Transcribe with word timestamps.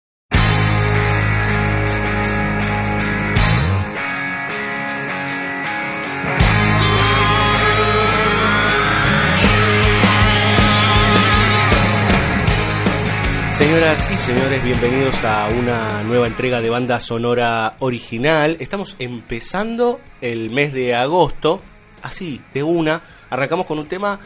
Señoras 13.61 14.11
y 14.11 14.17
señores, 14.17 14.63
bienvenidos 14.63 15.23
a 15.23 15.47
una 15.47 16.01
nueva 16.01 16.25
entrega 16.25 16.61
de 16.61 16.71
banda 16.71 16.99
sonora 16.99 17.75
original. 17.77 18.57
Estamos 18.59 18.95
empezando 18.97 19.99
el 20.19 20.49
mes 20.49 20.73
de 20.73 20.95
agosto, 20.95 21.61
así, 22.01 22.41
de 22.55 22.63
una. 22.63 23.03
Arrancamos 23.29 23.67
con 23.67 23.77
un 23.77 23.87
tema 23.87 24.19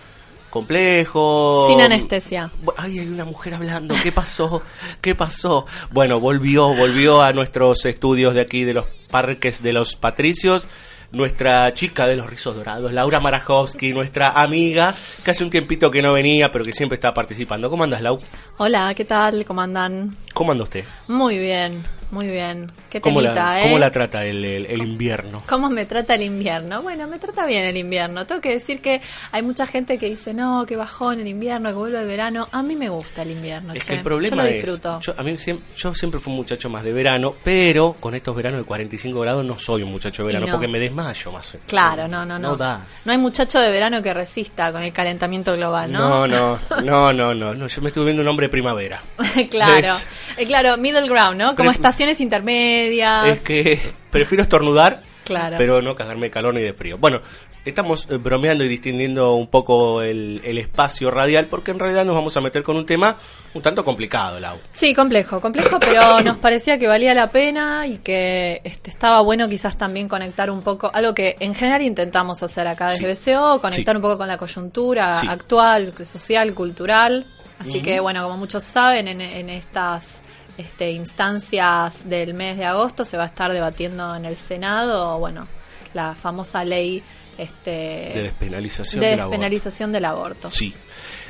complejo. 0.50 1.66
Sin 1.67 1.81
anestesia. 1.81 2.50
Ay, 2.77 3.00
hay 3.00 3.09
una 3.09 3.25
mujer 3.25 3.55
hablando. 3.55 3.94
¿Qué 4.02 4.14
pasó? 4.14 4.64
¿Qué 5.02 5.16
pasó? 5.16 5.66
Bueno, 5.92 6.22
volvió, 6.22 6.73
volvió 6.73 7.22
a 7.22 7.33
nuestros 7.33 7.83
estudios 7.83 8.36
de 8.36 8.42
aquí 8.42 8.64
de 8.64 8.75
los 8.75 8.86
parques 9.11 9.61
de 9.61 9.73
los 9.73 9.97
Patricios. 9.97 10.70
Nuestra 11.16 11.73
chica 11.73 12.08
de 12.08 12.17
los 12.17 12.30
rizos 12.30 12.58
dorados, 12.58 12.91
Laura 12.91 13.21
Marajowski, 13.21 13.94
nuestra 13.94 14.31
amiga, 14.31 14.94
que 15.23 15.31
hace 15.31 15.45
un 15.45 15.49
tiempito 15.49 15.89
que 15.89 16.02
no 16.02 16.11
venía, 16.11 16.52
pero 16.52 16.65
que 16.65 16.73
siempre 16.73 16.95
está 16.95 17.14
participando. 17.14 17.70
¿Cómo 17.70 17.86
andas, 17.86 18.02
Lau? 18.02 18.20
Hola, 18.58 18.93
¿qué 18.93 19.05
tal? 19.05 19.45
¿Cómo 19.45 19.61
andan? 19.61 20.14
¿Cómo 20.33 20.52
anda 20.52 20.65
usted? 20.65 20.83
Muy 21.08 21.39
bien, 21.39 21.83
muy 22.11 22.27
bien. 22.27 22.71
Qué 22.89 23.02
¿Cómo 23.02 23.21
temita, 23.21 23.43
la, 23.54 23.60
¿eh? 23.60 23.64
cómo 23.64 23.80
la 23.80 23.92
trata 23.92 24.23
el, 24.26 24.43
el- 24.45 24.66
el 24.67 24.82
invierno? 24.82 25.42
¿Cómo 25.48 25.70
me 25.70 25.86
trata 25.86 26.16
el 26.16 26.21
invierno? 26.21 26.82
Bueno, 26.82 27.08
me 27.08 27.20
trata 27.20 27.45
bien 27.45 27.66
el 27.66 27.77
invierno. 27.77 28.26
Tengo 28.26 28.42
que 28.42 28.52
decir 28.52 28.82
que 28.82 29.02
hay 29.32 29.42
mucha 29.42 29.66
gente 29.66 29.98
que 29.98 30.08
dice, 30.10 30.33
no, 30.33 30.65
que 30.65 30.76
bajón 30.76 31.20
el 31.20 31.27
invierno, 31.27 31.70
que 31.70 31.76
vuelve 31.76 31.99
el 32.02 32.08
verano. 32.08 32.48
A 32.52 32.61
mí 32.64 32.76
me 32.76 32.89
gusta 32.89 33.23
el 33.23 33.32
invierno, 33.32 33.73
Es 33.73 33.82
che. 33.83 33.88
que 33.89 33.94
el 33.95 34.02
problema 34.04 34.36
Yo 34.38 34.42
lo 34.44 34.48
es, 34.49 34.82
yo, 35.02 35.14
a 35.17 35.23
mí 35.23 35.32
siem- 35.33 35.60
yo 35.76 35.94
siempre 35.94 36.20
fui 36.20 36.32
un 36.32 36.38
muchacho 36.38 36.70
más 36.70 36.83
de 36.83 36.94
verano, 36.94 37.36
pero 37.44 37.94
con 37.99 38.15
estos 38.15 38.36
veranos 38.36 38.60
de 38.61 38.65
45 38.65 39.20
grados 39.20 39.44
no 39.45 39.58
soy 39.58 39.83
un 39.83 39.92
muchacho 39.92 40.23
de 40.23 40.27
verano, 40.27 40.45
no. 40.48 40.52
porque 40.54 40.67
me 40.67 40.80
desmayo 40.80 41.32
más. 41.32 41.58
Claro, 41.67 42.08
no, 42.08 42.26
no, 42.26 42.39
no. 42.39 42.49
No 42.49 42.55
da. 42.58 42.82
No 43.04 43.11
hay 43.11 43.17
muchacho 43.17 43.60
de 43.60 43.70
verano 43.71 44.02
que 44.02 44.14
resista 44.14 44.71
con 44.71 44.82
el 44.83 44.94
calentamiento 44.94 45.54
global, 45.54 45.92
No, 45.92 46.27
¿no? 46.27 46.27
no, 46.27 46.60
no, 46.83 47.14
no, 47.14 47.33
no, 47.33 47.54
no, 47.54 47.67
yo 47.67 47.82
me 47.82 47.88
estuve 47.89 48.05
viendo 48.05 48.21
un 48.21 48.27
hombre 48.27 48.45
de 48.48 48.49
primavera. 48.52 49.02
claro. 49.49 49.77
Es- 49.88 50.08
Eh, 50.38 50.45
claro, 50.45 50.76
middle 50.77 51.08
ground, 51.08 51.38
¿no? 51.38 51.55
Como 51.55 51.70
Pero- 51.70 51.71
estaciones 51.95 52.20
intermedias. 52.22 53.28
Es 53.28 53.42
que 53.42 53.80
prefiero 54.11 54.44
estornudar, 54.44 55.02
Claro. 55.23 55.56
pero 55.58 55.82
no 55.82 55.95
cagarme 55.95 56.28
de 56.28 56.32
calor 56.32 56.54
ni 56.54 56.61
de 56.61 56.73
frío. 56.73 56.98
Bueno, 57.00 57.20
estamos 57.64 58.06
eh, 58.11 58.17
bromeando 58.17 58.64
y 58.64 58.67
distinguiendo 58.67 59.33
un 59.33 59.48
poco 59.48 60.02
el, 60.04 60.39
el 60.44 60.58
espacio 60.60 61.10
radial, 61.10 61.48
porque 61.48 61.72
en 61.72 61.80
realidad 61.80 62.06
nos 62.06 62.14
vamos 62.14 62.36
a 62.38 62.42
meter 62.42 62.61
con 62.64 62.76
un 62.78 62.86
tema 62.86 63.16
un 63.56 63.61
tanto 63.64 63.83
complicado, 63.83 64.39
Lau. 64.39 64.58
Sí, 64.72 64.94
complejo, 64.94 65.39
complejo, 65.42 65.80
pero 65.80 66.22
nos 66.23 66.38
parecía 66.38 66.78
que 66.78 66.88
valía 66.88 67.14
la 67.16 67.32
pena 67.32 67.88
y 67.88 67.98
que 68.00 68.62
este, 68.64 68.89
estaba 68.92 69.22
bueno 69.22 69.48
quizás 69.50 69.76
también 69.77 70.08
conectar 70.10 70.52
un 70.52 70.62
poco, 70.62 70.92
algo 70.94 71.16
que 71.16 71.38
en 71.39 71.56
general 71.56 71.82
intentamos 71.82 72.44
hacer 72.44 72.67
acá 72.67 72.92
desde 72.92 73.16
Sí. 73.16 73.32
BCO, 73.32 73.62
conectar 73.62 73.95
Sí. 73.95 73.98
un 73.98 74.02
poco 74.02 74.17
con 74.17 74.27
la 74.27 74.38
coyuntura 74.38 75.16
Sí. 75.20 75.27
actual, 75.30 75.94
social, 76.06 76.54
cultural. 76.54 77.26
Así 77.58 77.82
que 77.82 78.00
bueno, 78.02 78.22
como 78.23 78.36
muchos 78.38 78.64
saben, 78.66 79.08
en, 79.08 79.22
en 79.22 79.50
estas 79.50 80.22
este, 80.58 80.92
instancias 80.92 82.08
del 82.08 82.33
mes 82.33 82.58
de 82.58 82.66
agosto 82.66 83.05
se 83.05 83.17
va 83.17 83.23
a 83.23 83.27
estar 83.27 83.52
debatiendo 83.52 84.16
en 84.16 84.26
el 84.26 84.36
Senado, 84.38 85.20
bueno, 85.20 85.48
la 85.93 86.16
famosa 86.16 86.64
ley 86.64 87.02
este, 87.38 87.70
De 87.70 88.21
despenalización 88.23 89.02
de 89.02 89.08
del 89.08 89.20
aborto. 89.20 89.32
despenalización 89.32 89.92
del 89.92 90.05
aborto. 90.05 90.49
Sí. 90.49 90.73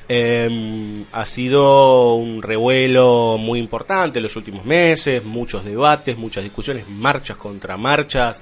Eh, 0.08 1.04
ha 1.12 1.26
sido 1.26 2.14
un 2.14 2.44
revuelo 2.44 3.38
muy 3.40 3.58
importante 3.60 4.20
en 4.20 4.24
los 4.24 4.36
últimos 4.36 4.64
meses, 4.64 5.24
muchos 5.24 5.66
debates, 5.66 6.16
muchas 6.18 6.44
discusiones, 6.44 6.88
marchas 6.88 7.38
contra 7.38 7.76
marchas. 7.78 8.40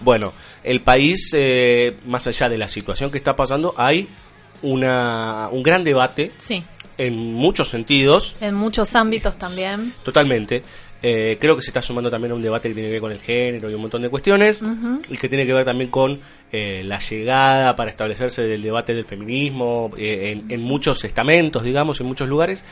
Bueno, 0.00 0.32
el 0.64 0.80
país, 0.80 1.30
eh, 1.34 1.98
más 2.06 2.26
allá 2.26 2.48
de 2.48 2.56
la 2.56 2.66
situación 2.66 3.10
que 3.10 3.18
está 3.18 3.36
pasando, 3.36 3.74
hay 3.76 4.08
una, 4.62 5.48
un 5.52 5.62
gran 5.62 5.84
debate 5.84 6.32
Sí, 6.38 6.64
en 7.06 7.34
muchos 7.34 7.68
sentidos, 7.68 8.36
en 8.40 8.54
muchos 8.54 8.94
ámbitos 8.94 9.36
también. 9.36 9.92
totalmente. 10.02 10.62
Eh, 11.04 11.36
creo 11.40 11.56
que 11.56 11.62
se 11.62 11.70
está 11.70 11.82
sumando 11.82 12.08
también 12.08 12.30
a 12.30 12.36
un 12.36 12.42
debate 12.42 12.68
que 12.68 12.74
tiene 12.74 12.88
que 12.88 12.92
ver 12.92 13.00
con 13.00 13.10
el 13.10 13.18
género 13.18 13.68
y 13.68 13.74
un 13.74 13.80
montón 13.80 14.02
de 14.02 14.08
cuestiones, 14.08 14.62
y 15.08 15.16
que 15.16 15.28
tiene 15.28 15.44
que 15.44 15.52
ver 15.52 15.64
también 15.64 15.90
con 15.90 16.20
eh, 16.52 16.82
la 16.84 17.00
llegada 17.00 17.74
para 17.74 17.90
establecerse 17.90 18.42
del 18.42 18.62
debate 18.62 18.94
del 18.94 19.04
feminismo 19.04 19.90
eh, 19.96 20.30
en, 20.30 20.48
en 20.48 20.62
muchos 20.62 21.02
estamentos, 21.02 21.64
digamos, 21.64 22.00
en 22.00 22.06
muchos 22.06 22.28
lugares. 22.28 22.64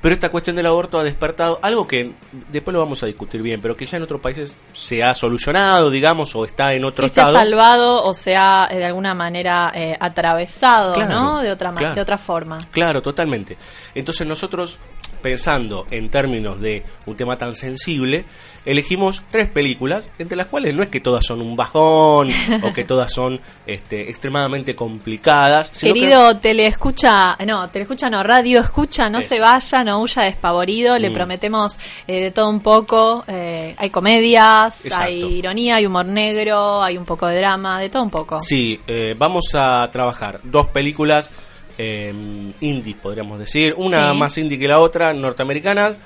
Pero 0.00 0.14
esta 0.14 0.30
cuestión 0.30 0.54
del 0.56 0.66
aborto 0.66 0.98
ha 0.98 1.04
despertado 1.04 1.58
algo 1.62 1.86
que 1.86 2.12
después 2.50 2.72
lo 2.72 2.78
vamos 2.78 3.02
a 3.02 3.06
discutir 3.06 3.42
bien, 3.42 3.60
pero 3.60 3.76
que 3.76 3.84
ya 3.86 3.96
en 3.96 4.04
otros 4.04 4.20
países 4.20 4.52
se 4.72 5.02
ha 5.02 5.12
solucionado, 5.14 5.90
digamos, 5.90 6.34
o 6.36 6.44
está 6.44 6.72
en 6.74 6.84
otro 6.84 7.08
sí 7.08 7.14
se 7.14 7.20
ha 7.20 7.24
estado. 7.24 7.38
salvado 7.38 8.04
o 8.04 8.14
se 8.14 8.36
ha 8.36 8.68
eh, 8.70 8.76
de 8.78 8.84
alguna 8.84 9.14
manera 9.14 9.72
eh, 9.74 9.96
atravesado, 9.98 10.94
Claro, 10.94 11.14
¿no? 11.20 11.42
De 11.42 11.50
otra 11.50 11.72
claro. 11.72 11.94
de 11.94 12.00
otra 12.00 12.18
forma. 12.18 12.58
Claro, 12.70 13.02
totalmente. 13.02 13.56
Entonces 13.94 14.26
nosotros, 14.26 14.78
pensando 15.18 15.86
en 15.90 16.08
términos 16.08 16.60
de 16.60 16.82
un 17.06 17.16
tema 17.16 17.36
tan 17.38 17.54
sensible, 17.54 18.24
elegimos 18.64 19.22
tres 19.30 19.48
películas, 19.48 20.08
entre 20.18 20.36
las 20.36 20.46
cuales 20.46 20.74
no 20.74 20.82
es 20.82 20.88
que 20.88 21.00
todas 21.00 21.24
son 21.24 21.40
un 21.40 21.56
bajón 21.56 22.28
o 22.62 22.72
que 22.72 22.84
todas 22.84 23.12
son 23.12 23.40
este, 23.66 24.10
extremadamente 24.10 24.74
complicadas. 24.74 25.70
sino 25.72 25.94
que- 25.94 26.00
Querido 26.00 26.36
teleescucha, 26.38 27.36
no, 27.46 27.68
teleescucha 27.70 28.10
no, 28.10 28.22
radio 28.22 28.60
escucha, 28.60 29.08
no 29.08 29.20
se 29.20 29.40
vaya, 29.40 29.84
no 29.84 30.00
huya 30.02 30.22
despavorido, 30.22 30.98
le 30.98 31.10
Mm. 31.10 31.14
prometemos 31.14 31.78
eh, 32.06 32.20
de 32.24 32.30
todo 32.30 32.48
un 32.50 32.60
poco, 32.60 33.24
eh, 33.26 33.74
hay 33.78 33.90
comedias, 33.90 34.84
Exacto. 34.84 35.04
hay 35.06 35.22
ironía, 35.24 35.76
hay 35.76 35.86
humor 35.86 36.06
negro, 36.06 36.82
hay 36.82 36.98
un 36.98 37.04
poco 37.04 37.26
de 37.26 37.38
drama, 37.38 37.80
de 37.80 37.88
todo 37.88 38.02
un 38.02 38.10
poco. 38.10 38.40
Sí, 38.40 38.78
eh, 38.86 39.14
vamos 39.16 39.54
a 39.54 39.88
trabajar 39.90 40.40
dos 40.42 40.66
películas 40.66 41.30
eh, 41.78 42.12
indie, 42.60 42.94
podríamos 42.94 43.38
decir. 43.38 43.74
Una 43.76 44.12
Sí. 44.12 44.18
más 44.18 44.36
indie 44.38 44.58
que 44.58 44.68
la 44.68 44.80
otra, 44.80 45.12
norteamericanas. 45.14 45.96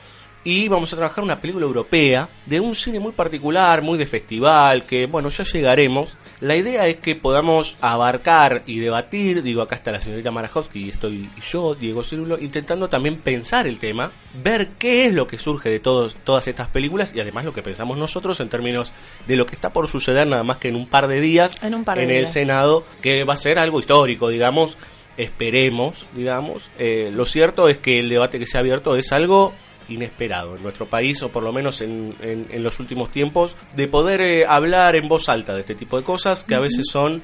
Y 0.44 0.66
vamos 0.66 0.92
a 0.92 0.96
trabajar 0.96 1.22
una 1.22 1.40
película 1.40 1.64
europea 1.64 2.28
de 2.46 2.58
un 2.58 2.74
cine 2.74 2.98
muy 2.98 3.12
particular, 3.12 3.80
muy 3.80 3.96
de 3.96 4.06
festival, 4.06 4.82
que 4.84 5.06
bueno, 5.06 5.28
ya 5.28 5.44
llegaremos, 5.44 6.16
La 6.40 6.56
idea 6.56 6.88
es 6.88 6.96
que 6.96 7.14
podamos 7.14 7.76
abarcar 7.80 8.64
y 8.66 8.80
debatir, 8.80 9.44
digo, 9.44 9.62
acá 9.62 9.76
está 9.76 9.92
la 9.92 10.00
señorita 10.00 10.32
Marajowski 10.32 10.86
y 10.86 10.88
estoy 10.90 11.30
yo, 11.48 11.76
Diego 11.76 12.02
Cirulo, 12.02 12.36
intentando 12.36 12.88
también 12.88 13.14
pensar 13.18 13.68
el 13.68 13.78
tema, 13.78 14.10
ver 14.42 14.70
qué 14.76 15.06
es 15.06 15.14
lo 15.14 15.28
que 15.28 15.38
surge 15.38 15.68
de 15.70 15.78
todos, 15.78 16.16
todas 16.16 16.48
estas 16.48 16.66
películas 16.66 17.12
y 17.14 17.20
además 17.20 17.44
lo 17.44 17.52
que 17.54 17.62
pensamos 17.62 17.96
nosotros 17.96 18.40
en 18.40 18.48
términos 18.48 18.92
de 19.28 19.36
lo 19.36 19.46
que 19.46 19.54
está 19.54 19.72
por 19.72 19.88
suceder 19.88 20.26
nada 20.26 20.42
más 20.42 20.56
que 20.56 20.66
en 20.66 20.74
un 20.74 20.88
par 20.88 21.06
de 21.06 21.20
días 21.20 21.56
En 21.62 21.76
un 21.76 21.84
par 21.84 21.96
de 21.96 22.02
el 22.02 22.10
días. 22.10 22.32
Senado, 22.32 22.84
que 23.00 23.22
va 23.22 23.34
a 23.34 23.36
ser 23.36 23.60
algo 23.60 23.78
histórico, 23.78 24.28
digamos, 24.28 24.76
esperemos, 25.22 26.06
digamos. 26.14 26.70
Eh, 26.78 27.10
lo 27.12 27.26
cierto 27.26 27.68
es 27.68 27.78
que 27.78 28.00
el 28.00 28.08
debate 28.08 28.38
que 28.38 28.46
se 28.46 28.56
ha 28.56 28.60
abierto 28.60 28.96
es 28.96 29.12
algo 29.12 29.52
inesperado 29.88 30.56
en 30.56 30.62
nuestro 30.62 30.86
país, 30.86 31.22
o 31.22 31.28
por 31.30 31.42
lo 31.42 31.52
menos 31.52 31.80
en, 31.80 32.14
en- 32.22 32.46
en 32.50 32.62
los 32.62 32.78
últimos 32.80 33.10
tiempos, 33.10 33.56
de 33.74 33.88
poder 33.88 34.20
eh, 34.20 34.46
hablar 34.46 34.96
en 34.96 35.08
voz 35.08 35.28
alta 35.28 35.54
de 35.54 35.60
este 35.60 35.74
tipo 35.74 35.96
de 35.98 36.04
cosas 36.04 36.44
que 36.44 36.54
a 36.54 36.60
veces 36.60 36.86
son, 36.90 37.20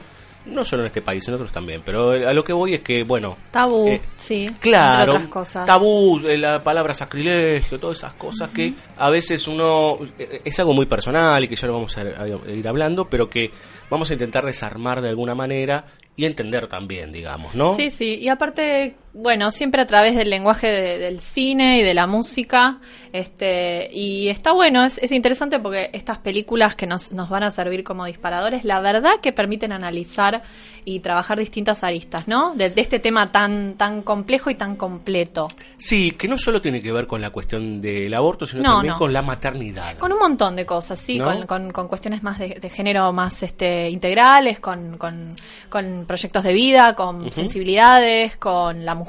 no 0.47 0.65
solo 0.65 0.83
en 0.83 0.89
este 0.89 1.01
país, 1.01 1.27
en 1.29 1.35
otros 1.35 1.53
también, 1.53 1.83
pero 1.85 2.11
a 2.11 2.33
lo 2.33 2.43
que 2.45 2.53
voy 2.53 2.75
es 2.75 2.81
que, 2.81 3.05
bueno... 3.05 3.37
Tabú, 3.53 3.89
eh, 3.89 4.01
sí. 4.17 4.47
Claro, 4.61 5.13
otras 5.13 5.29
cosas. 5.29 5.67
tabú, 5.67 6.21
eh, 6.27 6.37
la 6.37 6.63
palabra 6.63 6.95
sacrilegio, 6.95 7.79
todas 7.79 7.99
esas 7.99 8.15
cosas 8.15 8.51
que 8.51 8.75
a 8.97 9.09
veces 9.09 9.47
uno 9.47 9.99
eh, 10.19 10.43
es 10.45 10.59
algo 10.59 10.75
muy 10.75 10.87
personal 10.87 11.43
y 11.45 11.49
que 11.49 11.57
ya 11.57 11.67
lo 11.69 11.75
vamos 11.75 11.97
a, 11.97 12.01
a 12.03 12.29
ir 12.53 12.67
hablando, 12.69 13.07
pero 13.09 13.29
que 13.29 13.51
vamos 13.89 14.11
a 14.11 14.15
intentar 14.15 14.45
desarmar 14.45 15.01
de 15.01 15.09
alguna 15.09 15.35
manera 15.35 15.85
y 16.19 16.25
entender 16.25 16.67
también, 16.67 17.13
digamos, 17.13 17.55
¿no? 17.55 17.73
Sí, 17.75 17.91
sí, 17.91 18.19
y 18.21 18.27
aparte, 18.29 18.97
bueno, 19.15 19.51
siempre 19.51 19.83
a 19.83 19.87
través 19.87 20.15
del 20.17 20.31
lenguaje 20.31 20.69
de- 20.69 20.99
del 20.99 21.21
cine 21.21 21.79
y 21.79 21.83
de 21.83 21.95
la 21.95 22.07
música, 22.07 22.79
este, 23.13 23.89
y 23.93 24.29
está 24.29 24.53
bueno, 24.53 24.85
es, 24.85 24.99
es 24.99 25.13
interesante 25.13 25.59
porque 25.59 25.91
estas 25.93 26.19
películas 26.19 26.75
que 26.75 26.87
nos, 26.87 27.13
nos 27.13 27.29
van 27.29 27.43
a 27.43 27.51
servir 27.51 27.83
como 27.85 28.05
disparadores, 28.05 28.65
la 28.65 28.81
verdad 28.81 29.13
que 29.23 29.33
permiten 29.33 29.73
analizar 29.73 30.43
y 30.85 31.01
trabajar 31.01 31.39
distintas 31.39 31.85
aristas, 31.85 32.29
¿no? 32.29 32.55
De, 32.55 32.71
de 32.71 32.81
este 32.81 32.99
tema 32.99 33.31
tan, 33.33 33.75
tan 33.77 34.03
complejo 34.03 34.51
y 34.51 34.55
tan 34.55 34.77
completo. 34.77 35.49
Sí, 35.77 36.13
que 36.13 36.29
no 36.29 36.39
solo 36.39 36.63
tiene 36.63 36.81
que 36.81 36.93
ver 36.93 37.07
con 37.07 37.21
la 37.21 37.31
cuestión 37.31 37.81
del 37.81 38.13
aborto, 38.15 38.47
sino 38.47 38.63
No, 38.63 38.73
también 38.77 38.93
no. 38.95 38.99
con 38.99 39.13
la 39.13 39.21
maternidad. 39.23 39.97
Con 39.99 40.13
un 40.13 40.19
montón 40.19 40.57
de 40.57 40.65
cosas, 40.65 40.99
sí, 40.99 41.19
¿No? 41.19 41.25
con, 41.25 41.47
con- 41.47 41.73
con 41.73 41.89
cuestiones 41.89 42.23
más 42.23 42.39
de, 42.39 42.59
de 42.61 42.71
género 42.71 43.13
más 43.13 43.43
este, 43.43 43.91
integrales, 43.91 44.61
con, 44.61 44.97
con- 44.97 45.31
con 45.69 46.05
proyectos 46.07 46.43
de 46.45 46.53
vida, 46.55 46.95
con 46.95 47.33
sensibilidades, 47.33 48.37
con 48.37 48.85
la 48.87 48.95
mujer, 48.95 49.08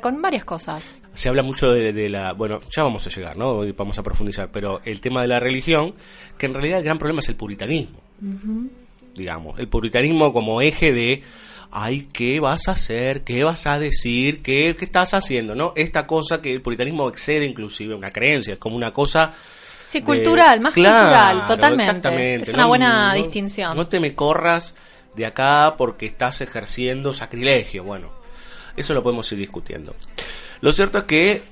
con 0.00 0.22
varias 0.22 0.44
cosas. 0.44 0.96
Se 1.14 1.28
habla 1.28 1.42
mucho 1.42 1.70
de, 1.72 1.92
de 1.92 2.08
la... 2.08 2.32
Bueno, 2.32 2.60
ya 2.74 2.82
vamos 2.84 3.06
a 3.06 3.10
llegar, 3.10 3.36
¿no? 3.36 3.50
Hoy 3.50 3.72
Vamos 3.72 3.98
a 3.98 4.02
profundizar, 4.02 4.50
pero 4.52 4.80
el 4.84 5.00
tema 5.00 5.22
de 5.22 5.28
la 5.28 5.40
religión, 5.40 5.94
que 6.38 6.46
en 6.46 6.54
realidad 6.54 6.78
el 6.78 6.84
gran 6.84 6.98
problema 6.98 7.20
es 7.20 7.28
el 7.28 7.34
puritanismo. 7.36 7.98
Digamos, 9.14 9.58
el 9.58 9.68
puritanismo 9.68 10.32
como 10.32 10.60
eje 10.60 10.92
de... 10.92 11.22
Ay, 11.72 12.08
¿qué 12.12 12.40
vas 12.40 12.66
a 12.68 12.72
hacer? 12.72 13.22
¿Qué 13.22 13.44
vas 13.44 13.66
a 13.68 13.78
decir? 13.78 14.42
¿Qué, 14.42 14.74
qué 14.76 14.84
estás 14.84 15.14
haciendo? 15.14 15.54
¿No? 15.54 15.72
Esta 15.76 16.04
cosa 16.06 16.42
que 16.42 16.52
el 16.52 16.62
puritanismo 16.62 17.08
excede 17.08 17.44
inclusive 17.44 17.94
una 17.94 18.10
creencia, 18.10 18.54
es 18.54 18.58
como 18.58 18.74
una 18.76 18.92
cosa... 18.92 19.32
Sí, 19.86 19.98
de- 20.00 20.04
cultural, 20.04 20.60
más 20.60 20.74
Claro, 20.74 20.98
cultural, 21.38 21.46
totalmente. 21.46 21.84
exactamente. 21.84 22.42
Es 22.48 22.54
una 22.54 22.62
No- 22.64 22.68
buena 22.68 23.08
no- 23.08 23.14
distinción. 23.14 23.76
No 23.76 23.86
te 23.88 24.00
me 24.00 24.14
corras 24.14 24.74
de 25.14 25.26
acá 25.26 25.74
porque 25.76 26.06
estás 26.06 26.40
ejerciendo 26.40 27.12
sacrilegio. 27.12 27.82
Bueno, 27.84 28.10
eso 28.76 28.94
lo 28.94 29.02
podemos 29.02 29.30
ir 29.32 29.38
discutiendo. 29.38 29.94
Lo 30.60 30.72
cierto 30.72 30.98
es 30.98 31.04
que, 31.04 31.42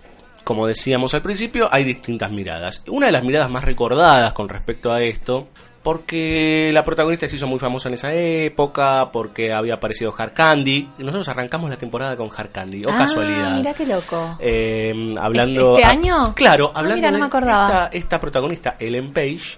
como 0.45 0.67
decíamos 0.67 1.15
al 1.15 1.23
principio, 1.23 1.69
hay 1.71 1.85
distintas 1.85 2.31
miradas. 2.31 2.83
Una 2.89 3.07
de 3.07 3.13
las 3.13 3.25
miradas 3.25 3.51
más 3.51 3.65
recordadas 3.65 4.33
con 4.33 4.49
respecto 4.49 4.93
a 4.93 5.03
esto, 5.03 5.49
porque 5.83 6.71
la 6.75 6.85
protagonista 6.85 7.29
se 7.29 7.37
hizo 7.37 7.47
muy 7.47 7.59
famosa 7.59 7.89
en 7.89 7.95
esa 7.95 8.13
época, 8.13 9.11
porque 9.13 9.53
había 9.53 9.75
aparecido 9.75 10.15
Hard 10.17 10.33
Candy, 10.33 10.89
nosotros 10.99 11.29
arrancamos 11.29 11.71
la 11.71 11.77
temporada 11.79 12.17
con 12.17 12.29
Hard 12.37 12.51
Candy, 12.51 12.85
o 12.85 12.91
Ah, 12.91 12.97
casualidad. 12.97 13.57
Mira 13.57 13.73
qué 13.75 13.87
loco. 13.87 14.37
Eh, 14.41 15.15
hablando 15.19 15.77
¿Este 15.77 15.85
año? 15.89 16.35
claro 16.35 16.73
Ah, 16.75 16.81
hablando 16.81 17.11
no 17.13 17.89
de 17.91 17.99
esta 17.99 18.21
protagonista 18.21 18.77
Ellen 18.79 19.13
Page 19.13 19.57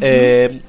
eh, 0.00 0.60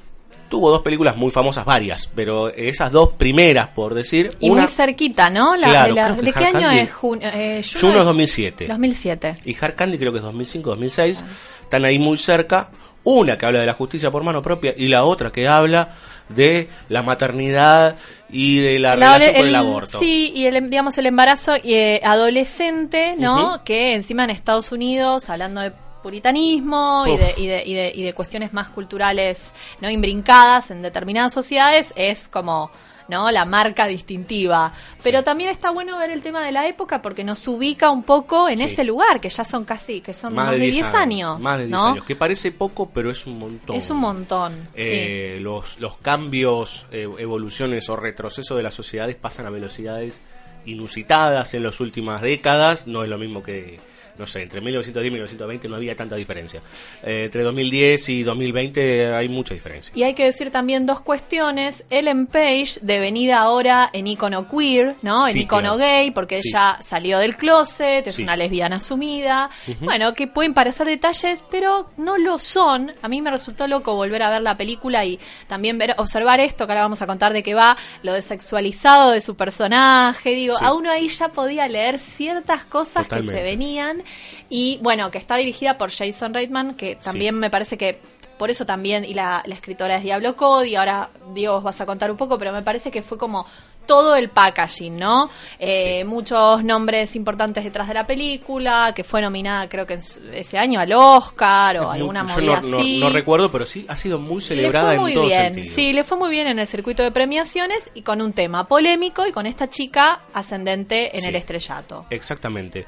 tuvo 0.49 0.69
dos 0.71 0.81
películas 0.81 1.15
muy 1.17 1.31
famosas 1.31 1.65
varias 1.65 2.09
pero 2.15 2.49
esas 2.49 2.91
dos 2.91 3.09
primeras 3.13 3.67
por 3.69 3.93
decir 3.93 4.29
Y 4.39 4.49
una 4.49 4.61
muy 4.63 4.71
cerquita, 4.71 5.29
¿no? 5.29 5.55
La- 5.55 5.67
Claro, 5.69 5.93
de 5.95 6.01
la- 6.01 6.05
creo 6.07 6.17
que 6.17 6.25
¿De 6.25 6.33
qué 6.33 6.45
año 6.45 6.67
Candy- 6.69 6.79
es 6.79 6.93
junio? 6.93 7.29
Eh, 7.33 7.61
Juno 7.81 7.99
es 7.99 8.05
2007 8.05 8.67
2007. 8.67 9.35
y 9.45 9.55
Hard 9.59 9.75
Candy 9.75 9.97
creo 9.97 10.11
que 10.11 10.19
es 10.19 10.23
2005 10.23 10.69
2006 10.69 11.23
están 11.63 11.85
ahí 11.85 11.99
muy 11.99 12.17
cerca 12.17 12.69
una 13.03 13.37
que 13.37 13.45
habla 13.45 13.59
de 13.61 13.65
la 13.65 13.73
justicia 13.73 14.11
por 14.11 14.23
mano 14.23 14.41
propia 14.41 14.73
y 14.75 14.87
la 14.87 15.03
otra 15.05 15.31
que 15.31 15.47
habla 15.47 15.95
de 16.29 16.67
la 16.89 17.03
maternidad 17.03 17.95
y 18.29 18.57
de 18.59 18.79
la 18.79 18.93
El 18.95 18.99
relación 18.99 19.31
con 19.33 19.41
el 19.43 19.47
el- 19.49 19.55
aborto 19.55 19.99
Sí, 19.99 20.31
y 20.35 20.45
el, 20.45 20.69
digamos 20.69 20.97
el 20.97 21.05
embarazo 21.05 21.53
eh, 21.63 22.01
adolescente, 22.03 23.15
¿no? 23.17 23.63
Que 23.63 23.93
encima 23.95 24.23
en 24.25 24.29
Estados 24.31 24.71
Unidos, 24.73 25.29
hablando 25.29 25.61
de 25.61 25.71
puritanismo 26.07 27.03
y 27.05 27.17
de, 27.17 27.33
y, 27.35 27.47
de, 27.47 27.63
y, 27.65 27.73
de, 27.73 27.91
y 27.93 28.01
de 28.03 28.13
cuestiones 28.13 28.53
más 28.53 28.69
culturales 28.69 29.51
no 29.81 29.89
imbrincadas 29.89 30.71
en 30.71 30.81
determinadas 30.81 31.33
sociedades, 31.33 31.91
es 31.97 32.29
como 32.29 32.71
¿no? 33.09 33.29
la 33.29 33.43
marca 33.43 33.87
distintiva. 33.87 34.71
Pero 35.03 35.21
también 35.23 35.49
está 35.49 35.69
bueno 35.71 35.97
ver 35.97 36.09
el 36.11 36.21
tema 36.21 36.41
de 36.45 36.53
la 36.53 36.65
época 36.65 37.01
porque 37.01 37.25
nos 37.25 37.45
ubica 37.49 37.89
un 37.89 38.03
poco 38.03 38.47
en 38.47 38.59
Sí. 38.59 38.63
ese 38.63 38.83
lugar, 38.85 39.19
que 39.19 39.29
ya 39.29 39.43
son 39.43 39.65
casi, 39.65 39.99
que 39.99 40.13
son 40.13 40.33
más, 40.33 40.51
de 40.51 40.59
10 40.59 40.93
años. 40.93 41.41
más 41.41 41.57
de 41.57 41.65
10 41.67 41.71
¿no? 41.77 41.87
años 41.91 42.05
que 42.05 42.15
parece 42.15 42.51
poco 42.53 42.89
pero 42.89 43.11
es 43.11 43.25
un 43.27 43.37
montón 43.39 43.75
Es 43.75 43.89
un 43.89 43.97
montón. 43.97 44.53
sí. 44.75 44.83
Eh, 44.83 45.39
los, 45.41 45.77
los 45.81 45.97
cambios, 45.97 46.85
eh, 46.91 47.07
evoluciones 47.19 47.89
o 47.89 47.97
retrocesos 47.97 48.55
de 48.55 48.63
las 48.63 48.73
sociedades 48.73 49.17
pasan 49.17 49.45
a 49.45 49.49
velocidades 49.49 50.21
inusitadas 50.65 51.53
en 51.53 51.63
las 51.63 51.79
últimas 51.81 52.21
décadas. 52.21 52.87
No 52.87 53.03
es 53.03 53.09
lo 53.09 53.17
mismo 53.17 53.41
que, 53.43 53.79
no 54.17 54.25
sé, 54.27 54.43
entre 54.43 54.61
1910 54.61 55.07
y 55.07 55.11
1920 55.11 55.67
no 55.69 55.75
había 55.75 55.95
tanta 55.95 56.15
diferencia. 56.15 56.61
Eh, 57.03 57.23
entre 57.25 57.43
2010 57.43 58.09
y 58.09 58.23
2020 58.23 59.13
hay 59.13 59.29
mucha 59.29 59.53
diferencia. 59.53 59.91
Y 59.95 60.03
hay 60.03 60.13
que 60.13 60.23
decir 60.25 60.51
también 60.51 60.85
dos 60.85 61.01
cuestiones. 61.01 61.83
Ellen 61.89 62.27
Page, 62.27 62.79
devenida 62.81 63.39
ahora 63.39 63.89
en 63.93 64.07
icono 64.07 64.47
queer, 64.47 64.95
¿no? 65.01 65.27
En 65.27 65.33
Sí, 65.33 65.39
icono 65.41 65.75
claro. 65.75 65.77
gay, 65.77 66.11
porque 66.11 66.41
Sí. 66.41 66.49
ella 66.49 66.77
salió 66.81 67.19
del 67.19 67.37
closet, 67.37 68.07
es 68.07 68.15
Sí. 68.15 68.23
una 68.23 68.35
lesbiana 68.35 68.77
asumida. 68.77 69.49
Bueno, 69.79 70.13
que 70.13 70.27
pueden 70.27 70.53
parecer 70.53 70.87
detalles, 70.87 71.43
pero 71.49 71.89
no 71.97 72.17
lo 72.17 72.39
son. 72.39 72.91
A 73.01 73.07
mí 73.07 73.21
me 73.21 73.31
resultó 73.31 73.67
loco 73.67 73.95
volver 73.95 74.23
a 74.23 74.29
ver 74.29 74.41
la 74.41 74.55
película 74.57 75.05
y 75.05 75.19
también 75.47 75.77
ver, 75.77 75.93
observar 75.97 76.39
esto, 76.39 76.65
que 76.65 76.71
ahora 76.73 76.83
vamos 76.83 77.01
a 77.01 77.07
contar 77.07 77.33
de 77.33 77.43
qué 77.43 77.53
va, 77.53 77.77
lo 78.03 78.13
desexualizado 78.13 79.11
de 79.11 79.21
su 79.21 79.35
personaje. 79.35 80.31
Digo, 80.31 80.55
a 80.61 80.73
uno 80.73 80.91
ahí 80.91 81.07
ya 81.07 81.29
podía 81.29 81.67
leer 81.67 81.99
ciertas 81.99 82.65
cosas 82.65 83.07
que 83.07 83.23
se 83.23 83.43
venían. 83.43 84.03
Y 84.49 84.79
bueno, 84.81 85.11
que 85.11 85.17
está 85.17 85.35
dirigida 85.35 85.77
por 85.77 85.91
Jason 85.91 86.33
Reitman, 86.33 86.75
que 86.75 86.95
también 86.95 87.35
Sí. 87.35 87.39
me 87.39 87.49
parece 87.49 87.77
que 87.77 87.99
por 88.37 88.51
eso 88.51 88.65
también, 88.65 89.03
y 89.03 89.13
la, 89.15 89.41
la 89.45 89.55
escritora 89.55 89.95
es 89.97 90.03
Diablo 90.03 90.35
Cody, 90.35 90.75
ahora 90.75 91.09
Diego 91.33 91.55
vos 91.55 91.63
vas 91.63 91.81
a 91.81 91.85
contar 91.87 92.11
un 92.11 92.17
poco, 92.17 92.37
pero 92.37 92.51
me 92.53 92.61
parece 92.61 92.91
que 92.91 93.01
fue 93.01 93.17
como 93.17 93.45
todo 93.87 94.15
el 94.17 94.29
packaging, 94.29 94.97
¿no? 94.99 95.29
Eh, 95.57 96.03
Muchos 96.03 96.61
nombres 96.63 97.15
importantes 97.15 97.63
detrás 97.63 97.87
de 97.87 97.93
la 97.93 98.05
película, 98.05 98.91
que 98.93 99.03
fue 99.05 99.21
nominada 99.21 99.67
creo 99.69 99.87
que 99.87 99.93
en 99.93 100.01
su- 100.03 100.19
ese 100.33 100.57
año 100.59 100.79
al 100.79 100.91
Oscar 100.93 101.77
o 101.79 101.89
alguna 101.89 102.27
yo 102.27 102.35
movida 102.35 102.61
no, 102.61 102.77
así. 102.79 102.99
no 102.99 103.09
recuerdo, 103.09 103.49
pero 103.51 103.65
sí 103.65 103.85
ha 103.87 103.95
sido 103.95 104.19
muy 104.19 104.35
Le 104.41 104.41
celebrada 104.41 104.89
fue 104.91 104.99
muy 104.99 105.11
en 105.13 105.17
todo 105.17 105.25
bien, 105.27 105.53
sentido. 105.55 105.75
sí, 105.75 105.93
le 105.93 106.03
fue 106.03 106.17
muy 106.17 106.29
bien 106.29 106.47
en 106.47 106.59
el 106.59 106.67
circuito 106.67 107.01
de 107.01 107.11
premiaciones 107.11 107.89
y 107.95 108.01
con 108.01 108.21
un 108.21 108.33
tema 108.33 108.67
polémico 108.67 109.25
y 109.25 109.31
con 109.31 109.47
esta 109.47 109.69
chica 109.69 110.19
ascendente 110.33 111.15
en 111.15 111.23
Sí. 111.23 111.29
el 111.29 111.35
estrellato. 111.37 112.05
Exactamente. 112.09 112.85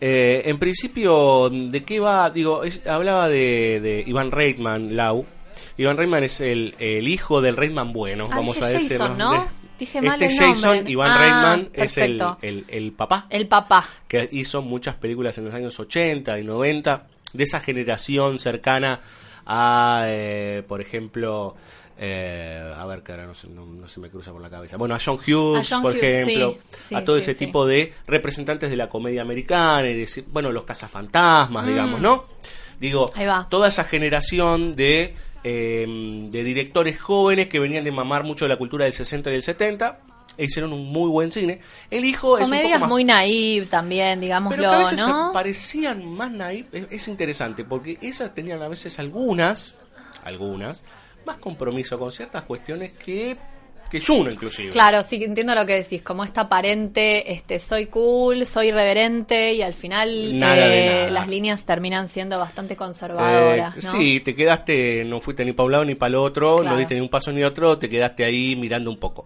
Eh, 0.00 0.42
en 0.46 0.58
principio, 0.58 1.50
¿de 1.50 1.82
qué 1.84 1.98
va? 2.00 2.30
Digo, 2.30 2.62
es- 2.64 2.86
hablaba 2.86 3.28
de, 3.28 3.80
de 3.82 4.04
Iván 4.06 4.30
Reitman, 4.30 4.96
Lau. 4.96 5.26
Iván 5.76 5.96
Reitman 5.96 6.22
es 6.24 6.40
el, 6.40 6.74
el 6.78 7.08
hijo 7.08 7.40
del 7.40 7.56
Reitman 7.56 7.92
bueno, 7.92 8.28
Ah, 8.30 8.36
vamos 8.36 8.62
a 8.62 8.68
decirlo. 8.68 8.98
Jason, 9.06 9.18
¿no? 9.18 9.48
Dije 9.78 10.00
mal 10.02 10.20
este 10.22 10.34
el 10.34 10.38
Jason, 10.40 10.74
nombre. 10.76 10.92
Iván 10.92 11.10
Ah, 11.10 11.18
Reitman, 11.18 11.68
es 11.72 11.98
el, 11.98 12.64
el 12.68 12.92
papá 12.92 13.26
El 13.30 13.46
papá. 13.48 13.84
que 14.08 14.28
hizo 14.32 14.62
muchas 14.62 14.96
películas 14.96 15.36
en 15.38 15.44
los 15.46 15.54
años 15.54 15.78
80 15.78 16.38
y 16.38 16.44
90, 16.44 17.06
de 17.32 17.44
esa 17.44 17.60
generación 17.60 18.38
cercana 18.38 19.00
a, 19.46 20.04
eh, 20.06 20.62
por 20.66 20.80
ejemplo, 20.80 21.56
eh, 22.00 22.72
a 22.76 22.86
ver, 22.86 23.02
que 23.02 23.12
ahora 23.12 23.26
no 23.26 23.34
se, 23.34 23.48
no- 23.48 23.66
no 23.66 23.88
se 23.88 23.98
me 24.00 24.08
cruza 24.10 24.30
por 24.32 24.40
la 24.40 24.48
cabeza. 24.50 24.76
Bueno, 24.76 24.94
a 24.94 24.98
John 25.04 25.16
Hughes, 25.18 25.70
A 25.70 25.74
John 25.74 25.82
por 25.82 25.92
Hughes, 25.94 26.04
ejemplo, 26.28 26.56
sí, 26.70 26.76
sí, 26.88 26.94
a 26.94 27.04
todo 27.04 27.16
sí, 27.16 27.22
ese 27.30 27.34
tipo 27.34 27.66
de 27.66 27.92
representantes 28.06 28.70
de 28.70 28.76
la 28.76 28.88
comedia 28.88 29.22
americana 29.22 29.88
y 29.88 29.94
decir, 29.98 30.24
bueno, 30.30 30.52
los 30.52 30.64
cazafantasmas, 30.64 31.66
digamos, 31.66 32.00
¿no? 32.00 32.24
Digo, 32.80 33.10
Mm. 33.16 33.48
Toda 33.50 33.66
esa 33.68 33.82
generación 33.84 34.76
de, 34.76 35.16
eh, 35.42 36.28
de 36.30 36.44
directores 36.44 37.00
jóvenes 37.00 37.48
que 37.48 37.58
venían 37.58 37.82
de 37.82 37.90
mamar 37.90 38.22
mucho 38.22 38.44
de 38.44 38.50
la 38.50 38.56
cultura 38.56 38.84
del 38.84 38.94
60 38.94 39.30
y 39.30 39.32
del 39.32 39.42
70 39.42 39.98
e 40.36 40.44
hicieron 40.44 40.72
un 40.72 40.84
muy 40.92 41.10
buen 41.10 41.32
cine. 41.32 41.58
El 41.90 42.04
hijo 42.04 42.38
es 42.38 42.44
un 42.44 42.50
poco 42.50 42.56
Comedias 42.60 42.80
más 42.80 42.88
muy 42.88 43.02
naive 43.02 43.66
también, 43.66 44.20
pero 44.20 44.20
que 44.20 44.32
a 44.46 44.48
digámoslo, 44.48 44.78
veces 44.78 44.98
¿no? 45.00 45.30
parecían 45.32 46.06
más 46.14 46.30
naif, 46.30 46.66
es, 46.72 46.86
es 46.92 47.08
interesante, 47.08 47.64
porque 47.64 47.98
esas 48.00 48.32
tenían 48.36 48.62
a 48.62 48.68
veces 48.68 49.00
algunas, 49.00 49.74
algunas, 50.22 50.84
más 51.28 51.36
compromiso 51.36 51.98
con 51.98 52.10
ciertas 52.10 52.44
cuestiones 52.44 52.92
que 52.92 53.36
que 53.90 54.00
Juno 54.00 54.30
inclusive. 54.30 54.70
Claro, 54.70 55.02
sí, 55.02 55.22
entiendo 55.22 55.54
lo 55.54 55.64
que 55.66 55.74
decís, 55.74 56.02
como 56.02 56.24
esta 56.24 56.42
aparente, 56.42 57.32
este, 57.32 57.58
soy 57.58 57.86
cool, 57.86 58.46
soy 58.46 58.68
irreverente 58.68 59.52
y 59.54 59.62
al 59.62 59.74
final 59.74 60.38
Nada 60.38 60.54
de 60.68 60.86
eh, 60.86 60.94
nada. 60.96 61.10
las 61.10 61.28
líneas 61.28 61.64
terminan 61.64 62.08
siendo 62.08 62.38
bastante 62.38 62.74
Eh, 62.74 62.76
conservadoras, 62.76 63.76
¿no? 63.82 63.90
Sí, 63.92 64.20
te 64.20 64.34
quedaste, 64.34 65.04
no 65.04 65.20
fuiste 65.20 65.44
ni 65.44 65.52
para 65.52 65.64
un 65.66 65.72
lado 65.72 65.84
ni 65.84 65.94
para 65.94 66.08
el 66.10 66.14
otro, 66.16 66.56
Claro. 66.58 66.70
no 66.72 66.76
diste 66.78 66.94
ni 66.94 67.00
un 67.00 67.08
paso 67.08 67.32
ni 67.32 67.42
otro, 67.44 67.78
te 67.78 67.88
quedaste 67.88 68.24
ahí 68.24 68.56
mirando 68.56 68.90
un 68.90 68.98
poco. 68.98 69.24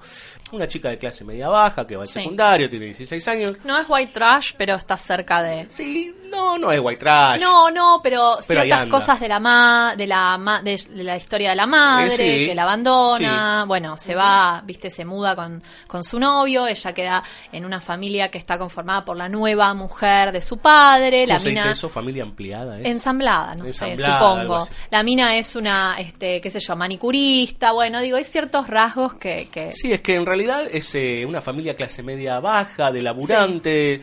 Una 0.52 0.69
chica 0.69 0.90
de 0.90 0.99
clase 0.99 1.25
media 1.25 1.49
baja 1.49 1.87
que 1.87 1.97
va 1.97 2.02
al 2.02 2.09
Sí. 2.09 2.14
secundario, 2.21 2.69
tiene 2.71 2.87
16 2.87 3.26
años. 3.28 3.57
No 3.64 3.78
es 3.78 3.87
white 3.88 4.12
trash, 4.12 4.52
pero 4.57 4.75
está 4.76 4.97
cerca 4.97 5.42
de... 5.42 5.69
Sí, 5.69 6.14
no, 6.31 6.59
no 6.59 6.71
es 6.73 6.81
white 6.81 6.99
trash. 7.00 7.40
No, 7.40 7.71
no, 7.71 8.00
pero, 8.02 8.35
Pero 8.47 8.62
ciertas 8.62 8.87
cosas 8.87 9.21
de 9.21 9.28
la 9.28 9.38
ma 9.40 9.95
de 9.97 10.07
la 10.07 10.37
ma- 10.38 10.62
de, 10.62 10.81
de 10.90 11.04
la 11.04 11.16
historia 11.16 11.50
de 11.50 11.57
la 11.57 11.66
madre, 11.66 12.14
Eh, 12.14 12.38
sí. 12.40 12.47
que 12.47 12.54
la 12.54 12.62
abandona, 12.64 13.64
bueno, 13.66 13.97
se 13.99 14.14
va, 14.14 14.52
viste, 14.61 14.91
se 14.91 15.05
muda 15.05 15.35
con, 15.35 15.63
con 15.87 16.05
su 16.05 16.19
novio, 16.19 16.67
ella 16.67 16.93
queda 16.93 17.23
en 17.51 17.65
una 17.65 17.81
familia 17.81 18.31
que 18.31 18.39
está 18.39 18.59
conformada 18.59 19.05
por 19.05 19.17
la 19.17 19.29
nueva 19.29 19.73
mujer 19.75 20.33
de 20.33 20.41
su 20.41 20.59
padre, 20.59 21.23
¿Cómo 21.23 21.33
la 21.35 21.41
se 21.41 21.49
mina 21.49 21.63
dice 21.63 21.73
eso? 21.73 21.89
¿Familia 21.89 22.23
ampliada? 22.23 22.79
¿es? 22.79 22.87
ensamblada, 22.87 23.55
no 23.55 23.65
Ensamblada, 23.65 24.19
sé, 24.21 24.37
supongo. 24.37 24.69
La 24.91 25.03
mina 25.03 25.37
es 25.37 25.57
una, 25.57 25.97
este, 25.99 26.41
qué 26.41 26.51
sé 26.51 26.61
yo, 26.61 26.77
manicurista, 26.77 27.73
bueno, 27.73 28.01
digo, 28.01 28.17
hay 28.17 28.25
ciertos 28.25 28.67
rasgos 28.67 29.15
que, 29.15 29.49
que 29.51 29.73
Sí, 29.73 29.93
es 29.93 30.01
que 30.03 30.15
en 30.17 30.27
realidad 30.27 30.67
es 30.71 30.95
eh, 30.95 31.25
una 31.27 31.41
familia 31.41 31.75
clase 31.75 32.03
media 32.03 32.41
baja, 32.41 32.91
de 32.93 33.03
laburante, 33.03 34.01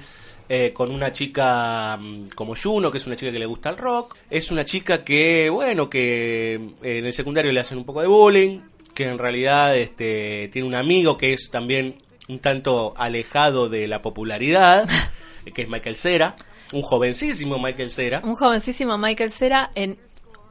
eh, 0.51 0.73
con 0.73 0.89
una 0.91 1.11
chica 1.11 1.95
mm, 1.97 2.29
como 2.33 2.55
Juno, 2.55 2.89
que 2.89 2.97
es 2.97 3.05
una 3.05 3.15
chica 3.15 3.31
que 3.31 3.37
le 3.37 3.45
gusta 3.45 3.69
el 3.69 3.77
rock. 3.77 4.15
Es 4.31 4.49
una 4.49 4.65
chica 4.65 5.03
que, 5.03 5.47
bueno, 5.49 5.87
que 5.89 6.55
eh, 6.55 6.97
en 6.97 7.05
el 7.05 7.13
secundario 7.13 7.51
le 7.51 7.59
hacen 7.59 7.77
un 7.77 7.85
poco 7.85 8.01
de 8.01 8.07
bullying, 8.07 8.59
que 8.99 9.07
en 9.07 9.17
realidad 9.17 9.77
este, 9.77 10.49
tiene 10.51 10.67
un 10.67 10.75
amigo 10.75 11.17
que 11.17 11.31
es 11.31 11.49
también 11.49 12.01
un 12.27 12.39
tanto 12.39 12.93
alejado 12.97 13.69
de 13.69 13.87
la 13.87 14.01
popularidad, 14.01 14.89
que 15.55 15.61
es 15.61 15.69
Michael 15.69 15.95
Cera, 15.95 16.35
un 16.73 16.81
jovencísimo 16.81 17.59
Michael 17.59 17.91
Cera. 17.91 18.21
un 18.25 18.35
jovencísimo 18.35 18.97
Michael 18.97 19.31
Cera 19.31 19.71
en 19.73 19.97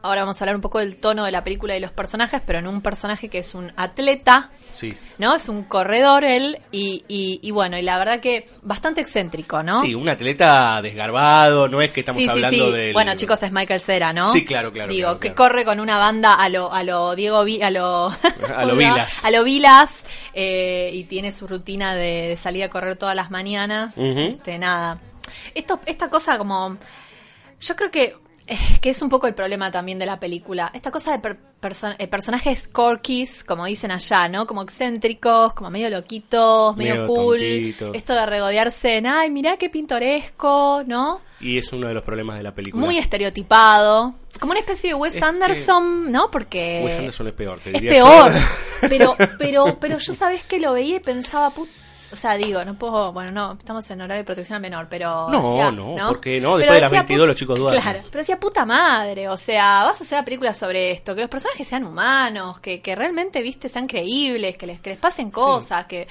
ahora 0.03 0.21
vamos 0.23 0.41
a 0.41 0.45
hablar 0.45 0.55
un 0.57 0.63
poco 0.63 0.79
del 0.79 0.97
tono 0.97 1.25
de 1.25 1.33
la 1.33 1.43
película 1.43 1.77
y 1.77 1.81
los 1.81 1.91
personajes, 1.91 2.41
pero 2.47 2.61
en 2.61 2.67
un 2.69 2.81
personaje 2.83 3.29
que 3.29 3.39
es 3.39 3.55
un 3.55 3.73
atleta, 3.77 4.51
Sí. 4.73 4.97
¿no? 5.19 5.35
Es 5.35 5.49
un 5.49 5.65
corredor 5.65 6.23
él 6.25 6.61
y, 6.71 7.05
y, 7.09 7.41
y 7.43 7.51
bueno, 7.51 7.77
y 7.77 7.83
la 7.83 7.99
verdad 7.99 8.21
que 8.21 8.49
bastante 8.63 9.01
excéntrico, 9.01 9.63
¿no? 9.65 9.81
Sí, 9.83 9.95
un 9.97 10.09
atleta 10.09 10.81
desgarbado, 10.83 11.67
no 11.69 11.81
es 11.83 11.91
que 11.91 12.01
estamos 12.01 12.19
Sí, 12.21 12.25
sí, 12.25 12.31
hablando 12.31 12.67
sí. 12.67 12.73
del... 12.73 12.93
Bueno, 12.93 13.15
chicos, 13.17 13.43
es 13.43 13.51
Michael 13.51 13.81
Cera, 13.81 14.13
¿no? 14.13 14.31
Sí, 14.31 14.45
claro, 14.45 14.71
claro, 14.73 14.93
Digo, 14.93 15.07
claro, 15.09 15.21
que 15.21 15.33
claro. 15.35 15.37
corre 15.53 15.65
con 15.65 15.81
una 15.81 15.99
banda 15.99 16.35
a 16.35 16.49
lo, 16.49 16.73
a 16.73 16.85
lo 16.85 17.17
Diego 17.17 17.43
Vi- 17.45 17.61
a 17.63 17.71
lo 17.71 18.07
A 18.55 18.65
lo 18.65 18.77
Vilas. 18.77 19.25
A 19.25 19.31
lo 19.33 19.43
Vilas 19.43 20.03
eh, 20.33 20.91
y 20.95 21.05
tiene 21.05 21.33
su 21.33 21.49
rutina 21.49 21.95
de, 21.97 22.29
de 22.29 22.37
salir 22.37 22.63
a 22.63 22.69
correr 22.69 22.95
todas 22.97 23.17
las 23.17 23.31
mañanas. 23.33 23.95
Este, 23.99 24.59
nada. 24.59 25.01
Esto, 25.55 25.81
esta 25.87 26.09
cosa 26.09 26.39
como 26.39 26.77
yo 27.61 27.75
creo 27.75 27.91
que 27.91 28.15
que 28.81 28.91
es 28.91 29.03
un 29.03 29.09
poco 29.09 29.27
el 29.27 29.35
problema 29.35 29.71
también 29.71 29.99
de 29.99 30.07
la 30.07 30.19
película. 30.19 30.71
Esta 30.75 30.91
cosa 30.91 31.13
de 31.13 31.19
per- 31.19 31.39
eh, 31.99 32.07
personajes 32.07 32.69
corkies, 32.69 33.45
como 33.45 33.67
dicen 33.67 33.91
allá, 33.91 34.29
¿no? 34.29 34.47
Como 34.47 34.63
excéntricos, 34.63 35.53
como 35.55 35.71
medio 35.71 35.91
loquitos, 35.91 36.77
medio, 36.77 36.95
Medio 36.95 37.07
cool. 37.07 37.41
Esto 37.95 38.15
de 38.15 38.27
regodearse 38.27 38.97
en, 38.97 39.07
ay, 39.07 39.31
mirá 39.31 39.57
qué 39.57 39.69
pintoresco, 39.69 40.83
¿no? 40.87 41.21
Y 41.41 41.59
es 41.59 41.73
uno 41.73 41.87
de 41.89 41.95
los 41.95 42.03
problemas 42.03 42.37
de 42.37 42.43
la 42.43 42.55
película. 42.55 42.85
Muy 42.85 42.99
estereotipado. 42.99 44.15
Como 44.41 44.53
una 44.53 44.61
especie 44.61 44.91
de 44.91 44.95
Wes 44.95 45.15
Es 45.15 45.21
que- 45.21 45.27
Anderson, 45.27 46.11
¿no? 46.11 46.31
Porque... 46.31 46.83
Wes 46.85 46.97
Anderson 46.97 47.27
es 47.29 47.33
peor, 47.35 47.59
te 47.61 47.71
Es 47.71 47.81
diría 47.83 47.91
peor. 48.05 48.33
yo. 48.33 48.89
Pero, 48.89 49.17
pero, 49.39 49.79
pero 49.81 49.99
yo 49.99 50.15
sabés 50.15 50.43
que 50.45 50.59
lo 50.61 50.73
veía 50.73 50.97
y 50.97 51.01
pensaba, 51.01 51.51
put... 51.51 51.69
O 52.11 52.17
sea, 52.17 52.37
digo, 52.39 52.65
no 52.65 52.75
puedo, 52.75 53.13
bueno, 53.13 53.33
no, 53.33 53.53
estamos 53.59 53.89
en 53.91 54.01
horario 54.01 54.23
de 54.23 54.25
protección 54.25 54.57
al 54.57 54.63
menor, 54.63 54.87
pero... 54.89 55.29
No, 55.29 55.71
no, 55.71 56.09
¿por 56.09 56.21
qué 56.21 56.41
no? 56.41 56.57
Después 56.57 56.67
Pero 56.67 56.75
de 56.75 56.81
las 56.81 56.91
decía, 56.91 57.03
22 57.03 57.27
los 57.27 57.37
chicos 57.37 57.59
duermen. 57.59 57.83
Claro, 57.83 57.99
pero 58.11 58.19
decía, 58.21 58.41
puta 58.41 58.65
madre, 58.65 59.29
o 59.29 59.37
sea, 59.37 59.85
vas 59.85 60.01
a 60.01 60.05
hacer 60.05 60.17
una 60.19 60.25
película 60.25 60.55
sobre 60.55 60.91
esto, 60.91 61.15
que 61.15 61.21
los 61.21 61.31
personajes 61.31 61.69
sean 61.69 61.85
humanos, 61.85 62.61
que, 62.61 62.81
que 62.81 62.95
realmente, 62.95 63.43
viste, 63.43 63.69
sean 63.69 63.87
creíbles, 63.87 64.57
que 64.57 64.67
les, 64.67 64.81
que 64.81 64.91
les 64.91 64.99
pasen 64.99 65.31
cosas, 65.31 65.87
que... 65.87 66.09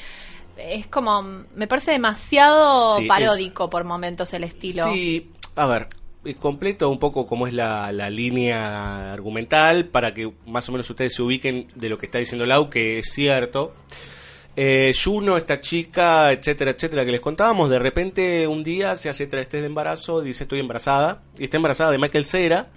Es 0.55 0.87
como, 0.87 1.21
me 1.21 1.67
parece 1.67 1.91
demasiado 1.91 2.95
Sí, 2.97 3.03
es- 3.03 3.07
paródico 3.07 3.69
por 3.69 3.83
momentos 3.83 4.33
el 4.33 4.43
estilo. 4.43 4.91
Sí, 4.91 5.31
a 5.55 5.67
ver, 5.67 5.87
eh, 6.25 6.33
completo 6.35 6.89
un 6.89 6.97
poco 6.99 7.27
cómo 7.27 7.45
es 7.47 7.53
la, 7.53 7.91
la 7.91 8.09
línea 8.09 9.13
argumental 9.13 9.85
para 9.85 10.13
que 10.15 10.31
más 10.47 10.67
o 10.69 10.71
menos 10.71 10.89
ustedes 10.89 11.13
se 11.15 11.21
ubiquen 11.21 11.67
de 11.75 11.89
lo 11.89 11.97
que 11.99 12.07
está 12.07 12.17
diciendo 12.17 12.45
Lau, 12.45 12.69
que 12.71 12.99
es 12.99 13.11
cierto. 13.13 13.73
Eh, 14.59 14.91
Juno, 14.91 15.37
esta 15.37 15.61
chica, 15.61 16.31
etcétera, 16.31 16.71
etcétera, 16.71 17.05
que 17.05 17.11
les 17.11 17.21
contábamos, 17.21 17.69
de 17.69 17.77
repente 17.77 18.47
un 18.47 18.63
día 18.63 18.95
se 18.95 19.07
hace 19.07 19.27
tres 19.27 19.47
test 19.47 19.61
de 19.61 19.67
embarazo, 19.67 20.19
dice 20.19 20.45
estoy 20.45 20.59
embarazada, 20.59 21.21
y 21.37 21.43
está 21.43 21.57
embarazada 21.57 21.91
de 21.91 21.99
Michael 21.99 22.25
Cera, 22.25 22.67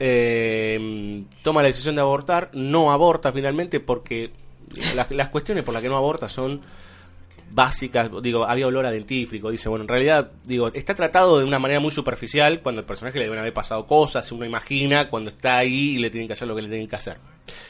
eh, 0.00 1.22
toma 1.42 1.62
la 1.62 1.68
decisión 1.68 1.94
de 1.94 2.00
abortar, 2.00 2.50
no 2.52 2.90
aborta 2.90 3.32
finalmente 3.32 3.78
porque 3.78 4.32
las, 4.96 5.28
cuestiones 5.28 5.62
por 5.62 5.72
las 5.72 5.84
que 5.84 5.88
no 5.88 5.96
aborta 5.96 6.28
son 6.28 6.62
básicas, 7.48 8.10
digo, 8.20 8.42
había 8.42 8.66
olor 8.66 8.84
a 8.84 8.90
dentífrico, 8.90 9.52
dice, 9.52 9.68
bueno, 9.68 9.84
en 9.84 9.88
realidad, 9.88 10.32
digo, 10.42 10.66
está 10.74 10.96
tratado 10.96 11.38
de 11.38 11.44
una 11.44 11.60
manera 11.60 11.78
muy 11.78 11.92
superficial, 11.92 12.60
cuando 12.60 12.80
el 12.80 12.88
personaje 12.88 13.18
le 13.18 13.26
deben 13.26 13.38
haber 13.38 13.54
pasado 13.54 13.86
cosas, 13.86 14.32
uno 14.32 14.44
imagina 14.44 15.08
cuando 15.08 15.30
está 15.30 15.58
ahí 15.58 15.90
y 15.90 15.98
le 15.98 16.10
tienen 16.10 16.26
que 16.26 16.32
hacer 16.32 16.48
lo 16.48 16.56
que 16.56 16.62
le 16.62 16.68
tienen 16.68 16.88
que 16.88 16.96
hacer. 16.96 17.18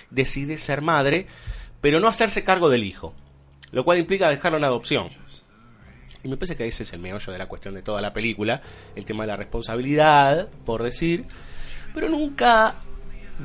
Decide 0.09 0.57
ser 0.57 0.81
madre, 0.81 1.27
pero 1.83 2.01
no 2.01 2.09
hacerse 2.09 2.43
cargo 2.43 2.71
del 2.71 2.85
hijo, 2.85 3.13
lo 3.75 3.85
cual 3.85 3.99
implica 3.99 4.29
dejarlo 4.29 4.59
en 4.59 4.65
adopción. 4.65 5.11
Y 6.23 6.29
me 6.29 6.37
parece 6.37 6.57
que 6.57 6.67
ese 6.67 6.85
es 6.85 6.93
el 6.93 7.01
meollo 7.01 7.33
de 7.33 7.39
la 7.39 7.47
cuestión 7.47 7.75
de 7.75 7.83
toda 7.83 8.01
la 8.01 8.13
película, 8.13 8.63
el 8.95 9.05
tema 9.05 9.25
de 9.25 9.27
la 9.27 9.37
responsabilidad, 9.37 10.49
por 10.65 10.83
decir, 10.83 11.27
pero 11.93 12.09
nunca 12.09 12.77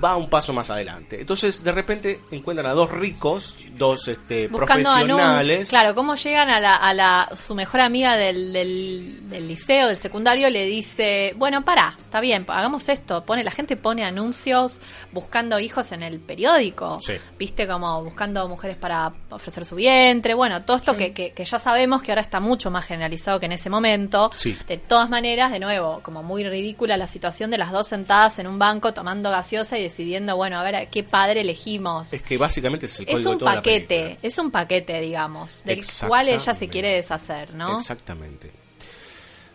va 0.03 0.15
un 0.15 0.29
paso 0.29 0.53
más 0.53 0.69
adelante. 0.69 1.19
Entonces, 1.19 1.63
de 1.63 1.72
repente 1.72 2.19
encuentran 2.31 2.67
a 2.67 2.74
dos 2.74 2.91
ricos, 2.91 3.58
dos 3.75 4.08
este, 4.08 4.48
buscando 4.48 4.89
profesionales. 4.89 5.69
Claro, 5.69 5.96
cómo 5.96 6.15
llegan 6.15 6.50
a 6.50 6.60
la, 6.60 6.75
a 6.75 6.93
la 6.93 7.29
su 7.36 7.55
mejor 7.55 7.81
amiga 7.81 8.15
del, 8.15 8.53
del, 8.53 9.29
del 9.29 9.48
liceo, 9.48 9.88
del 9.88 9.98
secundario, 9.98 10.50
le 10.50 10.65
dice, 10.65 11.34
bueno, 11.38 11.65
para, 11.65 11.96
está 11.98 12.19
bien, 12.19 12.46
hagamos 12.48 12.88
esto. 12.89 13.25
Pone, 13.25 13.43
la 13.43 13.51
gente 13.51 13.77
pone 13.77 14.05
anuncios 14.05 14.79
buscando 15.12 15.60
hijos 15.60 15.91
en 15.91 16.03
el 16.03 16.19
periódico. 16.19 17.00
Sí. 17.01 17.13
Viste, 17.38 17.67
como 17.67 18.03
buscando 18.03 18.48
mujeres 18.48 18.77
para 18.77 19.12
ofrecer 19.29 19.65
su 19.65 19.75
vientre. 19.75 20.34
Bueno, 20.34 20.63
todo 20.63 20.77
esto 20.77 20.96
que, 20.96 21.13
que, 21.13 21.31
que 21.31 21.46
ya 21.46 21.58
sabemos 21.58 22.01
que 22.03 22.12
ahora 22.12 22.22
está 22.22 22.39
mucho 22.39 22.69
más 22.69 22.86
generalizado 22.86 23.39
que 23.39 23.48
en 23.48 23.53
ese 23.53 23.69
momento. 23.69 24.29
Sí. 24.36 24.55
De 24.67 24.77
todas 24.77 25.10
maneras, 25.10 25.51
de 25.51 25.60
nuevo, 25.60 26.01
como 26.03 26.22
muy 26.22 26.43
ridícula 26.43 26.98
la 26.98 27.08
situación 27.08 27.50
de 27.50 27.58
las 27.58 27.72
dos 27.72 27.88
sentadas 27.88 28.38
en 28.39 28.48
un 28.48 28.60
banco 28.60 28.93
tomando 28.93 29.31
gaseosa 29.31 29.79
y 29.80 29.84
decidiendo, 29.84 30.36
bueno, 30.36 30.60
a 30.60 30.64
ver, 30.64 30.76
¿a 30.76 30.86
qué 30.86 31.04
padre 31.04 31.42
elegimos? 31.42 32.14
Es 32.14 32.22
que 32.22 32.38
básicamente 32.38 32.86
es 32.86 33.00
el 33.00 33.06
es 33.08 33.14
código 33.14 33.30
un 33.32 33.36
de 33.36 33.40
toda 33.40 33.52
la 33.52 33.58
paquete, 33.58 34.18
es 34.22 34.38
un 34.38 34.52
paquete, 34.52 35.02
digamos, 35.02 35.64
del 35.64 35.84
cual 36.08 36.30
ella 36.30 36.54
se 36.54 36.68
quiere 36.68 36.90
deshacer, 36.90 37.54
¿no? 37.54 37.78
Exactamente. 37.78 38.52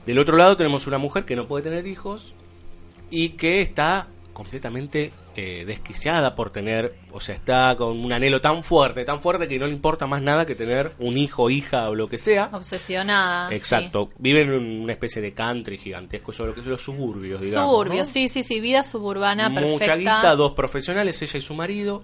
Del 0.07 0.19
otro 0.19 0.37
lado 0.37 0.57
tenemos 0.57 0.87
una 0.87 0.99
mujer 0.99 1.25
que 1.25 1.37
no 1.37 1.47
puede 1.47 1.65
tener 1.65 1.87
hijos 1.87 2.35
y 3.11 3.31
que 3.31 3.63
está 3.63 4.09
completamente 4.35 5.13
eh, 5.37 5.65
desquiciada 5.67 6.35
por 6.35 6.51
tener, 6.51 6.95
o 7.13 7.21
sea, 7.21 7.35
está 7.35 7.75
con 7.79 7.99
un 7.99 8.13
anhelo 8.13 8.43
tan 8.43 8.63
fuerte, 8.63 9.05
tan 9.05 9.23
fuerte 9.23 9.49
que 9.49 9.59
no 9.59 9.67
le 9.67 9.73
importa 9.73 10.07
más 10.07 10.21
nada 10.21 10.45
que 10.45 10.55
tener 10.55 10.93
un 10.99 11.17
hijo, 11.17 11.49
hija 11.49 11.89
o 11.89 11.95
lo 11.95 12.09
que 12.09 12.19
sea. 12.19 12.51
Obsesionada. 12.53 13.55
Exacto. 13.55 14.11
Viven 14.19 14.53
en 14.53 14.83
una 14.83 14.93
especie 14.93 15.23
de 15.23 15.33
country 15.33 15.79
gigantesco, 15.79 16.33
sobre 16.33 16.51
lo 16.51 16.55
que 16.57 16.63
son 16.63 16.73
los 16.73 16.83
suburbios, 16.83 17.41
sí. 17.41 17.47
digamos. 17.47 17.71
Suburbio, 17.71 18.01
¿no? 18.01 18.07
sí, 18.07 18.29
sí, 18.29 18.43
sí, 18.43 18.61
vida 18.61 18.85
suburbana 18.85 19.49
Mucha 19.49 19.63
perfecta. 19.63 19.97
guita, 19.97 20.37
dos 20.37 20.53
profesionales, 20.53 21.23
ella 21.23 21.39
y 21.39 21.43
su 21.43 21.55
marido. 21.55 22.03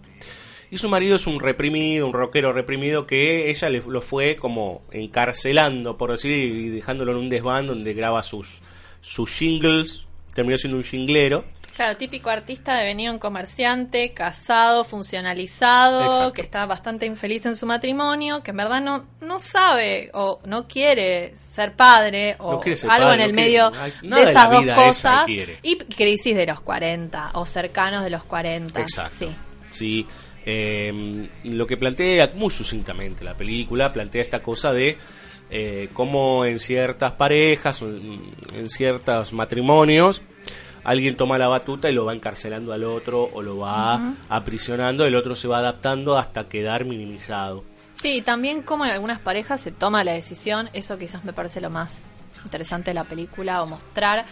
Y 0.71 0.79
su 0.79 0.89
marido 0.89 1.17
es 1.17 1.27
un 1.27 1.41
reprimido, 1.41 2.07
un 2.07 2.13
rockero 2.13 2.53
reprimido 2.53 3.05
que 3.05 3.51
ella 3.51 3.69
le, 3.69 3.83
lo 3.83 4.01
fue 4.01 4.37
como 4.37 4.83
encarcelando, 4.93 5.99
por 5.99 6.13
decir, 6.13 6.31
y 6.31 6.69
dejándolo 6.69 7.11
en 7.13 7.19
un 7.19 7.29
desván 7.29 7.67
donde 7.67 7.93
graba 7.93 8.23
sus, 8.23 8.61
sus 9.01 9.31
jingles. 9.31 10.07
Terminó 10.33 10.57
siendo 10.59 10.77
un 10.79 10.85
jinglero. 10.85 11.45
Claro, 11.81 11.97
típico 11.97 12.29
artista 12.29 12.77
devenido 12.77 13.11
un 13.11 13.19
comerciante, 13.19 14.13
casado, 14.13 14.85
funcionalizado, 14.85 16.05
Exacto. 16.05 16.33
que 16.35 16.43
está 16.43 16.67
bastante 16.67 17.07
infeliz 17.07 17.47
en 17.47 17.57
su 17.57 17.65
matrimonio, 17.65 18.43
que 18.43 18.51
en 18.51 18.59
verdad 18.59 18.83
no, 18.83 19.07
no 19.23 19.41
sabe 19.41 20.11
o 20.13 20.41
no 20.45 20.69
quiere 20.69 21.35
ser 21.39 21.73
padre 21.73 22.37
o 22.39 22.53
No 22.53 22.61
quiere 22.61 22.77
ser 22.77 22.91
algo 22.91 23.07
padre, 23.07 23.23
en 23.23 23.31
el 23.31 23.35
no 23.35 23.37
medio 23.37 23.71
de 23.71 24.23
esas 24.25 24.51
dos 24.51 24.65
esa 24.67 24.75
cosas. 24.75 25.25
Y 25.27 25.79
crisis 25.79 26.37
de 26.37 26.45
los 26.45 26.61
40 26.61 27.31
o 27.33 27.47
cercanos 27.47 28.05
de 28.05 28.11
los 28.11 28.25
40. 28.25 28.79
Exacto. 28.79 29.15
Sí. 29.19 29.29
Sí. 29.71 30.07
Eh, 30.45 31.31
lo 31.45 31.67
que 31.67 31.79
plantea 31.79 32.31
muy 32.35 32.51
sucintamente 32.51 33.25
la 33.25 33.39
película, 33.39 33.91
plantea 33.91 34.21
esta 34.21 34.43
cosa 34.43 34.75
de 34.75 34.99
eh, 35.49 35.89
cómo 35.95 36.45
en 36.45 36.59
ciertas 36.59 37.13
parejas, 37.13 37.81
en 37.81 38.69
ciertos 38.69 39.33
matrimonios, 39.33 40.21
alguien 40.91 41.17
toma 41.17 41.39
la 41.39 41.47
batuta 41.47 41.89
y 41.89 41.95
lo 41.95 42.05
va 42.05 42.15
encarcelando 42.15 42.73
al 42.73 42.83
otro 42.85 43.29
o 43.33 43.43
lo 43.43 43.59
va 43.59 44.15
aprisionando, 44.29 45.05
el 45.05 45.15
otro 45.15 45.37
se 45.37 45.47
va 45.47 45.59
adaptando 45.59 46.19
hasta 46.19 46.49
quedar 46.49 46.85
minimizado. 46.85 47.65
Sí, 47.93 48.23
también 48.23 48.63
como 48.63 48.85
en 48.85 48.91
algunas 48.91 49.21
parejas 49.21 49.61
se 49.61 49.71
toma 49.71 50.03
la 50.03 50.13
decisión, 50.13 50.69
eso 50.73 50.99
quizás 50.99 51.25
me 51.25 51.33
parece 51.33 51.61
lo 51.61 51.71
más 51.71 52.05
interesante 52.45 52.91
de 52.91 52.95
la 52.95 53.05
película, 53.05 53.63
o 53.63 53.67
mostrar 53.67 54.25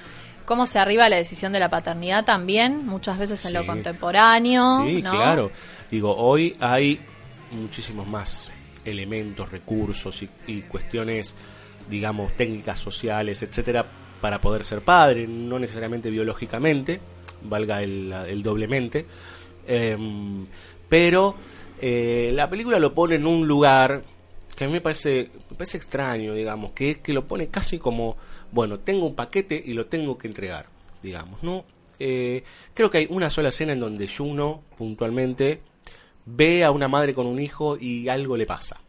cómo 0.46 0.66
se 0.66 0.78
arriba 0.78 1.08
la 1.08 1.16
decisión 1.16 1.52
de 1.52 1.60
la 1.60 1.68
paternidad 1.68 2.24
también, 2.24 2.86
muchas 2.86 3.18
veces 3.18 3.44
en 3.44 3.52
lo 3.52 3.64
contemporáneo. 3.64 4.84
Sí, 4.84 5.02
¿no? 5.02 5.10
claro. 5.10 5.50
Digo, 5.90 6.16
hoy 6.16 6.56
hay 6.58 6.98
muchísimos 7.52 8.06
más 8.06 8.50
elementos, 8.84 9.50
recursos 9.50 10.22
y, 10.22 10.30
y 10.46 10.62
cuestiones, 10.62 11.36
digamos, 11.88 12.32
técnicas 12.32 12.78
sociales, 12.78 13.42
etcétera, 13.42 13.84
para 14.20 14.40
poder 14.40 14.64
ser 14.64 14.82
padre, 14.82 15.26
no 15.26 15.58
necesariamente 15.58 16.10
biológicamente, 16.10 17.00
valga 17.42 17.82
el, 17.82 18.12
el 18.12 18.42
doblemente, 18.42 19.06
Em, 19.68 20.46
pero 20.88 21.36
eh, 21.78 22.32
la 22.34 22.48
película 22.48 22.78
lo 22.78 22.94
pone 22.94 23.16
en 23.16 23.26
un 23.26 23.46
lugar 23.46 24.02
que 24.56 24.64
a 24.64 24.66
mí 24.66 24.72
me 24.72 24.80
parece, 24.80 25.30
me 25.50 25.56
parece 25.56 25.76
extraño, 25.76 26.34
digamos, 26.34 26.72
que 26.72 26.90
es 26.90 26.98
que 26.98 27.12
lo 27.12 27.26
pone 27.26 27.48
casi 27.48 27.78
como, 27.78 28.16
bueno, 28.50 28.80
tengo 28.80 29.06
un 29.06 29.14
paquete 29.14 29.62
y 29.64 29.74
lo 29.74 29.86
tengo 29.86 30.16
que 30.16 30.26
entregar, 30.26 30.66
digamos, 31.02 31.42
¿no? 31.42 31.64
Eh, 32.00 32.42
creo 32.74 32.90
que 32.90 32.98
hay 32.98 33.06
una 33.10 33.28
sola 33.28 33.50
escena 33.50 33.74
en 33.74 33.80
donde 33.80 34.08
Juno, 34.08 34.62
puntualmente, 34.76 35.60
ve 36.24 36.64
a 36.64 36.70
una 36.70 36.88
madre 36.88 37.12
con 37.14 37.26
un 37.26 37.38
hijo 37.38 37.76
y 37.78 38.08
algo 38.08 38.36
le 38.36 38.46
pasa. 38.46 38.80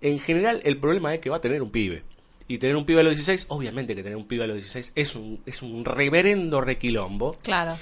En 0.00 0.18
general, 0.18 0.60
el 0.64 0.76
problema 0.78 1.14
es 1.14 1.20
que 1.20 1.30
va 1.30 1.36
a 1.36 1.40
tener 1.40 1.62
un 1.62 1.70
pibe. 1.70 2.02
Y 2.46 2.58
tener 2.58 2.76
un 2.76 2.84
pibe 2.84 3.00
a 3.00 3.02
los 3.02 3.14
16, 3.14 3.46
obviamente 3.48 3.94
que 3.94 4.02
tener 4.02 4.16
un 4.16 4.26
pibe 4.26 4.44
a 4.44 4.46
los 4.46 4.56
16 4.56 4.92
es 4.94 5.14
un, 5.14 5.40
es 5.46 5.62
un 5.62 5.84
reverendo 5.84 6.60
requilombo. 6.60 7.36
Claro. 7.42 7.76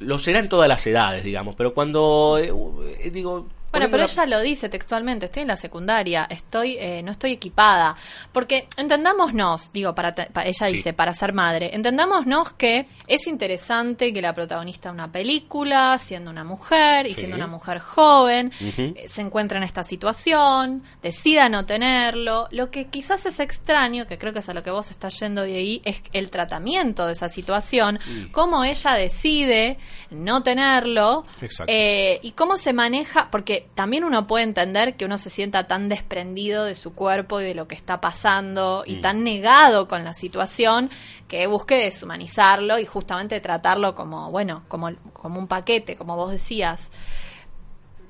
Lo 0.00 0.18
será 0.18 0.38
en 0.38 0.48
todas 0.48 0.68
las 0.68 0.86
edades, 0.86 1.24
digamos, 1.24 1.54
pero 1.56 1.74
cuando, 1.74 2.38
eh, 2.40 2.52
eh, 3.00 3.10
digo... 3.10 3.46
Bueno, 3.78 3.90
pero 3.90 4.04
la- 4.04 4.12
ella 4.12 4.26
lo 4.26 4.40
dice 4.42 4.68
textualmente, 4.68 5.26
estoy 5.26 5.42
en 5.42 5.48
la 5.48 5.56
secundaria, 5.56 6.26
estoy 6.30 6.76
eh, 6.78 7.02
no 7.02 7.12
estoy 7.12 7.32
equipada, 7.32 7.96
porque 8.32 8.68
entendámonos, 8.76 9.72
digo, 9.72 9.94
para, 9.94 10.14
te- 10.14 10.26
pa- 10.26 10.42
ella 10.44 10.66
Sí. 10.66 10.76
dice, 10.76 10.92
para 10.92 11.12
ser 11.14 11.32
madre, 11.32 11.70
entendámonos 11.74 12.52
que 12.54 12.88
es 13.06 13.26
interesante 13.26 14.12
que 14.12 14.20
la 14.22 14.34
protagonista 14.34 14.88
de 14.88 14.94
una 14.94 15.10
película, 15.12 15.96
siendo 15.98 16.30
una 16.30 16.44
mujer 16.44 17.06
y 17.06 17.10
Sí. 17.14 17.20
siendo 17.20 17.36
una 17.36 17.46
mujer 17.46 17.78
joven, 17.78 18.52
eh, 18.60 19.04
se 19.08 19.20
encuentra 19.22 19.58
en 19.58 19.64
esta 19.64 19.84
situación, 19.84 20.82
decida 21.02 21.48
no 21.48 21.64
tenerlo, 21.66 22.48
lo 22.50 22.70
que 22.70 22.86
quizás 22.88 23.24
es 23.26 23.40
extraño, 23.40 24.06
que 24.06 24.18
creo 24.18 24.32
que 24.32 24.40
es 24.40 24.48
a 24.48 24.54
lo 24.54 24.62
que 24.62 24.70
vos 24.70 24.90
estás 24.90 25.18
yendo 25.20 25.42
de 25.42 25.56
ahí, 25.56 25.82
es 25.84 26.02
el 26.12 26.30
tratamiento 26.30 27.06
de 27.06 27.12
esa 27.12 27.28
situación, 27.28 27.98
Y- 28.08 28.26
cómo 28.30 28.64
ella 28.64 28.94
decide 28.94 29.78
no 30.10 30.42
tenerlo, 30.42 31.24
eh, 31.66 32.18
y 32.22 32.32
cómo 32.32 32.56
se 32.56 32.72
maneja, 32.72 33.28
porque 33.30 33.67
también 33.74 34.02
uno 34.04 34.26
puede 34.26 34.42
entender 34.44 34.96
que 34.96 35.04
uno 35.04 35.18
se 35.18 35.30
sienta 35.30 35.68
tan 35.68 35.88
desprendido 35.88 36.64
de 36.64 36.74
su 36.74 36.94
cuerpo 36.94 37.40
y 37.40 37.44
de 37.44 37.54
lo 37.54 37.68
que 37.68 37.76
está 37.76 38.00
pasando 38.00 38.82
y 38.84 38.96
Mm. 38.96 39.00
tan 39.02 39.22
negado 39.24 39.86
con 39.86 40.02
la 40.04 40.14
situación 40.14 40.90
que 41.28 41.46
busque 41.46 41.76
deshumanizarlo 41.76 42.78
y 42.80 42.86
justamente 42.86 43.40
tratarlo 43.40 43.94
como, 43.94 44.30
bueno, 44.32 44.62
como, 44.68 44.90
como 45.12 45.38
un 45.38 45.46
paquete, 45.46 45.94
como 45.94 46.16
vos 46.16 46.30
decías. 46.32 46.88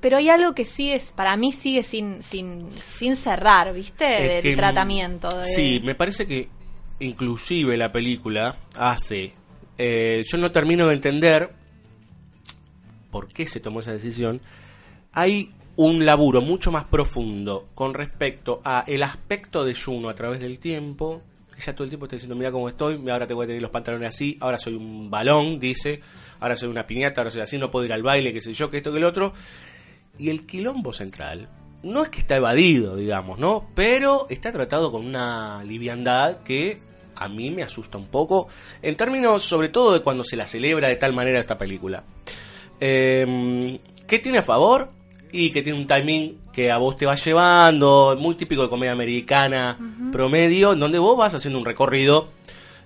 Pero 0.01 0.17
hay 0.17 0.29
algo 0.31 0.55
que 0.55 0.65
sí 0.65 0.93
es, 0.93 1.11
para 1.13 1.37
mí 1.37 1.51
sigue 1.53 1.83
sin, 1.83 2.23
sin, 2.23 2.71
sin 2.73 3.17
cerrar, 3.17 3.75
¿viste? 3.75 4.25
Es 4.39 4.43
Del 4.45 4.53
que, 4.53 4.57
tratamiento. 4.57 5.29
de- 5.41 5.45
Sí, 5.45 5.81
me 5.85 5.95
parece 5.97 6.27
que 6.27 6.49
inclusive 7.01 7.77
la 7.77 7.93
película 7.93 8.57
hace... 8.77 9.33
eh, 9.77 10.25
yo 10.27 10.39
no 10.39 10.51
termino 10.53 10.87
de 10.87 10.95
entender 10.95 11.53
por 13.11 13.29
qué 13.29 13.47
se 13.47 13.61
tomó 13.61 13.81
esa 13.81 13.93
decisión. 13.93 14.41
Hay 15.13 15.51
un 15.77 16.05
laburo 16.05 16.41
mucho 16.41 16.73
más 16.73 16.85
profundo 16.85 17.69
con 17.75 17.95
respecto 17.95 18.61
a 18.65 18.83
el 18.89 19.05
aspecto 19.05 19.65
de 19.65 19.77
Juno 19.77 20.09
a 20.09 20.15
través 20.15 20.41
del 20.41 20.59
tiempo. 20.59 21.23
Ella 21.57 21.73
todo 21.73 21.85
el 21.85 21.91
tiempo 21.91 22.07
está 22.07 22.17
diciendo, 22.17 22.35
mira 22.35 22.51
cómo 22.51 22.69
estoy, 22.69 23.01
ahora 23.09 23.27
te 23.27 23.35
voy 23.35 23.45
a 23.45 23.47
tener 23.47 23.63
los 23.63 23.71
pantalones 23.71 24.09
así, 24.09 24.37
ahora 24.41 24.59
soy 24.59 24.75
un 24.75 25.09
balón, 25.09 25.61
dice, 25.61 26.01
ahora 26.41 26.57
soy 26.57 26.69
una 26.69 26.87
piñata, 26.87 27.21
ahora 27.21 27.31
soy 27.31 27.41
así, 27.41 27.59
no 27.59 27.71
puedo 27.71 27.85
ir 27.85 27.93
al 27.93 28.03
baile, 28.03 28.33
qué 28.33 28.41
sé 28.41 28.55
yo, 28.55 28.71
que 28.71 28.79
esto, 28.79 28.91
que 28.91 28.99
el 28.99 29.05
otro. 29.05 29.33
Y 30.19 30.31
el 30.31 30.47
quilombo 30.47 30.93
central 30.93 31.49
no 31.85 32.03
es 32.03 32.09
que 32.09 32.21
está 32.21 32.37
evadido, 32.37 32.97
digamos, 32.97 33.39
¿no? 33.39 33.69
Pero 33.77 34.27
está 34.31 34.51
tratado 34.51 34.91
con 34.91 35.07
una 35.07 35.63
liviandad 35.65 36.39
que 36.39 36.81
a 37.15 37.29
mí 37.29 37.53
me 37.53 37.63
asusta 37.63 37.99
un 37.99 38.09
poco, 38.09 38.49
en 38.83 38.97
términos 38.97 39.45
sobre 39.45 39.69
todo 39.69 39.93
de 39.93 40.01
cuando 40.01 40.25
se 40.25 40.37
la 40.37 40.47
celebra 40.47 40.89
de 40.89 40.97
tal 40.97 41.13
manera 41.13 41.39
esta 41.39 41.59
película. 41.59 42.05
Eh, 42.81 43.81
¿Qué 44.07 44.19
tiene 44.19 44.39
a 44.39 44.43
favor? 44.43 44.98
Y 45.33 45.51
que 45.51 45.63
tiene 45.63 45.79
un 45.79 45.87
timing 45.87 46.39
que 46.53 46.71
a 46.71 46.79
vos 46.79 46.97
te 46.97 47.07
va 47.07 47.15
llevando, 47.15 48.17
muy 48.19 48.35
típico 48.35 48.63
de 48.63 48.69
comedia 48.69 48.93
americana 48.93 49.79
promedio, 50.11 50.73
en 50.73 50.81
donde 50.81 50.99
vos 50.99 51.17
vas 51.17 51.35
haciendo 51.35 51.59
un 51.59 51.65
recorrido 51.65 52.31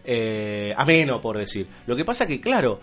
eh, 0.04 0.74
ameno, 0.76 1.20
por 1.20 1.38
decir. 1.38 1.66
Lo 1.86 1.96
que 1.96 2.04
pasa 2.04 2.26
que, 2.26 2.40
claro, 2.40 2.80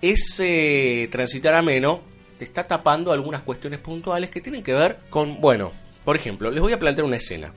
ese 0.00 1.08
transitar 1.12 1.54
ameno 1.54 2.00
te 2.38 2.44
está 2.44 2.64
tapando 2.64 3.12
algunas 3.12 3.42
cuestiones 3.42 3.78
puntuales 3.78 4.30
que 4.30 4.40
tienen 4.40 4.62
que 4.62 4.72
ver 4.72 4.98
con, 5.10 5.40
bueno, 5.40 5.72
por 6.04 6.16
ejemplo, 6.16 6.50
les 6.50 6.60
voy 6.60 6.72
a 6.72 6.78
plantear 6.78 7.06
una 7.06 7.16
escena. 7.16 7.52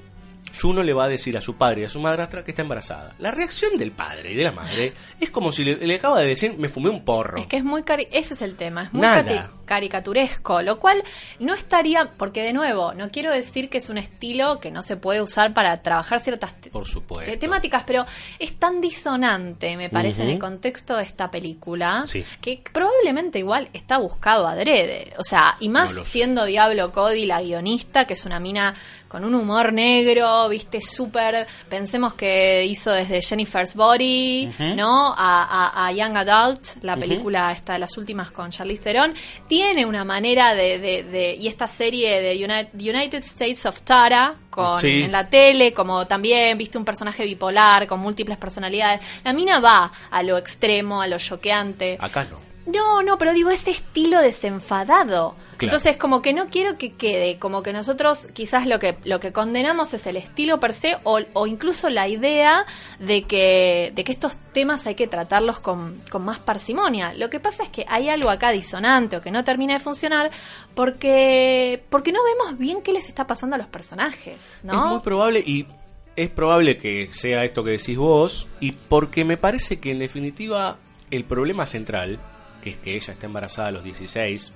Juno 0.61 0.83
le 0.83 0.93
va 0.93 1.05
a 1.05 1.07
decir 1.07 1.35
a 1.37 1.41
su 1.41 1.55
padre 1.55 1.81
y 1.81 1.83
a 1.85 1.89
su 1.89 1.99
madrastra 1.99 2.43
que 2.43 2.51
está 2.51 2.61
embarazada. 2.61 3.15
La 3.19 3.31
reacción 3.31 3.77
del 3.77 3.91
padre 3.91 4.31
y 4.31 4.35
de 4.35 4.43
la 4.43 4.51
madre 4.51 4.93
es 5.19 5.29
como 5.29 5.51
si 5.51 5.63
le, 5.63 5.75
le 5.85 5.95
acaba 5.95 6.19
de 6.21 6.27
decir, 6.27 6.55
me 6.57 6.69
fumé 6.69 6.89
un 6.89 7.03
porro. 7.03 7.37
Es 7.37 7.47
que 7.47 7.57
es 7.57 7.63
muy 7.63 7.83
cari 7.83 8.07
ese 8.11 8.33
es 8.35 8.41
el 8.41 8.55
tema, 8.55 8.83
es 8.83 8.93
muy 8.93 9.01
Nada. 9.01 9.51
caricaturesco, 9.65 10.61
lo 10.61 10.79
cual 10.79 11.03
no 11.39 11.53
estaría, 11.53 12.11
porque 12.17 12.41
de 12.43 12.53
nuevo, 12.53 12.93
no 12.93 13.09
quiero 13.09 13.31
decir 13.31 13.69
que 13.69 13.77
es 13.79 13.89
un 13.89 13.97
estilo 13.97 14.59
que 14.59 14.71
no 14.71 14.81
se 14.83 14.97
puede 14.97 15.21
usar 15.21 15.53
para 15.53 15.81
trabajar 15.81 16.19
ciertas 16.19 16.53
Por 16.71 16.87
supuesto. 16.87 17.31
te- 17.31 17.37
temáticas, 17.37 17.83
pero 17.85 18.05
es 18.39 18.57
tan 18.57 18.81
disonante, 18.81 19.75
me 19.77 19.89
parece, 19.89 20.23
en 20.23 20.29
el 20.29 20.39
contexto 20.39 20.95
de 20.97 21.03
esta 21.03 21.29
película, 21.31 22.03
Sí. 22.07 22.23
que 22.41 22.61
probablemente 22.71 23.39
igual 23.39 23.69
está 23.73 23.97
buscado 23.97 24.47
adrede. 24.47 25.13
O 25.17 25.23
sea, 25.23 25.55
y 25.59 25.69
más 25.69 25.93
No 25.95 26.03
siendo 26.03 26.45
Diablo 26.45 26.91
Cody 26.91 27.25
la 27.25 27.41
guionista, 27.41 28.05
que 28.05 28.13
es 28.13 28.25
una 28.25 28.39
mina 28.39 28.73
con 29.15 29.23
un 29.23 29.33
humor 29.33 29.71
negro, 29.71 30.49
viste, 30.49 30.81
súper, 30.81 31.47
pensemos 31.69 32.15
que 32.15 32.65
hizo 32.65 32.91
desde 32.91 33.21
Jennifer's 33.21 33.73
Body. 33.73 34.49
¿no? 34.75 35.13
A, 35.17 35.45
a- 35.73 35.87
a 35.87 35.91
Young 35.93 36.17
Adult, 36.17 36.83
la 36.83 36.97
película 36.97 37.49
esta 37.53 37.71
de 37.73 37.79
las 37.79 37.97
últimas 37.97 38.31
con 38.31 38.51
Charlize 38.51 38.83
Theron, 38.83 39.13
tiene 39.47 39.85
una 39.85 40.03
manera 40.03 40.53
de, 40.53 40.79
de- 40.79 41.03
de- 41.03 41.33
y 41.39 41.47
esta 41.47 41.65
serie 41.65 42.19
de 42.21 42.43
Uni- 42.43 42.89
United 42.89 43.19
States 43.19 43.65
of 43.65 43.83
Tara, 43.83 44.35
con, 44.49 44.81
Sí. 44.81 45.03
en 45.03 45.13
la 45.13 45.29
tele, 45.29 45.71
como 45.71 46.05
también 46.07 46.57
viste 46.57 46.77
un 46.77 46.83
personaje 46.83 47.23
bipolar, 47.23 47.87
con 47.87 48.01
múltiples 48.01 48.37
personalidades, 48.37 48.99
la 49.23 49.31
mina 49.31 49.61
va 49.61 49.93
a 50.11 50.23
lo 50.23 50.37
extremo, 50.37 51.01
a 51.01 51.07
lo 51.07 51.17
choqueante. 51.17 51.95
Acá 52.01 52.25
no. 52.25 52.37
No, 52.65 53.03
no, 53.03 53.17
pero 53.17 53.33
digo, 53.33 53.51
ese 53.51 53.71
estilo 53.71 54.19
desenfadado. 54.21 55.35
Claro. 55.57 55.75
Entonces, 55.75 55.97
como 55.97 56.21
que 56.21 56.33
no 56.33 56.47
quiero 56.47 56.77
que 56.77 56.93
quede, 56.93 57.37
como 57.37 57.63
que 57.63 57.71
nosotros 57.71 58.27
quizás 58.33 58.67
lo 58.67 58.79
que, 58.79 58.97
lo 59.05 59.19
que 59.19 59.31
condenamos 59.31 59.93
es 59.93 60.05
el 60.07 60.17
estilo 60.17 60.59
per 60.59 60.73
se 60.73 60.97
o, 61.03 61.19
o 61.33 61.47
incluso 61.47 61.89
la 61.89 62.07
idea 62.07 62.65
de 62.99 63.23
que, 63.23 63.91
de 63.95 64.03
que 64.03 64.11
estos 64.11 64.37
temas 64.51 64.85
hay 64.87 64.95
que 64.95 65.07
tratarlos 65.07 65.59
con, 65.59 66.01
con 66.11 66.25
más 66.25 66.39
parsimonia. 66.39 67.13
Lo 67.13 67.29
que 67.29 67.39
pasa 67.39 67.63
es 67.63 67.69
que 67.69 67.85
hay 67.87 68.09
algo 68.09 68.29
acá 68.29 68.51
disonante 68.51 69.17
o 69.17 69.21
que 69.21 69.31
no 69.31 69.43
termina 69.43 69.75
de 69.75 69.79
funcionar 69.79 70.31
porque, 70.73 71.83
porque 71.89 72.11
no 72.11 72.19
vemos 72.23 72.57
bien 72.57 72.81
qué 72.81 72.91
les 72.91 73.07
está 73.07 73.27
pasando 73.27 73.55
a 73.55 73.59
los 73.59 73.67
personajes, 73.67 74.59
¿no? 74.63 74.73
Es 74.73 74.91
muy 74.91 74.99
probable 74.99 75.39
y 75.39 75.67
es 76.15 76.29
probable 76.29 76.77
que 76.77 77.09
sea 77.13 77.43
esto 77.43 77.63
que 77.63 77.71
decís 77.71 77.97
vos 77.97 78.47
y 78.59 78.71
porque 78.71 79.23
me 79.23 79.37
parece 79.37 79.79
que 79.79 79.91
en 79.91 79.99
definitiva 79.99 80.77
el 81.11 81.25
problema 81.25 81.65
central, 81.65 82.19
que 82.65 82.71
es 82.71 82.77
que 82.77 82.95
ella 82.95 83.13
está 83.13 83.27
embarazada 83.27 83.67
a 83.67 83.71
los 83.71 83.83
16, 83.83 84.51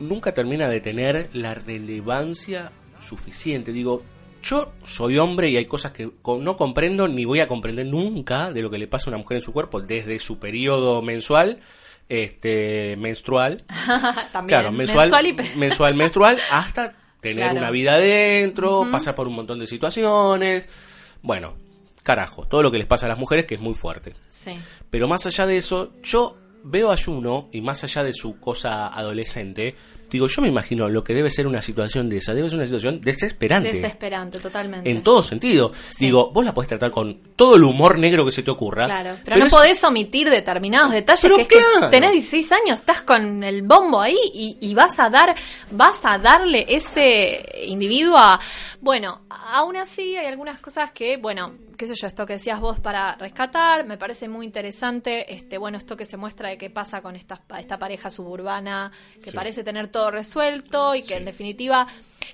nunca 0.00 0.34
termina 0.34 0.68
de 0.68 0.80
tener 0.80 1.30
la 1.32 1.54
relevancia 1.54 2.72
suficiente. 3.00 3.72
Digo, 3.72 4.02
yo 4.42 4.72
soy 4.84 5.18
hombre 5.18 5.48
y 5.48 5.56
hay 5.56 5.64
cosas 5.66 5.92
que 5.92 6.10
no 6.24 6.56
comprendo 6.56 7.06
ni 7.06 7.24
voy 7.24 7.38
a 7.38 7.46
comprender 7.46 7.86
nunca 7.86 8.52
de 8.52 8.62
lo 8.62 8.68
que 8.70 8.78
le 8.78 8.88
pasa 8.88 9.06
a 9.06 9.10
una 9.10 9.18
mujer 9.18 9.36
en 9.36 9.42
su 9.44 9.52
cuerpo 9.52 9.80
desde 9.80 10.18
su 10.18 10.40
periodo 10.40 11.02
mensual, 11.02 11.60
este 12.08 12.96
menstrual, 12.98 13.62
También, 14.32 14.58
Claro, 14.60 14.72
mensual, 14.72 15.08
mensual 15.10 15.26
y 15.26 15.32
mensual, 15.58 15.94
menstrual, 15.94 16.38
hasta 16.50 16.94
tener 17.20 17.44
Claro. 17.44 17.58
una 17.58 17.70
vida 17.70 17.94
adentro, 17.94 18.88
pasar 18.90 19.14
por 19.14 19.28
un 19.28 19.34
montón 19.34 19.60
de 19.60 19.68
situaciones. 19.68 20.68
Bueno, 21.22 21.54
carajo, 22.02 22.44
todo 22.48 22.64
lo 22.64 22.72
que 22.72 22.78
les 22.78 22.86
pasa 22.88 23.06
a 23.06 23.08
las 23.08 23.18
mujeres 23.18 23.46
que 23.46 23.54
es 23.54 23.60
muy 23.60 23.74
fuerte. 23.74 24.14
Sí. 24.30 24.58
Pero 24.90 25.06
más 25.06 25.26
allá 25.26 25.46
de 25.46 25.58
eso, 25.58 25.92
yo 26.02 26.36
veo 26.66 26.90
a 26.90 26.96
Juno, 26.96 27.48
y 27.52 27.60
más 27.60 27.84
allá 27.84 28.02
de 28.02 28.12
su 28.12 28.38
cosa 28.40 28.88
adolescente, 28.88 29.76
Digo, 30.10 30.28
yo 30.28 30.42
me 30.42 30.48
imagino 30.48 30.88
lo 30.88 31.02
que 31.02 31.14
debe 31.14 31.30
ser 31.30 31.46
una 31.46 31.60
situación 31.60 32.08
de 32.08 32.18
esa, 32.18 32.34
debe 32.34 32.48
ser 32.48 32.56
una 32.56 32.66
situación 32.66 33.00
desesperante. 33.00 33.72
Desesperante, 33.72 34.38
totalmente. 34.38 34.90
En 34.90 35.02
todo 35.02 35.22
sentido. 35.22 35.72
Digo, 35.98 36.30
vos 36.32 36.44
la 36.44 36.54
podés 36.54 36.68
tratar 36.68 36.90
con 36.90 37.18
todo 37.34 37.56
el 37.56 37.64
humor 37.64 37.98
negro 37.98 38.24
que 38.24 38.30
se 38.30 38.42
te 38.42 38.50
ocurra. 38.50 38.86
Claro, 38.86 39.16
pero, 39.24 39.36
no 39.38 39.48
podés 39.48 39.82
omitir 39.84 40.30
determinados 40.30 40.92
detalles 40.92 41.32
que 41.36 41.42
es 41.42 41.48
que 41.48 41.86
tenés 41.90 42.12
16 42.12 42.52
años, 42.52 42.80
estás 42.80 43.02
con 43.02 43.42
el 43.42 43.62
bombo 43.62 44.00
ahí 44.00 44.18
y, 44.32 44.56
y, 44.60 44.74
vas 44.74 44.98
a 44.98 45.10
dar, 45.10 45.34
vas 45.70 46.00
a 46.04 46.18
darle 46.18 46.66
ese 46.68 47.44
individuo 47.66 48.16
a... 48.16 48.40
Bueno, 48.80 49.22
aún 49.28 49.76
así 49.76 50.16
hay 50.16 50.26
algunas 50.26 50.60
cosas 50.60 50.90
que, 50.92 51.16
bueno, 51.16 51.54
qué 51.76 51.86
sé 51.86 51.94
yo, 51.94 52.06
esto 52.06 52.26
que 52.26 52.34
decías 52.34 52.60
vos 52.60 52.80
para 52.80 53.14
rescatar, 53.16 53.84
me 53.86 53.98
parece 53.98 54.28
muy 54.28 54.46
interesante, 54.46 55.32
este, 55.34 55.58
bueno, 55.58 55.78
esto 55.78 55.96
que 55.96 56.04
se 56.04 56.16
muestra 56.16 56.48
de 56.48 56.58
qué 56.58 56.70
pasa 56.70 57.02
con 57.02 57.16
esta, 57.16 57.40
esta 57.58 57.78
pareja 57.78 58.10
suburbana, 58.10 58.90
que 59.22 59.32
parece 59.32 59.62
tener 59.62 59.88
todo 59.96 60.10
resuelto 60.10 60.94
y 60.94 61.02
que 61.02 61.16
en 61.16 61.24
definitiva, 61.24 61.86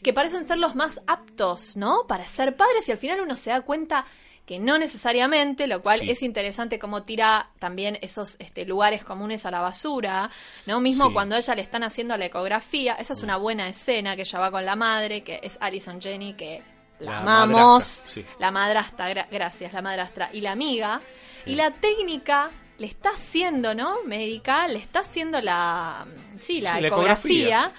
que 0.03 0.13
parecen 0.13 0.49
ser 0.49 0.59
los 0.59 0.75
más 0.75 1.01
aptos, 1.07 1.77
¿no? 1.77 2.09
Para 2.09 2.27
ser 2.27 2.57
padres 2.57 2.89
y 2.89 2.91
al 2.91 2.99
final 2.99 3.21
uno 3.21 3.37
se 3.37 3.51
da 3.51 3.61
cuenta 3.61 4.05
que 4.45 4.59
no 4.59 4.79
necesariamente, 4.79 5.69
lo 5.69 5.81
cual 5.81 6.01
es 6.03 6.25
interesante 6.25 6.81
cómo 6.81 7.05
tira 7.05 7.51
también 7.61 8.01
esos 8.03 8.35
este, 8.41 8.65
lugares 8.67 9.05
comunes 9.05 9.47
a 9.47 9.53
la 9.53 9.61
basura, 9.61 10.29
¿no? 10.67 10.81
Mismo 10.81 11.13
cuando 11.13 11.37
a 11.37 11.39
ella 11.39 11.55
le 11.55 11.63
están 11.63 11.85
haciendo 11.85 12.17
la 12.17 12.25
ecografía, 12.25 12.95
esa 12.95 13.13
es 13.13 13.23
una 13.23 13.37
buena 13.37 13.69
escena 13.69 14.17
que 14.17 14.23
ella 14.23 14.41
va 14.41 14.51
con 14.51 14.67
la 14.67 14.75
madre, 14.75 15.23
que 15.23 15.39
es 15.41 15.57
Alison 15.61 16.01
Jenny, 16.01 16.35
que 16.35 16.65
la, 16.99 17.21
amamos, 17.21 18.05
la 18.41 18.51
madrastra, 18.51 19.29
gracias, 19.31 19.73
la 19.73 19.83
madrastra, 19.83 20.31
y 20.33 20.41
la 20.41 20.51
amiga, 20.51 21.01
y 21.47 21.55
la 21.55 21.71
técnica 21.71 22.51
le 22.83 22.89
está 22.89 23.11
haciendo, 23.11 23.77
¿no? 23.77 24.03
Médica, 24.07 24.67
le 24.67 24.81
está 24.81 25.01
haciendo 25.01 25.41
la, 25.41 26.05
sí, 26.41 26.61
la, 26.61 26.81
ecografía 26.81 27.71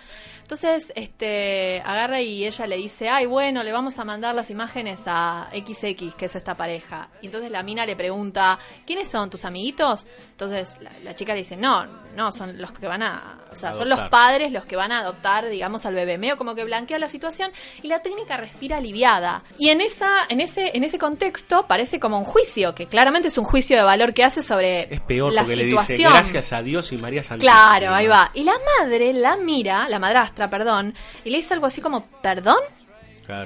entonces, 0.53 0.93
este, 0.95 1.81
agarra 1.83 2.21
y 2.21 2.45
ella 2.45 2.67
le 2.67 2.77
dice, 2.77 3.09
ay, 3.09 3.25
bueno, 3.25 3.63
le 3.63 3.71
vamos 3.71 3.97
a 3.97 4.03
mandar 4.03 4.35
las 4.35 4.51
imágenes 4.51 5.01
a 5.07 5.49
XX, 5.51 6.13
que 6.15 6.25
es 6.25 6.35
esta 6.35 6.53
pareja. 6.53 7.09
Y 7.23 7.25
entonces 7.25 7.49
la 7.49 7.63
mina 7.63 7.87
le 7.87 7.95
pregunta, 7.95 8.59
¿quiénes 8.85 9.07
son 9.07 9.31
tus 9.31 9.45
amiguitos? 9.45 10.05
Entonces 10.29 10.77
la, 11.03 11.15
chica 11.15 11.33
le 11.33 11.39
dice, 11.39 11.57
no, 11.57 11.87
no, 12.15 12.31
son 12.31 12.61
los 12.61 12.71
que 12.71 12.85
van 12.85 13.01
a, 13.01 13.39
o 13.51 13.55
sea, 13.55 13.73
son 13.73 13.89
los 13.89 13.99
padres 14.09 14.51
los 14.51 14.65
que 14.65 14.75
van 14.75 14.91
a 14.91 14.99
adoptar, 14.99 15.49
digamos, 15.49 15.87
al 15.87 15.95
bebé. 15.95 16.19
Medio 16.19 16.37
como 16.37 16.53
que 16.53 16.63
blanquea 16.63 16.99
la 16.99 17.09
situación 17.09 17.51
y 17.81 17.87
la 17.87 17.99
técnica 17.99 18.37
respira 18.37 18.77
aliviada. 18.77 19.41
Y 19.57 19.69
en 19.69 19.81
esa, 19.81 20.09
en 20.29 20.39
ese, 20.39 20.77
en 20.77 20.83
ese 20.83 20.99
contexto 20.99 21.65
parece 21.67 21.99
como 21.99 22.19
un 22.19 22.25
juicio, 22.25 22.75
que 22.75 22.85
claramente 22.85 23.29
es 23.29 23.37
un 23.39 23.45
juicio 23.45 23.75
de 23.75 23.83
valor 23.83 24.13
que 24.13 24.23
hace 24.23 24.43
sobre 24.43 24.93
es 24.93 25.01
peor 25.01 25.33
porque 25.35 25.55
le 25.55 25.65
dice 25.65 25.97
gracias 25.97 26.53
a 26.53 26.61
Dios 26.61 26.91
y 26.91 26.97
María 26.97 27.23
Santísima. 27.23 27.53
Claro, 27.53 27.95
ahí 27.95 28.05
va. 28.05 28.29
Y 28.35 28.43
la 28.43 28.53
madre 28.79 29.13
la 29.13 29.35
mira, 29.37 29.87
la 29.89 29.97
madrastra 29.97 30.42
perdón, 30.49 30.93
y 31.23 31.29
le 31.29 31.37
dice 31.37 31.53
algo 31.53 31.65
así 31.65 31.81
como, 31.81 32.05
¿perdón? 32.21 32.57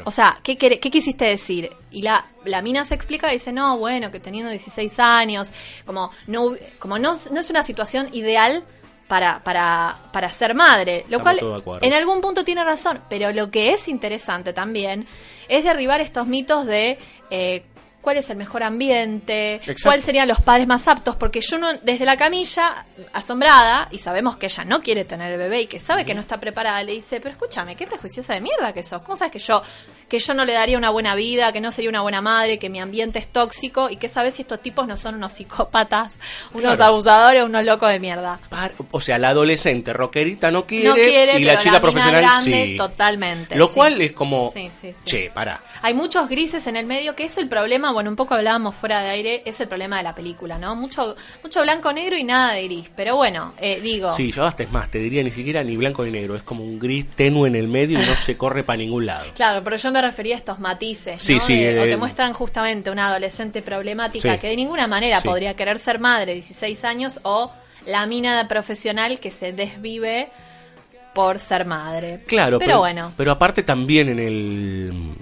O 0.06 0.12
sea, 0.12 0.40
¿qué, 0.44 0.58
¿qué, 0.58 0.80
quisiste 0.80 1.26
decir? 1.26 1.70
Y 1.92 2.02
la, 2.02 2.26
la 2.46 2.62
mina 2.62 2.84
se 2.84 2.96
explica 2.96 3.30
y 3.30 3.34
dice, 3.34 3.52
no, 3.52 3.78
bueno, 3.78 4.10
que 4.10 4.20
teniendo 4.20 4.50
16 4.50 5.00
años, 5.00 5.52
como 5.86 6.10
no, 6.26 6.56
como 6.80 6.98
no, 6.98 7.14
no 7.32 7.40
es 7.40 7.50
una 7.50 7.64
situación 7.64 8.10
ideal 8.12 8.64
para, 9.08 9.44
para, 9.44 9.98
para 10.12 10.30
ser 10.30 10.56
madre. 10.56 11.06
Lo 11.10 11.22
cual 11.22 11.40
en 11.82 11.94
algún 11.94 12.22
punto 12.22 12.44
tiene 12.44 12.64
razón, 12.64 13.02
pero 13.10 13.32
lo 13.32 13.52
que 13.52 13.72
es 13.72 13.88
interesante 13.88 14.52
también 14.54 15.08
es 15.48 15.64
derribar 15.64 16.02
estos 16.02 16.28
mitos 16.28 16.66
de 16.66 16.98
eh, 17.30 17.64
cuál 18.08 18.16
es 18.16 18.30
el 18.30 18.38
mejor 18.38 18.64
ambiente, 18.64 19.60
cuáles 19.84 20.06
serían 20.06 20.30
los 20.30 20.40
padres 20.40 20.66
más 20.66 20.88
aptos, 20.88 21.18
porque 21.18 21.42
yo 21.42 21.58
no, 21.58 21.74
desde 21.74 22.06
la 22.06 22.16
camilla, 22.16 22.86
asombrada, 23.12 23.90
y 23.92 24.00
sabemos 24.00 24.38
que 24.38 24.46
ella 24.46 24.64
no 24.64 24.82
quiere 24.82 25.04
tener 25.04 25.34
el 25.34 25.38
bebé 25.38 25.64
y 25.64 25.68
que 25.68 25.82
sabe 25.82 26.06
que 26.06 26.16
no 26.16 26.22
está 26.22 26.40
preparada, 26.40 26.82
le 26.84 26.94
dice, 26.94 27.20
pero 27.20 27.32
escúchame, 27.32 27.76
qué 27.76 27.86
prejuiciosa 27.86 28.34
de 28.34 28.40
mierda 28.40 28.72
que 28.72 28.82
sos, 28.82 29.02
¿cómo 29.02 29.18
sabes 29.18 29.34
que 29.34 29.40
yo, 29.40 29.62
que 30.08 30.20
yo 30.20 30.34
no 30.34 30.46
le 30.46 30.54
daría 30.54 30.78
una 30.78 30.90
buena 30.90 31.16
vida, 31.16 31.52
que 31.52 31.60
no 31.60 31.70
sería 31.70 31.90
una 31.90 32.02
buena 32.02 32.22
madre, 32.22 32.58
que 32.58 32.70
mi 32.70 32.80
ambiente 32.80 33.20
es 33.20 33.28
tóxico, 33.28 33.90
y 33.90 33.98
que 33.98 34.08
sabes 34.08 34.36
si 34.36 34.44
estos 34.44 34.62
tipos 34.62 34.88
no 34.88 34.96
son 34.96 35.16
unos 35.16 35.34
psicópatas, 35.34 36.14
unos 36.54 36.80
abusadores, 36.80 37.44
unos 37.44 37.66
locos 37.66 37.90
de 37.90 38.00
mierda? 38.00 38.40
o 38.92 39.02
sea, 39.02 39.18
la 39.18 39.32
adolescente 39.32 39.92
rockerita 39.92 40.50
no 40.50 40.66
quiere, 40.66 41.42
y 41.42 41.44
la 41.44 41.58
chica 41.58 41.82
profesional 41.82 42.42
sí. 42.42 42.76
Totalmente. 42.78 43.58
Lo 43.58 43.70
cual 43.70 44.00
es 44.00 44.14
como, 44.14 44.54
che, 45.04 45.30
para. 45.30 45.62
Hay 45.82 45.94
muchos 45.94 46.30
grises 46.30 46.68
en 46.68 46.78
el 46.78 46.86
medio, 46.86 47.14
que 47.14 47.26
es 47.26 47.38
el 47.38 47.50
problema 47.50 47.92
bueno, 47.98 48.12
un 48.12 48.16
poco 48.16 48.36
hablábamos 48.36 48.76
fuera 48.76 49.02
de 49.02 49.10
aire, 49.10 49.42
es 49.44 49.60
el 49.60 49.68
problema 49.68 49.98
de 49.98 50.04
la 50.04 50.14
película, 50.14 50.60
¿no? 50.60 50.76
Mucho 50.76 51.16
mucho 51.42 51.64
blanco 51.64 51.92
negro 51.92 52.16
y 52.16 52.24
nada 52.24 52.54
de 52.54 52.66
gris, 52.66 52.92
pero 52.96 53.16
bueno, 53.16 53.54
eh, 53.60 53.82
digo... 53.82 54.14
Sí, 54.14 54.32
yo 54.32 54.46
hasta 54.46 54.62
es 54.62 54.72
más, 54.72 54.92
te 54.92 55.00
diría 55.00 55.24
ni 55.24 55.32
siquiera 55.32 55.64
ni 55.64 55.76
blanco 55.76 56.06
ni 56.06 56.12
negro, 56.12 56.36
es 56.36 56.44
como 56.44 56.64
un 56.64 56.78
gris 56.78 57.08
tenue 57.16 57.48
en 57.48 57.56
el 57.56 57.68
medio 57.68 58.00
y 58.00 58.06
no 58.06 58.14
se 58.14 58.38
corre 58.38 58.64
para 58.64 58.78
ningún 58.78 59.08
lado. 59.08 59.26
Claro, 59.34 59.64
pero 59.64 59.78
yo 59.78 59.92
me 59.92 60.00
refería 60.00 60.36
a 60.36 60.38
estos 60.38 60.60
matices, 60.60 61.24
sí, 61.24 61.40
sí, 61.40 61.66
o 61.66 61.84
te 61.86 61.98
muestran 61.98 62.34
justamente 62.34 62.92
una 62.92 63.08
adolescente 63.08 63.64
problemática 63.64 64.38
que 64.38 64.50
de 64.50 64.56
ninguna 64.56 64.86
manera 64.86 65.20
podría 65.22 65.56
querer 65.56 65.80
ser 65.80 65.98
madre, 65.98 66.36
16 66.36 66.84
años, 66.84 67.20
o 67.24 67.52
la 67.88 68.06
mina 68.06 68.48
profesional 68.48 69.20
que 69.20 69.32
se 69.32 69.54
desvive 69.54 70.30
por 71.16 71.40
ser 71.40 71.66
madre. 71.66 72.24
Claro, 72.28 72.60
pero, 72.60 72.78
bueno. 72.78 73.12
Pero 73.18 73.32
aparte 73.32 73.64
también 73.64 74.10
en 74.10 74.20
el... 74.20 75.16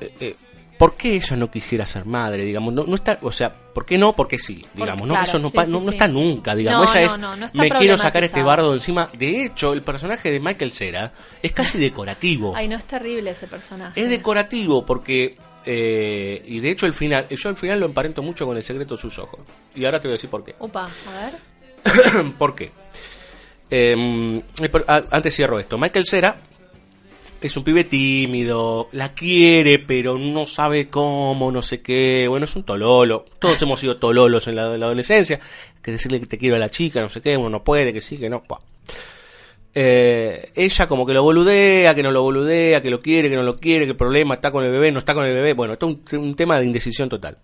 Eh, 0.00 0.10
eh, 0.18 0.36
¿Por 0.78 0.94
qué 0.94 1.16
ella 1.16 1.36
no 1.36 1.50
quisiera 1.50 1.84
ser 1.84 2.04
madre? 2.04 2.44
Digamos, 2.44 2.72
no, 2.72 2.84
no 2.84 2.94
está, 2.94 3.18
o 3.22 3.32
sea, 3.32 3.52
¿por 3.52 3.84
qué 3.84 3.98
no? 3.98 4.14
Porque 4.14 4.38
sí, 4.38 4.64
digamos, 4.74 5.08
¿no? 5.08 5.20
Eso 5.20 5.40
no, 5.40 5.50
no, 5.66 5.90
está 5.90 6.06
nunca, 6.06 6.54
digamos. 6.54 6.94
ella 6.94 7.06
es, 7.06 7.54
me 7.54 7.68
quiero 7.68 7.98
sacar 7.98 8.22
este 8.22 8.42
bardo 8.44 8.72
encima. 8.72 9.10
De 9.12 9.44
hecho, 9.44 9.72
el 9.72 9.82
personaje 9.82 10.30
de 10.30 10.38
Michael 10.38 10.70
Cera 10.70 11.12
es 11.42 11.50
casi 11.50 11.78
decorativo. 11.78 12.54
Ay, 12.54 12.68
no 12.68 12.76
es 12.76 12.84
terrible 12.84 13.30
ese 13.30 13.48
personaje. 13.48 14.00
Es 14.00 14.08
decorativo 14.08 14.86
porque, 14.86 15.34
eh, 15.66 16.42
y 16.46 16.60
de 16.60 16.70
hecho, 16.70 16.86
el 16.86 16.94
final, 16.94 17.26
yo 17.28 17.48
al 17.48 17.56
final 17.56 17.80
lo 17.80 17.86
emparento 17.86 18.22
mucho 18.22 18.46
con 18.46 18.56
el 18.56 18.62
secreto 18.62 18.94
de 18.94 19.00
sus 19.00 19.18
ojos. 19.18 19.40
Y 19.74 19.84
ahora 19.84 20.00
te 20.00 20.06
voy 20.06 20.12
a 20.12 20.16
decir 20.16 20.30
por 20.30 20.44
qué. 20.44 20.54
Opa, 20.60 20.84
a 20.84 21.24
ver. 21.90 22.32
¿Por 22.38 22.54
qué? 22.54 22.70
Em, 23.68 24.38
eh, 24.38 24.70
antes 25.10 25.34
cierro 25.34 25.58
esto. 25.58 25.76
Michael 25.76 26.06
Cera 26.06 26.36
es 27.40 27.56
un 27.56 27.64
pibe 27.64 27.84
tímido, 27.84 28.88
la 28.92 29.14
quiere, 29.14 29.78
pero 29.78 30.18
no 30.18 30.46
sabe 30.46 30.88
cómo, 30.88 31.52
no 31.52 31.62
sé 31.62 31.80
qué. 31.80 32.26
Bueno, 32.28 32.44
es 32.44 32.56
un 32.56 32.64
tololo. 32.64 33.24
Todos 33.38 33.60
hemos 33.62 33.78
sido 33.80 33.96
tololos 33.96 34.48
en 34.48 34.56
la, 34.56 34.64
adolescencia. 34.64 35.38
Que 35.80 35.92
decirle 35.92 36.20
que 36.20 36.26
te 36.26 36.38
quiero 36.38 36.56
a 36.56 36.58
la 36.58 36.68
chica, 36.68 37.00
no 37.00 37.08
sé 37.08 37.20
qué, 37.20 37.36
uno 37.36 37.48
no 37.48 37.62
puede, 37.62 37.92
que 37.92 38.00
sí, 38.00 38.18
que 38.18 38.28
no. 38.28 38.42
Eh, 39.74 40.50
ella 40.56 40.88
como 40.88 41.06
que 41.06 41.12
lo 41.12 41.22
boludea, 41.22 41.94
que 41.94 42.02
no 42.02 42.10
lo 42.10 42.22
boludea, 42.22 42.82
que 42.82 42.90
lo 42.90 43.00
quiere, 43.00 43.30
que 43.30 43.36
no 43.36 43.44
lo 43.44 43.56
quiere, 43.56 43.84
que 43.84 43.92
el 43.92 43.96
problema 43.96 44.34
está 44.34 44.50
con 44.50 44.64
el 44.64 44.72
bebé, 44.72 44.90
no 44.90 44.98
está 44.98 45.14
con 45.14 45.24
el 45.24 45.32
bebé. 45.32 45.52
Bueno, 45.52 45.74
esto 45.74 46.00
es 46.06 46.12
un, 46.14 46.34
tema 46.34 46.58
de 46.58 46.66
indecisión 46.66 47.08
total. 47.08 47.38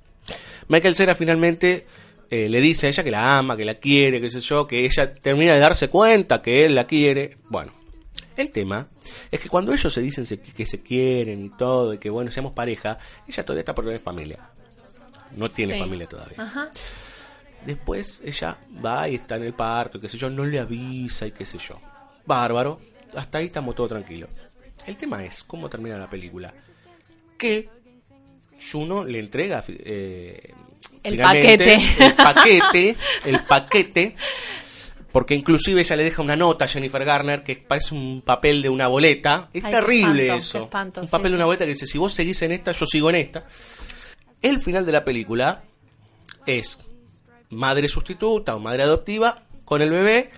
Michael 0.66 0.96
Cera 0.96 1.14
finalmente 1.14 1.86
eh, 2.30 2.48
le 2.48 2.60
dice 2.60 2.88
a 2.88 2.90
ella 2.90 3.04
que 3.04 3.10
la 3.12 3.38
ama, 3.38 3.56
que 3.56 3.64
la 3.64 3.74
quiere, 3.74 4.20
que 4.20 4.30
sé 4.30 4.40
yo, 4.40 4.66
que 4.66 4.84
ella 4.84 5.14
termina 5.14 5.54
de 5.54 5.60
darse 5.60 5.88
cuenta 5.88 6.42
que 6.42 6.64
él 6.64 6.74
la 6.74 6.88
quiere. 6.88 7.36
Bueno, 7.48 7.72
el 8.36 8.50
tema 8.50 8.88
es 9.30 9.40
que 9.40 9.48
cuando 9.48 9.72
ellos 9.72 9.92
se 9.92 10.00
dicen 10.00 10.26
que 10.26 10.66
se 10.66 10.80
quieren 10.82 11.44
y 11.46 11.50
todo, 11.50 11.94
y 11.94 11.98
que 11.98 12.10
bueno, 12.10 12.30
seamos 12.30 12.52
pareja, 12.52 12.98
ella 13.26 13.44
todavía 13.44 13.60
está 13.60 13.74
por 13.74 13.84
tener 13.84 14.00
familia. 14.00 14.50
No 15.36 15.48
tiene 15.48 15.78
familia 15.78 16.06
todavía. 16.06 16.70
Después 17.64 18.20
ella 18.24 18.58
va 18.84 19.08
y 19.08 19.16
está 19.16 19.36
en 19.36 19.44
el 19.44 19.54
parto, 19.54 19.98
y 19.98 20.00
qué 20.00 20.08
sé 20.08 20.18
yo, 20.18 20.28
no 20.30 20.44
le 20.44 20.58
avisa 20.58 21.26
y 21.26 21.32
qué 21.32 21.46
sé 21.46 21.58
yo. 21.58 21.80
Bárbaro, 22.26 22.80
hasta 23.16 23.38
ahí 23.38 23.46
estamos 23.46 23.74
todo 23.74 23.88
tranquilo. 23.88 24.28
El 24.86 24.96
tema 24.96 25.24
es 25.24 25.44
cómo 25.44 25.70
termina 25.70 25.96
la 25.96 26.10
película. 26.10 26.52
Que 27.38 27.68
Juno 28.70 29.04
le 29.04 29.18
entrega 29.18 29.64
eh, 29.68 30.52
el 31.02 31.16
paquete. 31.16 31.74
El 31.98 32.14
paquete, 32.14 32.96
el 33.24 33.40
paquete 33.40 34.16
porque 35.14 35.36
inclusive 35.36 35.80
ella 35.80 35.94
le 35.94 36.02
deja 36.02 36.22
una 36.22 36.34
nota 36.34 36.64
a 36.64 36.68
Jennifer 36.68 37.04
Garner 37.04 37.44
que 37.44 37.54
parece 37.54 37.94
un 37.94 38.20
papel 38.22 38.60
de 38.62 38.68
una 38.68 38.88
boleta. 38.88 39.48
Es 39.52 39.62
terrible 39.62 40.34
eso. 40.34 40.64
un 40.64 41.08
papel 41.08 41.30
de 41.30 41.36
una 41.36 41.44
boleta 41.44 41.64
que 41.64 41.70
dice, 41.70 41.86
si 41.86 41.98
vos 41.98 42.12
seguís 42.12 42.42
en 42.42 42.50
esta, 42.50 42.72
yo 42.72 42.84
sigo 42.84 43.10
en 43.10 43.16
esta. 43.16 43.46
El 44.42 44.60
final 44.60 44.84
de 44.84 44.90
la 44.90 45.04
película 45.04 45.62
es 46.44 46.80
madre 47.50 47.86
sustituta 47.86 48.56
o 48.56 48.58
madre 48.58 48.82
adoptiva 48.82 49.44
con 49.64 49.82
el 49.82 49.90
bebé, 49.90 50.32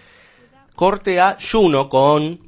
corte 0.74 1.20
a 1.20 1.38
Juno 1.40 1.88
con 1.88 2.38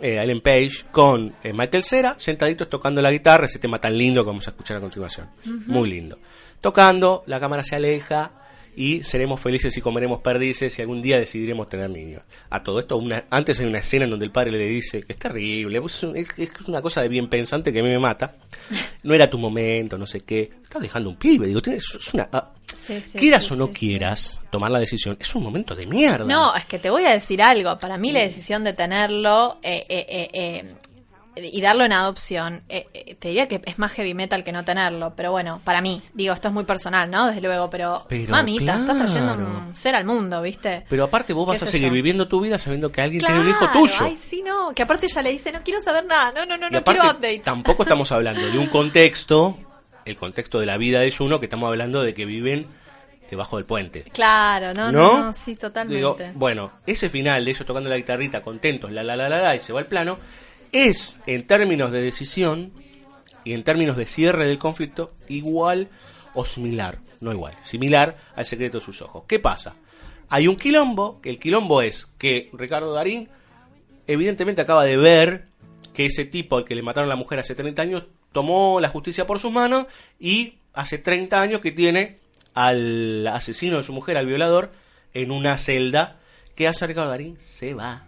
eh, 0.00 0.18
Ellen 0.20 0.40
Page, 0.40 0.86
con 0.90 1.32
eh, 1.44 1.52
Michael 1.52 1.84
Cera, 1.84 2.16
sentaditos 2.18 2.68
tocando 2.68 3.00
la 3.00 3.12
guitarra, 3.12 3.46
ese 3.46 3.60
tema 3.60 3.80
tan 3.80 3.96
lindo 3.96 4.24
que 4.24 4.26
vamos 4.26 4.48
a 4.48 4.50
escuchar 4.50 4.78
a 4.78 4.80
continuación. 4.80 5.28
Muy 5.68 5.90
lindo. 5.90 6.18
Tocando, 6.60 7.22
la 7.26 7.38
cámara 7.38 7.62
se 7.62 7.76
aleja, 7.76 8.32
y 8.78 9.02
seremos 9.02 9.40
felices 9.40 9.76
y 9.76 9.80
comeremos 9.80 10.20
perdices 10.20 10.78
y 10.78 10.82
algún 10.82 11.02
día 11.02 11.18
decidiremos 11.18 11.68
tener 11.68 11.90
niños. 11.90 12.22
A 12.48 12.62
todo 12.62 12.78
esto, 12.78 12.96
una, 12.96 13.24
antes 13.28 13.58
hay 13.58 13.66
una 13.66 13.80
escena 13.80 14.04
en 14.04 14.10
donde 14.10 14.24
el 14.24 14.30
padre 14.30 14.52
le 14.52 14.66
dice 14.66 15.04
es 15.08 15.16
terrible, 15.16 15.82
es, 15.84 16.02
una 16.68 16.80
cosa 16.80 17.02
de 17.02 17.08
bien 17.08 17.26
pensante 17.26 17.72
que 17.72 17.80
a 17.80 17.82
mí 17.82 17.88
me 17.88 17.98
mata. 17.98 18.36
No 19.02 19.14
era 19.14 19.28
tu 19.28 19.36
momento, 19.36 19.98
no 19.98 20.06
sé 20.06 20.20
qué. 20.20 20.42
Estás 20.62 20.80
dejando 20.80 21.10
un 21.10 21.16
pibe, 21.16 21.48
digo, 21.48 21.60
es 21.66 22.14
una... 22.14 22.28
Ah, 22.32 22.52
Sí, 22.86 23.00
sí, 23.00 23.18
quieras 23.18 23.44
sí, 23.44 23.54
o 23.54 23.56
no 23.56 23.70
quieras 23.70 24.40
tomar 24.50 24.70
la 24.70 24.78
decisión, 24.78 25.16
es 25.20 25.34
un 25.34 25.42
momento 25.42 25.74
de 25.74 25.86
mierda. 25.86 26.24
No, 26.24 26.54
es 26.54 26.64
que 26.66 26.78
te 26.78 26.88
voy 26.88 27.04
a 27.04 27.10
decir 27.10 27.42
algo. 27.42 27.78
Para 27.78 27.98
mí 27.98 28.12
la 28.12 28.20
decisión 28.20 28.64
de 28.64 28.72
tenerlo 28.74 29.58
eh, 29.62 29.84
eh, 29.88 30.06
eh, 30.08 30.30
eh, 30.32 30.74
y 31.44 31.60
darlo 31.60 31.84
en 31.84 31.92
adopción, 31.92 32.62
eh, 32.68 32.86
eh, 32.94 33.14
te 33.18 33.28
diría 33.28 33.48
que 33.48 33.60
es 33.64 33.78
más 33.78 33.92
heavy 33.92 34.14
metal 34.14 34.44
que 34.44 34.52
no 34.52 34.64
tenerlo. 34.64 35.12
Pero 35.16 35.30
bueno, 35.30 35.60
para 35.64 35.80
mí, 35.80 36.02
digo, 36.14 36.34
esto 36.34 36.48
es 36.48 36.54
muy 36.54 36.64
personal, 36.64 37.10
¿no? 37.10 37.26
Desde 37.28 37.40
luego, 37.40 37.70
pero, 37.70 38.04
Pero 38.08 38.30
mamita, 38.30 38.78
estás 38.78 38.98
trayendo 38.98 39.34
un 39.34 39.76
ser 39.76 39.94
al 39.94 40.04
mundo, 40.04 40.40
¿viste? 40.42 40.84
Pero 40.88 41.04
aparte 41.04 41.32
vos 41.32 41.46
vas 41.46 41.58
¿Qué 41.58 41.64
a 41.64 41.68
seguir 41.68 41.88
yo? 41.88 41.94
viviendo 41.94 42.28
tu 42.28 42.40
vida 42.40 42.58
sabiendo 42.58 42.90
que 42.92 43.00
alguien 43.00 43.20
Claro, 43.20 43.36
tiene 43.42 43.50
un 43.50 43.56
hijo 43.56 43.70
tuyo. 43.72 43.94
Ay, 44.00 44.16
sí, 44.16 44.42
no. 44.42 44.72
Que 44.74 44.82
aparte 44.82 45.06
ella 45.06 45.22
le 45.22 45.30
dice, 45.30 45.52
no 45.52 45.60
quiero 45.62 45.80
saber 45.80 46.04
nada. 46.06 46.32
No, 46.34 46.46
no, 46.46 46.56
no, 46.56 46.68
Y 46.68 46.70
no 46.70 46.78
aparte, 46.78 47.00
quiero 47.00 47.16
updates. 47.16 47.42
tampoco 47.42 47.82
estamos 47.84 48.10
hablando 48.12 48.46
de 48.46 48.58
un 48.58 48.66
contexto, 48.66 49.56
el 50.04 50.16
contexto 50.16 50.58
de 50.60 50.66
la 50.66 50.76
vida 50.76 51.00
de 51.00 51.10
Juno, 51.12 51.38
que 51.40 51.46
estamos 51.46 51.68
hablando 51.68 52.02
de 52.02 52.14
que 52.14 52.24
viven 52.26 52.66
debajo 53.30 53.56
del 53.56 53.66
puente. 53.66 54.04
Claro, 54.12 54.72
no, 54.72 54.90
no, 54.90 54.98
¿No? 55.00 55.24
no, 55.26 55.32
sí, 55.32 55.54
totalmente. 55.54 55.96
Digo, 55.96 56.16
bueno, 56.34 56.72
ese 56.86 57.10
final 57.10 57.44
de 57.44 57.50
ellos 57.50 57.66
tocando 57.66 57.90
la 57.90 57.96
guitarrita, 57.98 58.40
contentos, 58.40 58.90
la 58.90 59.02
la 59.02 59.16
la 59.16 59.28
la 59.28 59.38
la, 59.40 59.54
y 59.54 59.58
se 59.60 59.74
va 59.74 59.80
al 59.80 59.86
plano, 59.86 60.18
es, 60.72 61.18
en 61.26 61.46
términos 61.46 61.90
de 61.92 62.02
decisión 62.02 62.72
y 63.44 63.52
en 63.52 63.64
términos 63.64 63.96
de 63.96 64.06
cierre 64.06 64.46
del 64.46 64.58
conflicto, 64.58 65.12
igual 65.28 65.88
o 66.34 66.44
similar, 66.44 66.98
no 67.20 67.32
igual, 67.32 67.54
similar 67.64 68.16
al 68.36 68.46
secreto 68.46 68.78
de 68.78 68.84
sus 68.84 69.02
ojos. 69.02 69.24
¿Qué 69.26 69.38
pasa? 69.38 69.74
Hay 70.28 70.46
un 70.46 70.56
quilombo, 70.56 71.20
que 71.20 71.30
el 71.30 71.38
quilombo 71.38 71.82
es 71.82 72.06
que 72.18 72.50
Ricardo 72.52 72.92
Darín 72.92 73.28
evidentemente 74.06 74.60
acaba 74.60 74.84
de 74.84 74.96
ver 74.96 75.46
que 75.94 76.06
ese 76.06 76.24
tipo 76.24 76.56
al 76.56 76.64
que 76.64 76.74
le 76.74 76.82
mataron 76.82 77.08
a 77.08 77.14
la 77.14 77.16
mujer 77.16 77.38
hace 77.38 77.54
30 77.54 77.82
años 77.82 78.04
tomó 78.32 78.80
la 78.80 78.88
justicia 78.88 79.26
por 79.26 79.38
sus 79.38 79.50
manos 79.50 79.86
y 80.20 80.54
hace 80.74 80.98
30 80.98 81.40
años 81.40 81.60
que 81.60 81.72
tiene 81.72 82.18
al 82.54 83.26
asesino 83.26 83.78
de 83.78 83.82
su 83.82 83.92
mujer, 83.92 84.16
al 84.16 84.26
violador, 84.26 84.72
en 85.14 85.30
una 85.30 85.56
celda 85.58 86.18
que 86.54 86.68
hace 86.68 86.86
Ricardo 86.86 87.10
Darín 87.10 87.36
se 87.40 87.74
va 87.74 88.07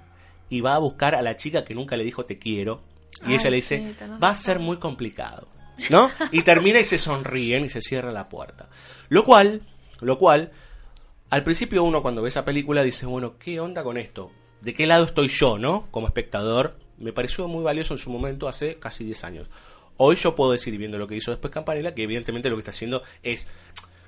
y 0.51 0.61
va 0.61 0.75
a 0.75 0.79
buscar 0.79 1.15
a 1.15 1.23
la 1.23 1.37
chica 1.37 1.65
que 1.65 1.75
nunca 1.75 1.97
le 1.97 2.05
dijo 2.05 2.27
te 2.27 2.39
quiero 2.39 2.83
y 3.23 3.31
Ay, 3.31 3.35
ella 3.37 3.51
le 3.51 3.57
dice 3.57 3.95
va 4.23 4.31
a 4.31 4.35
ser 4.35 4.59
muy 4.59 4.77
complicado 4.77 5.49
¿no? 5.91 6.11
y 6.31 6.43
termina 6.43 6.81
y 6.81 6.85
se 6.85 6.99
sonríen 6.99 7.65
y 7.65 7.71
se 7.71 7.81
cierra 7.81 8.13
la 8.13 8.29
puerta 8.29 8.69
lo 9.09 9.25
cual 9.25 9.63
lo 10.01 10.19
cual 10.19 10.51
al 11.31 11.45
principio 11.45 11.85
uno 11.85 12.03
cuando 12.03 12.23
ve 12.23 12.29
esa 12.29 12.45
película 12.45 12.83
dice, 12.83 13.07
bueno, 13.07 13.39
¿qué 13.39 13.61
onda 13.61 13.85
con 13.85 13.97
esto? 13.97 14.33
¿De 14.61 14.75
qué 14.75 14.87
lado 14.87 15.05
estoy 15.05 15.29
yo, 15.29 15.59
no? 15.59 15.87
Como 15.93 16.09
espectador. 16.09 16.77
Me 16.99 17.13
pareció 17.13 17.47
muy 17.47 17.63
valioso 17.63 17.95
en 17.95 17.99
su 17.99 18.11
momento 18.11 18.49
hace 18.49 18.75
casi 18.81 19.05
10 19.05 19.25
años. 19.25 19.49
Hoy 19.97 20.17
yo 20.17 20.35
puedo 20.35 20.51
decir, 20.51 20.77
viendo 20.77 20.99
lo 20.99 21.07
que 21.07 21.15
hizo 21.15 21.31
después 21.31 21.53
Campanella, 21.53 21.95
que 21.95 22.03
evidentemente 22.03 22.51
lo 22.51 22.57
que 22.57 22.61
está 22.61 22.73
haciendo 22.73 23.03
es 23.23 23.47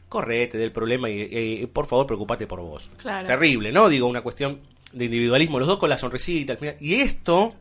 correte 0.08 0.58
del 0.58 0.72
problema 0.72 1.08
y 1.08 1.20
eh, 1.30 1.70
por 1.72 1.86
favor 1.86 2.06
preocupate 2.06 2.46
por 2.46 2.60
vos. 2.60 2.90
Claro. 2.98 3.26
Terrible, 3.26 3.70
¿no? 3.72 3.88
Digo, 3.88 4.08
una 4.08 4.20
cuestión 4.20 4.60
de 4.92 5.04
individualismo, 5.06 5.58
los 5.58 5.68
dos 5.68 5.78
con 5.78 5.90
la 5.90 5.98
sonrisita 5.98 6.52
al 6.54 6.58
final. 6.58 6.76
Y 6.80 6.94
esto, 6.96 7.54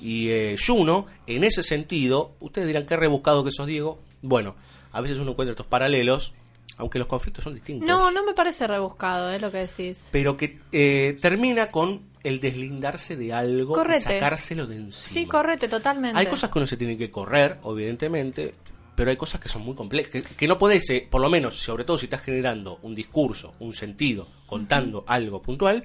y 0.00 0.28
eh, 0.30 0.56
Juno, 0.64 1.06
en 1.26 1.44
ese 1.44 1.62
sentido, 1.62 2.32
ustedes 2.40 2.66
dirán, 2.66 2.86
qué 2.86 2.96
rebuscado 2.96 3.44
que 3.44 3.50
sos 3.50 3.66
Diego. 3.66 4.00
Bueno, 4.22 4.54
a 4.92 5.00
veces 5.00 5.18
uno 5.18 5.32
encuentra 5.32 5.52
estos 5.52 5.66
paralelos, 5.66 6.34
aunque 6.76 6.98
los 6.98 7.08
conflictos 7.08 7.44
son 7.44 7.54
distintos 7.54 7.86
No, 7.86 8.10
no 8.10 8.24
me 8.24 8.32
parece 8.34 8.66
rebuscado, 8.66 9.30
es 9.30 9.40
lo 9.42 9.50
que 9.50 9.58
decís. 9.58 10.08
pero 10.12 10.36
que 10.36 10.58
eh, 10.72 11.18
termina 11.20 11.70
con 11.70 12.08
el 12.22 12.38
deslindarse 12.40 13.16
de 13.16 13.32
algo 13.32 13.74
Correte. 13.74 13.98
y 14.00 14.02
sacárselo 14.02 14.66
de 14.66 14.76
encima. 14.76 15.14
Sí, 15.22 15.26
correte, 15.26 15.68
totalmente. 15.68 16.18
Hay 16.18 16.26
cosas 16.26 16.50
que 16.50 16.58
uno 16.58 16.66
se 16.66 16.76
tiene 16.76 16.96
que 16.98 17.10
correr, 17.10 17.58
evidentemente, 17.64 18.54
pero 18.94 19.10
hay 19.10 19.16
cosas 19.16 19.40
que 19.40 19.48
son 19.48 19.62
muy 19.62 19.74
complejas, 19.74 20.10
que, 20.12 20.22
que 20.22 20.46
no 20.48 20.58
podés, 20.58 20.88
eh, 20.90 21.06
por 21.10 21.22
lo 21.22 21.30
menos, 21.30 21.54
sobre 21.54 21.84
todo 21.84 21.96
si 21.96 22.06
estás 22.06 22.20
generando 22.20 22.78
un 22.82 22.94
discurso, 22.94 23.54
un 23.60 23.72
sentido, 23.72 24.28
contando 24.46 25.04
algo 25.06 25.40
puntual. 25.40 25.84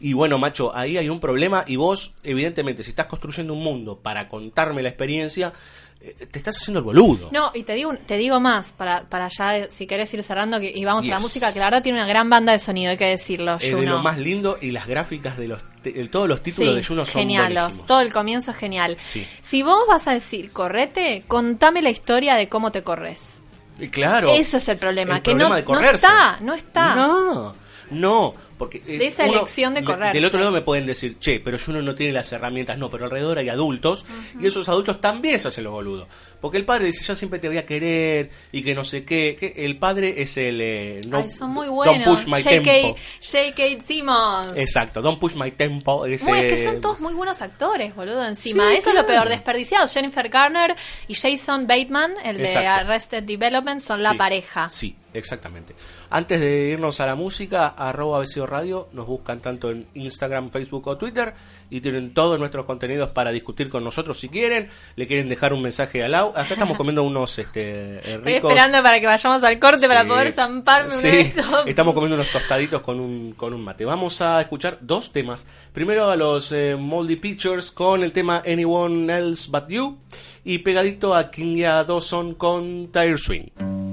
Y 0.00 0.12
bueno, 0.12 0.38
macho, 0.38 0.74
ahí 0.76 0.96
hay 0.96 1.08
un 1.08 1.20
problema 1.20 1.64
y 1.66 1.76
vos, 1.76 2.12
evidentemente, 2.22 2.82
si 2.84 2.90
estás 2.90 3.06
construyendo 3.06 3.52
un 3.54 3.62
mundo 3.64 3.98
para 3.98 4.28
contarme 4.28 4.82
la 4.82 4.88
experiencia, 4.90 5.52
eh, 6.00 6.14
te 6.30 6.38
estás 6.38 6.56
haciendo 6.56 6.78
el 6.78 6.84
boludo. 6.84 7.28
No, 7.32 7.50
y 7.52 7.64
te 7.64 7.72
digo, 7.74 7.92
te 8.06 8.16
digo 8.16 8.38
más, 8.38 8.70
para, 8.70 9.08
para 9.08 9.26
ya, 9.26 9.56
eh, 9.58 9.66
si 9.70 9.88
querés 9.88 10.14
ir 10.14 10.22
cerrando, 10.22 10.60
que, 10.60 10.70
y 10.72 10.84
vamos 10.84 11.04
a 11.04 11.08
la 11.08 11.18
música, 11.18 11.52
que 11.52 11.58
la 11.58 11.64
verdad 11.64 11.82
tiene 11.82 11.98
una 11.98 12.06
gran 12.06 12.30
banda 12.30 12.52
de 12.52 12.60
sonido, 12.60 12.92
hay 12.92 12.96
que 12.96 13.06
decirlo, 13.06 13.56
Eh, 13.60 13.74
de 13.74 13.86
lo 13.86 13.98
más 13.98 14.18
lindo 14.18 14.56
y 14.60 14.70
las 14.70 14.86
gráficas 14.86 15.36
de 15.36 15.48
los 15.48 15.64
de 15.82 16.06
todos 16.08 16.28
los 16.28 16.42
títulos 16.42 16.70
Sí, 16.74 16.76
de 16.76 16.84
Juno 16.84 17.04
son 17.04 17.20
genialos. 17.22 17.62
buenísimos. 17.62 17.86
Todo 17.86 18.00
el 18.02 18.12
comienzo 18.12 18.50
es 18.52 18.56
genial. 18.56 18.96
Sí. 19.08 19.26
Si 19.40 19.62
vos 19.64 19.84
vas 19.88 20.06
a 20.06 20.12
decir 20.12 20.52
correte, 20.52 21.24
contame 21.26 21.82
la 21.82 21.90
historia 21.90 22.34
de 22.36 22.48
cómo 22.48 22.70
te 22.70 22.82
corres. 22.84 23.42
Y 23.80 23.88
claro. 23.88 24.28
Ese 24.34 24.58
es 24.58 24.68
el 24.68 24.76
problema, 24.76 25.16
el 25.16 25.22
que 25.22 25.30
problema 25.32 25.48
no- 25.50 25.54
de 25.56 25.62
no 25.64 25.80
está, 25.80 26.38
no 26.40 26.54
está. 26.54 26.94
No, 26.94 27.54
no, 27.90 28.34
porque 28.58 28.82
eh, 28.86 28.98
De 28.98 29.06
esa 29.06 29.24
uno- 29.24 29.38
elección 29.38 29.72
de 29.74 29.84
correrse. 29.84 30.14
Del 30.14 30.24
otro 30.26 30.38
lado 30.40 30.52
me 30.52 30.60
pueden 30.60 30.84
decir, 30.84 31.16
che, 31.18 31.40
pero 31.40 31.56
uno 31.68 31.80
no 31.80 31.94
tiene 31.94 32.12
las 32.12 32.30
herramientas, 32.32 32.76
no, 32.76 32.90
pero 32.90 33.04
alrededor 33.06 33.38
hay 33.38 33.48
adultos 33.48 34.04
y 34.40 34.46
esos 34.46 34.68
adultos 34.68 35.00
también 35.00 35.38
se 35.40 35.48
hacen 35.48 35.64
los 35.64 35.72
boludos. 35.72 36.08
Porque 36.40 36.56
el 36.58 36.64
padre 36.64 36.86
dice, 36.86 37.02
yo 37.04 37.14
siempre 37.14 37.38
te 37.40 37.48
voy 37.48 37.58
a 37.58 37.66
querer 37.66 38.30
y 38.52 38.62
que 38.62 38.74
no 38.74 38.84
sé 38.84 39.04
qué, 39.04 39.36
que 39.38 39.64
el 39.64 39.76
padre 39.78 40.22
es 40.22 40.36
el 40.36 40.60
eh, 40.60 41.00
no, 41.08 41.18
Ay, 41.18 41.30
son 41.30 41.50
muy 41.50 41.66
Don't 41.66 41.76
buenos. 41.76 42.08
push 42.20 42.26
my 42.26 42.42
J.K. 42.42 42.62
tempo. 42.62 42.96
J.K. 43.20 43.82
Simmons. 43.84 44.56
Exacto, 44.58 45.02
don't 45.02 45.18
push 45.18 45.34
my 45.34 45.50
tempo. 45.50 46.06
ese- 46.06 46.28
Muy, 46.30 46.38
es 46.40 46.52
que 46.52 46.64
son 46.64 46.80
todos 46.80 47.00
muy 47.00 47.14
buenos 47.14 47.42
actores, 47.42 47.94
boludo, 47.96 48.24
encima. 48.24 48.68
Sí, 48.70 48.76
Eso 48.76 48.90
es 48.90 48.96
lo 48.96 49.06
peor, 49.06 49.28
desperdiciados. 49.28 49.92
Jennifer 49.92 50.28
Garner 50.28 50.76
y 51.08 51.14
Jason 51.14 51.66
Bateman, 51.66 52.12
el 52.24 52.38
de. 52.38 52.56
Arrested 52.68 53.22
Development, 53.24 53.80
son 53.80 54.02
la 54.02 54.12
Sí, 54.12 54.18
pareja. 54.18 54.68
Sí, 54.68 54.96
exactamente. 55.14 55.74
Antes 56.10 56.40
de 56.40 56.70
irnos 56.70 57.00
a 57.00 57.06
la 57.06 57.14
música, 57.14 57.68
arroba 57.68 58.22
Radio, 58.46 58.88
nos 58.92 59.06
buscan 59.06 59.40
tanto 59.40 59.70
en 59.70 59.86
Instagram, 59.94 60.50
Facebook 60.50 60.86
o 60.86 60.96
Twitter 60.96 61.34
y 61.70 61.80
tienen 61.80 62.14
todos 62.14 62.38
nuestros 62.38 62.64
contenidos 62.64 63.10
para 63.10 63.30
discutir 63.30 63.68
con 63.68 63.84
nosotros 63.84 64.18
si 64.18 64.28
quieren, 64.28 64.68
le 64.96 65.06
quieren 65.06 65.28
dejar 65.28 65.52
un 65.52 65.62
mensaje 65.62 66.02
al 66.02 66.12
Lau. 66.12 66.30
Acá 66.30 66.54
estamos 66.54 66.76
comiendo 66.76 67.02
unos 67.02 67.38
este, 67.38 67.98
eh, 67.98 68.00
Estoy 68.14 68.34
esperando 68.34 68.82
para 68.82 69.00
que 69.00 69.06
vayamos 69.06 69.44
al 69.44 69.58
corte 69.58 69.88
para 69.88 70.06
poder 70.06 70.32
zamparme 70.32 70.90
Sí, 70.90 71.08
estos. 71.08 71.66
Estamos 71.66 71.94
comiendo 71.94 72.16
unos 72.16 72.30
tostaditos 72.30 72.82
con 72.82 73.00
un, 73.00 73.32
con 73.32 73.52
un 73.52 73.62
mate. 73.62 73.84
Vamos 73.84 74.20
a 74.22 74.40
escuchar 74.40 74.78
dos 74.80 75.12
temas. 75.12 75.46
Primero 75.72 76.10
a 76.10 76.16
los 76.16 76.52
eh, 76.52 76.76
Moldy 76.78 77.16
Pictures 77.16 77.70
con 77.70 78.02
el 78.02 78.12
tema 78.12 78.42
Anyone 78.46 79.12
Else 79.16 79.50
But 79.50 79.68
You 79.68 79.98
y 80.44 80.58
pegadito 80.58 81.14
a 81.14 81.30
Kenya 81.30 81.84
Dawson 81.84 82.34
con 82.34 82.88
Tire 82.92 83.18
Swing. 83.18 83.87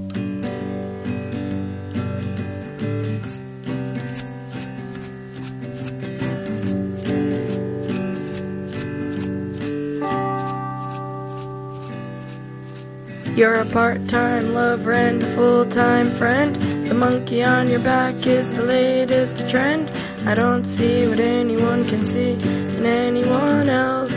You're 13.36 13.56
a 13.56 13.66
part-time 13.66 14.54
lover 14.54 14.92
and 14.92 15.22
a 15.22 15.26
full-time 15.34 16.10
friend. 16.12 16.56
The 16.86 16.94
monkey 16.94 17.44
on 17.44 17.68
your 17.68 17.80
back 17.80 18.26
is 18.26 18.50
the 18.50 18.62
latest 18.62 19.50
trend. 19.50 19.90
I 20.26 20.32
don't 20.32 20.64
see 20.64 21.06
what 21.06 21.20
anyone 21.20 21.84
can 21.84 22.06
see 22.06 22.32
in 22.32 22.86
anyone 22.86 23.68
else. 23.68 24.16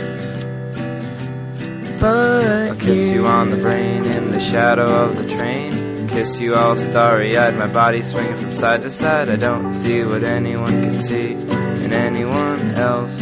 But 2.00 2.50
I'll 2.50 2.76
kiss 2.76 3.10
you 3.10 3.26
on 3.26 3.50
the 3.50 3.58
brain 3.58 4.06
in 4.06 4.30
the 4.30 4.40
shadow 4.40 4.86
of 5.04 5.18
the 5.18 5.36
train. 5.36 6.08
Kiss 6.08 6.40
you 6.40 6.54
all 6.54 6.76
starry 6.76 7.36
eyed, 7.36 7.58
my 7.58 7.66
body 7.66 8.02
swinging 8.02 8.38
from 8.38 8.54
side 8.54 8.80
to 8.82 8.90
side. 8.90 9.28
I 9.28 9.36
don't 9.36 9.70
see 9.70 10.02
what 10.02 10.24
anyone 10.24 10.82
can 10.82 10.96
see 10.96 11.32
in 11.32 11.92
anyone 11.92 12.70
else. 12.70 13.20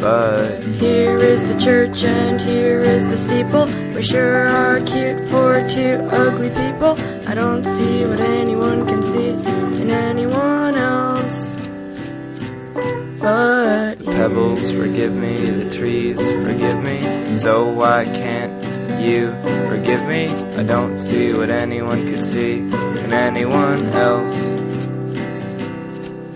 But 0.00 0.62
Here 0.80 1.18
is 1.18 1.42
the 1.42 1.60
church 1.60 2.04
and 2.04 2.40
here 2.40 2.80
is 2.80 3.04
the 3.06 3.18
steeple. 3.18 3.79
We 4.00 4.06
sure 4.06 4.46
are 4.46 4.80
cute 4.80 5.28
for 5.28 5.68
two 5.68 6.00
ugly 6.10 6.48
people. 6.48 6.96
I 7.28 7.34
don't 7.34 7.62
see 7.62 8.06
what 8.06 8.18
anyone 8.18 8.86
can 8.86 9.02
see 9.02 9.28
in 9.28 9.90
anyone 9.90 10.74
else. 10.74 11.44
But 13.20 13.96
the 13.96 14.04
pebbles 14.06 14.70
forgive 14.70 15.12
me, 15.14 15.36
the 15.36 15.76
trees 15.76 16.16
forgive 16.16 16.82
me. 16.82 17.34
So 17.34 17.70
why 17.74 18.04
can't 18.04 19.02
you 19.04 19.32
forgive 19.68 20.06
me? 20.06 20.28
I 20.56 20.62
don't 20.62 20.98
see 20.98 21.34
what 21.34 21.50
anyone 21.50 22.02
could 22.06 22.24
see 22.24 22.52
in 22.60 23.12
anyone 23.12 23.90
else. 23.90 24.59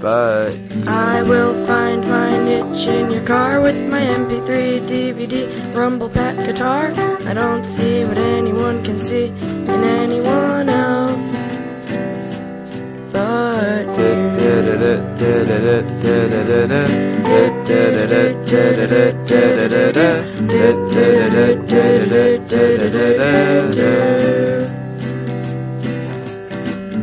But 0.04 0.54
I 0.86 1.22
will 1.22 1.66
find 1.66 2.02
my 2.02 2.36
niche 2.36 2.86
in 2.88 3.10
your 3.10 3.24
car 3.24 3.62
with 3.62 3.90
my 3.90 4.02
MP3, 4.02 4.80
DVD, 4.86 5.74
Rumble 5.74 6.10
Pack 6.10 6.36
guitar. 6.44 6.92
I 7.26 7.32
don't 7.32 7.64
see 7.64 8.04
what 8.04 8.18
anyone 8.18 8.84
can 8.84 9.00
see 9.00 9.28
in 9.28 9.70
anyone 9.70 10.68
else. 10.68 11.28
But 13.12 14.04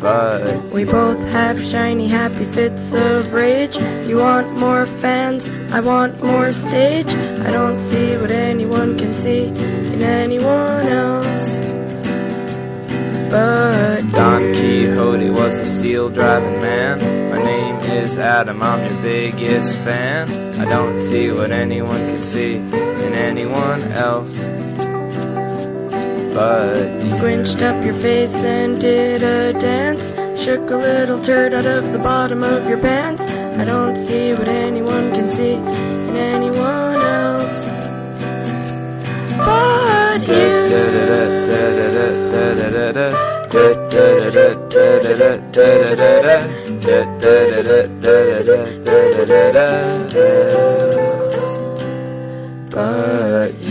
But 0.00 0.64
We 0.70 0.84
both 0.84 1.20
have 1.32 1.64
shiny, 1.64 2.06
happy 2.06 2.44
fits 2.44 2.94
of 2.94 3.32
rage. 3.32 3.76
You 4.06 4.18
want 4.18 4.56
more 4.56 4.86
fans, 4.86 5.48
I 5.72 5.80
want 5.80 6.22
more 6.22 6.52
stage. 6.52 7.08
I 7.08 7.50
don't 7.50 7.80
see 7.80 8.16
what 8.16 8.30
anyone 8.30 8.96
can 8.96 9.12
see 9.12 9.46
in 9.46 10.02
anyone 10.02 10.88
else. 10.88 11.48
But 13.30 14.02
Don. 14.12 14.40
Quixote 14.54 15.30
was 15.30 15.56
a 15.56 15.66
steel 15.66 16.08
driving 16.08 16.60
man. 16.62 16.98
My 17.30 17.42
name 17.42 17.76
is 17.76 18.16
Adam, 18.18 18.62
I'm 18.62 18.80
your 18.90 19.02
biggest 19.02 19.76
fan. 19.78 20.60
I 20.60 20.64
don't 20.64 20.98
see 20.98 21.30
what 21.30 21.50
anyone 21.50 21.98
can 21.98 22.22
see 22.22 22.54
in 22.56 23.12
anyone 23.14 23.82
else. 23.92 24.38
But 26.34 27.04
you. 27.04 27.10
Squinched 27.16 27.62
up 27.62 27.84
your 27.84 27.94
face 27.94 28.34
and 28.34 28.80
did 28.80 29.22
a 29.22 29.52
dance. 29.52 30.10
Shook 30.42 30.70
a 30.70 30.76
little 30.76 31.22
turd 31.22 31.54
out 31.54 31.66
of 31.66 31.92
the 31.92 31.98
bottom 31.98 32.42
of 32.42 32.68
your 32.68 32.78
pants. 32.78 33.22
I 33.22 33.64
don't 33.64 33.96
see 33.96 34.32
what 34.32 34.48
anyone 34.48 35.10
can 35.10 35.28
see 35.30 35.54
in 35.54 36.16
anyone 36.16 36.96
else. 36.96 37.66
But 39.36 40.28
you. 40.28 40.68
But 52.70 53.54
you. 53.62 53.67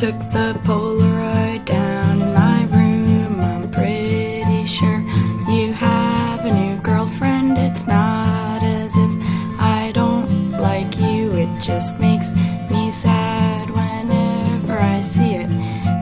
Took 0.00 0.18
the 0.32 0.58
Polaroid 0.64 1.62
down 1.66 2.22
in 2.22 2.32
my 2.32 2.64
room. 2.74 3.38
I'm 3.38 3.70
pretty 3.70 4.66
sure 4.66 5.00
you 5.46 5.74
have 5.74 6.46
a 6.46 6.50
new 6.50 6.76
girlfriend. 6.80 7.58
It's 7.58 7.86
not 7.86 8.62
as 8.62 8.96
if 8.96 9.12
I 9.60 9.92
don't 9.92 10.52
like 10.52 10.96
you, 10.96 11.32
it 11.32 11.50
just 11.62 12.00
makes 12.00 12.32
me 12.70 12.90
sad 12.90 13.68
whenever 13.68 14.78
I 14.78 15.02
see 15.02 15.34
it. 15.34 15.50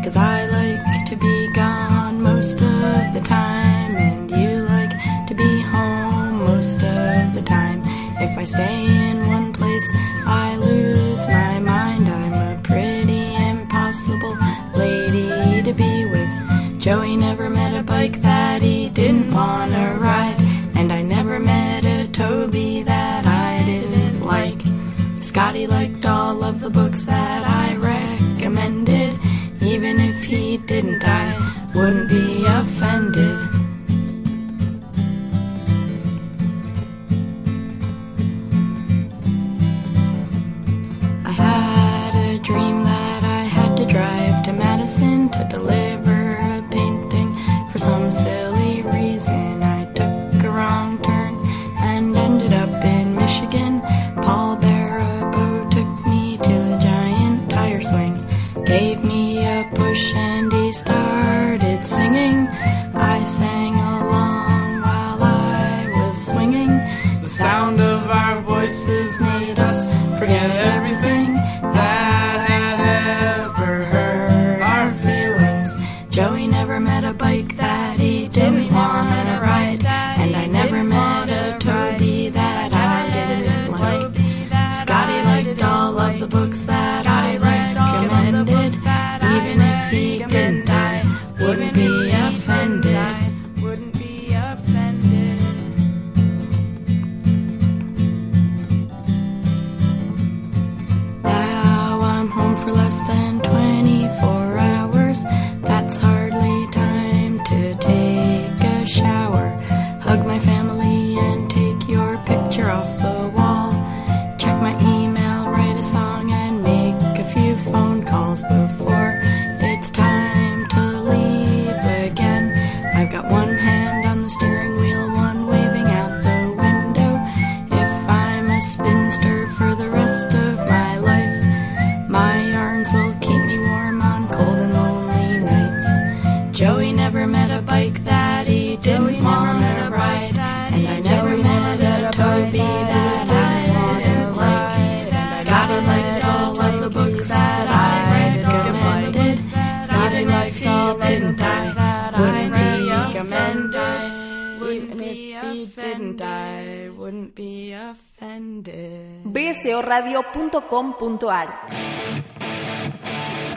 Cause 0.04 0.16
I 0.16 0.46
like 0.46 1.06
to 1.06 1.16
be 1.16 1.52
gone 1.52 2.22
most 2.22 2.62
of 2.62 3.12
the 3.14 3.22
time, 3.24 3.67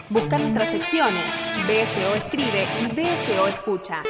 Busca 0.10 0.38
nuestras 0.38 0.70
secciones, 0.70 1.36
BSO 1.68 2.16
Escribe 2.16 2.66
y 2.82 2.88
BSO 2.88 3.48
Escucha. 3.48 4.02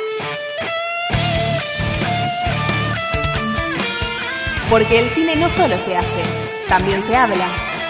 Porque 4.70 5.00
el 5.00 5.10
cine 5.16 5.36
no 5.36 5.50
solo 5.50 5.76
se 5.80 5.98
hace, 5.98 6.22
también 6.70 7.02
se 7.02 7.16
habla, 7.16 7.48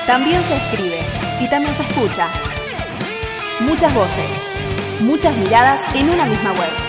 también 0.07 0.41
se 0.43 0.55
escribe 0.55 0.99
y 1.41 1.49
también 1.49 1.75
se 1.75 1.83
escucha. 1.83 2.27
Muchas 3.59 3.93
voces, 3.93 5.01
muchas 5.01 5.35
miradas 5.35 5.81
en 5.93 6.09
una 6.09 6.25
misma 6.25 6.51
web. 6.53 6.80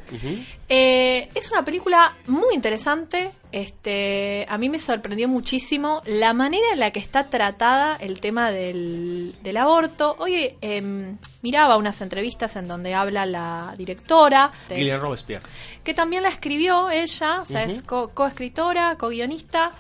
Eh, 0.69 1.29
es 1.35 1.51
una 1.51 1.65
película 1.65 2.15
muy 2.27 2.55
interesante. 2.55 3.31
Este, 3.53 4.47
a 4.49 4.59
mí 4.59 4.69
me 4.69 4.79
sorprendió 4.79 5.29
muchísimo 5.29 6.01
la 6.07 6.33
manera 6.33 6.65
en 6.73 6.81
la 6.81 6.91
que 6.91 6.99
está 6.99 7.29
tratada 7.31 7.97
el 8.01 8.21
tema 8.21 8.51
del, 8.51 9.35
del 9.43 9.57
aborto. 9.59 10.17
Oye, 10.19 10.57
em, 10.61 11.19
miraba 11.43 11.77
unas 11.77 12.01
entrevistas 12.01 12.57
en 12.57 12.67
donde 12.69 12.95
habla 12.95 13.27
la 13.27 13.75
directora. 13.77 14.51
de- 14.69 14.77
Gillian 14.77 15.01
Robespierre. 15.01 15.45
que 15.85 15.95
también 15.95 16.23
la 16.23 16.31
escribió 16.31 16.91
ella, 16.91 17.43
o 17.43 17.47
sea, 17.47 17.63
es 17.65 17.79
Ujú. 17.79 17.87
co- 17.87 18.09
coescritora, 18.09 18.97
co-guionista. 18.99 19.73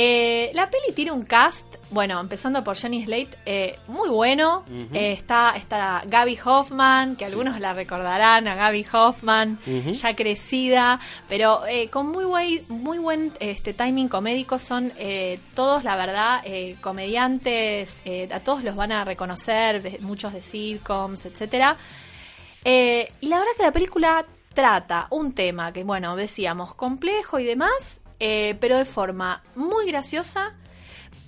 Eh, 0.00 0.52
la 0.54 0.70
peli 0.70 0.92
tiene 0.94 1.10
un 1.10 1.24
cast, 1.24 1.74
bueno, 1.90 2.20
empezando 2.20 2.62
por 2.62 2.76
Jenny 2.76 3.04
Slate, 3.04 3.36
eh, 3.44 3.80
muy 3.88 4.08
bueno. 4.08 4.64
Eh, 4.92 5.10
está, 5.10 5.56
está 5.56 6.04
Gaby 6.06 6.38
Hoffman, 6.44 7.16
que 7.16 7.24
algunos 7.24 7.58
la 7.58 7.72
recordarán, 7.72 8.46
a 8.46 8.54
Gaby 8.54 8.86
Hoffman, 8.92 9.58
ya 9.92 10.14
crecida, 10.14 11.00
pero 11.28 11.66
eh, 11.66 11.88
con 11.90 12.06
muy 12.12 12.24
buen, 12.24 12.62
muy 12.68 12.98
buen 12.98 13.32
este, 13.40 13.74
timing 13.74 14.08
comédico. 14.08 14.60
Son 14.60 14.92
eh, 14.98 15.40
todos, 15.54 15.82
la 15.82 15.96
verdad, 15.96 16.44
comediantes, 16.80 18.00
a 18.32 18.38
todos 18.38 18.62
los 18.62 18.76
van 18.76 18.92
a 18.92 19.04
reconocer, 19.04 19.98
muchos 20.00 20.32
de 20.32 20.42
sitcoms, 20.42 21.26
etcétera. 21.26 21.76
Eh, 22.64 23.12
y 23.20 23.26
la 23.26 23.38
verdad 23.38 23.52
que 23.56 23.62
la 23.64 23.72
película 23.72 24.26
trata 24.54 25.08
un 25.10 25.32
tema 25.32 25.72
que, 25.72 25.82
bueno, 25.82 26.14
decíamos, 26.14 26.76
complejo 26.76 27.40
y 27.40 27.44
demás, 27.44 28.00
eh, 28.20 28.56
pero 28.60 28.76
de 28.76 28.84
forma 28.84 29.42
muy 29.54 29.86
graciosa, 29.86 30.54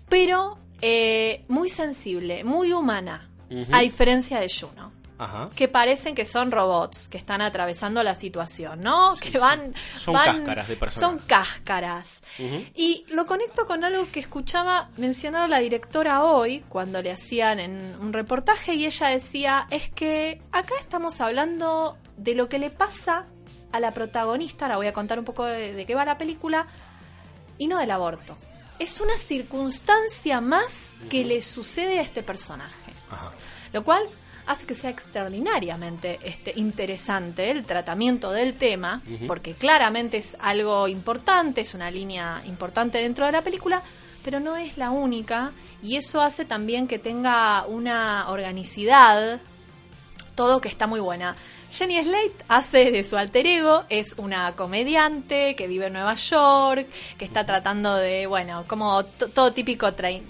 pero 0.09 0.59
eh, 0.83 1.45
muy 1.49 1.69
sensible, 1.69 2.45
muy 2.45 2.73
humana, 2.73 3.29
a 3.73 3.81
diferencia 3.81 4.41
de 4.41 4.49
Juno. 4.49 4.93
Ajá. 5.19 5.51
Que 5.55 5.69
parecen 5.69 6.15
que 6.15 6.25
son 6.25 6.51
robots 6.51 7.07
que 7.07 7.19
están 7.19 7.43
atravesando 7.43 8.03
la 8.03 8.15
situación, 8.15 8.81
¿no? 8.83 9.15
que 9.21 9.39
van. 9.39 9.75
Son 9.97 10.15
van- 10.15 10.25
cáscaras 10.39 10.67
de 10.67 10.77
personas. 10.77 11.11
Son 11.11 11.19
cáscaras. 11.27 12.23
Y 12.75 13.05
lo 13.13 13.27
conecto 13.27 13.67
con 13.67 13.85
algo 13.85 14.09
que 14.11 14.21
escuchaba 14.21 14.89
mencionar 14.97 15.51
la 15.51 15.59
directora 15.59 16.25
hoy, 16.25 16.65
cuando 16.71 17.03
le 17.03 17.11
hacían 17.13 17.61
en 17.61 17.97
un 18.01 18.15
reportaje, 18.15 18.73
y 18.73 18.87
ella 18.87 19.09
decía: 19.09 19.67
es 19.71 19.91
que 19.91 20.41
acá 20.53 20.73
estamos 20.81 21.21
hablando 21.21 21.99
de 22.17 22.35
lo 22.35 22.49
que 22.49 22.59
le 22.59 22.71
pasa 22.71 23.27
a 23.73 23.81
la 23.81 23.93
protagonista. 23.93 24.67
Ahora 24.67 24.77
voy 24.77 24.87
a 24.87 24.93
contar 24.93 25.19
un 25.19 25.25
poco 25.25 25.45
de, 25.45 25.75
de 25.75 25.87
qué 25.87 25.95
va 25.95 26.05
la 26.05 26.19
película, 26.19 26.67
y 27.59 27.67
no 27.67 27.79
del 27.79 27.91
aborto. 27.91 28.37
Es 28.79 29.01
una 29.01 29.17
circunstancia 29.19 30.41
más 30.41 30.89
que 31.11 31.25
le 31.25 31.43
sucede 31.43 31.99
a 31.99 32.03
este 32.03 32.23
personaje. 32.23 32.93
Ajá. 33.11 33.33
Lo 33.73 33.85
cual 33.85 34.03
hace 34.47 34.67
que 34.67 34.75
sea 34.75 34.91
extraordinariamente 34.91 36.19
este, 36.23 36.53
interesante 36.57 37.51
el 37.51 37.65
tratamiento 37.65 38.33
del 38.33 38.55
tema, 38.55 39.03
porque 39.27 39.53
claramente 39.53 40.17
es 40.17 40.37
algo 40.41 40.89
importante, 40.89 41.61
es 41.61 41.75
una 41.75 41.91
línea 41.91 42.43
importante 42.47 42.99
dentro 42.99 43.27
de 43.27 43.33
la 43.33 43.43
película, 43.43 43.83
pero 44.25 44.41
no 44.41 44.57
es 44.57 44.77
la 44.77 44.91
única, 44.91 45.53
y 45.83 45.97
eso 45.97 46.21
hace 46.21 46.45
también 46.45 46.89
que 46.89 46.99
tenga 46.99 47.65
una 47.67 48.29
organicidad, 48.31 49.41
todo 50.35 50.61
que 50.61 50.69
está 50.69 50.87
muy 50.87 51.01
buena. 51.01 51.37
Jenny 51.71 52.03
Slate 52.03 52.45
hace 52.49 52.91
de 52.91 53.05
su 53.05 53.17
alter 53.17 53.47
ego, 53.47 53.85
es 53.89 54.15
una 54.17 54.53
comediante 54.57 55.55
que 55.55 55.69
vive 55.69 55.87
en 55.87 55.93
Nueva 55.93 56.15
York, 56.15 56.89
que 57.17 57.25
está 57.25 57.47
tratando 57.47 57.95
de, 57.97 58.27
bueno, 58.27 58.65
como 58.67 59.05
to- 59.05 59.29
todo 59.29 59.53
típico 59.53 59.87
trein- 59.95 60.25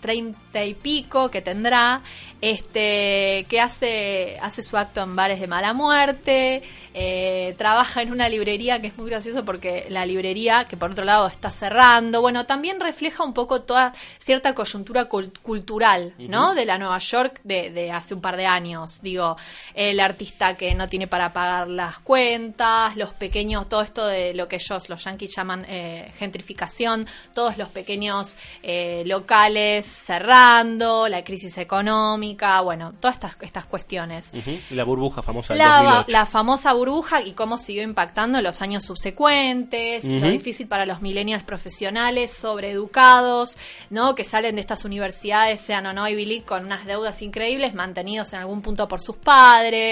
treinta 0.00 0.64
y 0.64 0.74
pico 0.74 1.30
que 1.30 1.42
tendrá, 1.42 2.02
este, 2.40 3.44
que 3.48 3.60
hace, 3.60 4.38
hace 4.40 4.62
su 4.62 4.76
acto 4.76 5.02
en 5.02 5.16
bares 5.16 5.40
de 5.40 5.48
mala 5.48 5.72
muerte, 5.72 6.62
eh, 6.94 7.54
trabaja 7.58 8.02
en 8.02 8.12
una 8.12 8.28
librería 8.28 8.80
que 8.80 8.86
es 8.86 8.96
muy 8.98 9.10
gracioso 9.10 9.44
porque 9.44 9.86
la 9.88 10.06
librería, 10.06 10.66
que 10.68 10.76
por 10.76 10.92
otro 10.92 11.04
lado 11.04 11.26
está 11.26 11.50
cerrando, 11.50 12.20
bueno, 12.20 12.46
también 12.46 12.78
refleja 12.78 13.24
un 13.24 13.34
poco 13.34 13.62
toda 13.62 13.92
cierta 14.18 14.54
coyuntura 14.54 15.08
cul- 15.08 15.36
cultural, 15.42 16.14
¿no? 16.18 16.54
De 16.54 16.64
la 16.66 16.78
Nueva 16.78 16.98
York 16.98 17.40
de, 17.42 17.70
de 17.70 17.90
hace 17.90 18.14
un 18.14 18.20
par 18.20 18.36
de 18.36 18.46
años. 18.46 19.00
Digo, 19.02 19.36
el 19.74 19.95
artista 20.00 20.56
que 20.56 20.74
no 20.74 20.88
tiene 20.88 21.06
para 21.06 21.32
pagar 21.32 21.68
las 21.68 21.98
cuentas, 22.00 22.96
los 22.96 23.12
pequeños, 23.12 23.68
todo 23.68 23.82
esto 23.82 24.06
de 24.06 24.34
lo 24.34 24.48
que 24.48 24.56
ellos, 24.56 24.88
los 24.88 25.04
yankees 25.04 25.34
llaman 25.36 25.64
eh, 25.68 26.12
gentrificación, 26.18 27.06
todos 27.34 27.56
los 27.58 27.68
pequeños 27.68 28.36
eh, 28.62 29.02
locales 29.06 29.86
cerrando, 29.86 31.08
la 31.08 31.24
crisis 31.24 31.58
económica, 31.58 32.60
bueno, 32.60 32.94
todas 33.00 33.16
estas, 33.16 33.36
estas 33.40 33.66
cuestiones. 33.66 34.32
La 34.70 34.84
burbuja 34.84 35.22
famosa 35.22 35.54
del 35.54 35.58
La, 35.62 35.76
2008. 35.78 36.04
la 36.12 36.26
famosa 36.26 36.72
burbuja 36.72 37.22
y 37.22 37.32
cómo 37.32 37.58
siguió 37.58 37.82
impactando 37.82 38.38
en 38.38 38.44
los 38.44 38.62
años 38.62 38.84
subsecuentes, 38.84 40.04
lo 40.04 40.16
Ujú. 40.18 40.28
difícil 40.28 40.66
para 40.68 40.86
los 40.86 41.02
millennials 41.02 41.42
profesionales, 41.42 42.32
sobreeducados, 42.32 43.58
¿no? 43.90 44.14
Que 44.14 44.24
salen 44.24 44.54
de 44.56 44.60
estas 44.60 44.84
universidades, 44.84 45.60
sean 45.60 45.86
o 45.86 45.92
no 45.92 46.08
Ivy 46.08 46.26
League, 46.26 46.44
con 46.44 46.64
unas 46.64 46.86
deudas 46.86 47.22
increíbles, 47.22 47.74
mantenidos 47.74 48.32
en 48.32 48.40
algún 48.40 48.62
punto 48.62 48.88
por 48.88 49.00
sus 49.00 49.16
padres, 49.16 49.85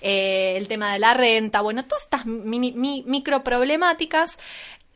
eh, 0.00 0.54
el 0.56 0.68
tema 0.68 0.92
de 0.92 0.98
la 0.98 1.14
renta, 1.14 1.60
bueno, 1.60 1.84
todas 1.84 2.04
estas 2.04 2.26
mini, 2.26 2.72
mi- 2.72 3.04
micro 3.06 3.42
problemáticas. 3.44 4.38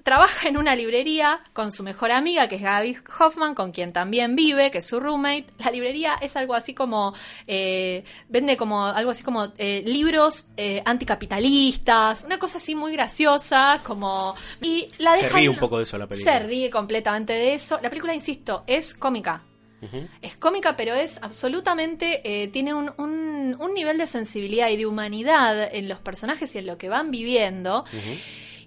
Trabaja 0.03 0.49
en 0.49 0.57
una 0.57 0.75
librería 0.75 1.41
con 1.53 1.71
su 1.71 1.83
mejor 1.83 2.11
amiga, 2.11 2.49
que 2.49 2.55
es 2.55 2.63
Gaby 2.63 2.97
Hoffman, 3.19 3.55
con 3.55 3.71
quien 3.71 3.93
también 3.93 4.35
vive, 4.35 4.71
que 4.71 4.79
es 4.79 4.87
su 4.87 4.99
roommate. 4.99 5.45
La 5.59 5.71
librería 5.71 6.15
es 6.23 6.37
algo 6.37 6.55
así 6.55 6.73
como, 6.73 7.13
eh, 7.47 8.03
vende 8.31 8.57
como 8.57 8.87
algo 8.87 9.11
así 9.11 9.23
como 9.23 9.53
eh, 9.59 9.83
libros 9.85 10.47
anticapitalistas, 10.87 12.25
una 12.25 12.39
cosa 12.39 12.57
así 12.57 12.75
muy 12.75 12.93
graciosa, 12.93 13.81
como... 13.85 14.35
Y 14.63 14.89
la 14.99 15.17
Se 15.19 15.27
dejan- 15.27 15.37
ríe 15.41 15.49
un 15.51 15.57
poco 15.59 15.77
de 15.77 15.85
eso 15.85 15.99
la 15.99 16.07
película. 16.07 16.33
Se 16.33 16.47
ríe 16.47 16.71
completamente 16.71 17.35
de 17.35 17.53
eso. 17.53 17.79
La 17.83 17.91
película, 17.91 18.15
insisto, 18.15 18.65
es 18.67 18.95
cómica. 18.95 19.43
Es 20.23 20.37
cómica, 20.37 20.77
pero 20.77 20.95
es 20.95 21.19
absolutamente, 21.23 22.21
eh, 22.25 22.49
tiene 22.49 22.75
un, 22.75 22.93
un, 22.99 23.57
un 23.59 23.75
nivel 23.75 23.99
de 23.99 24.07
sensibilidad 24.07 24.69
y 24.69 24.77
de 24.77 24.87
humanidad 24.87 25.75
en 25.75 25.89
los 25.89 25.99
personajes 26.01 26.55
y 26.55 26.59
en 26.59 26.67
lo 26.67 26.77
que 26.79 26.89
van 26.89 27.11
viviendo. 27.11 27.85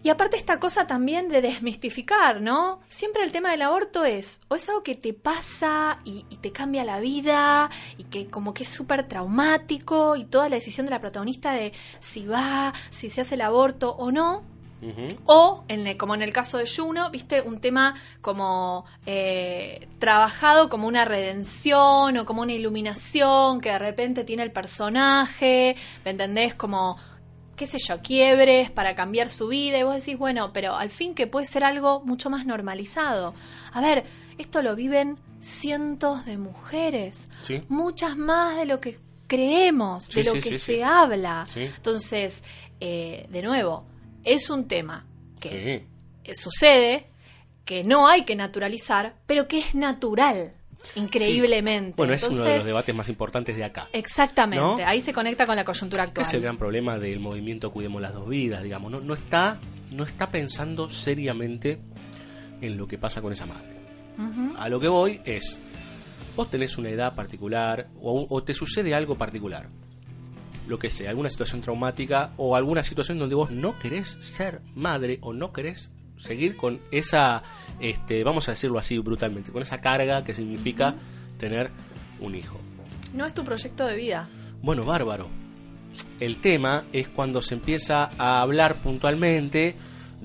Y 0.01 0.09
aparte 0.09 0.35
esta 0.35 0.59
cosa 0.59 0.85
también 0.85 1.29
de 1.29 1.41
desmistificar, 1.41 2.41
¿no? 2.41 2.81
Siempre 2.89 3.23
el 3.23 3.31
tema 3.31 3.51
del 3.51 3.61
aborto 3.61 4.03
es, 4.03 4.41
o 4.49 4.55
es 4.55 4.67
algo 4.67 4.83
que 4.83 4.95
te 4.95 5.13
pasa 5.13 6.01
y, 6.03 6.25
y 6.29 6.37
te 6.37 6.51
cambia 6.51 6.83
la 6.83 6.99
vida, 6.99 7.69
y 7.97 8.03
que 8.03 8.27
como 8.27 8.53
que 8.53 8.63
es 8.63 8.69
súper 8.69 9.07
traumático, 9.07 10.17
y 10.17 10.25
toda 10.25 10.49
la 10.49 10.55
decisión 10.55 10.87
de 10.87 10.91
la 10.91 10.99
protagonista 10.99 11.53
de 11.53 11.71
si 12.01 12.25
va, 12.25 12.73
si 12.89 13.09
se 13.09 13.21
hace 13.21 13.35
el 13.35 13.41
aborto 13.41 13.95
o 13.95 14.11
no, 14.11 14.43
O, 15.25 15.63
en 15.67 15.97
como 15.97 16.15
en 16.15 16.21
el 16.21 16.33
caso 16.33 16.57
de 16.57 16.65
Juno, 16.67 17.09
viste, 17.11 17.41
un 17.41 17.59
tema 17.59 17.95
como 18.21 18.85
eh, 19.05 19.87
trabajado 19.99 20.69
como 20.69 20.87
una 20.87 21.05
redención 21.05 22.17
o 22.17 22.25
como 22.25 22.41
una 22.41 22.53
iluminación 22.53 23.61
que 23.61 23.69
de 23.69 23.79
repente 23.79 24.23
tiene 24.23 24.43
el 24.43 24.51
personaje, 24.51 25.75
¿me 26.03 26.11
entendés? 26.11 26.55
Como, 26.55 26.97
qué 27.55 27.67
sé 27.67 27.77
yo, 27.79 28.01
quiebres 28.01 28.71
para 28.71 28.95
cambiar 28.95 29.29
su 29.29 29.47
vida 29.47 29.77
y 29.77 29.83
vos 29.83 29.95
decís, 29.95 30.17
bueno, 30.17 30.51
pero 30.53 30.75
al 30.75 30.89
fin 30.89 31.13
que 31.15 31.27
puede 31.27 31.45
ser 31.45 31.63
algo 31.63 32.01
mucho 32.05 32.29
más 32.29 32.45
normalizado. 32.45 33.33
A 33.71 33.81
ver, 33.81 34.03
esto 34.37 34.61
lo 34.61 34.75
viven 34.75 35.17
cientos 35.39 36.25
de 36.25 36.37
mujeres, 36.37 37.27
Sí. 37.43 37.61
muchas 37.69 38.17
más 38.17 38.57
de 38.57 38.65
lo 38.65 38.79
que 38.79 38.97
creemos, 39.27 40.09
de 40.09 40.23
lo 40.23 40.33
sí, 40.33 40.41
que 40.41 40.59
se 40.59 40.83
habla. 40.83 41.47
Entonces, 41.55 42.43
eh, 42.79 43.27
de 43.29 43.41
nuevo, 43.41 43.85
es 44.23 44.49
un 44.49 44.67
tema 44.67 45.05
que 45.39 45.49
Sí. 45.49 46.31
eh, 46.31 46.35
sucede, 46.35 47.07
que 47.65 47.83
no 47.83 48.07
hay 48.07 48.25
que 48.25 48.35
naturalizar, 48.35 49.15
pero 49.25 49.47
que 49.47 49.59
es 49.59 49.75
natural, 49.75 50.53
increíblemente. 50.95 51.93
Bueno, 51.95 52.13
es 52.13 52.23
uno 52.23 52.43
de 52.43 52.55
los 52.57 52.65
debates 52.65 52.93
más 52.95 53.07
importantes 53.09 53.55
de 53.55 53.63
acá. 53.63 53.87
Exactamente, 53.93 54.63
¿No? 54.83 54.87
ahí 54.87 55.01
se 55.01 55.13
conecta 55.13 55.45
con 55.45 55.55
la 55.55 55.63
coyuntura 55.63 56.03
actual. 56.03 56.25
Es 56.25 56.33
el 56.33 56.41
gran 56.41 56.57
problema 56.57 56.97
del 56.99 57.19
movimiento 57.19 57.71
Cuidemos 57.71 58.01
las 58.01 58.13
dos 58.13 58.27
vidas, 58.27 58.63
digamos. 58.63 58.91
No, 58.91 58.99
no, 59.01 59.13
está, 59.13 59.59
no 59.95 60.03
está 60.03 60.29
pensando 60.29 60.89
seriamente 60.89 61.79
en 62.61 62.77
lo 62.77 62.87
que 62.87 62.97
pasa 62.97 63.21
con 63.21 63.33
esa 63.33 63.45
madre. 63.45 63.73
A 64.57 64.69
lo 64.69 64.79
que 64.79 64.87
voy 64.87 65.21
es, 65.25 65.57
vos 66.35 66.49
tenés 66.49 66.77
una 66.77 66.89
edad 66.89 67.15
particular 67.15 67.87
o, 67.99 68.27
o 68.29 68.43
te 68.43 68.53
sucede 68.53 68.93
algo 68.93 69.17
particular. 69.17 69.69
Lo 70.67 70.79
que 70.79 70.89
sea, 70.89 71.09
alguna 71.09 71.29
situación 71.29 71.61
traumática 71.61 72.31
o 72.37 72.55
alguna 72.55 72.83
situación 72.83 73.19
donde 73.19 73.35
vos 73.35 73.51
no 73.51 73.77
querés 73.77 74.17
ser 74.21 74.61
madre 74.75 75.19
o 75.21 75.33
no 75.33 75.51
querés 75.51 75.91
seguir 76.17 76.55
con 76.55 76.79
esa, 76.91 77.43
este, 77.79 78.23
vamos 78.23 78.47
a 78.47 78.53
decirlo 78.53 78.79
así 78.79 78.97
brutalmente, 78.97 79.51
con 79.51 79.61
esa 79.61 79.81
carga 79.81 80.23
que 80.23 80.33
significa 80.33 80.95
tener 81.37 81.71
un 82.19 82.35
hijo. 82.35 82.57
No 83.13 83.25
es 83.25 83.33
tu 83.33 83.43
proyecto 83.43 83.85
de 83.85 83.95
vida. 83.95 84.27
Bueno, 84.61 84.83
bárbaro. 84.83 85.27
El 86.19 86.37
tema 86.37 86.85
es 86.93 87.09
cuando 87.09 87.41
se 87.41 87.55
empieza 87.55 88.09
a 88.17 88.41
hablar 88.41 88.75
puntualmente 88.75 89.75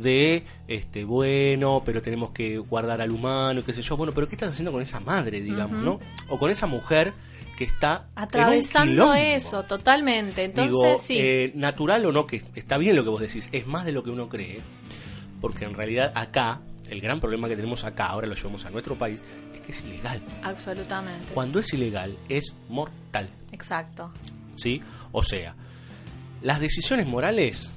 de, 0.03 0.45
este, 0.67 1.05
bueno, 1.05 1.83
pero 1.85 2.03
tenemos 2.03 2.31
que 2.31 2.59
guardar 2.59 3.01
al 3.01 3.11
humano, 3.11 3.61
y 3.61 3.63
qué 3.63 3.73
sé 3.73 3.83
yo. 3.83 3.97
Bueno, 3.97 4.13
pero 4.15 4.29
¿qué 4.29 4.35
estás 4.35 4.51
haciendo 4.51 4.73
con 4.73 4.83
esa 4.83 5.01
madre, 5.01 5.41
digamos, 5.41 5.83
no? 5.83 6.01
O 6.29 6.39
con 6.39 6.51
esa 6.51 6.67
mujer 6.67 7.13
que 7.57 7.65
está 7.65 8.07
Atravesando 8.15 9.15
eso, 9.15 9.65
totalmente. 9.65 10.45
Entonces, 10.45 10.73
Digo, 10.73 10.97
sí. 10.97 11.19
eh, 11.19 11.53
natural 11.55 12.07
o 12.07 12.13
no, 12.13 12.27
que 12.27 12.43
está 12.55 12.79
bien 12.79 12.95
lo 12.95 13.03
que 13.03 13.11
vos 13.11 13.21
decís, 13.21 13.49
es 13.53 13.67
más 13.67 13.85
de 13.85 13.93
lo 13.93 14.03
que 14.03 14.11
uno 14.11 14.29
cree, 14.29 14.61
porque 15.41 15.65
en 15.65 15.75
realidad 15.75 16.13
acá, 16.15 16.61
el 16.89 17.01
gran 17.01 17.19
problema 17.21 17.49
que 17.49 17.57
tenemos 17.57 17.85
acá, 17.85 18.07
ahora 18.07 18.29
lo 18.29 18.35
llevamos 18.35 18.65
a 18.65 18.71
nuestro 18.71 18.97
país, 18.97 19.23
es 19.55 19.61
que 19.61 19.73
es 19.73 19.81
ilegal. 19.81 20.23
absolutamente. 20.43 21.35
Cuando 21.35 21.59
es 21.59 21.73
ilegal, 21.73 22.15
es 22.29 22.55
mortal. 22.69 23.29
Exacto. 23.51 24.13
¿sí? 24.59 24.83
O 25.13 25.23
sea, 25.23 25.55
las 26.43 26.61
decisiones 26.61 27.07
morales 27.07 27.71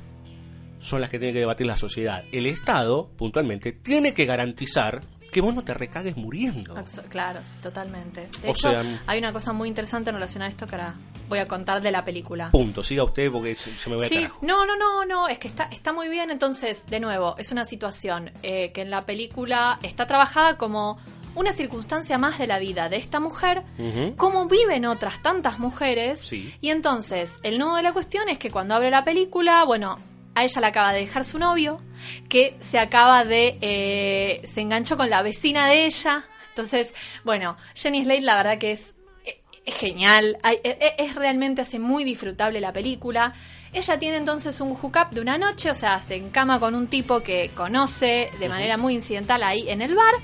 son 0.81 0.99
las 0.99 1.09
que 1.09 1.19
tiene 1.19 1.31
que 1.33 1.39
debatir 1.39 1.65
la 1.67 1.77
sociedad. 1.77 2.23
El 2.33 2.45
Estado, 2.47 3.09
puntualmente, 3.17 3.71
tiene 3.71 4.13
que 4.13 4.25
garantizar 4.25 5.03
que 5.31 5.39
vos 5.39 5.55
no 5.55 5.63
te 5.63 5.73
recagues 5.73 6.17
muriendo. 6.17 6.75
Claro, 7.07 7.39
sí, 7.43 7.57
totalmente. 7.61 8.27
De 8.41 8.49
O 8.49 8.51
hecho, 8.51 8.69
sea, 8.69 8.83
hay 9.07 9.17
una 9.19 9.31
cosa 9.31 9.53
muy 9.53 9.69
interesante 9.69 10.09
en 10.09 10.15
relación 10.17 10.43
a 10.43 10.47
esto 10.47 10.67
que 10.67 10.75
ahora 10.75 10.95
voy 11.29 11.39
a 11.39 11.47
contar 11.47 11.81
de 11.81 11.89
la 11.91 12.03
película. 12.03 12.51
Punto, 12.51 12.83
siga 12.83 13.05
usted 13.05 13.31
porque 13.31 13.55
se, 13.55 13.71
se 13.71 13.89
me 13.89 13.95
va 13.95 14.03
a 14.03 14.07
Sí, 14.09 14.15
carajo. 14.17 14.39
no, 14.41 14.65
no, 14.65 14.75
no, 14.75 15.05
no, 15.05 15.27
es 15.29 15.39
que 15.39 15.47
está, 15.47 15.63
está 15.71 15.93
muy 15.93 16.09
bien. 16.09 16.31
Entonces, 16.31 16.85
de 16.87 16.99
nuevo, 16.99 17.35
es 17.37 17.53
una 17.53 17.63
situación 17.63 18.31
eh, 18.43 18.73
que 18.73 18.81
en 18.81 18.89
la 18.89 19.05
película 19.05 19.79
está 19.83 20.05
trabajada 20.05 20.57
como 20.57 20.97
una 21.33 21.53
circunstancia 21.53 22.17
más 22.17 22.37
de 22.37 22.47
la 22.47 22.59
vida 22.59 22.89
de 22.89 22.97
esta 22.97 23.21
mujer, 23.21 23.63
Ujú. 23.79 24.17
como 24.17 24.47
viven 24.47 24.85
otras 24.85 25.21
tantas 25.21 25.59
mujeres. 25.59 26.19
Sí. 26.19 26.53
Y 26.59 26.71
entonces, 26.71 27.35
el 27.43 27.57
nudo 27.57 27.77
de 27.77 27.83
la 27.83 27.93
cuestión 27.93 28.27
es 28.27 28.37
que 28.37 28.51
cuando 28.51 28.75
abre 28.75 28.91
la 28.91 29.05
película, 29.05 29.63
bueno, 29.63 29.97
a 30.35 30.43
ella 30.43 30.61
la 30.61 30.67
acaba 30.67 30.93
de 30.93 31.01
dejar 31.01 31.25
su 31.25 31.39
novio, 31.39 31.81
que 32.29 32.55
se 32.61 32.79
acaba 32.79 33.25
de. 33.25 33.57
eh, 33.61 34.41
se 34.45 34.61
enganchó 34.61 34.97
con 34.97 35.09
la 35.09 35.21
vecina 35.21 35.67
de 35.67 35.85
ella. 35.85 36.25
Entonces, 36.49 36.93
bueno, 37.23 37.57
Jenny 37.75 38.03
Slate, 38.03 38.21
la 38.21 38.35
verdad 38.35 38.57
que 38.57 38.71
es 38.73 38.93
eh, 39.25 39.41
es 39.65 39.75
genial, 39.75 40.37
Hay- 40.43 40.59
e- 40.63 40.77
e- 40.81 41.03
es 41.03 41.15
realmente 41.15 41.61
hace 41.61 41.79
muy 41.79 42.03
disfrutable 42.03 42.59
la 42.61 42.73
película. 42.73 43.33
Ella 43.73 43.97
tiene 43.99 44.17
entonces 44.17 44.59
un 44.59 44.71
hookup 44.75 45.11
de 45.11 45.21
una 45.21 45.37
noche, 45.37 45.71
o 45.71 45.73
sea, 45.73 45.99
se 45.99 46.15
encama 46.15 46.59
con 46.59 46.75
un 46.75 46.87
tipo 46.87 47.21
que 47.21 47.51
conoce 47.55 48.29
de 48.39 48.49
manera 48.49 48.75
muy 48.77 48.95
incidental 48.95 49.43
ahí 49.43 49.69
en 49.69 49.81
el 49.81 49.95
bar. 49.95 50.15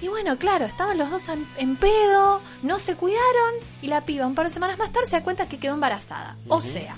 Y 0.00 0.08
bueno, 0.08 0.36
claro, 0.38 0.64
estaban 0.66 0.96
los 0.98 1.10
dos 1.10 1.28
en, 1.28 1.46
en 1.58 1.76
pedo, 1.76 2.40
no 2.62 2.78
se 2.78 2.94
cuidaron 2.96 3.54
y 3.82 3.86
la 3.88 4.02
piba 4.02 4.26
un 4.26 4.34
par 4.34 4.46
de 4.46 4.50
semanas 4.52 4.78
más 4.78 4.92
tarde 4.92 5.06
se 5.08 5.16
da 5.16 5.22
cuenta 5.22 5.46
que 5.48 5.58
quedó 5.58 5.74
embarazada. 5.74 6.36
O 6.48 6.60
sea, 6.60 6.96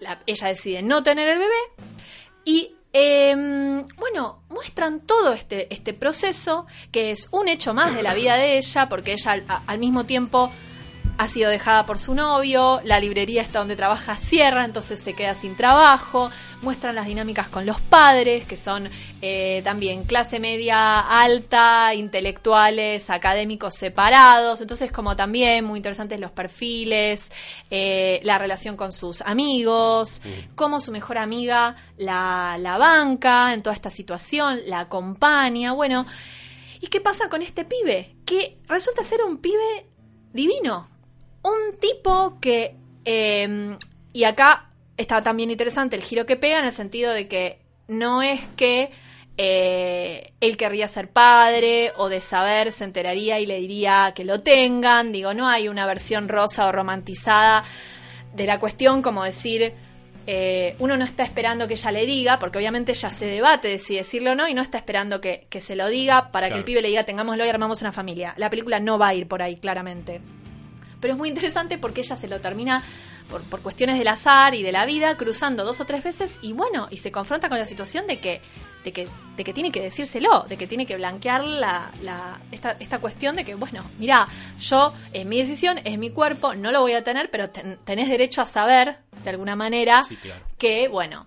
la- 0.00 0.20
ella 0.26 0.48
decide 0.48 0.82
no 0.82 1.02
tener 1.02 1.28
el 1.28 1.38
bebé 1.38 1.88
y 2.44 2.74
em, 2.92 3.86
bueno, 3.98 4.42
muestran 4.48 5.00
todo 5.06 5.32
este, 5.32 5.72
este 5.72 5.94
proceso 5.94 6.66
que 6.90 7.12
es 7.12 7.28
un 7.30 7.48
hecho 7.48 7.72
más 7.72 7.94
de 7.94 8.02
la 8.02 8.14
vida 8.14 8.34
de 8.36 8.56
ella 8.56 8.88
porque 8.88 9.12
ella 9.12 9.62
al 9.66 9.78
mismo 9.78 10.06
tiempo 10.06 10.50
ha 11.20 11.28
sido 11.28 11.50
dejada 11.50 11.84
por 11.84 11.98
su 11.98 12.14
novio, 12.14 12.80
la 12.82 12.98
librería 12.98 13.42
está 13.42 13.58
donde 13.58 13.76
trabaja 13.76 14.16
cierra, 14.16 14.64
entonces 14.64 15.00
se 15.00 15.12
queda 15.12 15.34
sin 15.34 15.54
trabajo, 15.54 16.30
muestran 16.62 16.94
las 16.94 17.04
dinámicas 17.04 17.48
con 17.48 17.66
los 17.66 17.78
padres, 17.78 18.46
que 18.46 18.56
son 18.56 18.88
eh, 19.20 19.60
también 19.62 20.04
clase 20.04 20.40
media 20.40 20.98
alta, 20.98 21.94
intelectuales, 21.94 23.10
académicos 23.10 23.74
separados, 23.74 24.62
entonces 24.62 24.90
como 24.92 25.14
también 25.14 25.66
muy 25.66 25.80
interesantes 25.80 26.18
los 26.18 26.30
perfiles, 26.30 27.30
eh, 27.70 28.20
la 28.22 28.38
relación 28.38 28.78
con 28.78 28.90
sus 28.90 29.20
amigos, 29.20 30.22
cómo 30.54 30.80
su 30.80 30.90
mejor 30.90 31.18
amiga 31.18 31.76
la, 31.98 32.56
la 32.58 32.78
banca 32.78 33.52
en 33.52 33.60
toda 33.60 33.76
esta 33.76 33.90
situación, 33.90 34.60
la 34.64 34.80
acompaña, 34.80 35.72
bueno, 35.72 36.06
¿y 36.80 36.86
qué 36.86 37.02
pasa 37.02 37.28
con 37.28 37.42
este 37.42 37.66
pibe? 37.66 38.16
Que 38.24 38.56
resulta 38.66 39.04
ser 39.04 39.20
un 39.22 39.36
pibe 39.36 39.86
divino. 40.32 40.88
Un 41.42 41.78
tipo 41.78 42.38
que. 42.40 42.76
eh, 43.04 43.76
y 44.12 44.24
acá 44.24 44.68
está 44.96 45.22
también 45.22 45.50
interesante 45.50 45.96
el 45.96 46.02
giro 46.02 46.26
que 46.26 46.36
pega 46.36 46.58
en 46.58 46.64
el 46.66 46.72
sentido 46.72 47.12
de 47.12 47.28
que 47.28 47.60
no 47.88 48.22
es 48.22 48.40
que 48.56 48.90
eh, 49.38 50.32
él 50.40 50.56
querría 50.56 50.86
ser 50.88 51.08
padre 51.08 51.92
o 51.96 52.08
de 52.10 52.20
saber 52.20 52.72
se 52.72 52.84
enteraría 52.84 53.40
y 53.40 53.46
le 53.46 53.58
diría 53.60 54.12
que 54.14 54.24
lo 54.24 54.40
tengan. 54.40 55.12
Digo, 55.12 55.32
no 55.32 55.48
hay 55.48 55.68
una 55.68 55.86
versión 55.86 56.28
rosa 56.28 56.66
o 56.66 56.72
romantizada 56.72 57.64
de 58.34 58.46
la 58.46 58.58
cuestión 58.60 59.00
como 59.00 59.24
decir. 59.24 59.72
eh, 60.26 60.76
uno 60.78 60.96
no 60.96 61.04
está 61.04 61.22
esperando 61.24 61.66
que 61.66 61.74
ella 61.74 61.90
le 61.90 62.04
diga, 62.06 62.38
porque 62.38 62.58
obviamente 62.58 62.92
ella 62.92 63.10
se 63.10 63.24
debate 63.26 63.68
de 63.68 63.78
si 63.78 63.96
decirlo 63.96 64.32
o 64.32 64.34
no, 64.34 64.48
y 64.48 64.54
no 64.54 64.62
está 64.62 64.76
esperando 64.78 65.20
que, 65.20 65.46
que 65.48 65.60
se 65.60 65.74
lo 65.74 65.88
diga 65.88 66.30
para 66.30 66.50
que 66.50 66.56
el 66.58 66.64
pibe 66.64 66.82
le 66.82 66.88
diga 66.88 67.04
tengámoslo 67.04 67.44
y 67.44 67.48
armamos 67.48 67.80
una 67.80 67.90
familia. 67.92 68.34
La 68.36 68.50
película 68.50 68.78
no 68.80 68.98
va 68.98 69.08
a 69.08 69.14
ir 69.14 69.26
por 69.26 69.42
ahí, 69.42 69.56
claramente. 69.56 70.20
Pero 71.00 71.14
es 71.14 71.18
muy 71.18 71.28
interesante 71.28 71.78
porque 71.78 72.02
ella 72.02 72.16
se 72.16 72.28
lo 72.28 72.40
termina 72.40 72.82
por, 73.30 73.42
por 73.42 73.60
cuestiones 73.62 73.98
del 73.98 74.08
azar 74.08 74.54
y 74.54 74.62
de 74.62 74.72
la 74.72 74.84
vida 74.86 75.16
cruzando 75.16 75.64
dos 75.64 75.80
o 75.80 75.84
tres 75.86 76.02
veces 76.04 76.38
y 76.42 76.52
bueno, 76.52 76.88
y 76.90 76.98
se 76.98 77.10
confronta 77.12 77.48
con 77.48 77.58
la 77.58 77.64
situación 77.64 78.06
de 78.06 78.18
que, 78.20 78.40
de 78.84 78.92
que, 78.92 79.08
de 79.36 79.44
que 79.44 79.52
tiene 79.54 79.70
que 79.70 79.80
decírselo, 79.80 80.44
de 80.48 80.56
que 80.56 80.66
tiene 80.66 80.84
que 80.86 80.96
blanquear 80.96 81.44
la, 81.44 81.90
la- 82.02 82.40
esta, 82.50 82.72
esta 82.80 82.98
cuestión 82.98 83.36
de 83.36 83.44
que, 83.44 83.54
bueno, 83.54 83.84
mira, 83.98 84.26
yo, 84.58 84.92
es 85.12 85.24
mi 85.24 85.38
decisión, 85.38 85.78
es 85.84 85.96
mi 85.98 86.10
cuerpo, 86.10 86.54
no 86.54 86.72
lo 86.72 86.80
voy 86.80 86.92
a 86.92 87.04
tener, 87.04 87.30
pero 87.30 87.48
ten- 87.50 87.78
tenés 87.84 88.08
derecho 88.08 88.42
a 88.42 88.46
saber, 88.46 88.98
de 89.24 89.30
alguna 89.30 89.54
manera, 89.56 90.02
Sí, 90.02 90.16
claro. 90.16 90.44
que, 90.58 90.88
bueno. 90.88 91.26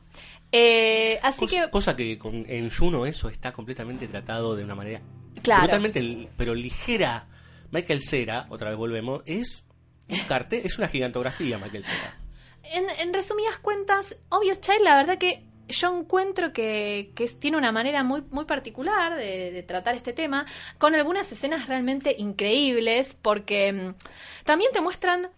eh, 0.52 1.20
así 1.24 1.40
cosa, 1.40 1.64
que, 1.66 1.70
cosa 1.72 1.96
que 1.96 2.18
con- 2.18 2.46
en 2.48 2.70
Juno 2.70 3.06
eso 3.08 3.30
está 3.30 3.52
completamente 3.54 4.08
tratado 4.08 4.56
de 4.56 4.64
una 4.64 4.76
manera 4.76 5.02
Claro. 5.42 5.78
li- 5.80 6.28
pero 6.38 6.54
ligera. 6.54 7.26
Michael 7.74 8.02
Cera, 8.04 8.46
otra 8.50 8.70
vez 8.70 8.78
volvemos, 8.78 9.24
es 9.26 9.66
un 10.08 10.20
cartel, 10.28 10.62
es 10.64 10.78
una 10.78 10.88
gigantografía 10.88 11.58
Michael 11.58 11.84
Cera. 11.84 12.18
en, 12.64 12.86
en 13.00 13.14
resumidas 13.14 13.58
cuentas, 13.58 14.16
Obvious 14.30 14.62
Child, 14.62 14.84
la 14.84 14.96
verdad 14.96 15.18
que 15.18 15.44
yo 15.68 15.98
encuentro 15.98 16.54
que, 16.54 17.12
tiene 17.40 17.58
una 17.58 17.72
manera 17.72 18.04
muy, 18.04 18.22
muy 18.30 18.46
particular 18.46 19.16
de, 19.16 19.52
de 19.52 19.64
tratar 19.64 19.96
este 19.96 20.14
tema, 20.14 20.46
con 20.78 20.94
algunas 20.94 21.32
escenas 21.32 21.68
realmente 21.68 22.16
increíbles, 22.18 23.18
porque 23.20 23.74
mm, 23.74 23.96
también 24.44 24.72
te 24.72 24.80
muestran, 24.82 25.30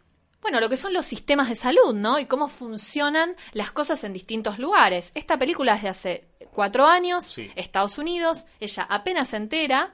bueno, 0.41 0.59
lo 0.59 0.67
que 0.67 0.75
son 0.75 0.93
los 0.93 1.05
sistemas 1.05 1.47
de 1.47 1.55
salud, 1.55 1.93
¿no? 1.93 2.19
Y 2.19 2.25
cómo 2.25 2.49
funcionan 2.49 3.35
las 3.53 3.71
cosas 3.71 4.03
en 4.03 4.11
distintos 4.11 4.59
lugares. 4.59 5.11
Esta 5.15 5.37
película 5.37 5.75
es 5.75 5.83
de 5.83 5.89
hace 5.89 6.27
cuatro 6.51 6.85
años, 6.85 7.23
Sí. 7.23 7.49
Estados 7.55 7.97
Unidos, 7.97 8.45
ella 8.59 8.85
apenas 8.89 9.29
se 9.29 9.37
entera, 9.37 9.93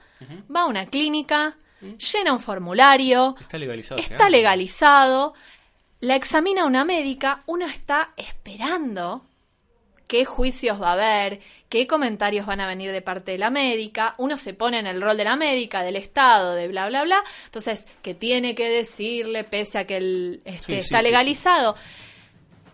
va 0.54 0.62
a 0.62 0.66
una 0.66 0.86
clínica, 0.88 1.58
llena 1.82 2.34
un 2.34 2.40
formulario, 2.40 3.36
Está 3.40 3.58
legalizado. 3.58 4.00
hace 4.02 4.14
está 4.14 4.30
legalizado, 4.30 5.34
la 6.00 6.16
examina 6.16 6.66
una 6.66 6.86
médica, 6.86 7.44
uno 7.46 7.66
está 7.66 8.12
esperando 8.18 9.26
qué 10.08 10.26
juicios 10.26 10.82
va 10.82 10.90
a 10.90 10.94
haber, 10.94 11.40
qué 11.70 11.88
comentarios 11.88 12.46
van 12.46 12.60
a 12.60 12.68
venir 12.68 12.92
de 12.92 13.02
parte 13.02 13.32
de 13.32 13.38
la 13.38 13.50
médica, 13.50 14.14
uno 14.18 14.36
se 14.36 14.54
pone 14.54 14.78
en 14.80 14.88
el 14.88 15.02
rol 15.02 15.16
de 15.16 15.24
la 15.24 15.38
médica, 15.38 15.84
del 15.84 15.96
Estado, 15.96 16.54
de 16.54 16.68
bla, 16.68 16.90
bla, 16.90 17.04
bla, 17.04 17.24
entonces, 17.46 17.86
¿qué 18.02 18.14
tiene 18.14 18.54
que 18.54 18.70
decirle 18.70 19.44
pese 19.46 19.78
a 19.80 19.88
que 19.88 19.98
el, 19.98 20.42
este, 20.44 20.74
Sí, 20.74 20.80
está 20.80 20.98
sí, 21.00 21.06
sí. 21.06 21.12
legalizado? 21.12 21.76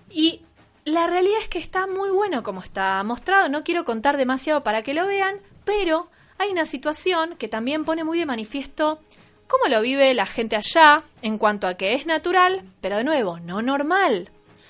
Y 0.09 0.41
la 0.85 1.05
realidad 1.07 1.37
es 1.41 1.47
que 1.49 1.59
está 1.59 1.85
muy 1.85 2.09
bueno 2.09 2.41
como 2.41 2.61
está 2.63 3.03
mostrado, 3.03 3.49
no 3.49 3.63
quiero 3.63 3.85
contar 3.85 4.17
demasiado 4.17 4.63
para 4.63 4.81
que 4.81 4.93
lo 4.95 5.05
vean, 5.05 5.39
pero 5.63 6.09
hay 6.37 6.51
una 6.51 6.65
situación 6.65 7.35
que 7.37 7.47
también 7.47 7.85
pone 7.85 8.03
muy 8.03 8.19
de 8.19 8.25
manifiesto 8.25 8.99
cómo 9.47 9.67
lo 9.67 9.81
vive 9.81 10.13
la 10.13 10.25
gente 10.25 10.55
allá 10.55 11.03
en 11.21 11.37
cuanto 11.37 11.67
a 11.67 11.75
que 11.75 11.93
es 11.93 12.05
natural, 12.05 12.63
pero 12.81 12.97
de 12.97 13.03
nuevo, 13.03 13.39
no 13.39 13.61
normal. 13.61 14.29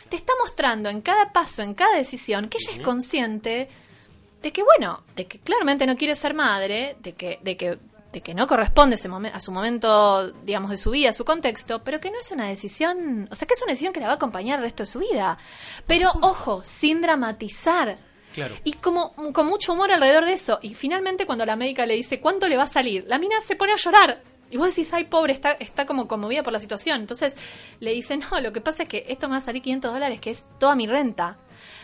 Te 0.10 0.16
está 0.16 0.34
mostrando 0.40 0.90
en 0.90 1.02
cada 1.02 1.34
paso, 1.34 1.64
en 1.64 1.74
cada 1.74 1.98
decisión, 1.98 2.48
que 2.48 2.58
ella 2.60 2.78
es 2.78 2.84
consciente 2.84 3.68
de 4.42 4.52
que, 4.52 4.64
bueno, 4.64 5.04
de 5.16 5.26
que 5.26 5.40
claramente 5.40 5.86
no 5.86 5.98
quiere 5.98 6.16
ser 6.16 6.34
madre, 6.34 6.96
de 7.02 7.14
que, 7.14 7.40
de 7.42 7.58
que, 7.58 7.78
de 8.14 8.22
que 8.22 8.34
no 8.34 8.48
corresponde 8.48 8.96
ese 8.96 9.10
a 9.34 9.42
su 9.42 9.52
momento, 9.52 10.32
digamos, 10.44 10.72
de 10.72 10.78
su 10.78 10.92
vida, 10.92 11.10
a 11.10 11.14
su 11.14 11.26
contexto, 11.26 11.84
pero 11.84 12.00
que 12.00 12.12
no 12.12 12.20
es 12.20 12.32
una 12.32 12.48
decisión, 12.48 13.28
o 13.30 13.36
sea, 13.36 13.48
que 13.48 13.56
es 13.56 13.62
una 13.62 13.72
decisión 13.72 13.92
que 13.92 14.00
la 14.00 14.08
va 14.08 14.14
a 14.14 14.16
acompañar 14.16 14.60
el 14.60 14.64
resto 14.64 14.84
de 14.84 14.88
su 14.88 15.00
vida. 15.00 15.38
Pero, 15.88 16.12
ojo, 16.22 16.64
sin 16.64 17.02
dramatizar. 17.02 17.98
Claro. 18.34 18.56
Y 18.64 18.74
como 18.74 19.14
con 19.34 19.48
mucho 19.48 19.74
humor 19.74 19.92
alrededor 19.92 20.26
de 20.26 20.34
eso. 20.34 20.60
Y 20.62 20.74
finalmente 20.76 21.26
cuando 21.26 21.46
la 21.46 21.56
médica 21.56 21.86
le 21.86 21.96
dice 21.96 22.20
cuánto 22.20 22.48
le 22.48 22.58
va 22.58 22.64
a 22.64 22.68
salir, 22.68 23.04
la 23.08 23.18
mina 23.18 23.42
se 23.42 23.56
pone 23.56 23.74
a 23.74 23.78
llorar. 23.78 24.22
Y 24.50 24.58
vos 24.58 24.68
decís, 24.70 24.94
ay, 24.94 25.06
pobre, 25.06 25.34
está, 25.34 25.52
está 25.54 25.86
como 25.86 26.08
conmovida 26.08 26.44
por 26.44 26.54
la 26.54 26.60
situación. 26.60 27.02
Entonces 27.02 27.34
le 27.80 27.92
dice, 27.94 28.16
no, 28.18 28.40
lo 28.40 28.54
que 28.54 28.62
pasa 28.62 28.84
es 28.84 28.90
que 28.90 29.06
esto 29.10 29.28
me 29.28 29.34
va 29.34 29.38
a 29.40 29.42
salir 29.42 29.62
500 29.62 29.92
dólares, 29.94 30.20
que 30.22 30.30
es 30.30 30.46
toda 30.60 30.76
mi 30.76 30.88
renta. 30.88 31.38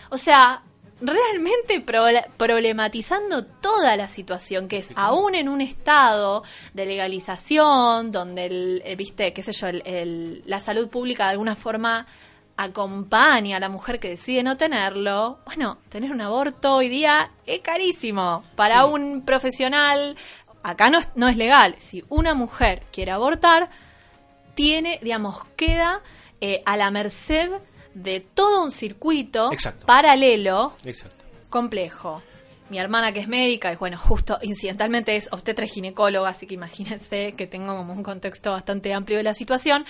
O 0.09 0.17
sea, 0.17 0.61
realmente 1.01 1.83
proble- 1.85 2.25
problematizando 2.37 3.43
toda 3.45 3.97
la 3.97 4.07
situación, 4.07 4.67
que 4.69 4.77
es 4.77 4.91
aún 4.95 5.35
en 5.35 5.49
un 5.49 5.59
estado 5.59 6.43
de 6.73 6.85
legalización, 6.85 8.11
donde, 8.11 8.45
el, 8.45 8.81
eh, 8.85 8.95
viste, 8.95 9.33
qué 9.33 9.41
sé 9.41 9.51
yo, 9.51 9.67
el- 9.67 9.81
el- 9.85 10.43
la 10.45 10.59
salud 10.59 10.87
pública 10.87 11.25
de 11.25 11.31
alguna 11.31 11.55
forma 11.55 12.05
acompaña 12.57 13.57
a 13.57 13.59
la 13.59 13.69
mujer 13.69 13.99
que 13.99 14.09
decide 14.09 14.43
no 14.43 14.57
tenerlo, 14.57 15.39
bueno, 15.45 15.77
tener 15.89 16.11
un 16.11 16.21
aborto 16.21 16.75
hoy 16.75 16.89
día 16.89 17.31
es 17.45 17.59
carísimo 17.61 18.43
para 18.55 18.85
un 18.85 19.23
profesional. 19.25 20.15
Acá 20.61 20.89
no 20.89 20.99
es, 20.99 21.09
no 21.15 21.27
es 21.27 21.37
legal. 21.37 21.75
Si 21.79 22.03
una 22.09 22.33
mujer 22.33 22.83
quiere 22.91 23.11
abortar, 23.11 23.69
tiene, 24.53 24.99
digamos, 25.01 25.43
queda 25.55 26.01
eh, 26.41 26.61
a 26.65 26.77
la 26.77 26.91
merced 26.91 27.51
de 27.93 28.19
todo 28.19 28.63
un 28.63 28.71
circuito 28.71 29.51
Exacto. 29.51 29.85
paralelo 29.85 30.73
Exacto. 30.83 31.23
complejo. 31.49 32.21
Mi 32.69 32.79
hermana 32.79 33.11
que 33.11 33.19
es 33.19 33.27
médica, 33.27 33.71
es 33.71 33.77
bueno, 33.77 33.97
justo 33.97 34.39
incidentalmente 34.41 35.15
es 35.15 35.29
obstetra 35.31 35.65
y 35.65 35.69
ginecóloga, 35.69 36.29
así 36.29 36.47
que 36.47 36.55
imagínense 36.55 37.33
que 37.37 37.45
tengo 37.45 37.75
como 37.75 37.93
un 37.93 38.03
contexto 38.03 38.51
bastante 38.51 38.93
amplio 38.93 39.17
de 39.17 39.23
la 39.23 39.33
situación. 39.33 39.85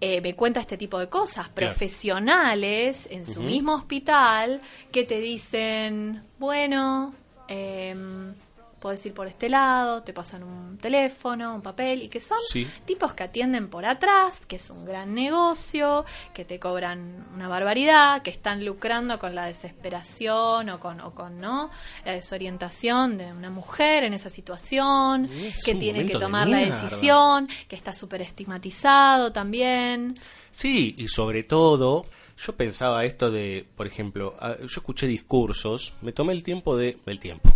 Eh, 0.00 0.20
me 0.20 0.34
cuenta 0.34 0.60
este 0.60 0.76
tipo 0.76 0.98
de 0.98 1.08
cosas, 1.08 1.48
Claro. 1.48 1.72
profesionales 1.72 3.08
en 3.10 3.24
su 3.24 3.42
mismo 3.42 3.74
hospital 3.74 4.60
que 4.92 5.04
te 5.04 5.20
dicen, 5.20 6.22
bueno, 6.38 7.14
em, 7.48 8.34
puedes 8.80 9.04
ir 9.06 9.12
por 9.14 9.26
este 9.26 9.48
lado, 9.48 10.02
te 10.02 10.12
pasan 10.12 10.42
un 10.42 10.78
teléfono, 10.78 11.54
un 11.54 11.62
papel, 11.62 12.02
y 12.02 12.08
que 12.08 12.20
son 12.20 12.38
Sí. 12.50 12.66
tipos 12.84 13.12
que 13.14 13.24
atienden 13.24 13.68
por 13.68 13.84
atrás, 13.84 14.40
que 14.46 14.56
es 14.56 14.70
un 14.70 14.84
gran 14.84 15.14
negocio, 15.14 16.04
que 16.34 16.44
te 16.44 16.58
cobran 16.58 17.26
una 17.34 17.48
barbaridad, 17.48 18.22
que 18.22 18.30
están 18.30 18.64
lucrando 18.64 19.18
con 19.18 19.34
la 19.34 19.46
desesperación 19.46 20.68
o 20.70 20.80
con, 20.80 21.00
o 21.00 21.14
con 21.14 21.40
¿no? 21.40 21.70
la 22.04 22.12
desorientación 22.12 23.18
de 23.18 23.32
una 23.32 23.50
mujer 23.50 24.04
en 24.04 24.12
esa 24.14 24.30
situación, 24.30 25.24
Es 25.26 25.62
que 25.64 25.74
tiene 25.74 26.06
que 26.06 26.16
tomar 26.18 26.48
la 26.48 26.58
decisión, 26.58 27.48
que 27.68 27.76
está 27.76 27.92
súper 27.92 28.22
estigmatizado 28.22 29.32
también. 29.32 30.14
Sí, 30.50 30.94
y 30.98 31.08
sobre 31.08 31.42
todo, 31.42 32.06
yo 32.36 32.54
pensaba 32.56 33.04
esto 33.04 33.30
de, 33.30 33.66
por 33.76 33.86
ejemplo, 33.86 34.36
yo 34.60 34.66
escuché 34.66 35.06
discursos, 35.06 35.94
me 36.02 36.12
tomé 36.12 36.32
el 36.32 36.42
tiempo 36.42 36.76
de, 36.76 36.98
el 37.06 37.18
tiempo. 37.20 37.50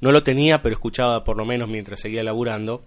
No 0.00 0.12
lo 0.12 0.22
tenía, 0.22 0.62
pero 0.62 0.74
escuchaba 0.74 1.24
por 1.24 1.36
lo 1.36 1.44
menos 1.44 1.68
mientras 1.68 2.00
seguía 2.00 2.22
laburando, 2.22 2.82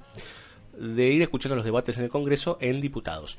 de 0.77 1.09
ir 1.09 1.21
escuchando 1.21 1.55
los 1.55 1.65
debates 1.65 1.97
en 1.97 2.05
el 2.05 2.09
Congreso 2.09 2.57
en 2.61 2.81
diputados. 2.81 3.37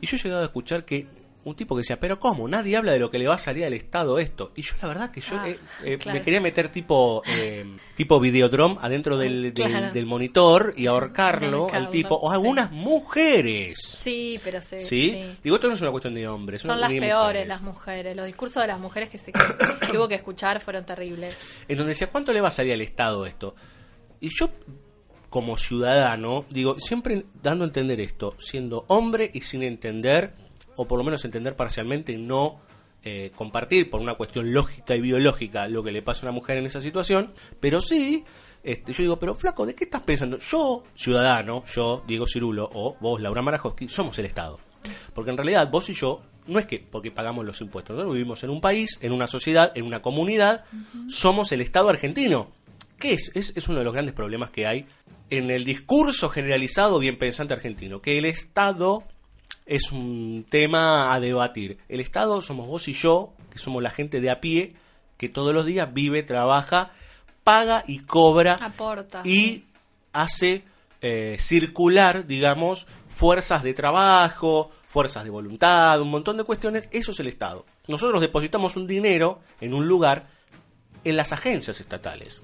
Y 0.00 0.06
yo 0.06 0.16
he 0.16 0.20
llegado 0.20 0.42
a 0.42 0.46
escuchar 0.46 0.84
que 0.84 1.06
un 1.42 1.54
tipo 1.54 1.74
que 1.74 1.80
decía, 1.80 1.98
pero 1.98 2.20
¿cómo? 2.20 2.46
Nadie 2.48 2.76
habla 2.76 2.92
de 2.92 2.98
lo 2.98 3.10
que 3.10 3.18
le 3.18 3.26
va 3.26 3.34
a 3.36 3.38
salir 3.38 3.64
al 3.64 3.72
Estado 3.72 4.18
esto. 4.18 4.52
Y 4.56 4.62
yo 4.62 4.74
la 4.82 4.88
verdad 4.88 5.10
que 5.10 5.20
yo 5.22 5.36
Ah, 5.38 5.48
eh, 5.48 5.58
eh, 5.84 5.96
claro. 5.98 6.18
me 6.18 6.22
quería 6.24 6.40
meter 6.40 6.68
tipo 6.68 7.22
eh, 7.38 7.64
tipo 7.96 8.20
videodrome 8.20 8.76
adentro 8.82 9.16
del, 9.16 9.54
del- 9.54 9.66
Claro. 9.70 9.92
del 9.92 10.04
monitor 10.06 10.74
y 10.76 10.86
ahorcarlo 10.86 11.68
al 11.72 11.88
tipo, 11.88 12.14
o 12.20 12.28
sí. 12.30 12.34
algunas 12.34 12.70
mujeres. 12.70 13.78
Sí, 14.02 14.38
pero 14.44 14.60
se, 14.60 14.80
¿Sí? 14.80 15.12
sí. 15.12 15.36
Digo, 15.42 15.56
esto 15.56 15.68
no 15.68 15.74
es 15.74 15.80
una 15.80 15.90
cuestión 15.90 16.14
de 16.14 16.28
hombres. 16.28 16.60
Son 16.62 16.78
las 16.78 16.90
peores 16.90 17.10
mujeres. 17.16 17.48
las 17.48 17.62
mujeres. 17.62 18.16
Los 18.16 18.26
discursos 18.26 18.62
de 18.62 18.66
las 18.68 18.78
mujeres 18.78 19.08
que, 19.08 19.18
se, 19.18 19.32
que 19.32 19.96
hubo 19.96 20.08
que 20.08 20.16
escuchar 20.16 20.60
fueron 20.60 20.84
terribles. 20.84 21.34
En 21.68 21.78
donde 21.78 21.92
decía, 21.92 22.08
¿cuánto 22.10 22.32
le 22.32 22.40
va 22.40 22.48
a 22.48 22.52
salir 22.52 22.72
al 22.74 22.80
Estado 22.82 23.24
esto? 23.26 23.54
Y 24.20 24.28
yo, 24.38 24.50
como 25.30 25.56
ciudadano, 25.56 26.44
digo, 26.50 26.78
siempre 26.78 27.24
dando 27.42 27.64
a 27.64 27.66
entender 27.68 27.98
esto, 28.00 28.34
siendo 28.38 28.84
hombre 28.88 29.30
y 29.32 29.40
sin 29.40 29.62
entender, 29.62 30.34
o 30.76 30.86
por 30.86 30.98
lo 30.98 31.04
menos 31.04 31.24
entender 31.24 31.56
parcialmente, 31.56 32.12
y 32.12 32.18
no 32.18 32.60
eh, 33.02 33.32
compartir 33.34 33.88
por 33.88 34.00
una 34.00 34.14
cuestión 34.14 34.52
lógica 34.52 34.94
y 34.94 35.00
biológica 35.00 35.68
lo 35.68 35.82
que 35.82 35.92
le 35.92 36.02
pasa 36.02 36.20
a 36.20 36.30
una 36.30 36.32
mujer 36.32 36.58
en 36.58 36.66
esa 36.66 36.80
situación, 36.80 37.32
pero 37.58 37.80
sí, 37.80 38.24
este, 38.62 38.92
yo 38.92 39.02
digo, 39.02 39.18
pero 39.18 39.34
flaco, 39.34 39.64
¿de 39.64 39.74
qué 39.74 39.84
estás 39.84 40.02
pensando? 40.02 40.38
Yo, 40.38 40.84
ciudadano, 40.94 41.64
yo, 41.64 42.04
Diego 42.06 42.26
Cirulo, 42.26 42.68
o 42.72 42.96
vos, 43.00 43.20
Laura 43.20 43.42
Marajowski, 43.42 43.88
somos 43.88 44.18
el 44.18 44.26
Estado. 44.26 44.58
Porque 45.14 45.30
en 45.30 45.36
realidad 45.36 45.70
vos 45.70 45.88
y 45.88 45.94
yo, 45.94 46.22
no 46.46 46.58
es 46.58 46.66
que 46.66 46.78
porque 46.78 47.10
pagamos 47.10 47.44
los 47.44 47.60
impuestos, 47.60 47.94
nosotros 47.94 48.14
vivimos 48.14 48.42
en 48.44 48.50
un 48.50 48.60
país, 48.60 48.98
en 49.02 49.12
una 49.12 49.26
sociedad, 49.26 49.72
en 49.74 49.84
una 49.84 50.02
comunidad, 50.02 50.64
somos 51.08 51.52
el 51.52 51.60
Estado 51.60 51.88
argentino. 51.88 52.50
¿Qué 52.98 53.14
es? 53.14 53.30
es? 53.34 53.56
Es 53.56 53.68
uno 53.68 53.78
de 53.78 53.84
los 53.84 53.94
grandes 53.94 54.14
problemas 54.14 54.50
que 54.50 54.66
hay 54.66 54.84
en 55.30 55.50
el 55.50 55.64
discurso 55.64 56.28
generalizado 56.28 56.98
bien 56.98 57.16
pensante 57.16 57.54
argentino, 57.54 58.02
que 58.02 58.18
el 58.18 58.24
Estado 58.24 59.04
es 59.70 59.92
un 59.92 60.44
tema 60.48 61.14
a 61.14 61.20
debatir. 61.20 61.78
El 61.88 62.00
Estado 62.00 62.42
somos 62.42 62.66
vos 62.66 62.88
y 62.88 62.92
yo, 62.92 63.32
que 63.52 63.58
somos 63.60 63.80
la 63.84 63.90
gente 63.90 64.20
de 64.20 64.28
a 64.28 64.40
pie, 64.40 64.72
que 65.16 65.28
todos 65.28 65.54
los 65.54 65.64
días 65.64 65.94
vive, 65.94 66.24
trabaja, 66.24 66.90
paga 67.44 67.84
y 67.86 68.00
cobra 68.00 68.54
Aporta. 68.54 69.22
y 69.24 69.62
hace 70.12 70.64
eh, 71.02 71.36
circular, 71.38 72.26
digamos, 72.26 72.88
fuerzas 73.08 73.62
de 73.62 73.72
trabajo, 73.72 74.72
fuerzas 74.88 75.22
de 75.22 75.30
voluntad, 75.30 76.00
un 76.02 76.10
montón 76.10 76.36
de 76.36 76.42
cuestiones. 76.42 76.88
Eso 76.90 77.12
es 77.12 77.20
el 77.20 77.28
Estado. 77.28 77.64
Nosotros 77.86 78.20
depositamos 78.20 78.74
un 78.76 78.88
dinero 78.88 79.38
en 79.60 79.72
un 79.72 79.86
lugar 79.86 80.26
en 81.04 81.16
las 81.16 81.32
agencias 81.32 81.78
estatales. 81.80 82.42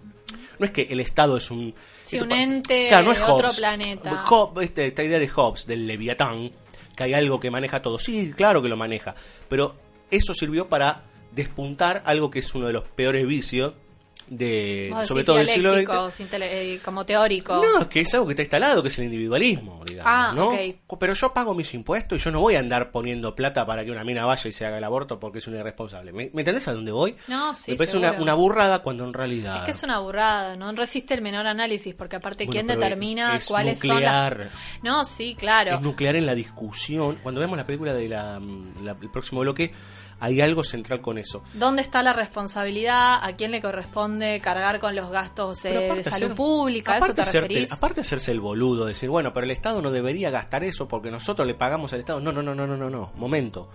No 0.60 0.64
es 0.64 0.70
que 0.70 0.82
el 0.82 1.00
Estado 1.00 1.36
es 1.36 1.50
un... 1.50 1.74
Sí, 2.04 2.20
un 2.20 2.30
ente 2.30 2.86
Claro, 2.88 3.06
no 3.06 3.12
es 3.12 3.18
de 3.18 3.24
otro 3.24 3.48
Hobbes. 3.48 3.58
planeta. 3.58 4.24
Hobbes, 4.26 4.68
este, 4.68 4.86
esta 4.86 5.02
idea 5.02 5.18
de 5.18 5.28
Hobbes, 5.28 5.66
del 5.66 5.88
Leviatán, 5.88 6.52
que 6.96 7.04
hay 7.04 7.14
algo 7.14 7.38
que 7.38 7.50
maneja 7.50 7.82
todo. 7.82 7.98
Sí, 7.98 8.32
claro 8.34 8.62
que 8.62 8.68
lo 8.68 8.76
maneja. 8.76 9.14
Pero 9.48 9.76
eso 10.10 10.34
sirvió 10.34 10.68
para 10.68 11.04
despuntar 11.32 12.02
algo 12.06 12.30
que 12.30 12.40
es 12.40 12.54
uno 12.54 12.66
de 12.66 12.72
los 12.72 12.84
peores 12.84 13.26
vicios 13.26 13.74
de 14.28 14.90
Vos 14.92 15.06
sobre 15.06 15.24
todo 15.24 15.36
del 15.36 15.48
siglo 15.48 15.74
XX. 15.74 16.32
eh, 16.40 16.80
como 16.84 17.06
teórico. 17.06 17.62
No, 17.62 17.82
es 17.82 17.86
que 17.88 18.00
es 18.00 18.14
algo 18.14 18.26
que 18.26 18.32
está 18.32 18.42
instalado, 18.42 18.82
que 18.82 18.88
es 18.88 18.98
el 18.98 19.04
individualismo, 19.04 19.82
digamos, 19.86 20.12
Ah, 20.12 20.32
¿no? 20.34 20.48
ok. 20.48 20.98
Pero 20.98 21.14
yo 21.14 21.32
pago 21.32 21.54
mis 21.54 21.72
impuestos 21.74 22.20
y 22.20 22.24
yo 22.24 22.30
no 22.30 22.40
voy 22.40 22.56
a 22.56 22.58
andar 22.60 22.90
poniendo 22.90 23.34
plata 23.36 23.64
para 23.66 23.84
que 23.84 23.90
una 23.90 24.04
mina 24.04 24.24
vaya 24.24 24.48
y 24.48 24.52
se 24.52 24.66
haga 24.66 24.78
el 24.78 24.84
aborto 24.84 25.20
porque 25.20 25.38
es 25.38 25.46
un 25.46 25.54
irresponsable. 25.54 26.12
¿Me, 26.12 26.30
me 26.32 26.42
entendés 26.42 26.66
a 26.68 26.72
dónde 26.72 26.92
voy? 26.92 27.16
No, 27.28 27.54
sí, 27.54 27.72
Me 27.72 27.76
parece 27.78 27.96
una, 27.98 28.34
burrada 28.34 28.80
cuando 28.80 29.04
en 29.04 29.12
realidad... 29.12 29.58
Es 29.58 29.62
que 29.62 29.70
es 29.70 29.82
una 29.82 29.98
burrada, 30.00 30.56
no 30.56 30.72
resiste 30.72 31.14
el 31.14 31.22
menor 31.22 31.46
análisis, 31.46 31.94
porque 31.94 32.16
aparte, 32.16 32.44
Bueno, 32.46 32.52
¿quién 32.52 32.66
determina 32.66 33.36
es 33.36 33.46
cuáles 33.46 33.82
nuclear. 33.84 34.32
son 34.34 34.40
las... 34.44 34.82
No, 34.82 35.04
sí, 35.04 35.34
claro. 35.38 35.74
Es 35.76 35.80
nuclear 35.80 36.16
en 36.16 36.26
la 36.26 36.34
discusión. 36.34 37.18
Cuando 37.22 37.40
vemos 37.40 37.56
la 37.56 37.64
película 37.66 37.92
de 37.94 38.08
la, 38.08 38.40
la- 38.82 38.96
el 39.00 39.10
próximo 39.10 39.40
bloque, 39.42 39.70
hay 40.20 40.40
algo 40.40 40.64
central 40.64 41.00
con 41.00 41.18
eso. 41.18 41.42
¿Dónde 41.54 41.82
está 41.82 42.02
la 42.02 42.12
responsabilidad? 42.12 43.18
¿A 43.22 43.36
quién 43.36 43.50
le 43.50 43.60
corresponde 43.60 44.40
cargar 44.40 44.80
con 44.80 44.94
los 44.96 45.10
gastos 45.10 45.64
eh, 45.64 45.92
de 45.94 46.04
salud 46.04 46.34
pública? 46.34 46.92
¿A 46.92 46.96
eso 46.96 47.04
aparte 47.04 47.22
te 47.22 47.28
hacerte- 47.28 47.48
referís? 47.48 47.72
aparte 47.72 47.94
de 47.96 48.00
hacerse 48.02 48.32
el 48.32 48.40
boludo, 48.40 48.86
decir, 48.86 49.08
bueno, 49.10 49.32
pero 49.34 49.44
el 49.44 49.50
Estado 49.50 49.82
no 49.82 49.90
debería 49.90 50.30
gastar 50.30 50.64
eso 50.64 50.88
porque 50.88 51.10
nosotros 51.10 51.46
le 51.46 51.54
pagamos 51.54 51.92
al 51.92 52.00
Estado. 52.00 52.20
No, 52.20 52.32
no, 52.32 52.42
no, 52.42 52.54
no, 52.54 52.66
no, 52.66 52.76
no, 52.76 52.88
no. 52.90 53.12
Momento. 53.16 53.68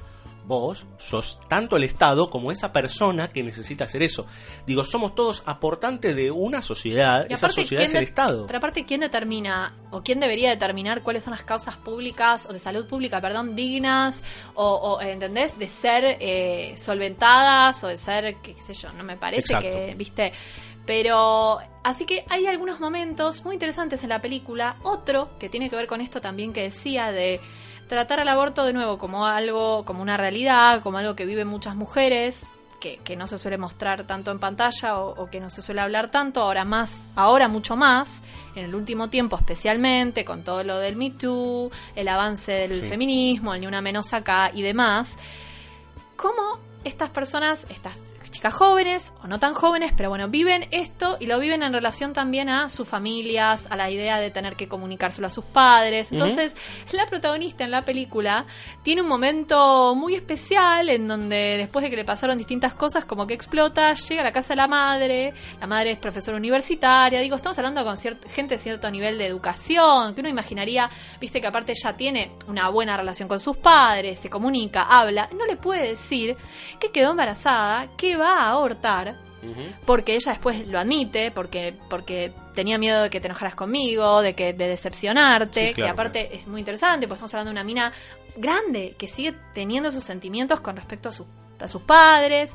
Vos 0.45 0.85
sos 0.97 1.39
tanto 1.47 1.77
el 1.77 1.83
Estado 1.83 2.29
como 2.29 2.51
esa 2.51 2.73
persona 2.73 3.27
que 3.29 3.43
necesita 3.43 3.85
hacer 3.85 4.03
eso. 4.03 4.25
Digo, 4.65 4.83
somos 4.83 5.15
todos 5.15 5.43
aportantes 5.45 6.15
de 6.15 6.31
una 6.31 6.61
sociedad. 6.61 7.25
Y 7.29 7.33
Esa 7.33 7.47
aparte, 7.47 7.61
sociedad 7.61 7.83
es 7.83 7.91
¿quién 7.91 7.97
el 7.97 8.03
Estado. 8.03 8.47
Pero 8.47 8.57
aparte, 8.57 8.85
¿quién 8.85 9.01
determina 9.01 9.73
o 9.91 10.01
quién 10.01 10.19
debería 10.19 10.49
determinar 10.49 11.03
cuáles 11.03 11.23
son 11.23 11.31
las 11.31 11.43
causas 11.43 11.77
públicas 11.77 12.47
o 12.49 12.53
de 12.53 12.59
salud 12.59 12.87
pública, 12.87 13.21
perdón, 13.21 13.55
dignas 13.55 14.23
o, 14.55 14.65
o, 14.65 15.01
¿entendés? 15.01 15.57
De 15.57 15.67
ser 15.67 16.17
eh, 16.19 16.73
solventadas 16.77 17.83
o 17.83 17.87
de 17.87 17.97
ser, 17.97 18.35
qué, 18.41 18.55
qué 18.55 18.61
sé 18.61 18.73
yo, 18.73 18.91
no 18.93 19.03
me 19.03 19.17
parece 19.17 19.53
Exacto. 19.53 19.69
que, 19.69 19.95
viste... 19.95 20.33
Pero, 20.83 21.59
así 21.83 22.05
que 22.05 22.25
hay 22.27 22.47
algunos 22.47 22.79
momentos 22.79 23.45
muy 23.45 23.53
interesantes 23.53 24.01
en 24.01 24.09
la 24.09 24.19
película. 24.19 24.77
Otro 24.81 25.29
que 25.39 25.47
tiene 25.47 25.69
que 25.69 25.75
ver 25.75 25.85
con 25.85 26.01
esto 26.01 26.21
también 26.21 26.53
que 26.53 26.63
decía 26.63 27.11
de 27.11 27.39
tratar 27.91 28.21
al 28.21 28.27
aborto 28.29 28.63
de 28.63 28.71
nuevo 28.73 28.97
como 28.97 29.25
algo, 29.25 29.83
como 29.85 30.01
una 30.01 30.15
realidad, 30.15 30.81
como 30.81 30.97
algo 30.97 31.13
que 31.15 31.25
viven 31.25 31.47
muchas 31.47 31.75
mujeres, 31.75 32.45
que, 32.79 32.97
que 33.03 33.15
no 33.17 33.27
se 33.27 33.37
suele 33.37 33.57
mostrar 33.57 34.07
tanto 34.07 34.31
en 34.31 34.39
pantalla 34.39 34.97
o, 34.97 35.09
o 35.21 35.29
que 35.29 35.39
no 35.41 35.49
se 35.49 35.61
suele 35.61 35.81
hablar 35.81 36.09
tanto, 36.09 36.41
ahora 36.41 36.63
más, 36.63 37.09
ahora 37.17 37.47
mucho 37.49 37.75
más, 37.75 38.21
en 38.55 38.63
el 38.65 38.73
último 38.75 39.09
tiempo 39.09 39.35
especialmente, 39.35 40.23
con 40.25 40.43
todo 40.43 40.63
lo 40.63 40.77
del 40.79 40.95
Me 40.95 41.11
Too, 41.11 41.69
el 41.95 42.07
avance 42.07 42.51
del 42.53 42.79
Sí. 42.79 42.87
feminismo, 42.87 43.53
el 43.53 43.61
ni 43.61 43.67
una 43.67 43.81
menos 43.81 44.13
acá 44.13 44.51
y 44.53 44.61
demás, 44.61 45.15
cómo 46.15 46.59
estas 46.85 47.09
personas, 47.09 47.67
estas 47.69 47.99
chicas 48.31 48.53
jóvenes 48.53 49.13
o 49.23 49.27
no 49.27 49.39
tan 49.39 49.53
jóvenes, 49.53 49.93
pero 49.95 50.09
bueno, 50.09 50.27
viven 50.29 50.67
esto 50.71 51.17
y 51.19 51.27
lo 51.27 51.39
viven 51.39 51.63
en 51.63 51.73
relación 51.73 52.13
también 52.13 52.49
a 52.49 52.69
sus 52.69 52.87
familias, 52.87 53.67
a 53.69 53.75
la 53.75 53.91
idea 53.91 54.19
de 54.19 54.31
tener 54.31 54.55
que 54.55 54.67
comunicárselo 54.67 55.27
a 55.27 55.29
sus 55.29 55.45
padres. 55.45 56.11
Entonces, 56.11 56.55
la 56.91 57.05
protagonista 57.05 57.63
en 57.63 57.71
la 57.71 57.83
película 57.83 58.45
tiene 58.83 59.01
un 59.01 59.07
momento 59.07 59.93
muy 59.95 60.15
especial 60.15 60.89
en 60.89 61.07
donde 61.07 61.57
después 61.57 61.83
de 61.83 61.89
que 61.89 61.95
le 61.95 62.05
pasaron 62.05 62.37
distintas 62.37 62.73
cosas, 62.73 63.05
como 63.05 63.27
que 63.27 63.33
explota, 63.33 63.93
llega 63.93 64.21
a 64.21 64.25
la 64.25 64.31
casa 64.31 64.49
de 64.49 64.57
la 64.57 64.67
madre, 64.67 65.33
la 65.59 65.67
madre 65.67 65.91
es 65.91 65.97
profesora 65.97 66.37
universitaria, 66.37 67.19
digo, 67.19 67.35
estamos 67.35 67.57
hablando 67.57 67.83
con 67.83 67.97
gente 67.97 68.55
de 68.55 68.59
cierto 68.59 68.89
nivel 68.89 69.17
de 69.17 69.27
educación, 69.27 70.13
que 70.13 70.21
uno 70.21 70.29
imaginaría, 70.29 70.89
viste 71.19 71.41
que 71.41 71.47
aparte 71.47 71.73
ella 71.73 71.95
tiene 71.95 72.31
una 72.47 72.69
buena 72.69 72.95
relación 72.97 73.27
con 73.27 73.39
sus 73.39 73.57
padres, 73.57 74.19
se 74.19 74.29
comunica, 74.29 74.83
habla, 74.83 75.29
no 75.37 75.45
le 75.45 75.57
puede 75.57 75.89
decir 75.89 76.37
que 76.79 76.91
quedó 76.91 77.11
embarazada, 77.11 77.87
que 77.97 78.15
va 78.21 78.39
a 78.43 78.49
abortar, 78.51 79.17
porque 79.85 80.13
ella 80.15 80.31
después 80.33 80.67
lo 80.67 80.79
admite, 80.79 81.31
porque, 81.31 81.75
porque 81.89 82.31
tenía 82.53 82.77
miedo 82.77 83.01
de 83.03 83.09
que 83.09 83.19
te 83.19 83.27
enojaras 83.27 83.55
conmigo, 83.55 84.21
de 84.21 84.35
que 84.35 84.53
de 84.53 84.67
decepcionarte, 84.67 85.69
Sí, 85.69 85.73
claro, 85.73 85.87
que 85.87 85.91
aparte 85.91 86.35
es 86.35 86.47
muy 86.47 86.59
interesante, 86.59 87.07
pues 87.07 87.17
estamos 87.17 87.33
hablando 87.33 87.49
de 87.49 87.53
una 87.53 87.63
mina 87.63 87.91
grande 88.37 88.95
que 88.97 89.07
sigue 89.07 89.33
teniendo 89.53 89.89
esos 89.89 90.03
sentimientos 90.03 90.61
con 90.61 90.75
respecto 90.75 91.09
a, 91.09 91.11
su- 91.11 91.25
a 91.59 91.67
sus 91.67 91.81
padres. 91.81 92.51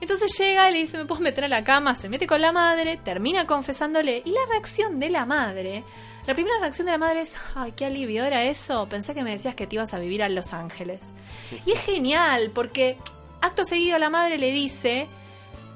Entonces 0.00 0.36
llega 0.38 0.68
y 0.68 0.72
le 0.72 0.78
dice, 0.80 0.98
¿me 0.98 1.04
puedo 1.06 1.20
meter 1.20 1.44
a 1.44 1.48
la 1.48 1.62
cama? 1.64 1.94
Se 1.94 2.08
mete 2.08 2.26
con 2.26 2.40
la 2.40 2.52
madre, 2.52 2.98
termina 3.02 3.46
confesándole, 3.46 4.20
y 4.24 4.30
la 4.32 4.40
reacción 4.50 4.98
de 4.98 5.08
la 5.10 5.24
madre, 5.24 5.84
la 6.26 6.34
primera 6.34 6.58
reacción 6.58 6.86
de 6.86 6.92
la 6.92 6.98
madre 6.98 7.20
es, 7.20 7.36
ay, 7.54 7.72
qué 7.76 7.86
alivio, 7.86 8.24
¿era 8.24 8.42
eso? 8.42 8.86
Pensé 8.88 9.14
que 9.14 9.22
me 9.22 9.30
decías 9.30 9.54
que 9.54 9.66
te 9.66 9.76
ibas 9.76 9.94
a 9.94 9.98
vivir 9.98 10.22
a 10.22 10.28
Los 10.28 10.52
Ángeles. 10.52 11.00
Y 11.64 11.70
es 11.72 11.80
genial, 11.84 12.50
porque 12.54 12.98
acto 13.40 13.64
seguido 13.64 13.98
la 13.98 14.10
madre 14.10 14.38
le 14.38 14.50
dice, 14.50 15.08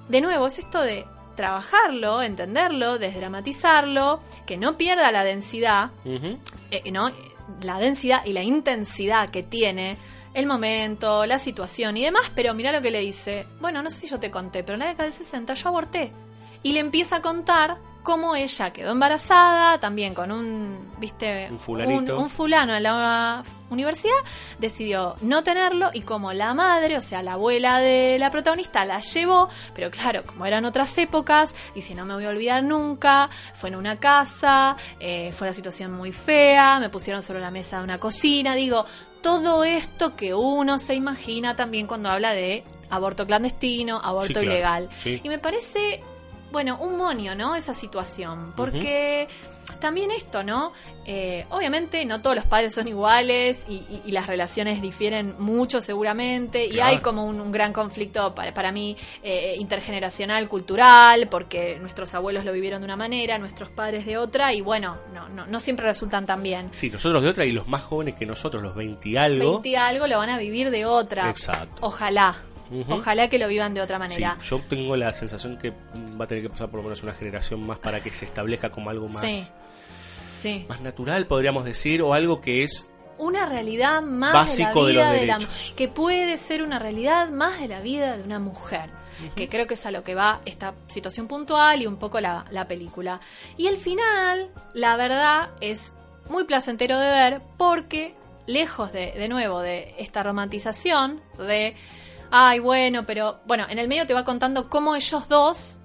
de 0.09 0.21
nuevo, 0.21 0.47
es 0.47 0.59
esto 0.59 0.81
de 0.81 1.07
trabajarlo, 1.37 2.23
entenderlo, 2.23 2.99
desdramatizarlo, 2.99 4.21
que 4.47 4.57
no 4.57 4.77
pierda 4.77 5.13
la 5.13 5.23
densidad, 5.23 5.91
eh, 6.05 6.91
¿no? 6.91 7.11
La 7.63 7.79
densidad 7.79 8.25
y 8.25 8.33
la 8.33 8.43
intensidad 8.43 9.31
que 9.31 9.43
tiene 9.43 9.97
el 10.35 10.47
momento, 10.47 11.27
la 11.27 11.39
situación 11.39 11.97
y 11.97 12.05
demás, 12.05 12.31
pero 12.35 12.55
mira 12.55 12.73
lo 12.73 12.83
que 12.83 12.91
le 12.91 13.01
dice. 13.01 13.47
Bueno, 13.61 13.83
no 13.83 13.91
sé 13.91 14.01
si 14.01 14.09
yo 14.09 14.19
te 14.19 14.31
conté, 14.31 14.63
pero 14.65 14.75
en 14.75 14.81
la 14.81 14.89
década 14.89 15.05
del 15.05 15.13
60 15.13 15.55
yo 15.55 15.69
aborté. 15.69 16.13
Y 16.63 16.73
le 16.73 16.81
empieza 16.81 17.17
a 17.17 17.23
contar 17.23 17.79
cómo 18.09 18.35
ella 18.35 18.73
quedó 18.73 18.93
embarazada, 18.93 19.79
también 19.81 20.15
con 20.15 20.33
un, 20.33 20.79
viste, 20.97 21.49
Un 21.51 21.59
fulanito. 21.59 22.17
un, 22.17 22.23
un 22.23 22.31
fulano 22.31 22.75
en 22.75 22.83
la 22.85 23.43
universidad, 23.69 24.15
decidió 24.59 25.15
no 25.21 25.43
tenerlo 25.43 25.91
y 25.93 26.01
como 26.01 26.33
la 26.33 26.55
madre, 26.55 26.97
o 26.97 27.03
sea, 27.03 27.23
la 27.23 27.35
abuela 27.35 27.81
de 27.81 28.17
la 28.19 28.31
protagonista, 28.31 28.87
la 28.87 29.01
llevó, 29.01 29.51
pero 29.75 29.91
claro, 29.91 30.23
como 30.25 30.47
eran 30.47 30.65
otras 30.65 30.97
épocas, 30.97 31.55
dice, 31.75 31.95
no 31.95 32.07
me 32.07 32.15
voy 32.15 32.25
a 32.25 32.31
olvidar 32.31 32.63
nunca, 32.63 33.29
fue 33.53 33.69
en 33.69 33.77
una 33.77 33.97
casa, 33.97 34.79
eh, 35.01 35.31
fue 35.37 35.49
una 35.49 35.55
situación 35.55 35.93
muy 35.93 36.11
fea, 36.13 36.81
me 36.81 36.89
pusieron 36.89 37.23
sobre 37.23 37.41
la 37.41 37.51
mesa 37.51 37.77
de 37.77 37.85
una 37.85 38.01
cocina, 38.01 38.55
digo, 38.55 38.87
todo 39.21 39.65
esto 39.65 40.17
que 40.17 40.33
uno 40.33 40.79
se 40.79 40.95
imagina 40.95 41.57
también 41.57 41.87
cuando 41.87 42.09
habla 42.09 42.33
de 42.33 42.65
aborto 42.89 43.27
clandestino, 43.27 44.01
aborto 44.03 44.29
Sí, 44.29 44.33
claro. 44.33 44.47
ilegal. 44.51 44.89
Sí. 44.97 45.21
Y 45.23 45.29
me 45.29 45.39
parece, 45.39 46.03
bueno, 46.51 46.79
un 46.81 46.97
monio, 46.97 47.35
¿no? 47.35 47.55
Esa 47.57 47.75
situación. 47.75 48.53
Porque 48.57 49.29
también 49.81 50.11
esto, 50.11 50.43
¿no? 50.43 50.73
Eh, 51.05 51.47
obviamente 51.51 52.05
no 52.05 52.21
todos 52.23 52.35
los 52.37 52.47
padres 52.47 52.75
son 52.75 52.89
iguales 52.89 53.65
y, 53.69 53.75
y- 53.75 54.03
y 54.07 54.13
las 54.13 54.27
relaciones 54.27 54.81
difieren 54.83 55.35
mucho 55.39 55.81
seguramente. 55.81 56.65
Y 56.67 56.81
hay 56.81 56.99
como 56.99 57.25
un, 57.27 57.41
un 57.41 57.53
gran 57.53 57.73
conflicto 57.73 58.35
para, 58.35 58.53
para 58.55 58.73
mí 58.73 58.97
eh, 59.23 59.57
intergeneracional, 59.59 60.49
cultural, 60.49 61.29
porque 61.29 61.79
nuestros 61.81 62.15
abuelos 62.15 62.45
lo 62.45 62.53
vivieron 62.53 62.81
de 62.81 62.87
una 62.87 62.97
manera, 62.97 63.39
nuestros 63.39 63.69
padres 63.69 64.07
de 64.07 64.17
otra. 64.17 64.53
Y 64.55 64.61
bueno, 64.63 64.97
no, 65.13 65.29
no, 65.29 65.47
no 65.47 65.61
siempre 65.61 65.87
resultan 65.87 66.25
tan 66.27 66.43
bien. 66.43 66.71
Sí, 66.73 66.91
nosotros 66.91 67.23
de 67.23 67.29
otra 67.29 67.45
y 67.45 67.53
los 67.53 67.69
más 67.69 67.83
jóvenes 67.83 68.15
que 68.15 68.27
nosotros, 68.27 68.63
los 68.63 68.75
20 68.75 69.09
y 69.09 69.17
algo. 69.17 69.51
20 69.53 69.69
y 69.69 69.75
algo 69.77 70.07
lo 70.07 70.19
van 70.19 70.31
a 70.31 70.39
vivir 70.39 70.71
de 70.71 70.87
otra. 70.87 71.29
Exacto. 71.31 71.77
Ojalá. 71.83 72.37
Ojalá 72.89 73.29
que 73.29 73.39
lo 73.39 73.49
vivan 73.49 73.75
de 73.75 73.81
otra 73.81 73.97
Sí, 73.97 74.01
manera. 74.01 74.39
yo 74.43 74.61
tengo 74.69 74.97
la 74.97 75.13
sensación 75.13 75.57
que 75.59 75.71
va 76.21 76.25
a 76.25 76.29
tener 76.29 76.43
que 76.43 76.51
pasar 76.51 76.69
por 76.69 76.79
lo 76.79 76.85
menos 76.85 77.03
una 77.03 77.13
generación 77.15 77.67
más 77.67 77.79
para 77.79 78.01
que 78.03 78.11
se 78.11 78.25
establezca 78.25 78.71
como 78.71 78.91
algo 78.91 79.09
más, 79.09 79.23
Sí. 79.23 79.45
Sí. 80.41 80.67
más 80.69 80.81
natural, 80.81 81.27
podríamos 81.27 81.65
decir, 81.65 82.01
o 82.03 82.15
algo 82.15 82.41
que 82.41 82.63
es 82.65 82.89
una 83.19 83.47
realidad 83.47 84.01
más 84.03 84.33
Básico 84.33 84.87
de 84.87 84.93
de 84.93 84.99
la 84.99 85.05
los 85.07 85.13
vida 85.13 85.21
de, 85.21 85.27
la 85.27 85.39
derechos. 85.39 85.75
que 85.77 85.89
puede 85.89 86.39
ser 86.39 86.63
una 86.63 86.79
realidad 86.79 87.31
más 87.31 87.59
de 87.59 87.67
la 87.67 87.81
vida 87.81 88.17
de 88.17 88.23
una 88.23 88.39
mujer 88.39 88.91
que 89.35 89.49
creo 89.49 89.67
que 89.67 89.75
es 89.75 89.85
a 89.85 89.91
lo 89.91 90.05
que 90.05 90.15
va 90.15 90.41
esta 90.45 90.75
situación 90.87 91.27
puntual 91.27 91.83
y 91.83 91.87
un 91.89 91.97
poco 91.97 92.21
la, 92.21 92.45
la 92.53 92.69
película 92.69 93.21
y 93.57 93.67
el 93.67 93.77
final 93.77 94.51
la 94.75 94.95
verdad 94.97 95.49
es 95.61 95.93
muy 96.31 96.45
placentero 96.45 96.97
de 97.01 97.11
ver 97.11 97.41
porque 97.57 98.15
lejos 98.47 98.93
de 98.93 99.11
de 99.11 99.27
nuevo 99.27 99.61
de 99.61 99.93
esta 99.99 100.23
romantización 100.23 101.21
de 101.37 101.75
ay 102.31 102.59
bueno 102.59 103.05
pero 103.05 103.41
bueno 103.47 103.67
en 103.69 103.79
el 103.79 103.89
medio 103.89 104.07
te 104.07 104.15
va 104.15 104.25
contando 104.25 104.69
cómo 104.69 104.97
ellos 104.97 105.29
dos 105.29 105.81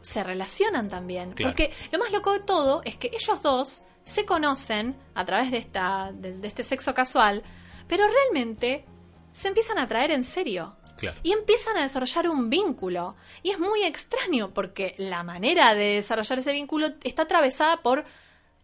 se 0.00 0.24
relacionan 0.24 0.88
también. 0.88 1.32
Claro. 1.32 1.52
Porque 1.52 1.72
lo 1.92 1.98
más 1.98 2.12
loco 2.12 2.32
de 2.32 2.40
todo 2.40 2.82
es 2.84 2.96
que 2.96 3.10
ellos 3.12 3.42
dos 3.42 3.82
se 4.04 4.24
conocen 4.24 4.96
a 5.14 5.24
través 5.24 5.50
de, 5.50 5.58
esta, 5.58 6.10
de, 6.12 6.38
de 6.38 6.48
este 6.48 6.62
sexo 6.62 6.94
casual, 6.94 7.42
pero 7.86 8.04
realmente 8.08 8.84
se 9.32 9.48
empiezan 9.48 9.78
a 9.78 9.86
traer 9.86 10.10
en 10.10 10.24
serio. 10.24 10.76
Claro. 10.96 11.18
Y 11.22 11.32
empiezan 11.32 11.76
a 11.76 11.82
desarrollar 11.82 12.28
un 12.28 12.50
vínculo. 12.50 13.14
Y 13.42 13.50
es 13.50 13.60
muy 13.60 13.84
extraño 13.84 14.52
porque 14.52 14.94
la 14.98 15.22
manera 15.22 15.74
de 15.74 15.96
desarrollar 15.96 16.40
ese 16.40 16.52
vínculo 16.52 16.88
está 17.04 17.22
atravesada 17.22 17.82
por, 17.82 18.04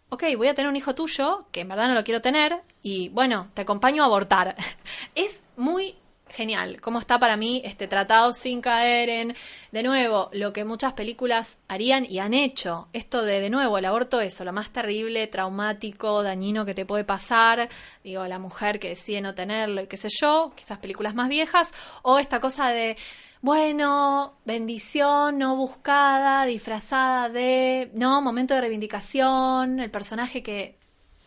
ok, 0.08 0.24
voy 0.36 0.48
a 0.48 0.54
tener 0.54 0.68
un 0.68 0.76
hijo 0.76 0.94
tuyo, 0.94 1.46
que 1.52 1.60
en 1.60 1.68
verdad 1.68 1.88
no 1.88 1.94
lo 1.94 2.02
quiero 2.02 2.22
tener, 2.22 2.62
y 2.82 3.10
bueno, 3.10 3.50
te 3.54 3.62
acompaño 3.62 4.02
a 4.02 4.06
abortar. 4.06 4.56
es 5.14 5.44
muy 5.56 5.96
genial 6.34 6.80
cómo 6.80 6.98
está 6.98 7.18
para 7.18 7.36
mí 7.36 7.62
este 7.64 7.88
tratado 7.88 8.32
sin 8.32 8.60
caer 8.60 9.08
en, 9.08 9.36
de 9.72 9.82
nuevo, 9.82 10.28
lo 10.32 10.52
que 10.52 10.64
muchas 10.64 10.92
películas 10.92 11.58
harían 11.68 12.04
y 12.04 12.18
han 12.18 12.34
hecho. 12.34 12.88
Esto 12.92 13.22
de, 13.22 13.40
de 13.40 13.50
nuevo, 13.50 13.78
el 13.78 13.84
aborto 13.84 14.20
eso, 14.20 14.44
lo 14.44 14.52
más 14.52 14.70
terrible, 14.70 15.26
traumático, 15.26 16.22
dañino 16.22 16.64
que 16.64 16.74
te 16.74 16.84
puede 16.84 17.04
pasar. 17.04 17.68
Digo, 18.02 18.26
la 18.26 18.38
mujer 18.38 18.78
que 18.78 18.90
decide 18.90 19.20
no 19.20 19.34
tenerlo 19.34 19.82
y 19.82 19.86
qué 19.86 19.96
sé 19.96 20.08
yo, 20.20 20.52
quizás 20.54 20.78
películas 20.78 21.14
más 21.14 21.28
viejas, 21.28 21.72
o 22.02 22.18
esta 22.18 22.40
cosa 22.40 22.68
de, 22.68 22.96
bueno, 23.40 24.38
bendición 24.44 25.38
no 25.38 25.56
buscada, 25.56 26.44
disfrazada 26.46 27.28
de, 27.28 27.90
no, 27.94 28.22
momento 28.22 28.54
de 28.54 28.62
reivindicación, 28.62 29.80
el 29.80 29.90
personaje 29.90 30.42
que 30.42 30.78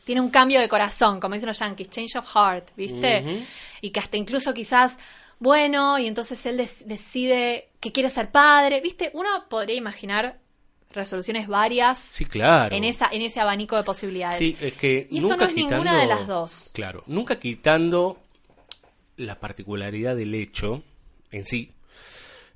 tiene 0.08 0.22
un 0.22 0.30
cambio 0.32 0.60
de 0.62 0.68
corazón, 0.70 1.20
como 1.20 1.36
dicen 1.36 1.48
los 1.48 1.60
yankees, 1.60 1.90
change 1.92 2.16
of 2.18 2.26
heart, 2.34 2.70
¿viste? 2.78 3.46
Y 3.82 3.90
que 3.92 4.00
hasta 4.00 4.16
incluso 4.18 4.54
quizás, 4.54 4.98
bueno, 5.38 6.00
y 6.00 6.08
entonces 6.08 6.44
él 6.46 6.58
decide 6.58 7.68
que 7.80 7.92
quiere 7.92 8.10
ser 8.10 8.32
padre, 8.32 8.80
¿viste? 8.82 9.12
Uno 9.14 9.30
podría 9.50 9.76
imaginar 9.76 10.40
resoluciones 10.94 11.48
varias 11.50 12.00
Sí, 12.00 12.24
claro. 12.26 12.74
en, 12.74 12.86
esa, 12.86 13.10
en 13.12 13.22
ese 13.22 13.42
abanico 13.42 13.76
de 13.76 13.84
posibilidades. 13.84 14.38
Sí, 14.40 14.56
es 14.62 14.74
que 14.76 15.08
Y 15.12 15.18
esto 15.18 15.28
nunca 15.30 15.44
no 15.44 15.50
es 15.50 15.56
ninguna 15.56 15.78
quitando- 15.82 16.00
de 16.00 16.06
las 16.08 16.28
dos. 16.28 16.70
Claro, 16.74 17.04
nunca 17.08 17.38
quitando 17.38 18.18
la 19.18 19.36
particularidad 19.40 20.16
del 20.16 20.34
hecho 20.34 20.84
en 21.32 21.44
sí. 21.46 21.72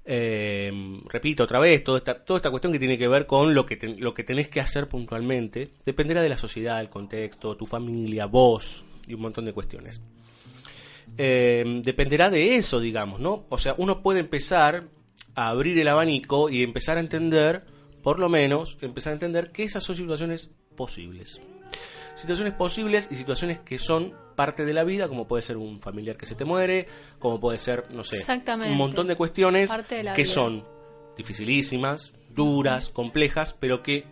Eh, 0.04 0.72
repito 1.10 1.44
otra 1.44 1.60
vez, 1.60 1.84
toda 1.84 2.00
esta, 2.00 2.24
toda 2.24 2.38
esta 2.38 2.50
cuestión 2.50 2.74
que 2.74 2.80
tiene 2.80 2.98
que 2.98 3.08
ver 3.08 3.28
con 3.28 3.54
lo 3.54 3.66
que, 3.66 3.78
lo 4.00 4.14
que 4.14 4.24
tenés 4.24 4.50
que 4.50 4.60
hacer 4.60 4.88
puntualmente, 4.88 5.74
dependerá 5.86 6.22
de 6.22 6.30
la 6.30 6.38
sociedad, 6.38 6.80
el 6.80 6.90
contexto, 6.90 7.56
tu 7.56 7.66
familia, 7.66 8.26
vos 8.26 8.84
y 9.08 9.14
un 9.14 9.22
montón 9.22 9.46
de 9.46 9.54
cuestiones. 9.54 10.02
Eh, 11.18 11.82
dependerá 11.84 12.30
de 12.30 12.56
eso, 12.56 12.80
digamos, 12.80 13.20
¿no? 13.20 13.46
O 13.50 13.58
sea, 13.60 13.76
uno 13.78 14.02
puede 14.02 14.20
empezar 14.20 14.86
a 15.36 15.50
abrir 15.50 15.78
el 15.78 15.88
abanico 15.88 16.50
y 16.50 16.64
empezar 16.64 16.98
a 16.98 17.02
entender, 17.02 17.66
por 18.02 18.20
lo 18.20 18.30
menos, 18.30 18.78
empezar 18.82 19.12
a 19.12 19.14
entender 19.16 19.52
que 19.52 19.64
esas 19.64 19.84
son 19.84 19.96
situaciones 19.96 20.52
posibles. 20.76 21.40
Situaciones 22.16 22.54
posibles 22.54 23.08
y 23.12 23.16
situaciones 23.16 23.60
que 23.60 23.78
son 23.80 24.14
parte 24.42 24.66
de 24.66 24.74
la 24.74 24.84
vida, 24.84 25.08
como 25.08 25.28
puede 25.28 25.44
ser 25.44 25.56
un 25.56 25.80
familiar 25.80 26.18
que 26.18 26.26
se 26.26 26.34
te 26.34 26.46
muere, 26.46 26.88
como 27.20 27.40
puede 27.40 27.60
ser, 27.60 27.94
no 27.94 28.04
sé, 28.04 28.24
un 28.68 28.76
montón 28.76 29.06
de 29.06 29.16
cuestiones 29.16 29.70
de 29.70 29.86
que 30.16 30.24
vida. 30.24 30.26
son 30.26 30.66
dificilísimas, 31.16 32.14
duras, 32.34 32.90
complejas, 32.90 33.54
pero 33.54 33.84
que 33.84 34.04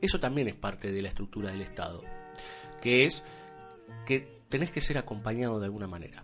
eso 0.00 0.20
también 0.20 0.46
es 0.46 0.54
parte 0.54 0.92
de 0.92 1.02
la 1.02 1.08
estructura 1.08 1.50
del 1.50 1.62
Estado, 1.62 2.04
que 2.80 3.06
es 3.06 3.24
que 4.06 4.40
tenés 4.48 4.70
que 4.70 4.80
ser 4.80 4.98
acompañado 4.98 5.58
de 5.58 5.64
alguna 5.64 5.88
manera, 5.88 6.22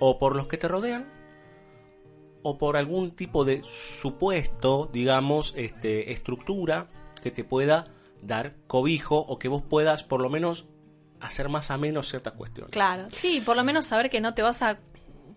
o 0.00 0.18
por 0.18 0.34
los 0.34 0.48
que 0.48 0.56
te 0.56 0.66
rodean, 0.66 1.08
o 2.42 2.58
por 2.58 2.76
algún 2.76 3.12
tipo 3.12 3.44
de 3.44 3.62
supuesto, 3.62 4.90
digamos, 4.92 5.54
este, 5.56 6.10
estructura 6.10 6.88
que 7.22 7.30
te 7.30 7.44
pueda 7.44 7.84
dar 8.20 8.56
cobijo 8.66 9.16
o 9.16 9.38
que 9.38 9.46
vos 9.46 9.62
puedas 9.62 10.02
por 10.02 10.20
lo 10.20 10.28
menos 10.28 10.66
hacer 11.20 11.48
más 11.48 11.70
ameno 11.70 12.02
ciertas 12.02 12.32
cuestiones. 12.34 12.70
Claro, 12.72 13.06
sí, 13.10 13.40
por 13.40 13.56
lo 13.56 13.64
menos 13.64 13.86
saber 13.86 14.10
que 14.10 14.20
no 14.20 14.34
te 14.34 14.42
vas 14.42 14.62
a, 14.62 14.78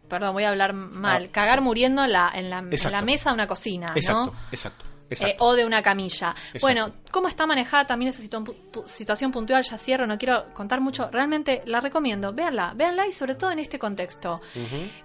perdón, 0.09 0.33
voy 0.33 0.43
a 0.43 0.49
hablar 0.49 0.73
mal, 0.73 1.25
Ah, 1.25 1.31
cagar 1.31 1.59
sí. 1.59 1.63
muriendo 1.65 2.03
en 2.03 2.11
la, 2.13 2.31
en 2.33 2.49
la, 2.49 2.59
en 2.59 2.69
la 2.69 2.75
Exacto. 2.75 3.05
mesa 3.05 3.29
de 3.29 3.33
una 3.35 3.47
cocina, 3.47 3.93
Exacto, 3.95 4.31
¿no? 4.33 4.39
exacto, 4.51 4.85
Eh, 5.09 5.35
o 5.39 5.53
de 5.53 5.63
una 5.65 5.83
camilla. 5.83 6.29
Exacto. 6.31 6.59
Bueno, 6.61 6.91
¿cómo 7.11 7.27
está 7.27 7.45
manejada 7.45 7.85
también 7.85 8.09
esa 8.09 8.21
situ- 8.23 8.55
situación 8.85 9.31
puntual? 9.31 9.61
Ya 9.63 9.77
cierro, 9.77 10.07
no 10.07 10.17
quiero 10.17 10.51
contar 10.55 10.81
mucho. 10.81 11.09
Realmente 11.11 11.61
la 11.65 11.79
recomiendo. 11.81 12.33
Véanla, 12.33 12.73
véanla 12.75 13.05
y 13.05 13.11
sobre 13.11 13.35
todo 13.35 13.51
en 13.51 13.59
este 13.59 13.77
contexto. 13.77 14.41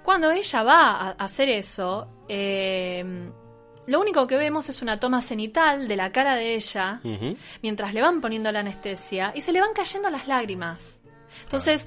Cuando 0.02 0.30
ella 0.30 0.62
va 0.62 0.92
a 0.92 1.08
a 1.10 1.24
hacer 1.24 1.50
eso, 1.50 2.24
eh, 2.28 3.04
lo 3.88 4.00
único 4.00 4.26
que 4.26 4.36
vemos 4.36 4.68
es 4.68 4.82
una 4.82 5.00
toma 5.00 5.22
cenital 5.22 5.88
de 5.88 5.96
la 5.96 6.12
cara 6.12 6.36
de 6.36 6.54
ella 6.54 7.00
mientras 7.62 7.94
le 7.94 8.02
van 8.02 8.20
poniendo 8.20 8.52
la 8.52 8.60
anestesia 8.60 9.32
y 9.34 9.40
se 9.40 9.50
le 9.50 9.62
van 9.62 9.72
cayendo 9.74 10.10
las 10.10 10.28
lágrimas. 10.28 11.00
Entonces, 11.44 11.86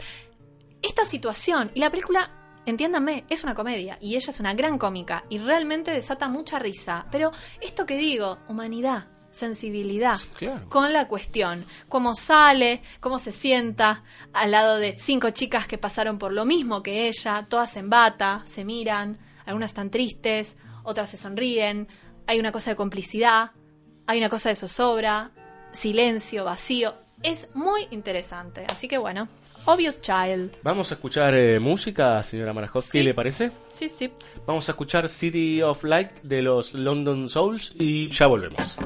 esta 0.82 1.06
situación, 1.06 1.70
y 1.76 1.80
la 1.80 1.92
película, 1.92 2.32
entiéndanme, 2.66 3.26
es 3.30 3.44
una 3.44 3.54
comedia 3.54 4.00
y 4.02 4.16
ella 4.16 4.32
es 4.32 4.40
una 4.40 4.56
gran 4.56 4.80
cómica 4.80 5.26
y 5.30 5.38
realmente 5.38 5.92
desata 5.92 6.28
mucha 6.28 6.58
risa. 6.58 7.06
Pero 7.12 7.32
esto 7.62 7.86
que 7.86 7.98
digo, 7.98 8.40
humanidad, 8.48 9.08
sensibilidad 9.30 10.20
claro. 10.34 10.68
con 10.70 10.94
la 10.94 11.08
cuestión, 11.08 11.66
cómo 11.88 12.16
sale, 12.16 12.82
cómo 13.00 13.20
se 13.20 13.32
sienta 13.32 14.04
al 14.34 14.50
lado 14.50 14.78
de 14.78 14.98
cinco 14.98 15.30
chicas 15.30 15.68
que 15.68 15.78
pasaron 15.78 16.18
por 16.18 16.34
lo 16.34 16.46
mismo 16.46 16.82
que 16.82 17.08
ella, 17.08 17.46
todas 17.48 17.78
en 17.78 17.92
bata, 17.92 18.42
se 18.46 18.66
miran, 18.66 19.20
algunas 19.46 19.70
están 19.70 19.92
tristes, 19.92 20.58
otras 20.84 21.10
se 21.10 21.18
sonríen, 21.18 21.88
hay 22.28 22.40
una 22.40 22.52
cosa 22.52 22.72
de 22.72 22.76
complicidad, 22.76 23.52
hay 24.08 24.18
una 24.18 24.30
cosa 24.30 24.50
de 24.50 24.56
zozobra, 24.56 25.32
silencio, 25.72 26.46
vacío, 26.46 26.94
es 27.24 27.48
muy 27.54 27.88
interesante, 27.92 28.66
así 28.70 28.88
que 28.88 28.98
bueno, 28.98 29.28
Obvious 29.66 30.02
Child. 30.02 30.58
Vamos 30.64 30.92
a 30.92 30.96
escuchar 30.96 31.36
eh, 31.36 31.60
música, 31.60 32.22
señora 32.24 32.52
Marajowski, 32.52 33.00
Sí. 33.00 33.04
¿le 33.04 33.14
parece? 33.14 33.52
Sí, 33.72 33.90
sí. 33.90 34.12
Vamos 34.48 34.68
a 34.68 34.72
escuchar 34.72 35.08
City 35.08 35.62
of 35.62 35.84
Light 35.84 36.10
de 36.24 36.42
los 36.42 36.74
London 36.74 37.30
Souls 37.30 37.74
y 37.78 38.10
ya 38.10 38.26
volvemos. 38.28 38.78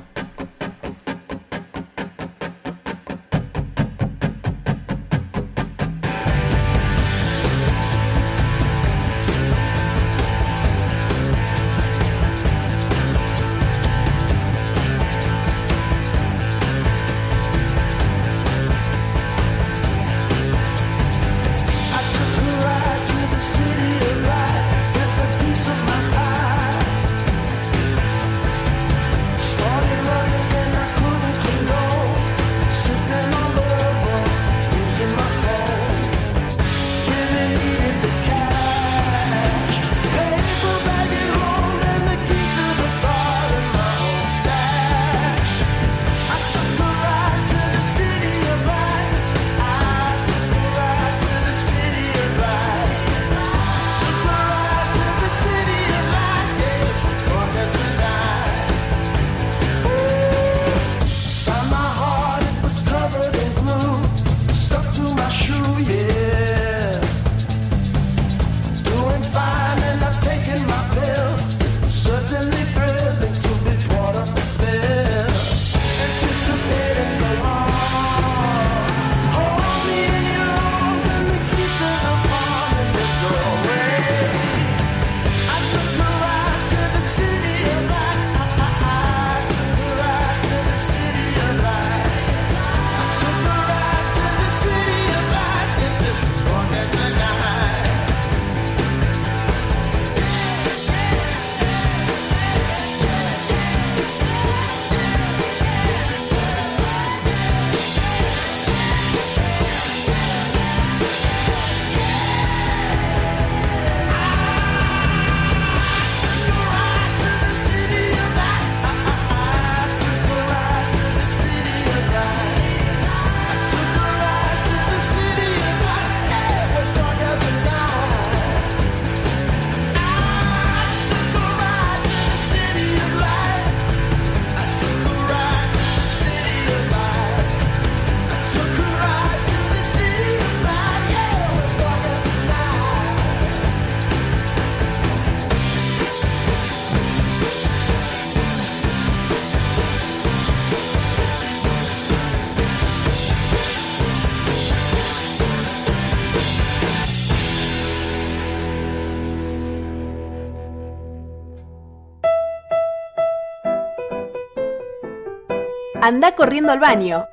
Anda 166.08 166.36
corriendo 166.36 166.72
al 166.72 166.80
baño. 166.80 167.26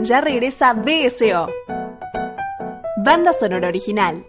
Ya 0.00 0.22
regresa 0.22 0.72
BSO. 0.72 1.46
Banda 2.96 3.34
sonora 3.34 3.68
original. 3.68 4.24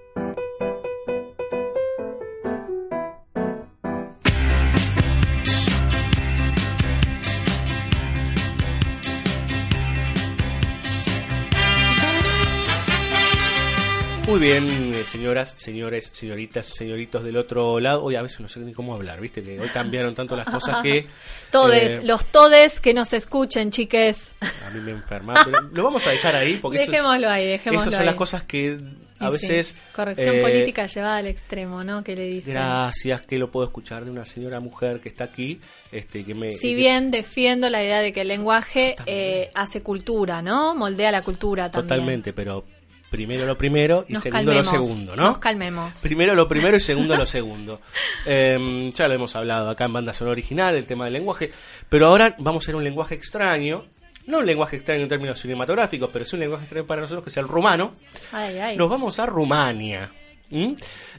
Muy 14.33 14.41
bien, 14.41 14.95
eh, 14.95 15.03
señoras, 15.03 15.53
señores, 15.57 16.09
señoritas, 16.11 16.65
señoritos 16.65 17.23
del 17.23 17.37
otro 17.37 17.79
lado. 17.79 18.03
Hoy 18.03 18.15
a 18.15 18.21
veces 18.23 18.39
no 18.39 18.49
sé 18.49 18.59
ni 18.61 18.73
cómo 18.73 18.95
hablar, 18.95 19.21
¿viste? 19.21 19.43
Que 19.43 19.59
hoy 19.59 19.69
cambiaron 19.69 20.15
tanto 20.15 20.35
las 20.35 20.47
cosas 20.47 20.81
que 20.81 21.05
Todes, 21.53 21.99
eh, 21.99 22.01
los 22.03 22.25
todes 22.25 22.79
que 22.81 22.93
nos 22.93 23.13
escuchen, 23.13 23.71
chiques. 23.71 24.33
A 24.65 24.69
mí 24.71 24.81
me 24.81 24.91
enferma. 24.91 25.35
Pero 25.45 25.61
lo 25.73 25.83
vamos 25.83 26.05
a 26.07 26.11
dejar 26.11 26.35
ahí 26.35 26.57
porque 26.61 26.77
eso 26.79 26.85
es- 26.85 26.91
Dejémoslo 26.91 27.29
ahí, 27.29 27.45
dejémoslo 27.47 27.81
esas 27.81 27.93
son 27.93 28.01
ahí. 28.01 28.05
las 28.07 28.15
cosas 28.15 28.43
que 28.43 28.79
a 29.19 29.29
veces... 29.29 29.67
sí, 29.67 29.77
Corrección 29.95 30.35
eh, 30.35 30.41
política 30.41 30.85
llevada 30.85 31.17
al 31.17 31.27
extremo, 31.27 31.83
¿no? 31.83 32.03
Que 32.03 32.15
le 32.15 32.25
dicen. 32.25 32.53
Gracias, 32.55 33.21
que 33.21 33.37
lo 33.37 33.49
puedo 33.51 33.65
escuchar 33.65 34.03
de 34.03 34.11
una 34.11 34.25
señora 34.25 34.59
mujer 34.59 34.99
que 34.99 35.07
está 35.07 35.23
aquí, 35.25 35.59
este, 35.93 36.25
que 36.25 36.35
me... 36.35 36.53
Si 36.53 36.69
que- 36.69 36.75
bien 36.75 37.09
defiendo 37.11 37.69
la 37.69 37.81
idea 37.81 38.01
de 38.01 38.11
que 38.11 38.21
el 38.21 38.27
lenguaje 38.27 38.95
eh, 39.05 39.49
hace 39.53 39.81
cultura, 39.81 40.41
¿no? 40.41 40.75
Moldea 40.75 41.11
la 41.11 41.21
cultura 41.21 41.71
también. 41.71 41.87
Totalmente, 41.87 42.33
pero 42.33 42.65
primero 43.13 43.45
lo 43.45 43.55
primero 43.55 44.05
y 44.07 44.13
Nos 44.13 44.23
segundo 44.23 44.51
calmemos, 44.51 44.65
lo 44.73 44.85
segundo, 44.85 45.15
¿no? 45.15 45.23
Nos 45.23 45.37
calmemos. 45.37 45.99
Primero 46.01 46.33
lo 46.33 46.47
primero 46.47 46.75
y 46.75 46.79
segundo 46.91 47.15
lo 47.15 47.27
segundo. 47.27 47.79
Em, 48.25 48.91
ya 48.91 49.07
lo 49.07 49.13
hemos 49.13 49.35
hablado 49.35 49.69
acá 49.69 49.85
en 49.85 49.93
banda 49.93 50.13
sonora 50.15 50.31
original, 50.31 50.73
el 50.75 50.87
tema 50.87 51.05
del 51.05 51.13
lenguaje, 51.13 51.51
pero 51.89 52.07
ahora 52.07 52.35
vamos 52.39 52.63
a 52.63 52.65
hacer 52.65 52.75
un 52.75 52.83
lenguaje 52.83 53.13
extraño, 53.13 53.85
no 54.25 54.39
un 54.39 54.47
lenguaje 54.47 54.77
extraño 54.77 55.03
en 55.03 55.09
términos 55.09 55.39
cinematográficos, 55.39 56.09
pero 56.11 56.25
sí 56.25 56.35
un 56.35 56.39
lenguaje 56.39 56.63
extraño 56.63 56.87
para 56.87 57.01
nosotros 57.01 57.23
que 57.23 57.29
sea 57.29 57.43
el 57.43 57.49
rumano. 57.49 57.93
Ay, 58.31 58.57
ay. 58.57 58.77
Nos 58.77 58.89
vamos 58.89 59.19
a 59.19 59.27
Rumania. 59.27 60.11
¿Mm? 60.49 60.73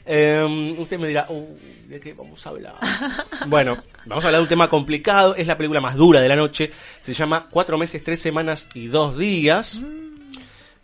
Em, 0.05 0.79
usted 0.79 0.99
me 0.99 1.07
dirá, 1.07 1.27
"Uh, 1.29 1.57
¿de 1.87 1.99
qué 2.01 2.13
vamos 2.13 2.45
a 2.45 2.49
hablar? 2.49 2.75
bueno, 3.47 3.77
vamos 4.05 4.23
a 4.25 4.27
hablar 4.27 4.39
de 4.39 4.43
un 4.43 4.49
tema 4.49 4.69
complicado. 4.69 5.33
Es 5.35 5.47
la 5.47 5.55
película 5.57 5.79
más 5.79 5.95
dura 5.95 6.19
de 6.19 6.27
la 6.27 6.35
noche. 6.35 6.71
Se 6.99 7.13
llama 7.13 7.47
Cuatro 7.49 7.77
meses, 7.77 8.03
tres 8.03 8.21
semanas 8.21 8.67
y 8.73 8.87
dos 8.87 9.17
días. 9.17 9.81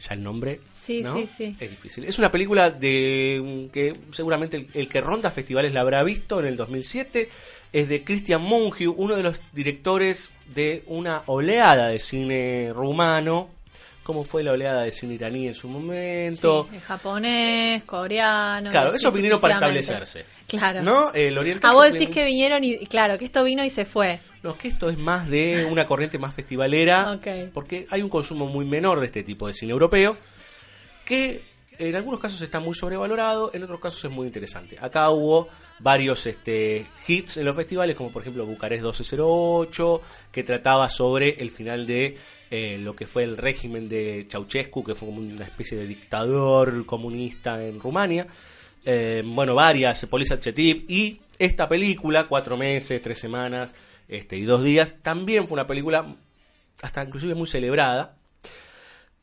Ya 0.07 0.15
el 0.15 0.23
nombre. 0.23 0.61
Sí, 0.97 1.03
¿no? 1.03 1.15
sí, 1.15 1.29
sí. 1.37 1.55
Es 1.59 1.69
difícil. 1.69 2.03
Es 2.05 2.19
una 2.19 2.31
película 2.31 2.69
de 2.69 3.69
que 3.71 3.93
seguramente 4.11 4.57
el, 4.57 4.67
el 4.73 4.87
que 4.87 5.01
ronda 5.01 5.31
festivales 5.31 5.73
la 5.73 5.81
habrá 5.81 6.03
visto 6.03 6.39
en 6.39 6.45
el 6.45 6.57
2007. 6.57 7.29
Es 7.73 7.87
de 7.87 8.03
Christian 8.03 8.41
Mungiu, 8.41 8.93
uno 8.97 9.15
de 9.15 9.23
los 9.23 9.41
directores 9.53 10.33
de 10.53 10.83
una 10.87 11.23
oleada 11.27 11.87
de 11.87 11.99
cine 11.99 12.71
rumano. 12.73 13.49
¿Cómo 14.03 14.23
fue 14.23 14.41
la 14.43 14.51
oleada 14.51 14.81
de 14.81 14.91
cine 14.91 15.13
iraní 15.13 15.47
en 15.47 15.53
su 15.53 15.69
momento? 15.69 16.67
Sí, 16.71 16.79
japonés, 16.79 17.83
coreano. 17.83 18.71
Claro, 18.71 18.95
esos 18.95 19.13
vinieron 19.13 19.39
para 19.39 19.53
establecerse. 19.53 20.25
Claro. 20.47 20.81
¿No? 20.81 21.13
El 21.13 21.37
oriental 21.37 21.69
A 21.69 21.73
vos 21.73 21.93
decís 21.93 22.09
que 22.09 22.25
vinieron 22.25 22.63
y, 22.63 22.77
claro, 22.87 23.17
que 23.19 23.25
esto 23.25 23.43
vino 23.43 23.63
y 23.63 23.69
se 23.69 23.85
fue. 23.85 24.19
No, 24.41 24.57
que 24.57 24.69
esto 24.69 24.89
es 24.89 24.97
más 24.97 25.29
de 25.29 25.67
una 25.69 25.85
corriente 25.85 26.17
más 26.17 26.33
festivalera. 26.33 27.13
Ok. 27.13 27.51
Porque 27.53 27.85
hay 27.91 28.01
un 28.01 28.09
consumo 28.09 28.47
muy 28.47 28.65
menor 28.65 28.99
de 28.99 29.05
este 29.05 29.21
tipo 29.21 29.45
de 29.45 29.53
cine 29.53 29.71
europeo. 29.71 30.17
Que 31.11 31.43
en 31.77 31.93
algunos 31.97 32.21
casos 32.21 32.41
está 32.41 32.61
muy 32.61 32.73
sobrevalorado, 32.73 33.51
en 33.53 33.63
otros 33.63 33.81
casos 33.81 34.05
es 34.05 34.11
muy 34.11 34.27
interesante. 34.27 34.77
Acá 34.79 35.09
hubo 35.09 35.49
varios 35.79 36.25
este, 36.25 36.85
hits 37.05 37.35
en 37.35 37.43
los 37.43 37.53
festivales, 37.53 37.97
como 37.97 38.11
por 38.11 38.21
ejemplo 38.21 38.45
Bucarest 38.45 38.81
1208, 38.81 40.01
que 40.31 40.43
trataba 40.43 40.87
sobre 40.87 41.41
el 41.41 41.51
final 41.51 41.85
de 41.85 42.17
eh, 42.49 42.77
lo 42.79 42.95
que 42.95 43.07
fue 43.07 43.25
el 43.25 43.35
régimen 43.35 43.89
de 43.89 44.25
Ceausescu, 44.31 44.85
que 44.85 44.95
fue 44.95 45.09
como 45.09 45.19
una 45.19 45.43
especie 45.43 45.77
de 45.77 45.85
dictador 45.85 46.85
comunista 46.85 47.61
en 47.61 47.77
Rumania. 47.77 48.25
Eh, 48.85 49.21
bueno, 49.25 49.53
varias, 49.53 50.05
Polis 50.05 50.33
Chetip 50.39 50.89
y 50.89 51.19
esta 51.37 51.67
película, 51.67 52.29
cuatro 52.29 52.55
meses, 52.55 53.01
tres 53.01 53.19
semanas 53.19 53.73
este, 54.07 54.37
y 54.37 54.43
dos 54.43 54.63
días, 54.63 54.99
también 55.01 55.45
fue 55.45 55.55
una 55.55 55.67
película 55.67 56.15
hasta 56.81 57.03
inclusive 57.03 57.35
muy 57.35 57.47
celebrada. 57.47 58.15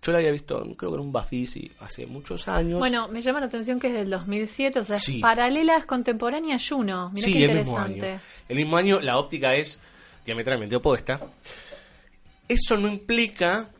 Yo 0.02 0.12
la 0.12 0.18
había 0.18 0.30
visto, 0.30 0.60
creo 0.76 0.90
que 0.92 0.94
en 0.96 1.00
un 1.00 1.12
Bafisi 1.12 1.70
hace 1.80 2.06
muchos 2.06 2.46
años. 2.48 2.78
Bueno, 2.78 3.08
me 3.08 3.20
llama 3.20 3.40
la 3.40 3.46
atención 3.46 3.80
que 3.80 3.88
es 3.88 3.94
del 3.94 4.10
2007, 4.10 4.78
o 4.78 4.84
sea, 4.84 4.96
Sí. 4.96 5.16
es 5.16 5.22
paralela, 5.22 5.76
es 5.76 5.84
contemporánea 5.86 6.56
a 6.56 6.58
Juno. 6.58 7.10
Mira 7.12 7.24
sí, 7.26 7.32
qué 7.32 7.44
el 7.46 7.58
mismo 7.58 7.78
año. 7.78 8.04
El 8.48 8.56
mismo 8.56 8.76
año, 8.76 9.00
la 9.00 9.18
óptica 9.18 9.56
es 9.56 9.80
diametralmente 10.24 10.76
opuesta. 10.76 11.20
Eso 12.48 12.76
no 12.76 12.88
implica 12.88 13.70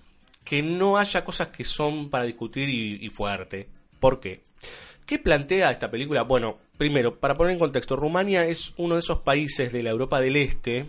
que 0.45 0.62
no 0.62 0.99
haya 0.99 1.25
cosas 1.25 1.49
que 1.49 1.64
son 1.64 2.11
para 2.11 2.25
discutir 2.25 2.69
y, 2.69 3.05
y 3.07 3.11
fuerte. 3.11 3.69
¿Por 4.01 4.19
qué? 4.21 4.43
¿Qué 5.07 5.19
plantea 5.19 5.71
esta 5.71 5.91
película? 5.91 6.23
Bueno, 6.23 6.59
primero, 6.77 7.19
para 7.19 7.35
poner 7.37 7.53
en 7.55 7.59
contexto, 7.59 7.97
Rumania 7.97 8.45
es 8.47 8.75
uno 8.77 8.95
de 8.95 9.01
esos 9.01 9.19
países 9.19 9.73
de 9.73 9.83
la 9.83 9.91
Europa 9.91 10.21
del 10.21 10.37
Este 10.37 10.85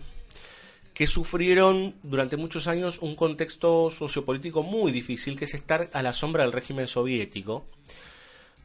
que 1.00 1.06
sufrieron 1.06 1.94
durante 2.02 2.36
muchos 2.36 2.66
años 2.66 2.98
un 3.00 3.16
contexto 3.16 3.88
sociopolítico 3.88 4.62
muy 4.62 4.92
difícil, 4.92 5.34
que 5.34 5.46
es 5.46 5.54
estar 5.54 5.88
a 5.94 6.02
la 6.02 6.12
sombra 6.12 6.42
del 6.42 6.52
régimen 6.52 6.88
soviético. 6.88 7.64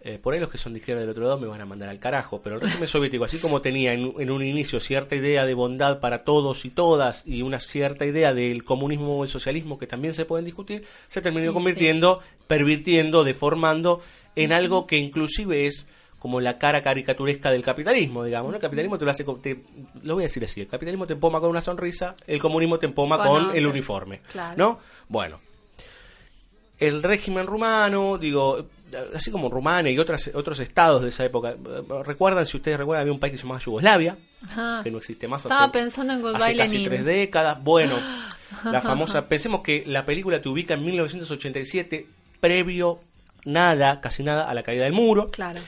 Eh, 0.02 0.20
por 0.22 0.34
ahí 0.34 0.42
los 0.42 0.50
que 0.50 0.58
son 0.58 0.74
de 0.74 0.80
izquierda 0.80 1.00
del 1.00 1.12
otro 1.12 1.24
lado 1.24 1.38
me 1.38 1.48
van 1.48 1.62
a 1.62 1.66
mandar 1.66 1.88
al 1.88 1.98
carajo, 1.98 2.42
pero 2.42 2.56
el 2.56 2.62
régimen 2.62 2.90
soviético, 2.90 3.24
así 3.24 3.38
como 3.38 3.62
tenía 3.62 3.94
en, 3.94 4.14
en 4.20 4.32
un 4.32 4.44
inicio 4.44 4.82
cierta 4.82 5.16
idea 5.16 5.46
de 5.46 5.54
bondad 5.54 6.02
para 6.02 6.26
todos 6.26 6.66
y 6.66 6.72
todas 6.72 7.26
y 7.26 7.42
una 7.42 7.62
cierta 7.62 8.06
idea 8.06 8.34
del 8.34 8.66
comunismo 8.66 9.18
o 9.18 9.24
el 9.24 9.30
socialismo 9.30 9.80
que 9.80 9.88
también 9.88 10.14
se 10.14 10.26
pueden 10.26 10.44
discutir, 10.44 10.84
se 11.08 11.22
terminó 11.22 11.52
Sí, 11.52 11.54
convirtiendo, 11.54 12.22
pervirtiendo, 12.50 13.24
deformando 13.24 14.02
en 14.36 14.52
algo 14.52 14.88
que 14.88 14.98
inclusive 14.98 15.68
es 15.68 15.88
como 16.26 16.42
la 16.42 16.58
cara 16.58 16.82
caricaturesca 16.82 17.52
del 17.52 17.62
capitalismo, 17.62 18.24
digamos, 18.24 18.50
¿no? 18.50 18.56
El 18.56 18.62
capitalismo 18.64 18.98
te 18.98 19.06
lo 19.06 19.12
hace, 19.12 19.24
te- 19.44 19.64
lo 20.02 20.16
voy 20.16 20.24
a 20.24 20.26
decir 20.26 20.44
así, 20.44 20.60
el 20.60 20.66
capitalismo 20.66 21.06
te 21.06 21.14
empoma 21.14 21.40
con 21.40 21.52
una 21.52 21.62
sonrisa, 21.62 22.16
el 22.26 22.40
comunismo 22.40 22.80
te 22.80 22.88
empoma 22.88 23.22
Con 23.24 23.56
el 23.56 23.68
uniforme, 23.68 24.22
Claro. 24.32 24.56
¿no? 24.58 24.80
Bueno, 25.08 25.40
el 26.80 27.04
régimen 27.04 27.46
rumano, 27.46 28.18
digo, 28.18 28.66
así 29.14 29.30
como 29.30 29.50
Rumania 29.50 29.92
y 29.92 30.00
otras, 30.00 30.32
otros 30.34 30.60
estados 30.60 31.04
de 31.04 31.10
esa 31.10 31.24
época, 31.26 31.56
recuerdan, 32.04 32.48
si 32.48 32.58
ustedes 32.58 32.80
recuerdan, 32.80 33.02
había 33.02 33.14
un 33.14 33.20
país 33.20 33.34
que 33.34 33.38
se 33.38 33.44
llamaba 33.44 33.62
Yugoslavia, 33.62 34.18
Ajá. 34.50 34.82
que 34.84 34.90
no 34.90 34.98
existe 34.98 35.28
más 35.28 35.46
Estaba 35.46 35.66
hace, 35.66 35.74
pensando 35.74 36.14
en 36.14 36.22
Goodbye 36.24 36.44
hace 36.44 36.56
casi 36.58 36.72
Lenin. 36.74 36.90
tres 36.90 37.06
décadas. 37.06 37.64
Bueno, 37.64 37.98
la 38.66 38.82
famosa, 38.82 39.28
pensemos 39.30 39.62
que 39.62 39.84
la 39.86 40.06
película 40.06 40.42
te 40.42 40.50
ubica 40.50 40.74
en 40.74 40.84
1987, 40.86 42.08
previo 42.40 43.00
nada, 43.46 44.02
casi 44.02 44.24
nada, 44.24 44.50
a 44.50 44.56
la 44.56 44.64
caída 44.64 44.86
del 44.86 44.94
muro. 44.94 45.30
Claro. 45.30 45.60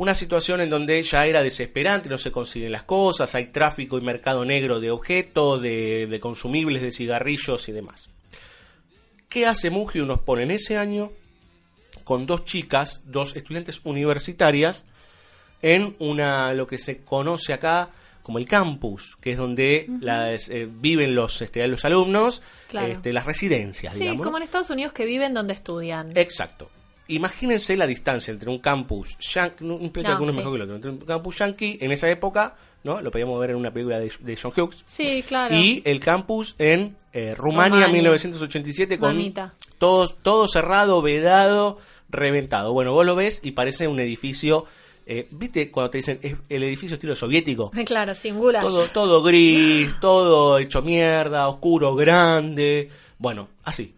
Una 0.00 0.14
situación 0.14 0.62
en 0.62 0.70
donde 0.70 1.02
ya 1.02 1.26
era 1.26 1.42
desesperante, 1.42 2.08
no 2.08 2.16
se 2.16 2.32
consiguen 2.32 2.72
las 2.72 2.84
cosas, 2.84 3.34
hay 3.34 3.48
tráfico 3.48 3.98
y 3.98 4.00
mercado 4.00 4.46
negro 4.46 4.80
de 4.80 4.90
objetos, 4.90 5.60
de, 5.60 6.06
de 6.06 6.20
consumibles, 6.20 6.80
de 6.80 6.90
cigarrillos 6.90 7.68
y 7.68 7.72
demás. 7.72 8.08
¿Qué 9.28 9.44
hace 9.44 9.68
Mugiu? 9.68 10.06
Nos 10.06 10.20
pone 10.20 10.44
en 10.44 10.52
ese 10.52 10.78
año 10.78 11.12
con 12.04 12.24
dos 12.24 12.46
chicas, 12.46 13.02
dos 13.04 13.36
estudiantes 13.36 13.82
universitarias, 13.84 14.86
en 15.60 15.94
una 15.98 16.54
lo 16.54 16.66
que 16.66 16.78
se 16.78 17.02
conoce 17.02 17.52
acá 17.52 17.90
como 18.22 18.38
el 18.38 18.46
campus, 18.46 19.18
que 19.20 19.32
es 19.32 19.36
donde 19.36 19.86
las, 20.00 20.48
eh, 20.48 20.66
viven 20.66 21.14
los, 21.14 21.42
este, 21.42 21.66
los 21.68 21.84
alumnos, 21.84 22.40
Claro. 22.68 22.86
este, 22.88 23.12
las 23.12 23.26
residencias, 23.26 23.92
Sí, 23.94 24.00
digamos. 24.00 24.20
¿no? 24.20 24.24
como 24.24 24.38
en 24.38 24.44
Estados 24.44 24.70
Unidos 24.70 24.94
que 24.94 25.04
viven 25.04 25.34
donde 25.34 25.52
estudian. 25.52 26.16
Exacto. 26.16 26.70
Imagínense 27.14 27.76
la 27.76 27.86
distancia 27.86 28.32
entre 28.32 28.50
un 28.50 28.58
campus 28.58 29.16
yankee, 29.18 29.64
no 29.64 29.78
implica 29.80 30.10
No, 30.10 30.16
que 30.16 30.22
uno 30.22 30.30
es 30.30 30.34
sí. 30.34 30.38
mejor 30.38 30.52
que 30.52 30.56
el 30.56 30.62
otro, 30.62 30.74
entre 30.76 30.90
un 30.90 30.98
campus 30.98 31.38
yankee 31.38 31.78
en 31.80 31.92
esa 31.92 32.10
época, 32.10 32.56
¿no? 32.84 33.00
Lo 33.00 33.10
podíamos 33.10 33.38
ver 33.40 33.50
en 33.50 33.56
una 33.56 33.72
película 33.72 33.98
de, 33.98 34.12
de 34.20 34.36
John 34.36 34.52
Hughes. 34.56 34.82
Sí, 34.86 35.22
claro. 35.26 35.54
Y 35.54 35.82
el 35.84 36.00
campus 36.00 36.54
en 36.58 36.96
eh, 37.12 37.34
Rumania, 37.36 37.86
Rumania. 37.86 37.88
1987 37.88 38.98
con 38.98 39.10
Mamita. 39.14 39.54
todo, 39.78 40.08
todo 40.08 40.48
cerrado, 40.48 41.02
vedado, 41.02 41.78
reventado. 42.08 42.72
Bueno, 42.72 42.92
vos 42.92 43.04
lo 43.06 43.14
ves 43.16 43.40
y 43.44 43.50
parece 43.52 43.86
un 43.88 44.00
edificio, 44.00 44.64
eh, 45.06 45.26
¿viste 45.30 45.70
cuando 45.70 45.90
te 45.90 45.98
dicen 45.98 46.18
es 46.22 46.34
el 46.48 46.62
edificio 46.62 46.94
estilo 46.94 47.14
soviético? 47.16 47.70
Claro, 47.84 48.14
singular. 48.14 48.62
Todo, 48.62 48.86
todo 48.86 49.22
gris, 49.22 49.94
todo 50.00 50.58
hecho 50.58 50.82
mierda, 50.82 51.48
oscuro, 51.48 51.94
grande. 51.96 52.88
Bueno, 53.18 53.48
así, 53.64 53.92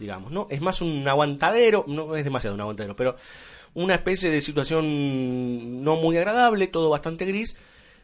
digamos, 0.00 0.32
¿no? 0.32 0.48
Es 0.50 0.60
más 0.60 0.80
un 0.80 1.06
aguantadero, 1.06 1.84
no 1.86 2.16
es 2.16 2.24
demasiado 2.24 2.54
un 2.54 2.60
aguantadero, 2.60 2.96
pero 2.96 3.16
una 3.74 3.94
especie 3.94 4.30
de 4.30 4.40
situación 4.40 5.84
no 5.84 5.96
muy 5.96 6.16
agradable, 6.16 6.66
todo 6.66 6.90
bastante 6.90 7.24
gris, 7.26 7.56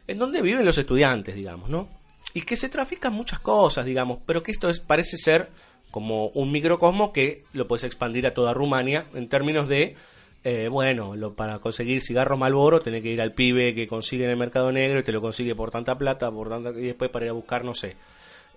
en 0.07 0.19
donde 0.19 0.41
viven 0.41 0.63
los 0.63 0.77
estudiantes, 0.77 1.35
digamos, 1.35 1.69
¿no? 1.69 1.89
Y 2.33 2.41
que 2.41 2.55
se 2.55 2.69
trafican 2.69 3.13
muchas 3.13 3.39
cosas, 3.39 3.85
digamos, 3.85 4.19
pero 4.25 4.43
que 4.43 4.51
esto 4.51 4.69
es, 4.69 4.79
parece 4.79 5.17
ser 5.17 5.49
como 5.91 6.27
un 6.27 6.51
microcosmo 6.51 7.11
que 7.11 7.43
lo 7.53 7.67
puedes 7.67 7.83
expandir 7.83 8.27
a 8.27 8.33
toda 8.33 8.53
Rumania 8.53 9.05
en 9.13 9.27
términos 9.27 9.67
de 9.67 9.95
eh, 10.43 10.69
bueno, 10.69 11.15
lo, 11.15 11.33
para 11.33 11.59
conseguir 11.59 12.01
cigarro 12.01 12.37
Malboro 12.37 12.79
tenés 12.79 13.01
que 13.01 13.09
ir 13.09 13.21
al 13.21 13.33
pibe 13.33 13.73
que 13.73 13.87
consigue 13.87 14.25
en 14.25 14.29
el 14.29 14.37
mercado 14.37 14.71
negro 14.71 14.99
y 14.99 15.03
te 15.03 15.11
lo 15.11 15.19
consigue 15.19 15.55
por 15.55 15.71
tanta 15.71 15.97
plata, 15.97 16.31
por 16.31 16.49
tanta 16.49 16.69
y 16.69 16.85
después 16.85 17.09
para 17.09 17.25
ir 17.25 17.31
a 17.31 17.33
buscar, 17.33 17.65
no 17.65 17.73
sé, 17.73 17.97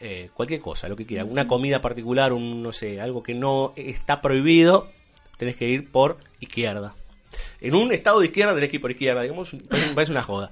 eh, 0.00 0.30
cualquier 0.32 0.60
cosa, 0.60 0.88
lo 0.88 0.96
que 0.96 1.04
quiera, 1.04 1.24
una 1.24 1.46
comida 1.46 1.82
particular, 1.82 2.32
un 2.32 2.62
no 2.62 2.72
sé, 2.72 3.00
algo 3.00 3.22
que 3.22 3.34
no 3.34 3.74
está 3.76 4.22
prohibido, 4.22 4.90
tenés 5.36 5.56
que 5.56 5.68
ir 5.68 5.90
por 5.90 6.18
izquierda. 6.40 6.94
En 7.60 7.74
un 7.74 7.92
estado 7.92 8.20
de 8.20 8.26
izquierda 8.26 8.54
tenés 8.54 8.70
que 8.70 8.76
ir 8.76 8.82
por 8.82 8.90
izquierda, 8.90 9.22
digamos, 9.22 9.54
parece 9.94 10.12
una 10.12 10.22
joda. 10.22 10.50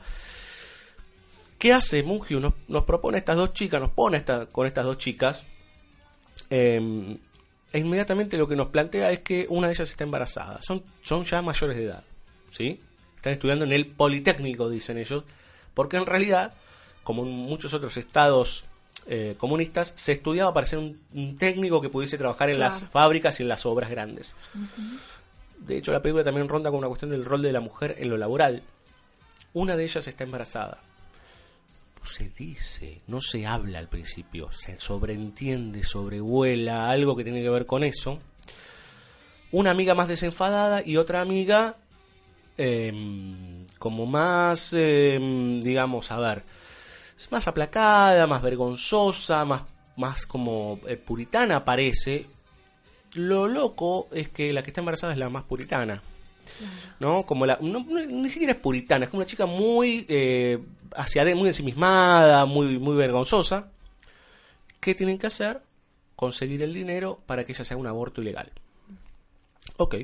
¿Qué 1.58 1.72
hace 1.72 2.02
Mungiu? 2.02 2.40
Nos, 2.40 2.84
propone 2.84 3.18
estas 3.18 3.36
dos 3.36 3.52
chicas, 3.54 3.80
nos 3.80 3.90
pone 3.90 4.18
esta, 4.18 4.46
con 4.46 4.66
estas 4.66 4.84
dos 4.84 4.98
chicas, 4.98 5.46
eh, 6.50 7.16
e 7.72 7.78
inmediatamente 7.78 8.36
lo 8.36 8.48
que 8.48 8.56
nos 8.56 8.68
plantea 8.68 9.10
es 9.10 9.20
que 9.20 9.46
una 9.48 9.66
de 9.66 9.74
ellas 9.74 9.90
está 9.90 10.04
embarazada. 10.04 10.60
Son, 10.62 10.82
son 11.02 11.24
ya 11.24 11.42
mayores 11.42 11.76
de 11.76 11.84
edad, 11.84 12.04
¿sí? 12.50 12.80
Están 13.16 13.32
estudiando 13.32 13.64
en 13.64 13.72
el 13.72 13.86
Politécnico, 13.86 14.68
dicen 14.68 14.98
ellos, 14.98 15.24
porque 15.74 15.96
en 15.96 16.06
realidad, 16.06 16.54
como 17.02 17.24
en 17.24 17.30
muchos 17.30 17.74
otros 17.74 17.96
estados 17.96 18.64
eh, 19.10 19.36
comunistas, 19.38 19.94
se 19.96 20.12
estudiaba 20.12 20.52
para 20.52 20.66
ser 20.66 20.78
un, 20.78 21.00
un 21.14 21.38
técnico 21.38 21.80
que 21.80 21.88
pudiese 21.88 22.18
trabajar 22.18 22.50
en 22.50 22.60
las 22.60 22.84
fábricas 22.84 23.40
y 23.40 23.42
en 23.42 23.48
las 23.48 23.64
obras 23.64 23.88
grandes. 23.88 24.36
De 25.58 25.78
hecho, 25.78 25.92
la 25.92 26.02
película 26.02 26.24
también 26.24 26.46
ronda 26.46 26.70
con 26.70 26.78
una 26.78 26.88
cuestión 26.88 27.10
del 27.10 27.24
rol 27.24 27.40
de 27.40 27.52
la 27.52 27.60
mujer 27.60 27.96
en 27.98 28.10
lo 28.10 28.18
laboral. 28.18 28.62
Una 29.54 29.76
de 29.76 29.84
ellas 29.84 30.06
está 30.06 30.24
embarazada. 30.24 30.82
Se 32.02 32.30
dice, 32.30 33.00
no 33.06 33.20
se 33.20 33.46
habla 33.46 33.78
al 33.78 33.88
principio, 33.88 34.52
se 34.52 34.76
sobreentiende, 34.76 35.84
sobrevuela 35.84 36.90
algo 36.90 37.16
que 37.16 37.24
tiene 37.24 37.42
que 37.42 37.50
ver 37.50 37.64
con 37.64 37.84
eso. 37.84 38.18
Una 39.52 39.70
amiga 39.70 39.94
más 39.94 40.08
desenfadada 40.08 40.82
y 40.84 40.98
otra 40.98 41.22
amiga 41.22 41.76
em, 42.58 43.64
como 43.78 44.04
más, 44.04 44.74
em, 44.74 45.60
digamos, 45.60 46.10
a 46.10 46.18
ver, 46.18 46.44
más 47.30 47.48
aplacada, 47.48 48.26
más 48.26 48.42
vergonzosa, 48.42 49.44
más, 49.44 49.62
más 49.96 50.26
como 50.26 50.80
eh, 50.86 50.96
puritana 50.96 51.64
parece. 51.64 52.26
Lo 53.14 53.48
loco 53.48 54.08
es 54.12 54.28
que 54.28 54.52
la 54.52 54.62
que 54.62 54.70
está 54.70 54.80
embarazada 54.80 55.12
es 55.12 55.18
la 55.18 55.28
más 55.30 55.44
puritana. 55.44 56.02
¿No? 57.00 57.24
Como 57.24 57.44
la. 57.46 57.58
no- 57.60 57.84
no- 57.88 58.06
ni 58.06 58.30
siquiera 58.30 58.52
es 58.54 58.58
puritana, 58.58 59.04
es 59.04 59.10
como 59.10 59.20
una 59.20 59.26
chica 59.26 59.46
muy. 59.46 60.06
Eh, 60.08 60.58
hacia 60.96 61.22
adentro, 61.22 61.40
muy 61.40 61.48
ensimismada, 61.48 62.46
muy, 62.46 62.78
muy 62.78 62.96
vergonzosa. 62.96 63.68
¿Qué 64.80 64.94
tienen 64.94 65.18
que 65.18 65.26
hacer? 65.26 65.62
Conseguir 66.16 66.62
el 66.62 66.72
dinero 66.72 67.20
para 67.26 67.44
que 67.44 67.52
ella 67.52 67.64
se 67.64 67.74
haga 67.74 67.80
un 67.80 67.86
aborto 67.86 68.22
ilegal. 68.22 68.50
Ok. 69.76 69.96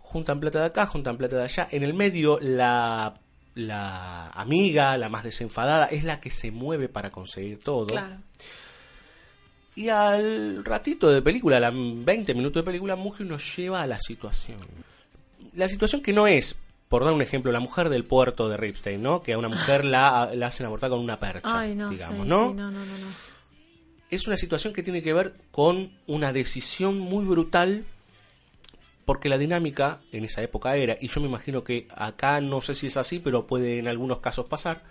Juntan 0.00 0.38
plata 0.40 0.60
de 0.60 0.66
acá, 0.66 0.86
juntan 0.86 1.16
plata 1.16 1.36
de 1.36 1.42
allá. 1.44 1.68
En 1.70 1.82
el 1.82 1.92
medio, 1.94 2.38
la, 2.40 3.14
la 3.54 4.30
amiga, 4.30 4.96
la 4.96 5.08
más 5.08 5.24
desenfadada, 5.24 5.86
es 5.86 6.04
la 6.04 6.20
que 6.20 6.30
se 6.30 6.50
mueve 6.50 6.88
para 6.88 7.10
conseguir 7.10 7.60
todo. 7.60 7.86
Claro. 7.86 8.16
Y 9.76 9.88
al 9.88 10.64
ratito 10.64 11.10
de 11.10 11.20
película, 11.20 11.56
a 11.56 11.60
las 11.60 11.72
20 11.74 12.34
minutos 12.34 12.62
de 12.62 12.64
película, 12.64 12.96
Muji 12.96 13.24
nos 13.24 13.56
lleva 13.56 13.82
a 13.82 13.86
la 13.86 13.98
situación. 13.98 14.58
La 15.54 15.68
situación 15.68 16.00
que 16.00 16.12
no 16.12 16.26
es, 16.26 16.56
por 16.88 17.04
dar 17.04 17.12
un 17.12 17.22
ejemplo, 17.22 17.50
la 17.50 17.60
mujer 17.60 17.88
del 17.88 18.04
puerto 18.04 18.48
de 18.48 18.56
Ripstein, 18.56 19.02
¿no? 19.02 19.22
Que 19.22 19.32
a 19.32 19.38
una 19.38 19.48
mujer 19.48 19.84
la, 19.84 20.30
la 20.34 20.46
hacen 20.48 20.66
abortar 20.66 20.90
con 20.90 21.00
una 21.00 21.18
percha, 21.18 21.58
Ay, 21.58 21.74
no, 21.74 21.88
digamos, 21.88 22.22
sí, 22.22 22.28
¿no? 22.28 22.48
sí, 22.48 22.54
no, 22.54 22.70
no, 22.70 22.84
no, 22.84 22.98
no. 22.98 23.34
Es 24.10 24.28
una 24.28 24.36
situación 24.36 24.72
que 24.72 24.84
tiene 24.84 25.02
que 25.02 25.12
ver 25.12 25.34
con 25.50 25.90
una 26.06 26.32
decisión 26.32 27.00
muy 27.00 27.24
brutal, 27.24 27.84
porque 29.04 29.28
la 29.28 29.38
dinámica 29.38 30.00
en 30.12 30.24
esa 30.24 30.42
época 30.42 30.76
era, 30.76 30.96
y 31.00 31.08
yo 31.08 31.20
me 31.20 31.26
imagino 31.28 31.62
que 31.64 31.86
acá 31.94 32.40
no 32.40 32.60
sé 32.60 32.74
si 32.74 32.86
es 32.88 32.96
así, 32.96 33.18
pero 33.18 33.46
puede 33.46 33.78
en 33.78 33.88
algunos 33.88 34.20
casos 34.20 34.46
pasar, 34.46 34.82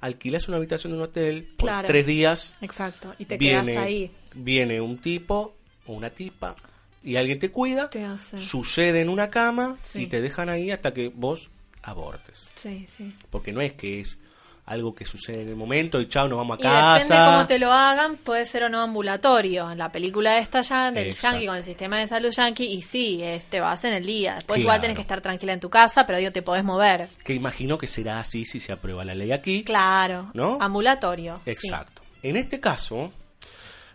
alquilás 0.00 0.48
una 0.48 0.56
habitación 0.58 0.92
de 0.92 0.98
un 0.98 1.04
hotel 1.04 1.44
por 1.56 1.66
Claro. 1.68 1.86
tres 1.86 2.06
días 2.06 2.56
Exacto. 2.60 3.14
Y 3.18 3.24
te 3.24 3.36
viene, 3.38 3.72
quedas 3.72 3.84
ahí. 3.84 4.10
viene 4.34 4.80
un 4.80 4.98
tipo 4.98 5.54
o 5.86 5.92
una 5.94 6.10
tipa 6.10 6.56
y 7.04 7.16
alguien 7.16 7.38
te 7.40 7.50
cuida, 7.50 7.90
Te 7.90 8.04
hace. 8.04 8.38
sucede 8.38 9.00
en 9.00 9.08
una 9.08 9.30
cama 9.30 9.76
Sí. 9.82 10.02
y 10.02 10.06
te 10.06 10.20
dejan 10.20 10.48
ahí 10.48 10.70
hasta 10.70 10.92
que 10.94 11.08
vos 11.08 11.50
abortes. 11.82 12.48
Sí, 12.54 12.84
sí. 12.88 13.12
Porque 13.30 13.52
no 13.52 13.60
es 13.60 13.72
que 13.72 13.98
es 14.00 14.18
algo 14.64 14.94
que 14.94 15.04
sucede 15.04 15.42
en 15.42 15.48
el 15.48 15.56
momento 15.56 16.00
y 16.00 16.08
chao, 16.08 16.28
nos 16.28 16.38
vamos 16.38 16.56
a 16.56 16.60
Y 16.60 16.62
depende 16.62 17.08
casa. 17.08 17.26
cómo 17.32 17.46
te 17.46 17.58
lo 17.58 17.72
hagan, 17.72 18.16
puede 18.16 18.46
ser 18.46 18.62
o 18.64 18.68
no 18.68 18.80
ambulatorio. 18.80 19.70
En 19.70 19.78
la 19.78 19.90
película 19.90 20.38
esta 20.38 20.62
ya 20.62 20.90
del 20.92 21.08
Exacto. 21.08 21.34
yankee 21.34 21.46
con 21.48 21.56
el 21.56 21.64
sistema 21.64 21.98
de 21.98 22.06
salud 22.06 22.30
yankee, 22.30 22.64
y 22.66 22.80
sí, 22.82 23.20
es, 23.22 23.46
te 23.46 23.60
vas 23.60 23.84
en 23.84 23.92
el 23.94 24.06
día. 24.06 24.34
Después 24.34 24.56
Claro. 24.56 24.60
igual 24.62 24.80
tenés 24.80 24.96
que 24.96 25.02
estar 25.02 25.20
tranquila 25.20 25.52
en 25.52 25.60
tu 25.60 25.68
casa, 25.68 26.06
pero 26.06 26.18
digo, 26.18 26.30
te 26.30 26.42
podés 26.42 26.62
mover. 26.64 27.08
Que 27.24 27.34
imagino 27.34 27.76
que 27.76 27.86
será 27.88 28.20
así 28.20 28.44
si 28.44 28.60
se 28.60 28.72
aprueba 28.72 29.04
la 29.04 29.14
ley 29.14 29.32
aquí. 29.32 29.64
Claro. 29.64 30.30
¿No? 30.34 30.58
Ambulatorio. 30.60 31.40
sí. 31.44 31.50
Exacto. 31.50 32.02
En 32.22 32.36
este 32.36 32.60
caso, 32.60 33.12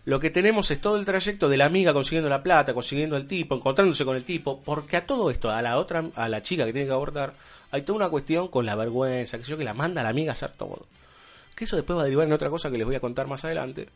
lo 0.08 0.18
que 0.20 0.30
tenemos 0.30 0.70
es 0.70 0.80
todo 0.80 0.96
el 0.96 1.04
trayecto 1.04 1.50
de 1.50 1.58
la 1.58 1.66
amiga 1.66 1.92
consiguiendo 1.92 2.30
la 2.30 2.42
plata, 2.42 2.72
consiguiendo 2.72 3.14
al 3.14 3.26
tipo, 3.26 3.54
encontrándose 3.54 4.06
con 4.06 4.16
el 4.16 4.24
tipo, 4.24 4.60
porque 4.64 4.96
a 4.96 5.06
todo 5.06 5.30
esto, 5.30 5.50
a 5.50 5.60
la 5.60 5.76
otra, 5.78 6.02
a 6.14 6.28
la 6.30 6.42
chica 6.42 6.64
que 6.64 6.72
tiene 6.72 6.86
que 6.86 6.94
abortar, 6.94 7.34
hay 7.70 7.82
toda 7.82 7.96
una 7.98 8.08
cuestión 8.08 8.48
con 8.48 8.64
la 8.64 8.74
vergüenza, 8.74 9.36
que 9.36 9.44
sé 9.44 9.50
yo, 9.50 9.58
que 9.58 9.64
la 9.64 9.74
manda 9.74 10.00
a 10.00 10.04
la 10.04 10.10
amiga 10.10 10.30
a 10.30 10.32
hacer 10.32 10.52
todo. 10.52 10.86
Que 11.54 11.64
eso 11.64 11.76
después 11.76 11.96
va 11.98 12.00
a 12.00 12.04
derivar 12.04 12.26
en 12.26 12.32
otra 12.32 12.48
cosa 12.48 12.70
que 12.70 12.78
les 12.78 12.86
voy 12.86 12.96
a 12.96 13.00
contar 13.00 13.26
más 13.26 13.44
adelante. 13.44 13.86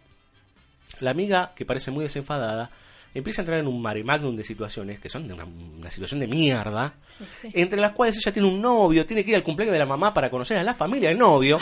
La 1.01 1.13
amiga, 1.13 1.53
que 1.57 1.65
parece 1.65 1.91
muy 1.91 2.05
desenfadada, 2.05 2.69
empieza 3.15 3.41
a 3.41 3.45
entrar 3.45 3.59
en 3.61 3.67
un 3.67 3.81
mare 3.81 4.05
magnum 4.05 4.37
de 4.37 4.45
situaciones 4.45 5.01
que 5.01 5.09
son 5.09 5.27
de 5.27 5.33
una, 5.33 5.45
una 5.47 5.91
situación 5.91 6.21
de 6.21 6.27
mierda, 6.27 6.93
Sí. 7.41 7.49
entre 7.55 7.81
las 7.81 7.93
cuales 7.93 8.17
ella 8.19 8.33
tiene 8.33 8.49
un 8.49 8.61
novio, 8.61 9.07
tiene 9.07 9.25
que 9.25 9.31
ir 9.31 9.37
al 9.37 9.43
cumpleaños 9.43 9.73
de 9.73 9.79
la 9.79 9.87
mamá 9.87 10.13
para 10.13 10.29
conocer 10.31 10.59
a 10.59 10.63
la 10.63 10.75
familia 10.75 11.09
del 11.09 11.17
novio. 11.19 11.59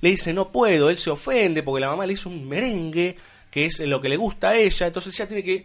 Le 0.00 0.10
dice, 0.10 0.32
no 0.32 0.48
puedo, 0.48 0.88
él 0.90 0.96
se 0.98 1.10
ofende 1.10 1.62
porque 1.62 1.80
la 1.80 1.88
mamá 1.88 2.06
le 2.06 2.12
hizo 2.14 2.28
un 2.30 2.46
merengue, 2.48 3.16
que 3.54 3.66
es 3.66 3.78
lo 3.78 4.00
que 4.00 4.08
le 4.08 4.16
gusta 4.16 4.48
a 4.48 4.56
ella, 4.56 4.88
entonces 4.88 5.14
ella 5.14 5.28
tiene 5.28 5.44
que 5.44 5.64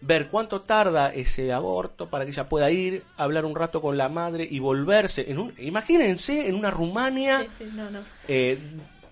ver 0.00 0.26
cuánto 0.28 0.60
tarda 0.62 1.12
ese 1.14 1.52
aborto 1.52 2.08
para 2.10 2.24
que 2.24 2.32
ella 2.32 2.48
pueda 2.48 2.68
ir, 2.70 3.04
hablar 3.16 3.44
un 3.44 3.54
rato 3.54 3.80
con 3.80 3.96
la 3.96 4.08
madre 4.08 4.46
y 4.50 4.58
volverse. 4.58 5.30
En 5.30 5.38
un, 5.38 5.54
imagínense 5.58 6.48
en 6.48 6.56
una 6.56 6.70
Rumania 6.72 7.40
Sí, 7.40 7.46
sí, 7.58 7.70
no, 7.74 7.88
no. 7.90 8.00
eh, 8.26 8.58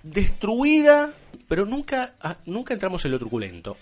destruida, 0.03 1.13
pero 1.49 1.65
nunca, 1.67 2.15
ah, 2.21 2.37
nunca 2.47 2.75
entramos 2.75 3.05
en 3.05 3.13
lo 3.13 3.19
truculento. 3.19 3.77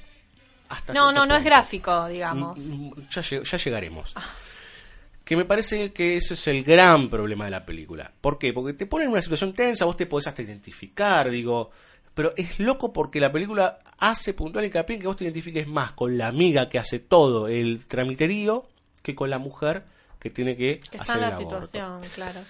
Hasta 0.68 0.92
No, 0.92 1.12
no, 1.12 1.24
no 1.26 1.36
es 1.36 1.44
gráfico, 1.44 2.06
digamos. 2.08 2.58
Mm, 2.58 2.86
mm, 2.88 2.94
Ya, 3.10 3.22
lle- 3.22 3.42
ya 3.44 3.58
llegaremos. 3.58 4.14
Que 5.24 5.36
me 5.36 5.44
parece 5.46 5.92
que 5.92 6.16
ese 6.18 6.34
es 6.34 6.46
el 6.48 6.62
gran 6.64 7.08
problema 7.08 7.46
de 7.46 7.50
la 7.50 7.64
película. 7.64 8.10
¿Por 8.20 8.38
qué? 8.38 8.52
Porque 8.52 8.74
te 8.74 8.84
ponen 8.86 9.06
en 9.06 9.12
una 9.12 9.22
situación 9.22 9.54
tensa, 9.54 9.84
vos 9.86 9.96
te 9.96 10.04
podés 10.06 10.26
hasta 10.26 10.42
identificar, 10.42 11.30
digo. 11.30 11.70
Pero 12.14 12.32
es 12.36 12.60
loco 12.60 12.92
porque 12.92 13.18
la 13.20 13.32
película 13.32 13.80
hace 13.98 14.34
puntual 14.34 14.64
hincapié 14.64 14.96
en 14.96 15.02
que 15.02 15.08
vos 15.08 15.16
te 15.16 15.24
identifiques 15.24 15.66
más 15.66 15.92
con 15.92 16.16
la 16.16 16.28
amiga 16.28 16.68
que 16.68 16.78
hace 16.78 17.00
todo 17.00 17.48
el 17.48 17.84
tramiterío 17.86 18.68
que 19.02 19.14
con 19.14 19.30
la 19.30 19.38
mujer 19.38 19.84
que 20.20 20.30
tiene 20.30 20.56
que, 20.56 20.78
Que 20.80 20.96
está 20.98 21.02
hacer 21.02 21.16
el 21.16 21.20
la 21.22 21.26
aborto. 21.36 21.62
situación, 21.66 22.00
claro. 22.14 22.40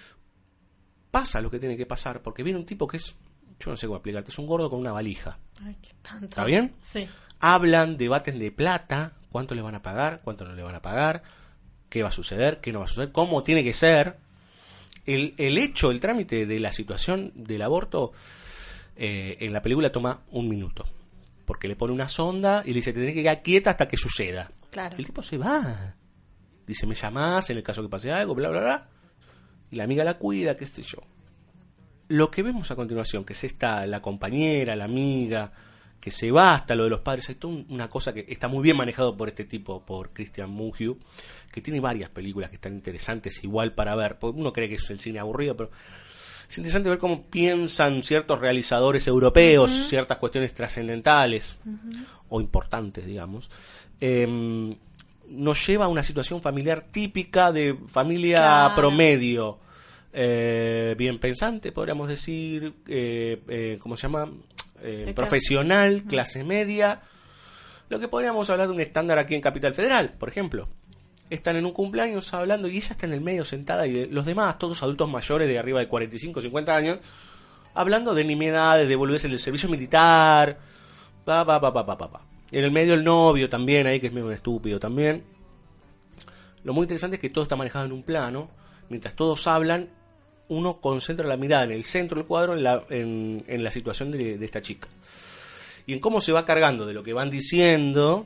Pasa 1.11 1.41
lo 1.41 1.49
que 1.49 1.59
tiene 1.59 1.77
que 1.77 1.85
pasar 1.85 2.21
porque 2.21 2.43
viene 2.43 2.59
un 2.59 2.65
tipo 2.65 2.87
que 2.87 2.97
es, 2.97 3.15
yo 3.59 3.71
no 3.71 3.77
sé 3.77 3.87
cómo 3.87 3.97
explicarte, 3.97 4.31
es 4.31 4.37
un 4.39 4.47
gordo 4.47 4.69
con 4.69 4.79
una 4.79 4.91
valija. 4.91 5.37
Ay, 5.63 5.75
qué 5.81 5.89
espanto. 5.89 6.25
¿Está 6.27 6.45
bien? 6.45 6.73
Sí. 6.81 7.07
hablan, 7.39 7.97
debaten 7.97 8.37
de 8.39 8.51
plata, 8.51 9.13
cuánto 9.31 9.55
le 9.55 9.61
van 9.61 9.75
a 9.75 9.81
pagar, 9.81 10.21
cuánto 10.23 10.45
no 10.45 10.53
le 10.53 10.63
van 10.63 10.75
a 10.75 10.81
pagar, 10.81 11.23
qué 11.89 12.03
va 12.03 12.09
a 12.09 12.11
suceder, 12.11 12.59
qué 12.61 12.71
no 12.71 12.79
va 12.79 12.85
a 12.85 12.87
suceder, 12.89 13.11
cómo 13.11 13.43
tiene 13.43 13.63
que 13.63 13.73
ser. 13.73 14.17
El, 15.05 15.33
el 15.37 15.57
hecho, 15.57 15.91
el 15.91 15.99
trámite 15.99 16.45
de 16.45 16.59
la 16.59 16.71
situación 16.71 17.31
del 17.35 17.61
aborto 17.61 18.11
eh, 18.95 19.37
en 19.39 19.53
la 19.53 19.61
película 19.61 19.91
toma 19.91 20.21
un 20.31 20.47
minuto. 20.49 20.85
Porque 21.45 21.67
le 21.67 21.75
pone 21.75 21.93
una 21.93 22.09
sonda 22.09 22.63
y 22.65 22.69
le 22.69 22.75
dice, 22.75 22.91
te 22.93 22.99
tenés 22.99 23.13
que 23.13 23.21
quedar 23.21 23.43
quieta 23.43 23.69
hasta 23.71 23.87
que 23.87 23.97
suceda. 23.97 24.49
Claro. 24.71 24.95
El 24.97 25.05
tipo 25.05 25.21
se 25.21 25.37
va. 25.37 25.95
Dice, 26.65 26.87
me 26.87 26.95
llamás 26.95 27.49
en 27.51 27.57
el 27.57 27.63
caso 27.63 27.81
que 27.83 27.89
pase 27.89 28.11
algo, 28.11 28.33
bla, 28.33 28.49
bla, 28.49 28.59
bla. 28.61 28.89
Y 29.69 29.75
la 29.75 29.83
amiga 29.83 30.03
la 30.03 30.15
cuida, 30.17 30.55
qué 30.57 30.65
sé 30.65 30.81
yo. 30.81 30.99
Lo 32.07 32.29
que 32.31 32.43
vemos 32.43 32.69
a 32.71 32.75
continuación, 32.75 33.23
que 33.25 33.33
es 33.33 33.43
esta, 33.43 33.85
la 33.87 34.01
compañera, 34.01 34.75
la 34.75 34.85
amiga, 34.85 35.51
que 35.99 36.11
se 36.11 36.31
va 36.31 36.53
hasta 36.55 36.75
lo 36.75 36.83
de 36.83 36.89
los 36.91 36.99
padres, 36.99 37.29
hay 37.29 37.35
toda 37.35 37.53
un- 37.55 37.65
una 37.69 37.89
cosa 37.89 38.13
que 38.13 38.25
está 38.27 38.47
muy 38.47 38.61
bien 38.61 38.77
manejado 38.77 39.17
por 39.17 39.27
este 39.27 39.43
tipo, 39.45 39.83
por 39.85 40.11
Christian 40.13 40.49
Mungiu, 40.51 40.99
que 41.51 41.61
tiene 41.61 41.79
varias 41.79 42.09
películas 42.11 42.49
que 42.49 42.55
están 42.57 42.73
interesantes 42.75 43.43
igual 43.43 43.73
para 43.73 43.95
ver, 43.95 44.19
porque 44.19 44.39
uno 44.39 44.53
cree 44.53 44.69
que 44.69 44.75
es 44.75 44.89
el 44.91 44.99
cine 44.99 45.17
aburrido, 45.19 45.57
pero 45.57 45.71
es 46.49 46.57
interesante 46.57 46.89
ver 46.89 46.99
cómo 46.99 47.21
piensan 47.23 48.03
ciertos 48.03 48.39
realizadores 48.39 49.07
europeos, 49.07 49.71
ciertas 49.89 50.17
cuestiones 50.17 50.53
trascendentales 50.53 51.57
o 52.29 52.39
importantes, 52.41 53.05
digamos. 53.05 53.49
Em, 53.99 54.75
nos 55.29 55.65
lleva 55.65 55.85
a 55.85 55.87
una 55.87 56.03
situación 56.03 56.41
familiar 56.41 56.85
típica 56.91 57.51
de 57.51 57.75
familia 57.87 58.37
Claro. 58.37 58.75
promedio. 58.75 59.59
eh, 60.17 60.95
bien 60.97 61.19
pensante, 61.19 61.73
podríamos 61.73 62.07
decir, 62.07 62.73
eh, 62.87 63.41
eh, 63.49 63.77
¿cómo 63.81 63.97
se 63.97 64.03
llama? 64.03 64.31
Eh, 64.81 65.11
profesional, 65.13 66.03
clase 66.03 66.45
media. 66.45 67.01
Lo 67.89 67.99
que 67.99 68.07
podríamos 68.07 68.49
hablar 68.49 68.67
de 68.67 68.73
un 68.75 68.79
estándar 68.79 69.17
aquí 69.19 69.35
en 69.35 69.41
Capital 69.41 69.73
Federal, 69.73 70.13
por 70.17 70.29
ejemplo. 70.29 70.69
Están 71.29 71.55
en 71.55 71.65
un 71.65 71.73
cumpleaños 71.73 72.33
hablando 72.33 72.67
y 72.67 72.77
ella 72.77 72.89
está 72.91 73.05
en 73.07 73.13
el 73.13 73.21
medio 73.21 73.43
sentada 73.45 73.87
y 73.87 74.07
los 74.07 74.25
demás, 74.25 74.59
todos 74.59 74.83
adultos 74.83 75.09
mayores 75.09 75.47
de 75.47 75.57
arriba 75.57 75.79
de 75.79 75.87
45, 75.87 76.41
50 76.41 76.75
años, 76.75 76.99
hablando 77.73 78.13
de 78.13 78.23
nimiedades, 78.23 78.87
de 78.87 78.95
volverse 78.95 79.27
del 79.27 79.39
servicio 79.39 79.67
militar, 79.67 80.57
pa, 81.23 81.45
pa, 81.45 81.59
pa, 81.59 81.73
pa, 81.73 81.85
pa, 81.85 81.97
pa. 81.97 82.21
En 82.51 82.63
el 82.63 82.71
medio 82.71 82.93
el 82.93 83.03
novio 83.03 83.49
también, 83.49 83.87
ahí 83.87 83.99
que 83.99 84.07
es 84.07 84.13
medio 84.13 84.31
estúpido 84.31 84.79
también. 84.79 85.23
Lo 86.63 86.73
muy 86.73 86.83
interesante 86.83 87.15
es 87.15 87.21
que 87.21 87.29
todo 87.29 87.43
está 87.43 87.55
manejado 87.55 87.85
en 87.85 87.91
un 87.91 88.03
plano, 88.03 88.49
mientras 88.89 89.15
todos 89.15 89.47
hablan, 89.47 89.89
uno 90.47 90.79
concentra 90.79 91.27
la 91.27 91.37
mirada 91.37 91.63
en 91.63 91.71
el 91.71 91.85
centro 91.85 92.17
del 92.17 92.27
cuadro, 92.27 92.53
en 92.53 92.63
la, 92.63 92.83
en, 92.89 93.63
la 93.63 93.71
situación 93.71 94.11
de 94.11 94.43
esta 94.45 94.61
chica. 94.61 94.87
Y 95.87 95.93
en 95.93 95.99
cómo 95.99 96.21
se 96.21 96.31
va 96.31 96.45
cargando 96.45 96.85
de 96.85 96.93
lo 96.93 97.03
que 97.03 97.13
van 97.13 97.29
diciendo, 97.29 98.25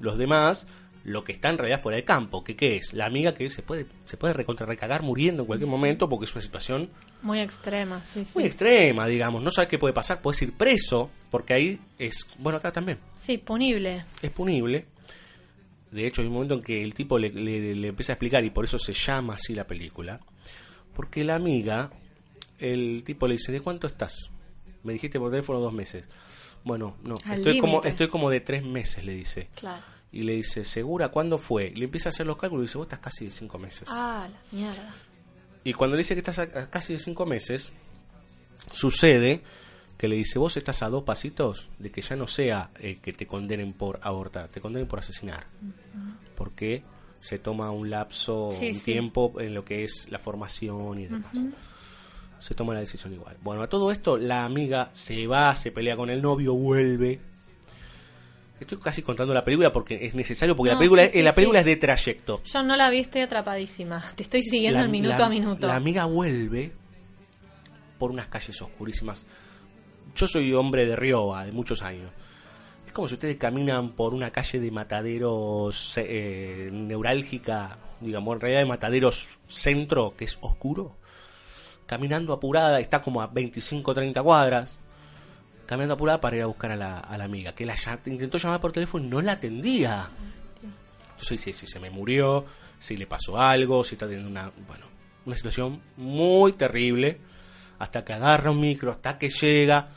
los 0.00 0.18
demás 0.18 0.66
lo 1.04 1.22
que 1.22 1.32
está 1.32 1.50
en 1.50 1.58
realidad 1.58 1.80
fuera 1.82 1.96
de 1.96 2.04
campo. 2.04 2.42
que 2.42 2.56
qué 2.56 2.76
es? 2.76 2.92
La 2.94 3.06
amiga 3.06 3.34
que 3.34 3.48
se 3.50 3.62
puede, 3.62 3.86
se 4.06 4.16
puede 4.16 4.32
recontra 4.34 4.64
recagar 4.66 5.02
muriendo 5.02 5.42
en 5.42 5.46
cualquier 5.46 5.68
momento 5.70 6.08
porque 6.08 6.24
es 6.24 6.34
una 6.34 6.42
situación 6.42 6.88
Muy 7.22 7.40
extrema, 7.40 8.04
sí, 8.06 8.24
sí. 8.24 8.32
muy 8.38 8.44
extrema, 8.44 9.06
digamos. 9.06 9.42
No 9.42 9.50
sabes 9.50 9.68
qué 9.68 9.78
puede 9.78 9.92
pasar, 9.94 10.20
puedes 10.22 10.40
ir 10.42 10.52
preso, 10.54 11.10
porque 11.30 11.52
ahí 11.54 11.80
es, 11.98 12.26
bueno, 12.38 12.56
acá 12.58 12.72
también, 12.72 12.98
Sí, 13.14 13.36
punible. 13.38 14.04
es 14.22 14.30
punible. 14.30 14.86
De 15.90 16.06
hecho, 16.06 16.22
hay 16.22 16.26
un 16.28 16.34
momento 16.34 16.54
en 16.54 16.62
que 16.62 16.82
el 16.82 16.92
tipo 16.94 17.18
le, 17.18 17.30
le- 17.30 17.74
le 17.74 17.88
empieza 17.88 18.12
a 18.12 18.14
explicar 18.14 18.44
y 18.44 18.50
por 18.50 18.64
eso 18.64 18.78
se 18.78 18.92
llama 18.94 19.34
así 19.34 19.54
la 19.54 19.66
película. 19.66 20.18
Porque 20.94 21.22
la 21.22 21.34
amiga, 21.36 21.90
el 22.58 23.02
tipo 23.04 23.26
le 23.28 23.34
dice, 23.34 23.52
¿de 23.52 23.60
cuánto 23.60 23.86
estás? 23.86 24.30
Me 24.82 24.92
dijiste 24.92 25.18
por 25.20 25.30
teléfono 25.30 25.60
dos 25.60 25.72
meses. 25.72 26.08
Bueno, 26.64 26.96
no, 27.04 27.14
Al 27.26 27.38
estoy 27.38 27.58
como, 27.58 27.82
estoy 27.84 28.08
como 28.08 28.30
de 28.30 28.40
tres 28.40 28.64
meses, 28.64 29.04
le 29.04 29.14
dice. 29.14 29.48
Claro. 29.54 29.82
Y 30.14 30.22
le 30.22 30.34
dice, 30.34 30.64
¿segura 30.64 31.08
cuándo 31.08 31.38
fue? 31.38 31.66
Y 31.66 31.74
le 31.76 31.86
empieza 31.86 32.08
a 32.08 32.10
hacer 32.10 32.24
los 32.26 32.36
cálculos 32.36 32.64
y 32.64 32.66
dice, 32.68 32.78
vos 32.78 32.84
estás 32.86 33.00
casi 33.00 33.24
de 33.24 33.30
cinco 33.32 33.58
meses. 33.58 33.88
Ah, 33.90 34.28
la 34.30 34.56
mierda. 34.56 34.94
Y 35.64 35.72
cuando 35.72 35.96
le 35.96 36.02
dice 36.02 36.14
que 36.14 36.20
estás 36.20 36.38
a, 36.38 36.42
a 36.42 36.70
casi 36.70 36.92
de 36.92 36.98
cinco 37.00 37.26
meses, 37.26 37.72
sucede 38.72 39.42
que 39.98 40.08
le 40.08 40.16
dice, 40.16 40.38
vos 40.38 40.56
estás 40.56 40.82
a 40.82 40.88
dos 40.88 41.04
pasitos 41.04 41.68
de 41.78 41.90
que 41.90 42.02
ya 42.02 42.16
no 42.16 42.26
sea 42.26 42.70
eh, 42.80 42.98
que 43.00 43.12
te 43.12 43.26
condenen 43.26 43.72
por 43.72 44.00
abortar, 44.02 44.48
te 44.48 44.60
condenen 44.60 44.88
por 44.88 44.98
asesinar. 44.98 45.46
Porque 46.36 46.82
se 47.20 47.38
toma 47.38 47.70
un 47.70 47.90
lapso, 47.90 48.50
Sí, 48.52 48.68
un 48.68 48.74
sí. 48.74 48.84
tiempo 48.92 49.40
en 49.40 49.54
lo 49.54 49.64
que 49.64 49.84
es 49.84 50.08
la 50.10 50.18
formación 50.18 50.98
y 50.98 51.06
demás. 51.06 51.46
Se 52.40 52.54
toma 52.54 52.74
la 52.74 52.80
decisión 52.80 53.12
igual. 53.14 53.36
Bueno, 53.42 53.62
a 53.62 53.68
todo 53.68 53.90
esto 53.90 54.18
la 54.18 54.44
amiga 54.44 54.90
se 54.92 55.26
va, 55.26 55.54
se 55.56 55.72
pelea 55.72 55.96
con 55.96 56.10
el 56.10 56.20
novio, 56.20 56.54
vuelve. 56.54 57.20
Estoy 58.60 58.78
casi 58.78 59.02
contando 59.02 59.34
la 59.34 59.44
película 59.44 59.72
porque 59.72 60.06
es 60.06 60.14
necesario, 60.14 60.54
porque 60.54 60.72
la 60.72 60.78
película, 60.78 61.04
sí, 61.06 61.10
sí, 61.14 61.22
la 61.22 61.34
película 61.34 61.58
sí. 61.58 61.62
es 61.62 61.66
de 61.66 61.76
trayecto. 61.76 62.40
Yo 62.44 62.62
no 62.62 62.76
la 62.76 62.88
vi, 62.88 62.98
estoy 63.00 63.22
atrapadísima. 63.22 64.02
Te 64.16 64.22
estoy 64.22 64.42
siguiendo 64.42 64.78
La- 64.78 64.84
el 64.84 64.90
minuto 64.90 65.18
la- 65.18 65.26
a 65.26 65.28
minuto. 65.28 65.66
La 65.66 65.76
amiga 65.76 66.04
vuelve 66.04 66.72
por 67.98 68.10
unas 68.10 68.28
calles 68.28 68.60
oscurísimas. 68.62 69.26
Yo 70.14 70.26
soy 70.28 70.52
hombre 70.54 70.86
de 70.86 70.94
Rioba 70.96 71.44
de 71.44 71.52
muchos 71.52 71.82
años. 71.82 72.10
Es 72.86 72.92
como 72.92 73.08
si 73.08 73.14
ustedes 73.14 73.36
caminan 73.36 73.90
por 73.92 74.14
una 74.14 74.30
calle 74.30 74.60
de 74.60 74.70
mataderos 74.70 75.94
eh, 75.96 76.70
neurálgica, 76.72 77.76
digamos, 78.00 78.34
en 78.36 78.40
realidad 78.40 78.60
de 78.60 78.66
mataderos 78.66 79.26
centro, 79.48 80.14
que 80.16 80.24
es 80.26 80.38
oscuro. 80.40 80.96
Caminando 81.86 82.32
apurada, 82.32 82.78
está 82.80 83.02
como 83.02 83.20
a 83.20 83.26
25 83.26 83.92
30 83.92 84.22
cuadras. 84.22 84.78
Caminando 85.66 85.94
apurada 85.94 86.20
para 86.20 86.36
ir 86.36 86.42
a 86.42 86.46
buscar 86.46 86.70
a 86.72 86.76
la, 86.76 86.98
a 86.98 87.16
la 87.18 87.24
amiga, 87.24 87.52
que 87.54 87.64
la 87.64 87.74
intentó 88.06 88.38
llamar 88.38 88.60
por 88.60 88.72
teléfono 88.72 89.04
y 89.04 89.08
no 89.08 89.20
la 89.22 89.32
atendía. 89.32 90.08
Entonces 91.12 91.30
dice 91.44 91.52
si 91.52 91.66
se 91.66 91.80
me 91.80 91.90
murió, 91.90 92.44
si 92.78 92.96
le 92.96 93.06
pasó 93.06 93.38
algo, 93.40 93.82
si 93.84 93.94
está 93.94 94.06
teniendo 94.06 94.28
una, 94.30 94.50
bueno, 94.66 94.86
una 95.24 95.36
situación 95.36 95.80
muy 95.96 96.52
terrible, 96.52 97.18
hasta 97.78 98.04
que 98.04 98.12
agarra 98.12 98.50
un 98.50 98.60
micro, 98.60 98.92
hasta 98.92 99.16
que 99.18 99.30
llega, 99.30 99.88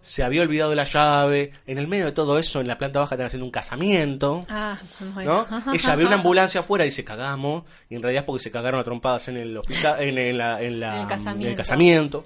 se 0.00 0.22
había 0.22 0.42
olvidado 0.42 0.70
de 0.70 0.76
la 0.76 0.84
llave, 0.84 1.52
en 1.66 1.78
el 1.78 1.88
medio 1.88 2.04
de 2.04 2.12
todo 2.12 2.38
eso, 2.38 2.60
en 2.60 2.66
la 2.68 2.76
planta 2.76 2.98
baja 3.00 3.14
están 3.14 3.26
haciendo 3.28 3.46
un 3.46 3.50
casamiento, 3.50 4.44
Ah, 4.50 4.78
bueno. 5.14 5.46
¿no? 5.50 5.72
Ella 5.72 5.96
ve 5.96 6.04
una 6.04 6.16
ambulancia 6.16 6.60
afuera 6.60 6.84
y 6.84 6.88
dice 6.88 7.04
cagamos, 7.04 7.64
y 7.88 7.94
en 7.94 8.02
realidad 8.02 8.22
es 8.22 8.26
porque 8.26 8.42
se 8.42 8.50
cagaron 8.50 8.78
a 8.80 8.84
trompadas 8.84 9.28
en 9.28 9.38
el 9.38 9.56
hospital, 9.56 10.02
en, 10.02 10.18
en 10.18 10.36
la, 10.38 10.60
en 10.62 10.80
la- 10.80 10.96
En 10.96 11.02
el 11.02 11.08
casamiento. 11.08 11.42
en 11.46 11.50
el 11.52 11.56
casamiento. 11.56 12.24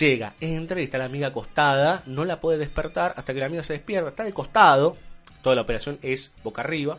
Llega, 0.00 0.34
entra 0.40 0.80
y 0.80 0.84
está 0.84 0.98
la 0.98 1.04
amiga 1.04 1.28
acostada, 1.28 2.02
no 2.06 2.24
la 2.24 2.40
puede 2.40 2.58
despertar 2.58 3.14
hasta 3.16 3.32
que 3.34 3.40
la 3.40 3.46
amiga 3.46 3.62
se 3.62 3.74
despierta, 3.74 4.08
está 4.10 4.24
de 4.24 4.32
costado, 4.32 4.96
toda 5.42 5.54
la 5.54 5.62
operación 5.62 5.98
es 6.02 6.32
boca 6.42 6.62
arriba. 6.62 6.98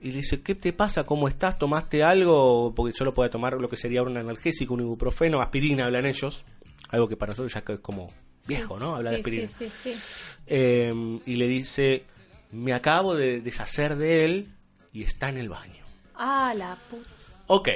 Y 0.00 0.10
le 0.10 0.18
dice, 0.18 0.42
¿qué 0.42 0.54
te 0.56 0.72
pasa? 0.72 1.04
¿Cómo 1.04 1.28
estás? 1.28 1.58
¿Tomaste 1.58 2.02
algo? 2.02 2.72
Porque 2.74 2.92
solo 2.92 3.14
puede 3.14 3.30
tomar 3.30 3.54
lo 3.54 3.68
que 3.68 3.76
sería 3.76 4.02
un 4.02 4.16
analgésico, 4.16 4.74
un 4.74 4.80
ibuprofeno, 4.80 5.40
aspirina, 5.40 5.84
hablan 5.86 6.06
ellos. 6.06 6.44
Algo 6.88 7.08
que 7.08 7.16
para 7.16 7.30
nosotros 7.30 7.52
ya 7.54 7.62
es 7.72 7.78
como 7.78 8.08
viejo, 8.46 8.78
¿no? 8.80 8.96
Hablar 8.96 9.12
de 9.14 9.18
Sí, 9.18 9.20
aspirina. 9.20 9.48
sí, 9.48 9.70
sí, 9.82 9.92
sí. 9.94 10.00
Eh, 10.48 11.20
y 11.24 11.36
le 11.36 11.46
dice, 11.46 12.04
me 12.50 12.74
acabo 12.74 13.14
de 13.14 13.40
deshacer 13.40 13.94
de 13.96 14.24
él 14.24 14.48
y 14.92 15.04
está 15.04 15.28
en 15.28 15.38
el 15.38 15.48
baño. 15.48 15.82
Ah, 16.16 16.52
la 16.56 16.76
puta. 16.90 17.08
Ok. 17.46 17.68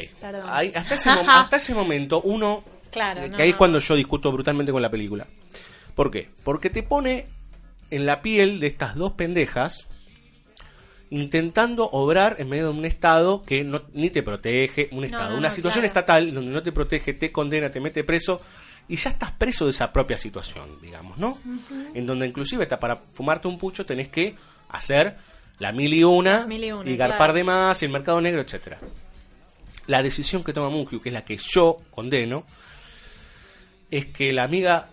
Ahí- 0.48 0.72
hasta, 0.74 0.96
ese 0.96 1.10
hasta 1.28 1.56
ese 1.56 1.74
momento 1.74 2.20
uno... 2.22 2.62
Claro, 2.96 3.28
no, 3.28 3.36
que 3.36 3.42
ahí 3.42 3.50
es 3.50 3.54
no. 3.54 3.58
cuando 3.58 3.78
yo 3.78 3.94
discuto 3.94 4.32
brutalmente 4.32 4.72
con 4.72 4.80
la 4.80 4.90
película. 4.90 5.26
¿Por 5.94 6.10
qué? 6.10 6.30
Porque 6.42 6.70
te 6.70 6.82
pone 6.82 7.26
en 7.90 8.06
la 8.06 8.22
piel 8.22 8.58
de 8.58 8.68
estas 8.68 8.94
dos 8.94 9.12
pendejas 9.12 9.86
intentando 11.10 11.90
obrar 11.90 12.36
en 12.38 12.48
medio 12.48 12.72
de 12.72 12.78
un 12.78 12.86
estado 12.86 13.42
que 13.42 13.64
no, 13.64 13.82
ni 13.92 14.08
te 14.08 14.22
protege, 14.22 14.88
un 14.92 15.04
estado, 15.04 15.32
no, 15.32 15.36
una 15.36 15.50
situación 15.50 15.82
claro. 15.82 15.86
estatal 15.88 16.32
donde 16.32 16.50
no 16.50 16.62
te 16.62 16.72
protege, 16.72 17.12
te 17.12 17.30
condena, 17.30 17.70
te 17.70 17.80
mete 17.80 18.02
preso 18.02 18.40
y 18.88 18.96
ya 18.96 19.10
estás 19.10 19.30
preso 19.32 19.66
de 19.66 19.72
esa 19.72 19.92
propia 19.92 20.16
situación, 20.16 20.66
digamos, 20.80 21.18
¿no? 21.18 21.38
En 21.92 22.06
donde 22.06 22.26
inclusive 22.26 22.62
hasta 22.62 22.80
para 22.80 22.96
fumarte 22.96 23.46
un 23.46 23.58
pucho 23.58 23.84
tenés 23.84 24.08
que 24.08 24.36
hacer 24.70 25.18
la 25.58 25.72
mil 25.72 25.92
y 25.92 26.02
una, 26.02 26.46
Mil 26.46 26.64
y 26.64 26.72
una, 26.72 26.88
y 26.88 26.96
garpar 26.96 27.18
claro. 27.18 27.34
de 27.34 27.44
más, 27.44 27.82
y 27.82 27.84
el 27.84 27.92
mercado 27.92 28.22
negro, 28.22 28.40
etcétera. 28.40 28.78
La 29.86 30.02
decisión 30.02 30.42
que 30.42 30.54
toma 30.54 30.70
Munkyu, 30.70 31.02
que 31.02 31.10
es 31.10 31.12
la 31.12 31.24
que 31.24 31.36
yo 31.36 31.78
condeno, 31.90 32.44
es 33.90 34.06
que 34.06 34.32
la 34.32 34.44
amiga 34.44 34.88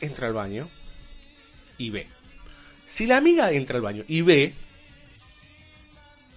entra 0.00 0.28
al 0.28 0.34
baño 0.34 0.68
y 1.78 1.90
ve. 1.90 2.06
Si 2.84 3.06
la 3.06 3.16
amiga 3.16 3.50
entra 3.52 3.76
al 3.76 3.82
baño 3.82 4.04
y 4.06 4.22
ve 4.22 4.54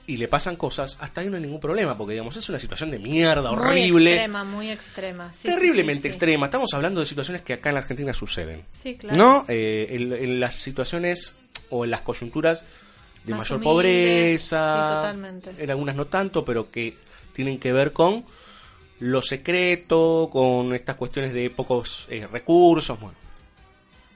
y 0.07 0.17
le 0.17 0.27
pasan 0.27 0.55
cosas, 0.55 0.97
hasta 0.99 1.21
ahí 1.21 1.27
no 1.27 1.35
hay 1.35 1.43
ningún 1.43 1.59
problema, 1.59 1.95
porque 1.95 2.13
digamos, 2.13 2.35
es 2.35 2.49
una 2.49 2.57
situación 2.57 2.89
de 2.89 2.97
mierda, 2.97 3.51
Muy 3.51 3.59
horrible, 3.61 4.13
extrema, 4.13 4.43
muy 4.43 4.71
extrema. 4.71 5.31
Sí, 5.33 5.47
terriblemente 5.47 6.01
sí, 6.01 6.07
sí. 6.07 6.07
extrema. 6.07 6.47
Estamos 6.47 6.73
hablando 6.73 6.99
de 6.99 7.05
situaciones 7.05 7.43
que 7.43 7.53
acá 7.53 7.69
en 7.69 7.75
la 7.75 7.81
Argentina 7.81 8.11
suceden. 8.13 8.63
Sí, 8.71 8.95
claro. 8.95 9.15
¿No? 9.17 9.45
Eh, 9.47 9.87
en, 9.91 10.11
en 10.13 10.39
las 10.39 10.55
situaciones 10.55 11.35
o 11.69 11.85
en 11.85 11.91
las 11.91 12.01
coyunturas 12.01 12.65
de 13.23 13.33
Más 13.33 13.41
mayor 13.41 13.57
humildes, 13.57 14.49
pobreza, 14.49 15.11
en 15.59 15.69
algunas 15.69 15.95
no 15.95 16.07
tanto, 16.07 16.43
pero 16.43 16.71
que 16.71 16.95
tienen 17.33 17.59
que 17.59 17.71
ver 17.71 17.91
con 17.91 18.25
lo 18.99 19.21
secreto, 19.21 20.29
con 20.31 20.73
estas 20.73 20.95
cuestiones 20.95 21.33
de 21.33 21.49
pocos 21.49 22.07
eh, 22.09 22.27
recursos. 22.27 22.99
Bueno, 22.99 23.17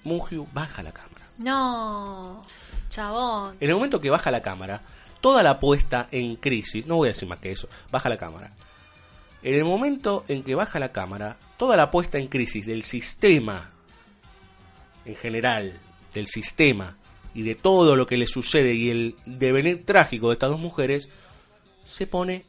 Mungyu 0.03 0.47
baja 0.53 0.83
la 0.83 0.91
cámara. 0.91 1.25
No, 1.37 2.45
chabón. 2.89 3.55
En 3.59 3.69
el 3.69 3.75
momento 3.75 3.99
que 3.99 4.09
baja 4.09 4.29
la 4.31 4.41
cámara, 4.41 4.81
toda 5.21 5.41
la 5.41 5.59
puesta 5.59 6.07
en 6.11 6.35
crisis, 6.35 6.85
no 6.85 6.97
voy 6.97 7.07
a 7.07 7.11
decir 7.11 7.27
más 7.27 7.39
que 7.39 7.51
eso, 7.51 7.67
baja 7.91 8.09
la 8.09 8.17
cámara. 8.17 8.51
En 9.41 9.55
el 9.55 9.65
momento 9.65 10.23
en 10.27 10.43
que 10.43 10.55
baja 10.55 10.79
la 10.79 10.91
cámara, 10.91 11.37
toda 11.57 11.75
la 11.75 11.91
puesta 11.91 12.17
en 12.17 12.27
crisis 12.27 12.65
del 12.65 12.83
sistema, 12.83 13.71
en 15.05 15.15
general, 15.15 15.79
del 16.13 16.27
sistema 16.27 16.97
y 17.33 17.41
de 17.41 17.55
todo 17.55 17.95
lo 17.95 18.05
que 18.05 18.17
le 18.17 18.27
sucede 18.27 18.73
y 18.73 18.89
el 18.89 19.15
devenir 19.25 19.85
trágico 19.85 20.27
de 20.27 20.33
estas 20.33 20.51
dos 20.51 20.59
mujeres, 20.59 21.09
se 21.83 22.07
pone 22.07 22.45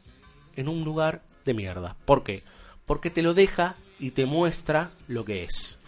en 0.55 0.69
un 0.69 0.83
lugar 0.83 1.21
de 1.45 1.53
mierda. 1.53 1.95
¿Por 2.05 2.23
qué? 2.23 2.43
Porque 2.85 3.09
te 3.09 3.21
lo 3.21 3.33
deja 3.33 3.75
y 3.99 4.11
te 4.11 4.25
muestra 4.25 4.91
lo 5.07 5.23
que 5.25 5.43
es. 5.43 5.79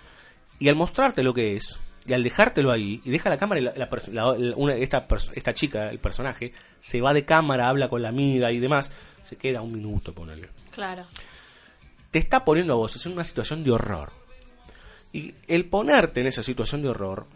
Y 0.59 0.69
al 0.69 0.75
mostrarte 0.75 1.23
lo 1.23 1.33
que 1.33 1.55
es, 1.55 1.79
y 2.05 2.13
al 2.13 2.23
dejártelo 2.23 2.71
ahí, 2.71 3.01
y 3.03 3.09
deja 3.09 3.29
la 3.29 3.37
cámara, 3.37 3.59
y 3.61 3.63
la, 3.65 3.73
la 3.75 3.89
la- 4.11 4.55
una- 4.55 4.75
esta, 4.75 5.05
esta 5.35 5.53
chica, 5.53 5.89
el 5.89 5.99
personaje, 5.99 6.53
se 6.79 7.01
va 7.01 7.13
de 7.13 7.25
cámara, 7.25 7.67
habla 7.69 7.89
con 7.89 8.01
la 8.01 8.09
amiga 8.09 8.51
y 8.51 8.59
demás, 8.59 8.91
se 9.23 9.35
queda 9.35 9.61
un 9.61 9.73
minuto, 9.73 10.13
ponele. 10.13 10.49
Claro. 10.71 11.05
Te 12.11 12.19
está 12.19 12.45
poniendo 12.45 12.73
a 12.73 12.77
vos 12.77 13.05
en 13.05 13.11
una 13.11 13.23
situación 13.25 13.63
de 13.63 13.71
horror. 13.71 14.11
Y 15.13 15.33
el 15.47 15.65
ponerte 15.65 16.21
en 16.21 16.27
esa 16.27 16.43
situación 16.43 16.81
de 16.81 16.89
horror, 16.89 17.27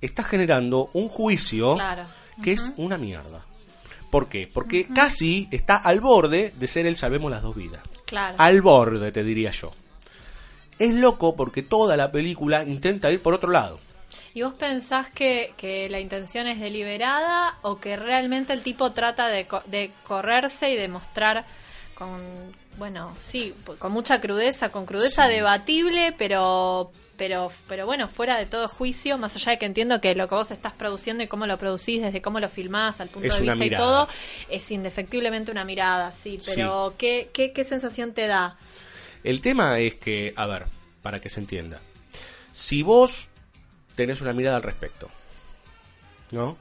está 0.00 0.22
generando 0.22 0.90
un 0.92 1.08
juicio 1.08 1.74
Claro. 1.74 2.06
que 2.42 2.52
es 2.52 2.70
una 2.76 2.98
mierda. 2.98 3.44
¿Por 4.10 4.28
qué? 4.28 4.48
Porque 4.52 4.86
casi 4.86 5.48
está 5.50 5.76
al 5.76 6.00
borde 6.00 6.52
de 6.56 6.66
ser 6.66 6.86
el 6.86 6.96
salvemos 6.96 7.30
las 7.30 7.42
dos 7.42 7.54
vidas. 7.54 7.82
Claro. 8.06 8.36
Al 8.38 8.60
borde, 8.60 9.12
te 9.12 9.22
diría 9.22 9.50
yo. 9.52 9.72
Es 10.78 10.94
loco 10.94 11.36
porque 11.36 11.62
toda 11.62 11.96
la 11.96 12.10
película 12.10 12.64
intenta 12.64 13.12
ir 13.12 13.22
por 13.22 13.34
otro 13.34 13.50
lado. 13.50 13.78
¿Y 14.32 14.42
vos 14.42 14.54
pensás 14.54 15.10
que, 15.10 15.52
que 15.56 15.88
la 15.90 16.00
intención 16.00 16.46
es 16.46 16.60
deliberada 16.60 17.56
o 17.62 17.78
que 17.78 17.96
realmente 17.96 18.52
el 18.52 18.62
tipo 18.62 18.92
trata 18.92 19.28
de, 19.28 19.46
de 19.66 19.90
correrse 20.04 20.70
y 20.70 20.76
de 20.76 20.88
mostrar 20.88 21.44
con, 21.94 22.18
bueno, 22.78 23.14
sí, 23.18 23.54
con 23.78 23.92
mucha 23.92 24.20
crudeza, 24.20 24.70
con 24.70 24.86
crudeza 24.86 25.28
debatible, 25.28 26.14
pero, 26.16 26.92
pero, 27.20 27.52
pero 27.68 27.84
bueno, 27.84 28.08
fuera 28.08 28.38
de 28.38 28.46
todo 28.46 28.66
juicio, 28.66 29.18
más 29.18 29.36
allá 29.36 29.52
de 29.52 29.58
que 29.58 29.66
entiendo 29.66 30.00
que 30.00 30.14
lo 30.14 30.26
que 30.26 30.34
vos 30.34 30.50
estás 30.50 30.72
produciendo 30.72 31.22
y 31.22 31.26
cómo 31.26 31.46
lo 31.46 31.58
producís, 31.58 32.00
desde 32.00 32.22
cómo 32.22 32.40
lo 32.40 32.48
filmás, 32.48 32.98
al 32.98 33.10
punto 33.10 33.28
Es 33.28 33.36
de 33.36 33.42
vista 33.42 33.62
y 33.62 33.68
todo, 33.68 34.08
es 34.48 34.70
indefectiblemente 34.70 35.52
una 35.52 35.66
mirada, 35.66 36.12
sí, 36.12 36.40
pero 36.46 36.94
¿qué, 36.96 37.28
qué, 37.34 37.52
qué 37.52 37.64
sensación 37.64 38.14
te 38.14 38.26
da? 38.26 38.56
El 39.22 39.42
tema 39.42 39.78
es 39.80 39.96
que, 39.96 40.32
a 40.34 40.46
ver, 40.46 40.64
para 41.02 41.20
que 41.20 41.28
se 41.28 41.40
entienda. 41.40 41.82
Si 42.52 42.82
vos 42.82 43.28
tenés 43.96 44.22
una 44.22 44.32
mirada 44.32 44.56
al 44.56 44.62
respecto, 44.62 45.10
¿no? 46.30 46.56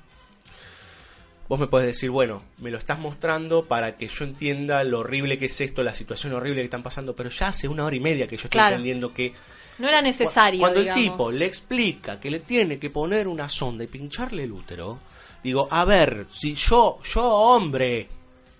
vos 1.47 1.57
me 1.57 1.67
podés 1.67 1.87
decir, 1.87 2.09
bueno, 2.09 2.43
me 2.57 2.69
lo 2.69 2.77
estás 2.77 2.99
mostrando 2.99 3.63
para 3.63 3.95
que 3.95 4.07
yo 4.07 4.25
entienda 4.25 4.83
lo 4.83 4.99
horrible 4.99 5.37
que 5.37 5.45
es 5.45 5.61
esto, 5.61 5.83
la 5.83 5.93
situación 5.95 6.33
horrible 6.33 6.59
que 6.61 6.65
están 6.65 6.83
pasando, 6.83 7.15
pero 7.15 7.29
ya 7.29 7.47
hace 7.47 7.69
una 7.69 7.85
hora 7.85 7.95
y 7.95 7.99
media 8.01 8.27
que 8.27 8.35
yo 8.35 8.43
estoy 8.43 8.49
Claro. 8.59 8.75
entendiendo 8.75 9.13
que 9.13 9.33
No 9.79 9.87
era 9.87 10.01
necesario. 10.01 10.59
cuando 10.59 10.81
digamos. 10.81 11.03
el 11.03 11.11
tipo 11.11 11.31
le 11.31 11.45
explica 11.45 12.19
que 12.19 12.29
le 12.29 12.39
tiene 12.41 12.77
que 12.79 12.89
poner 12.89 13.27
una 13.27 13.49
sonda 13.49 13.83
y 13.83 13.87
pincharle 13.87 14.43
el 14.43 14.51
útero, 14.51 14.99
digo, 15.43 15.67
a 15.71 15.85
ver, 15.85 16.27
si 16.31 16.53
yo, 16.55 16.99
yo 17.13 17.23
hombre, 17.25 18.07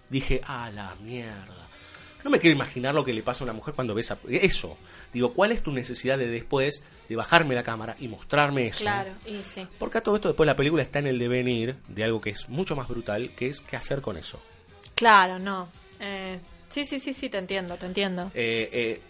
dije, 0.10 0.42
a 0.46 0.70
la 0.72 0.96
mierda. 1.04 1.56
No 2.24 2.30
me 2.30 2.40
quiero 2.40 2.56
imaginar 2.56 2.94
lo 2.96 3.06
que 3.06 3.14
le 3.14 3.22
pasa 3.24 3.44
a 3.44 3.46
una 3.46 3.54
mujer 3.54 3.74
cuando 3.74 3.94
ve 3.94 4.02
esa- 4.02 4.18
eso. 4.30 4.78
Digo, 5.14 5.34
¿cuál 5.34 5.52
es 5.52 5.64
tu 5.64 5.72
necesidad 5.72 6.18
de 6.18 6.28
después 6.28 6.84
de 7.08 7.16
bajarme 7.16 7.56
la 7.56 7.64
cámara 7.64 7.96
y 8.00 8.08
mostrarme 8.08 8.68
eso? 8.68 8.82
Claro, 8.82 9.12
y 9.26 9.42
sí. 9.44 9.66
Porque 9.80 9.98
a 10.00 10.02
todo 10.02 10.16
esto 10.16 10.28
después 10.28 10.46
la 10.46 10.56
película 10.56 10.84
está 10.84 11.00
en 11.00 11.08
el 11.08 11.18
devenir 11.18 11.78
de 11.88 12.04
algo 12.04 12.20
que 12.22 12.30
es 12.32 12.48
mucho 12.50 12.76
más 12.76 12.88
brutal, 12.88 13.32
que 13.36 13.48
es 13.48 13.62
qué 13.62 13.76
hacer 13.78 14.02
con 14.02 14.18
eso. 14.18 14.40
Claro, 14.96 15.40
no. 15.40 15.70
Eh, 16.00 16.40
sí, 16.70 16.86
sí, 16.86 17.00
sí, 17.00 17.14
sí, 17.14 17.30
te 17.30 17.38
entiendo, 17.38 17.76
te 17.78 17.86
entiendo. 17.86 18.30
Eh, 18.36 18.70
eh, 18.72 19.02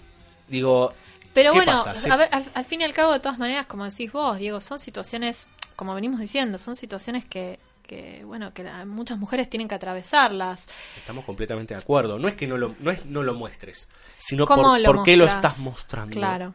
digo, 0.48 0.94
Pero 1.34 1.52
¿qué 1.54 1.58
bueno, 1.60 1.84
a 1.84 2.16
ver, 2.18 2.30
al, 2.32 2.46
al 2.54 2.66
fin 2.66 2.82
y 2.82 2.84
al 2.84 2.94
cabo, 2.94 3.14
de 3.14 3.20
todas 3.20 3.38
maneras, 3.38 3.66
como 3.68 3.86
decís 3.86 4.12
vos, 4.12 4.38
Diego, 4.40 4.62
son 4.62 4.80
situaciones, 4.80 5.48
como 5.76 5.94
venimos 5.94 6.20
diciendo, 6.20 6.58
son 6.58 6.76
situaciones 6.76 7.24
que, 7.26 7.60
que 7.84 8.24
bueno, 8.26 8.54
que 8.54 8.64
la- 8.64 8.86
muchas 8.86 9.18
mujeres 9.20 9.50
tienen 9.50 9.68
que 9.68 9.76
atravesarlas. 9.76 10.68
Estamos 10.98 11.26
completamente 11.26 11.74
de 11.76 11.80
acuerdo. 11.80 12.18
No 12.20 12.28
es 12.28 12.34
que 12.36 12.48
no 12.48 12.58
lo, 12.58 12.76
no 12.80 12.92
es 12.92 13.06
no 13.06 13.24
lo 13.24 13.34
muestres, 13.36 13.88
sino 14.18 14.46
¿Cómo 14.46 14.64
por, 14.64 14.80
lo 14.80 14.94
por 14.94 15.04
qué 15.04 15.16
lo 15.18 15.26
estás 15.26 15.60
mostrando. 15.60 16.14
Claro. 16.16 16.54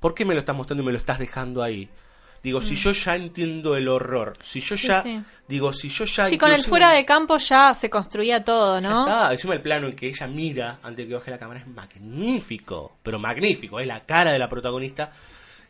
¿Por 0.00 0.14
qué 0.14 0.24
me 0.24 0.34
lo 0.34 0.40
estás 0.40 0.56
mostrando 0.56 0.82
y 0.82 0.86
me 0.86 0.92
lo 0.92 0.98
estás 0.98 1.18
dejando 1.18 1.62
ahí? 1.62 1.88
Digo, 2.44 2.60
si 2.60 2.76
yo 2.76 2.92
ya 2.92 3.16
entiendo 3.16 3.74
el 3.74 3.88
horror, 3.88 4.34
si 4.42 4.60
yo 4.60 4.74
Mm. 4.76 4.78
Sí, 4.78 4.86
ya, 4.86 5.02
sí. 5.02 5.20
digo, 5.48 5.72
si 5.72 5.88
yo 5.88 6.04
ya... 6.04 6.28
Sí, 6.28 6.36
con 6.38 6.52
el 6.52 6.62
fuera 6.62 6.92
de 6.92 7.04
campo 7.06 7.38
ya 7.38 7.74
se 7.74 7.88
construía 7.90 8.44
todo, 8.44 8.80
¿no? 8.82 9.06
está, 9.06 9.32
encima 9.32 9.54
el 9.54 9.62
plano 9.62 9.86
en 9.88 9.96
que 9.96 10.08
ella 10.08 10.26
mira 10.28 10.78
antes 10.82 11.04
de 11.06 11.08
que 11.08 11.14
baje 11.14 11.30
la 11.30 11.38
cámara 11.38 11.60
es 11.60 11.66
magnífico, 11.66 12.98
pero 13.02 13.18
magnífico, 13.18 13.80
es 13.80 13.86
la 13.86 14.04
cara 14.04 14.30
de 14.32 14.38
la 14.38 14.48
protagonista. 14.48 15.10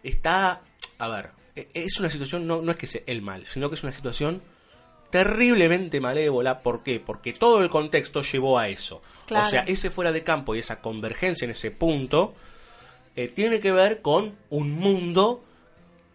Está, 0.02 0.60
a 0.98 1.09
ver, 1.09 1.30
e- 1.55 1.68
es 1.74 1.98
una 2.01 2.10
situación, 2.10 2.46
no, 2.46 2.60
no 2.60 2.72
es 2.72 2.76
que 2.76 2.88
sea 2.88 3.02
el 3.06 3.22
mal, 3.22 3.46
sino 3.46 3.68
que 3.70 3.76
es 3.76 3.82
una 3.84 3.92
situación 3.92 4.42
terriblemente 5.10 6.01
malévola. 6.01 6.60
¿Por 6.60 6.82
qué? 6.82 6.98
Porque 6.98 7.32
todo 7.32 7.62
el 7.62 7.70
contexto 7.70 8.22
llevó 8.22 8.59
a 8.59 8.68
eso. 8.68 9.01
Claro. 9.26 9.46
O 9.46 9.48
sea, 9.48 9.60
ese 9.62 9.90
fuera 9.90 10.10
de 10.10 10.24
campo 10.24 10.55
y 10.55 10.59
esa 10.59 10.80
convergencia 10.80 11.44
en 11.44 11.52
ese 11.52 11.70
punto 11.70 12.34
eh, 13.14 13.28
tiene 13.28 13.60
que 13.60 13.70
ver 13.70 14.02
con 14.02 14.34
un 14.51 14.72
mundo 14.72 15.44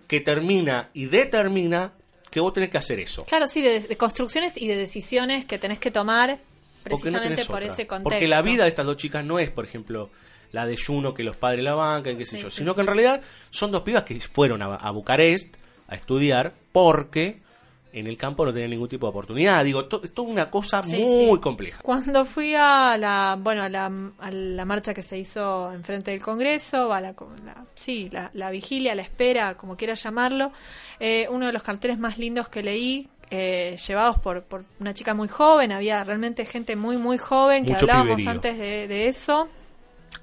que 0.09 0.19
termina 0.21 0.89
y 0.93 1.05
determina 1.05 1.93
que 2.31 2.39
vos 2.39 2.51
tenés 2.51 2.71
que 2.71 2.79
hacer 2.79 2.99
eso. 2.99 3.25
Claro, 3.25 3.47
sí, 3.47 3.61
de, 3.61 3.79
de 3.79 3.95
construcciones 3.95 4.57
y 4.57 4.67
de 4.67 4.75
decisiones 4.75 5.45
que 5.45 5.59
tenés 5.59 5.77
que 5.77 5.91
tomar 5.91 6.31
no 6.31 6.37
precisamente 6.83 7.45
por 7.45 7.57
otra. 7.57 7.67
ese 7.67 7.85
contexto. 7.85 8.09
Porque 8.09 8.27
la 8.27 8.41
vida 8.41 8.63
de 8.63 8.69
estas 8.69 8.87
dos 8.87 8.97
chicas 8.97 9.23
no 9.23 9.37
es, 9.37 9.51
por 9.51 9.65
ejemplo, 9.65 10.09
la 10.51 10.65
de 10.65 10.75
Juno 10.77 11.13
que 11.13 11.23
los 11.23 11.37
padres 11.37 11.63
la 11.63 11.75
bancan, 11.75 12.17
qué 12.17 12.25
sé 12.25 12.37
Sí, 12.37 12.41
yo, 12.43 12.49
sí, 12.49 12.57
sino 12.57 12.71
sí. 12.71 12.75
que 12.75 12.81
en 12.81 12.87
realidad 12.87 13.21
son 13.51 13.69
dos 13.71 13.83
pibas 13.83 14.03
que 14.03 14.19
fueron 14.19 14.63
a, 14.63 14.75
a 14.75 14.89
Bucarest 14.91 15.55
a 15.87 15.95
estudiar 15.95 16.53
porque 16.71 17.39
en 17.91 18.05
el 18.07 18.17
campo 18.17 18.45
no 18.45 18.53
tenían 18.53 18.69
ningún 18.71 18.87
tipo 18.89 19.07
de 19.07 19.09
oportunidad. 19.11 19.63
Digo, 19.65 19.85
to- 19.85 20.01
es 20.03 20.13
toda 20.13 20.27
una 20.29 20.49
cosa 20.51 20.83
Sí, 20.83 20.91
muy 20.93 21.35
sí. 21.35 21.41
compleja. 21.41 21.81
Cuando 21.81 22.23
fui 22.25 22.53
a 22.55 22.95
la, 22.97 23.37
bueno, 23.39 23.63
a 23.63 23.69
la, 23.69 23.85
a 24.19 24.31
la 24.31 24.65
marcha 24.65 24.93
que 24.93 25.01
se 25.01 25.17
hizo 25.17 25.71
enfrente 25.73 26.11
del 26.11 26.21
Congreso, 26.21 26.93
a 26.93 27.01
la, 27.01 27.15
la- 27.45 27.65
sí, 27.75 28.09
la, 28.11 28.29
la 28.33 28.51
vigilia, 28.51 28.93
la 28.95 29.01
espera, 29.01 29.55
como 29.57 29.75
quieras 29.75 30.03
llamarlo, 30.03 30.51
eh, 30.99 31.27
uno 31.31 31.47
de 31.47 31.53
los 31.53 31.63
carteles 31.63 31.97
más 31.97 32.17
lindos 32.19 32.47
que 32.49 32.61
leí, 32.61 33.07
eh, 33.31 33.75
llevados 33.87 34.17
por, 34.19 34.43
por 34.43 34.65
una 34.79 34.93
chica 34.93 35.13
muy 35.13 35.27
joven, 35.27 35.71
había 35.71 36.03
realmente 36.03 36.45
gente 36.45 36.75
muy, 36.75 36.97
muy 36.97 37.17
joven, 37.17 37.65
que 37.65 37.73
hablábamos 37.73 38.17
piberío. 38.17 38.31
antes 38.31 38.57
de, 38.57 38.87
de 38.87 39.07
eso, 39.07 39.47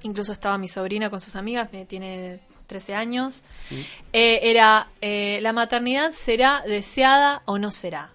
incluso 0.02 0.32
estaba 0.32 0.58
mi 0.58 0.68
sobrina 0.68 1.08
con 1.10 1.20
sus 1.20 1.36
amigas, 1.36 1.68
que 1.70 1.84
tiene 1.84 2.40
13 2.66 2.94
años, 2.94 3.42
eh, 4.12 4.40
era, 4.42 4.88
eh, 5.00 5.38
la 5.42 5.52
maternidad 5.52 6.10
será 6.10 6.62
deseada 6.66 7.42
o 7.44 7.58
no 7.58 7.70
será. 7.70 8.10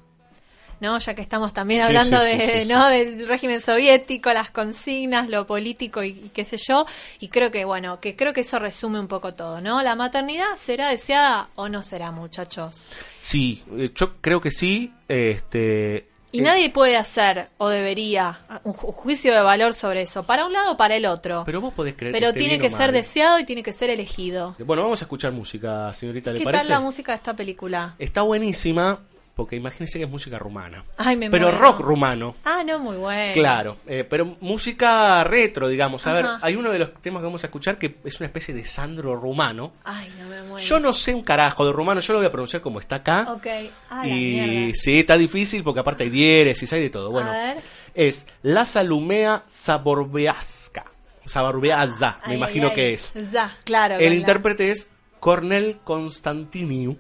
¿no? 0.82 0.98
Ya 0.98 1.14
que 1.14 1.22
estamos 1.22 1.54
también 1.54 1.82
hablando 1.84 2.20
sí, 2.22 2.32
sí, 2.32 2.38
de, 2.38 2.62
sí. 2.64 2.68
¿no? 2.68 2.90
del 2.90 3.28
régimen 3.28 3.62
soviético, 3.62 4.34
las 4.34 4.50
consignas, 4.50 5.30
lo 5.30 5.46
político 5.46 6.04
y, 6.04 6.10
y 6.10 6.32
qué 6.34 6.44
sé 6.44 6.58
yo, 6.58 6.86
y 7.20 7.30
creo 7.30 7.52
que 7.52 7.64
bueno, 7.64 8.00
que 8.00 8.16
creo 8.16 8.34
que 8.34 8.42
eso 8.42 8.58
resume 8.58 9.00
un 9.00 9.08
poco 9.08 9.36
todo, 9.36 9.62
¿no? 9.62 9.84
La 9.84 9.96
maternidad 9.96 10.56
será 10.56 10.90
deseada 10.90 11.50
o 11.56 11.70
no 11.70 11.84
será, 11.84 12.12
muchachos. 12.12 12.88
Sí, 13.20 13.64
eh, 13.78 13.92
yo 13.96 14.18
creo 14.20 14.42
que 14.42 14.50
sí. 14.50 14.92
Este, 15.08 16.11
Y 16.34 16.40
eh, 16.40 16.44
nadie 16.44 16.70
puede 16.70 16.96
hacer 16.98 17.48
o 17.58 17.68
debería 17.70 18.40
un 18.64 18.74
ju- 18.74 18.94
juicio 18.94 19.34
de 19.34 19.42
valor 19.42 19.74
sobre 19.74 20.04
eso, 20.04 20.24
para 20.24 20.46
un 20.46 20.54
lado 20.54 20.74
o 20.74 20.78
para 20.78 20.96
el 20.96 21.06
otro. 21.06 21.44
Pero 21.46 21.60
vos 21.62 21.74
podés 21.74 21.96
creer 21.96 22.14
Pero 22.14 22.32
tiene 22.34 22.58
que 22.60 22.70
ser 22.70 22.88
mal. 22.88 22.94
deseado 22.94 23.40
y 23.40 23.44
tiene 23.44 23.64
que 23.64 23.74
ser 23.74 23.90
elegido. 23.90 24.56
Bueno, 24.60 24.84
vamos 24.84 25.02
a 25.02 25.06
escuchar 25.06 25.32
música, 25.34 25.92
señorita, 25.94 26.32
¿le 26.32 26.40
¿Qué 26.40 26.44
parece? 26.46 26.64
tal 26.64 26.70
la 26.70 26.80
música 26.80 27.12
de 27.12 27.16
esta 27.18 27.34
película? 27.36 27.96
Está 28.00 28.22
buenísima, 28.22 29.00
porque 29.36 29.56
imagínense 29.56 29.98
que 29.98 30.04
es 30.06 30.10
música 30.10 30.38
rumana. 30.38 30.84
Ay, 30.98 31.16
me 31.16 31.30
Pero 31.30 31.48
muero. 31.48 31.60
rock 31.60 31.80
rumano. 31.80 32.36
Ah, 32.44 32.64
no, 32.66 32.80
muy 32.80 32.98
bueno. 32.98 33.34
Claro, 33.34 33.78
eh, 33.88 34.06
pero 34.08 34.36
música 34.42 35.24
retro, 35.24 35.68
digamos. 35.68 36.06
A 36.06 36.14
ver, 36.14 36.26
hay 36.42 36.56
uno 36.56 36.70
de 36.70 36.80
los 36.80 36.94
temas 36.96 37.22
que 37.22 37.26
vamos 37.26 37.44
a 37.44 37.48
escuchar 37.48 37.78
que 37.78 37.96
es 38.04 38.20
una 38.20 38.28
especie 38.28 38.54
de 38.54 38.66
Sandro 38.66 39.16
rumano. 39.16 39.74
Ay, 39.84 40.14
no 40.20 40.28
me 40.28 40.42
muero. 40.44 40.58
Yo 40.66 40.80
no 40.80 40.94
sé 40.94 41.16
un 41.16 41.24
carajo 41.24 41.66
de 41.66 41.72
rumano, 41.72 42.02
yo 42.02 42.14
lo 42.14 42.20
voy 42.20 42.28
a 42.28 42.32
pronunciar 42.32 42.62
como 42.62 42.80
está 42.80 42.98
acá. 42.98 43.28
Ok. 43.34 43.48
Ah, 43.90 44.06
y 44.08 44.74
sí, 44.76 45.00
está 45.00 45.18
difícil 45.18 45.64
porque 45.64 45.80
aparte 45.80 46.04
hay 46.04 46.10
diéresis, 46.10 46.72
hay 46.74 46.82
de 46.82 46.90
todo. 46.90 47.10
Bueno, 47.10 47.30
A 47.32 47.34
ver. 47.34 47.58
es 47.96 48.28
La 48.44 48.66
Salumea 48.66 49.44
Saborbeaska. 49.48 50.86
Saborbeazza, 51.26 52.20
me 52.26 52.32
Ay, 52.34 52.38
imagino 52.38 52.68
ay, 52.70 52.76
que 52.76 52.94
es. 52.94 53.14
Ya, 53.32 53.56
claro. 53.64 53.96
El 53.98 54.14
intérprete 54.14 54.72
es 54.72 54.90
Cornel 55.20 55.78
Constantiniu. 55.84 56.98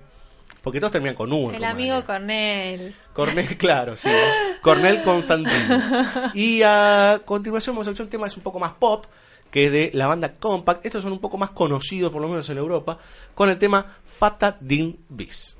Porque 0.61 0.79
todos 0.79 0.91
terminan 0.91 1.15
con 1.15 1.31
U. 1.31 1.35
en 1.35 1.41
El 1.41 1.53
Rumania. 1.55 1.69
amigo 1.71 2.05
Cornel. 2.05 2.95
Cornel, 3.13 3.57
claro, 3.57 3.97
sí. 3.97 4.09
Cornel 4.61 5.01
Constantino. 5.01 5.81
Y 6.33 6.61
a 6.61 7.21
continuación 7.25 7.75
vamos 7.75 7.87
a 7.87 7.89
escuchar 7.91 8.05
un 8.05 8.09
tema 8.11 8.25
que 8.25 8.31
es 8.31 8.37
un 8.37 8.43
poco 8.43 8.59
más 8.59 8.73
pop, 8.73 9.05
que 9.49 9.65
es 9.65 9.71
de 9.71 9.89
la 9.93 10.07
banda 10.07 10.35
Compact. 10.37 10.85
Estos 10.85 11.03
son 11.03 11.13
un 11.13 11.19
poco 11.19 11.37
más 11.37 11.49
conocidos, 11.49 12.11
por 12.11 12.21
lo 12.21 12.27
menos 12.27 12.47
en 12.49 12.57
Europa, 12.57 12.97
con 13.33 13.49
el 13.49 13.57
tema 13.57 13.97
Fata 14.05 14.55
Din 14.59 14.99
Bis. 15.09 15.55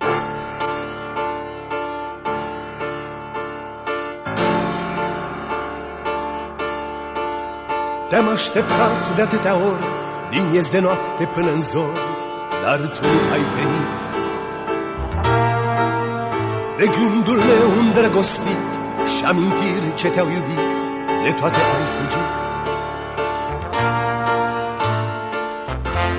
Te-am 8.09 8.27
așteptat 8.27 9.15
de 9.15 9.21
atâtea 9.21 9.55
ori 9.55 9.85
Din 10.29 10.61
de 10.71 10.79
noapte 10.79 11.25
până 11.35 11.51
în 11.51 11.61
zor 11.61 11.97
Dar 12.63 12.87
tu 12.87 13.07
ai 13.31 13.43
venit 13.55 14.30
De 16.81 16.87
gândul 16.87 17.37
meu 17.37 17.79
îndrăgostit 17.79 18.69
Și 19.17 19.23
amintiri 19.25 19.93
ce 19.95 20.07
te-au 20.07 20.29
iubit 20.29 20.75
De 21.23 21.31
toate 21.31 21.57
ai 21.57 21.87
fugit. 21.87 22.29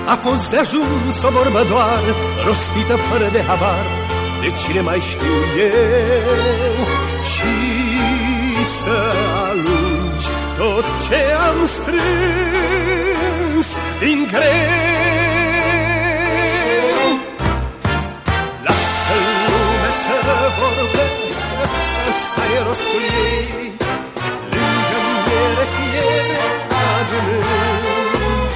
A 0.07 0.15
fost 0.15 0.51
de 0.51 0.57
ajuns 0.57 1.23
o 1.23 1.31
vorbă 1.31 1.65
doar 1.69 2.03
Rostită 2.47 2.97
fără 2.97 3.29
de 3.33 3.43
habar 3.43 3.87
De 4.43 4.51
cine 4.51 4.81
mai 4.81 4.99
știu 4.99 5.37
eu? 5.59 6.87
Și 7.33 7.53
să 8.83 9.15
alungi 9.49 10.29
tot 10.57 10.85
ce 11.09 11.17
am 11.49 11.67
strâns 11.67 12.07
din 14.01 14.29
greu 14.31 14.92
Ăsta 22.13 22.43
e 22.57 22.59
rostul 22.67 23.05
ei. 23.27 23.73
Lângă 24.53 24.99
miere 25.27 25.65
fiere 25.75 26.45
adunând 26.99 28.51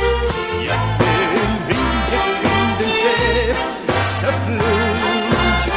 Ea 0.69 0.79
te 0.99 1.13
învinge 1.45 2.19
când 2.43 2.79
încep 2.87 3.59
să 4.19 4.31
plângi 4.45 5.69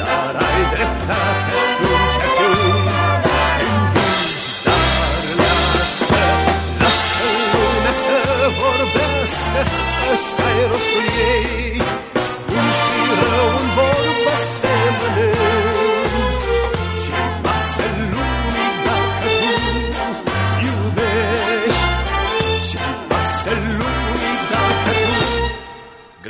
Dar 0.00 0.34
ai 0.46 0.62
dreptate 0.74 1.52
atunci 1.64 2.16
când 2.36 2.90
învingi 3.14 4.34
Dar 4.66 5.22
lasă, 5.40 6.24
lasă 6.82 7.26
lumea 7.52 7.94
să 8.04 8.18
vorbească 8.58 9.60
Ăsta 10.12 10.44
e 10.60 10.66
rostul 10.70 11.06
ei 11.30 11.61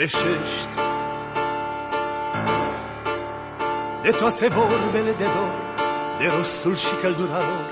greșești 0.03 0.75
De 4.03 4.11
toate 4.11 4.49
vorbele 4.49 5.13
de 5.13 5.25
dor 5.25 5.53
de 6.19 6.29
rostul 6.37 6.77
și 6.77 6.95
căldura 7.03 7.39
lor, 7.39 7.67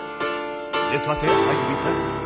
de 0.90 0.98
toate 0.98 1.26
ai 1.26 1.58
uitat. 1.68 2.20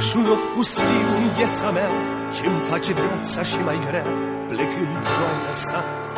Și 0.00 0.16
un 0.16 0.26
loc 0.26 0.52
pustiu 0.54 1.08
în 1.18 1.32
viața 1.32 1.70
mea, 1.70 1.90
ce-mi 2.34 2.60
face 2.60 2.92
viața 2.92 3.42
și 3.42 3.56
mai 3.56 3.78
grea, 3.86 4.06
plecând 4.48 4.98
tu 5.00 5.24
ai 5.28 5.42
lăsat. 5.46 6.12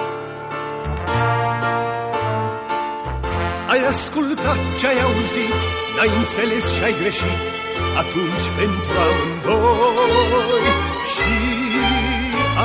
Ai 3.69 3.81
ascultat 3.87 4.59
ce 4.79 4.87
ai 4.87 5.01
auzit, 5.01 5.61
n-ai 5.97 6.17
înțeles 6.19 6.75
și 6.75 6.83
ai 6.83 6.95
greșit, 7.01 7.43
atunci 7.97 8.47
pentru 8.57 8.93
amândoi 9.07 10.97
și 11.15 11.35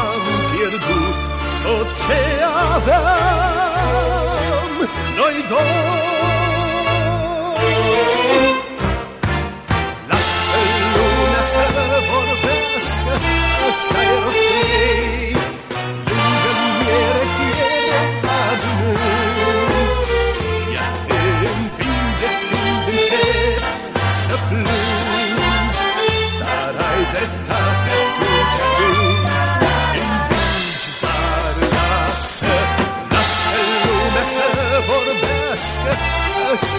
am 0.06 0.22
pierdut 0.52 1.20
tot 1.64 1.88
ce 2.06 2.20
aveam 2.74 3.94
noi 5.18 5.46
doi. 5.50 6.43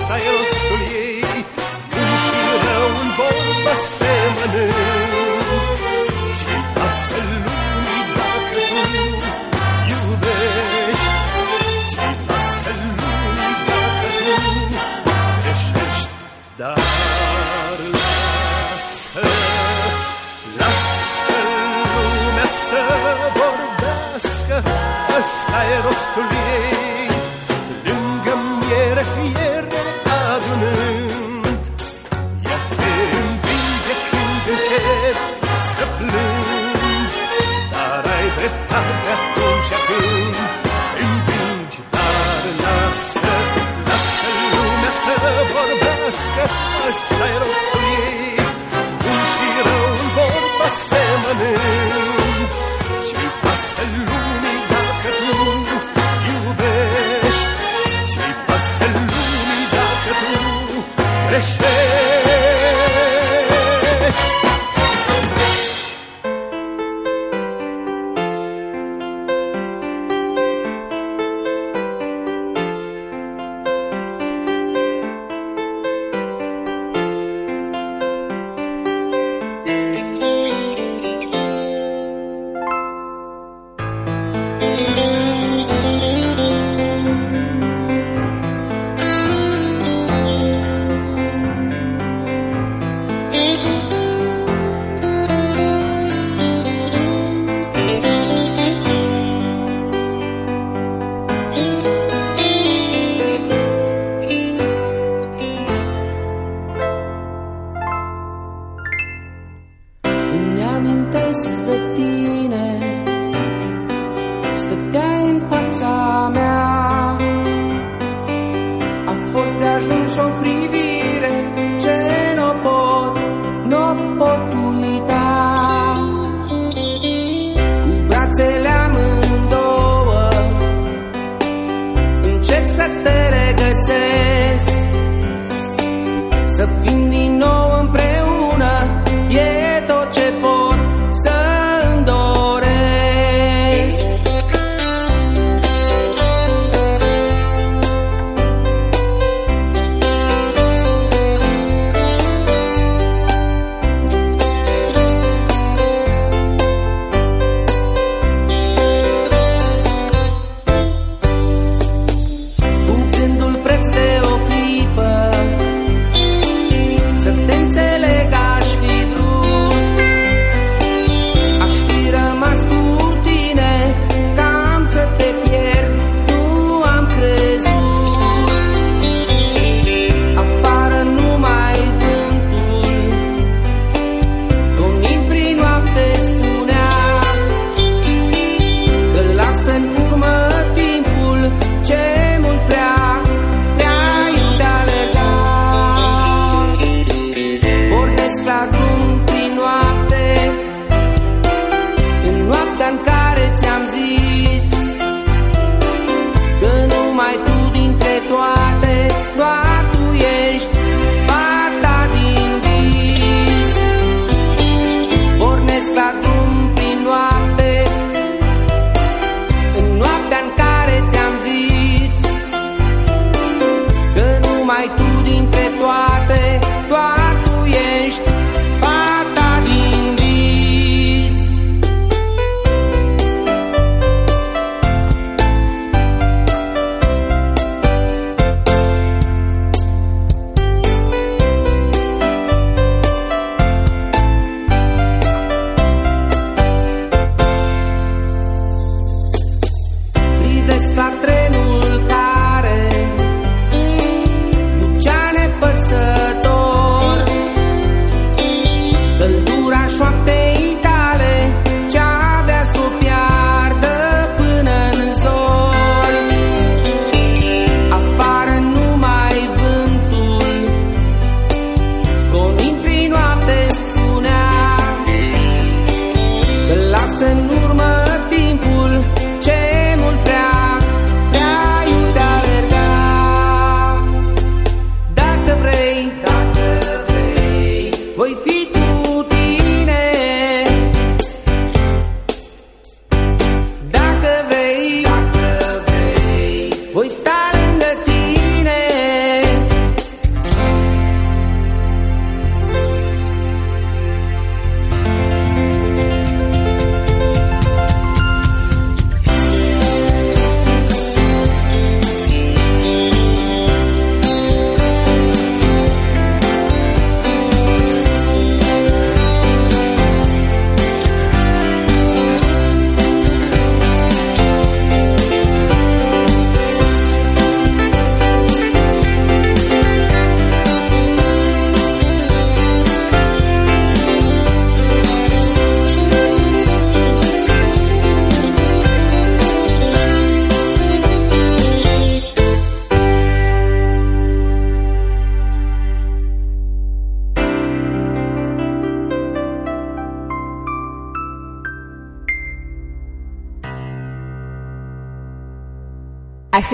Ăsta 0.04 0.16
e 0.16 0.30
rostul 0.36 0.82
ei, 1.00 1.46
bun 1.90 2.10
și 2.24 2.38
rău 2.64 2.88
în 3.02 3.10
vorbă 3.16 3.74
se 3.96 4.12
mănânc. 4.34 5.78
Ce-i 6.38 6.62
pasă 6.74 7.18
lumii 7.44 8.04
dacă 8.16 8.60
tu 8.70 8.82
iubești? 9.92 11.18
Ce-i 11.90 12.16
pasă 12.26 12.72
lumii 12.80 13.56
dacă 13.68 14.08
tu 14.18 14.42
greșești? 15.40 16.10
Dar 16.56 16.78
lasă, 17.94 19.26
lasă 20.58 21.38
lumea 22.20 22.48
să 22.66 22.80
vorbească, 23.36 24.56
ăsta 25.18 25.58
e 25.74 25.76
rostul 25.84 26.28
ei, 26.52 26.83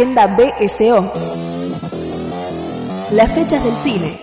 Agenda 0.01 0.25
BSO. 0.29 1.13
Las 3.11 3.31
fechas 3.33 3.63
del 3.63 3.75
cine. 3.85 4.19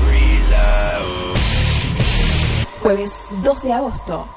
Jueves 2.82 3.20
2 3.44 3.62
de 3.62 3.74
agosto. 3.74 4.30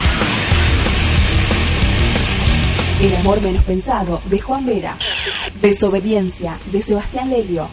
El 3.00 3.14
amor 3.14 3.40
menos 3.40 3.62
pensado 3.62 4.20
de 4.24 4.40
Juan 4.40 4.66
Vera. 4.66 4.98
Desobediencia 5.61 6.59
de 6.70 6.83
Sebastián 6.83 7.31
Lelio. 7.31 7.69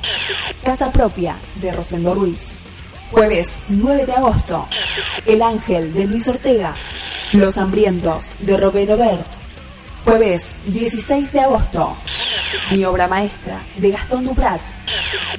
Casa 0.64 0.92
propia 0.92 1.36
de 1.56 1.72
Rosendo 1.72 2.16
Ruiz. 2.16 2.54
Jueves 3.12 3.66
9 3.70 4.06
de 4.06 4.14
agosto. 4.14 4.68
El 5.26 5.42
ángel 5.42 5.94
de 5.94 6.06
Luis 6.06 6.28
Ortega. 6.28 6.76
Los 7.34 7.58
hambrientos 7.58 8.32
de 8.40 8.58
Roberto 8.58 8.98
Bert. 8.98 9.28
Jueves 10.06 10.54
16 10.68 11.32
de 11.32 11.40
agosto. 11.42 11.96
Mi 12.72 12.84
obra 12.86 13.08
maestra 13.08 13.62
de 13.78 13.92
Gastón 13.92 14.26
Duprat. 14.26 14.62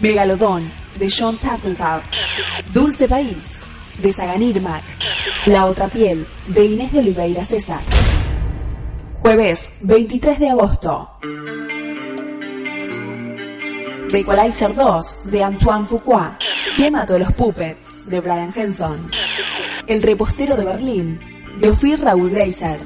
Megalodón 0.01 0.71
de 0.99 1.09
John 1.11 1.37
Tackletal. 1.39 2.03
Dulce 2.73 3.09
País 3.09 3.59
de 3.99 4.12
Sagan 4.12 4.43
Irmac. 4.43 4.85
La 5.47 5.66
otra 5.66 5.89
piel 5.89 6.27
de 6.49 6.65
Inés 6.65 6.93
de 6.93 6.99
Oliveira 7.01 7.45
César. 7.45 7.81
Jueves 9.21 9.79
23 9.81 10.39
de 10.39 10.51
agosto. 10.51 11.11
The 14.15 14.20
Equalizer 14.20 14.73
2 14.73 15.32
de 15.32 15.43
Antoine 15.43 15.86
Fuqua. 15.86 16.39
¿Quién 16.77 16.93
mató 16.93 17.16
a 17.16 17.19
los 17.19 17.32
puppets? 17.32 18.09
de 18.09 18.20
Brian 18.20 18.53
Henson. 18.55 19.11
El 19.89 20.03
repostero 20.03 20.57
de 20.57 20.65
Berlín 20.65 21.19
de 21.59 21.70
Ophir 21.70 22.01
Raúl 22.01 22.31
Grazer. 22.31 22.78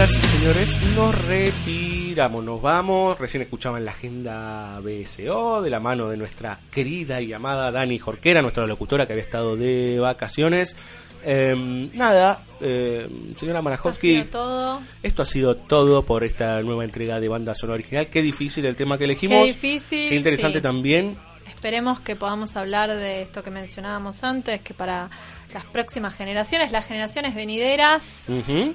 Señoras 0.00 0.16
y 0.16 0.38
señores, 0.38 0.78
nos 0.96 1.26
retiramos, 1.26 2.42
nos 2.42 2.62
vamos. 2.62 3.18
Recién 3.18 3.42
escuchaban 3.42 3.84
la 3.84 3.90
agenda 3.90 4.80
BSO 4.80 5.60
de 5.60 5.68
la 5.68 5.78
mano 5.78 6.08
de 6.08 6.16
nuestra 6.16 6.58
querida 6.70 7.20
y 7.20 7.34
amada 7.34 7.70
Dani 7.70 7.98
Jorquera, 7.98 8.40
nuestra 8.40 8.66
locutora 8.66 9.06
que 9.06 9.12
había 9.12 9.22
estado 9.24 9.56
de 9.56 9.98
vacaciones. 10.00 10.74
Em, 11.22 11.90
nada, 11.92 12.40
em, 12.62 13.34
señora 13.36 13.58
Ha 13.58 13.62
Marajowski, 13.62 14.12
sido 14.12 14.24
todo. 14.24 14.80
esto 15.02 15.20
ha 15.20 15.26
sido 15.26 15.56
todo 15.56 16.02
por 16.02 16.24
esta 16.24 16.62
nueva 16.62 16.84
entrega 16.84 17.20
de 17.20 17.28
banda 17.28 17.54
sonora 17.54 17.74
original. 17.74 18.06
Qué 18.06 18.22
difícil 18.22 18.64
el 18.64 18.76
tema 18.76 18.96
que 18.96 19.04
elegimos. 19.04 19.40
Qué 19.44 19.52
difícil. 19.52 20.08
Qué 20.08 20.16
interesante 20.16 20.60
sí. 20.60 20.62
también. 20.62 21.18
Esperemos 21.50 22.00
que 22.00 22.16
podamos 22.16 22.56
hablar 22.56 22.88
de 22.94 23.22
esto 23.22 23.42
que 23.42 23.50
mencionábamos 23.50 24.24
antes, 24.24 24.60
que 24.62 24.72
para 24.72 25.10
las 25.52 25.64
próximas 25.66 26.14
generaciones, 26.14 26.72
las 26.72 26.86
generaciones 26.86 27.34
venideras, 27.34 28.24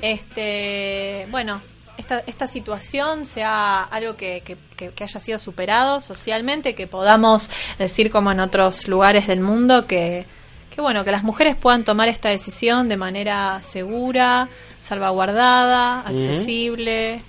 este, 0.01 1.27
bueno, 1.31 1.61
esta, 1.97 2.19
esta 2.27 2.47
situación 2.47 3.25
sea 3.25 3.83
algo 3.83 4.15
que, 4.17 4.41
que- 4.75 5.03
haya 5.03 5.19
sido 5.19 5.39
superado 5.39 6.01
socialmente, 6.01 6.75
que 6.75 6.87
podamos 6.87 7.49
decir 7.79 8.11
como 8.11 8.31
en 8.31 8.39
otros 8.41 8.87
lugares 8.87 9.27
del 9.27 9.39
mundo 9.39 9.87
que, 9.87 10.25
que 10.73 10.81
bueno, 10.81 11.03
que 11.05 11.11
las 11.11 11.23
mujeres 11.23 11.55
puedan 11.55 11.83
tomar 11.85 12.09
esta 12.09 12.29
decisión 12.29 12.89
de 12.89 12.97
manera 12.97 13.61
segura, 13.61 14.49
salvaguardada, 14.81 16.01
accesible, 16.01 17.21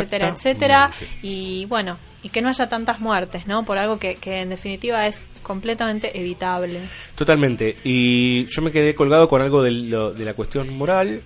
etcétera, 0.00 0.28
etcétera, 0.36 0.90
y 1.22 1.64
bueno, 1.66 1.98
y 2.22 2.28
que 2.28 2.40
no 2.42 2.48
haya 2.48 2.68
tantas 2.68 3.00
muertes, 3.00 3.46
¿no? 3.46 3.62
Por 3.62 3.78
algo 3.78 3.98
que, 3.98 4.14
que 4.14 4.40
en 4.42 4.50
definitiva 4.50 5.06
es 5.06 5.28
completamente 5.42 6.18
evitable. 6.18 6.80
Totalmente. 7.16 7.76
Y 7.84 8.44
yo 8.46 8.62
me 8.62 8.70
quedé 8.70 8.94
colgado 8.94 9.28
con 9.28 9.42
algo 9.42 9.62
de, 9.62 9.70
lo- 9.72 10.12
de 10.12 10.24
la 10.24 10.34
cuestión 10.34 10.72
moral 10.76 11.22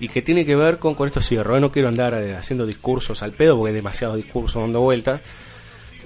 y 0.00 0.08
que 0.08 0.22
tiene 0.22 0.44
que 0.46 0.56
ver 0.56 0.78
con, 0.78 0.94
con 0.94 1.06
esto 1.06 1.20
cierro. 1.20 1.56
¿eh? 1.56 1.60
No 1.60 1.70
quiero 1.70 1.88
andar 1.88 2.14
eh, 2.14 2.34
haciendo 2.34 2.66
discursos 2.66 3.22
al 3.22 3.32
pedo 3.32 3.56
porque 3.56 3.68
hay 3.70 3.74
demasiados 3.76 4.16
discursos 4.16 4.62
dando 4.62 4.80
vueltas. 4.80 5.20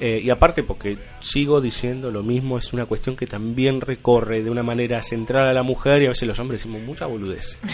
Eh, 0.00 0.20
y 0.22 0.30
aparte 0.30 0.62
porque 0.62 0.96
sigo 1.20 1.60
diciendo 1.60 2.10
lo 2.12 2.22
mismo, 2.22 2.56
es 2.58 2.72
una 2.72 2.86
cuestión 2.86 3.16
que 3.16 3.26
también 3.26 3.80
recorre 3.80 4.42
de 4.44 4.50
una 4.50 4.62
manera 4.62 5.02
central 5.02 5.46
a 5.48 5.52
la 5.52 5.64
mujer 5.64 6.02
y 6.02 6.06
a 6.06 6.10
veces 6.10 6.28
los 6.28 6.38
hombres 6.38 6.60
decimos 6.62 6.82
mucha 6.82 7.06
boludez. 7.06 7.58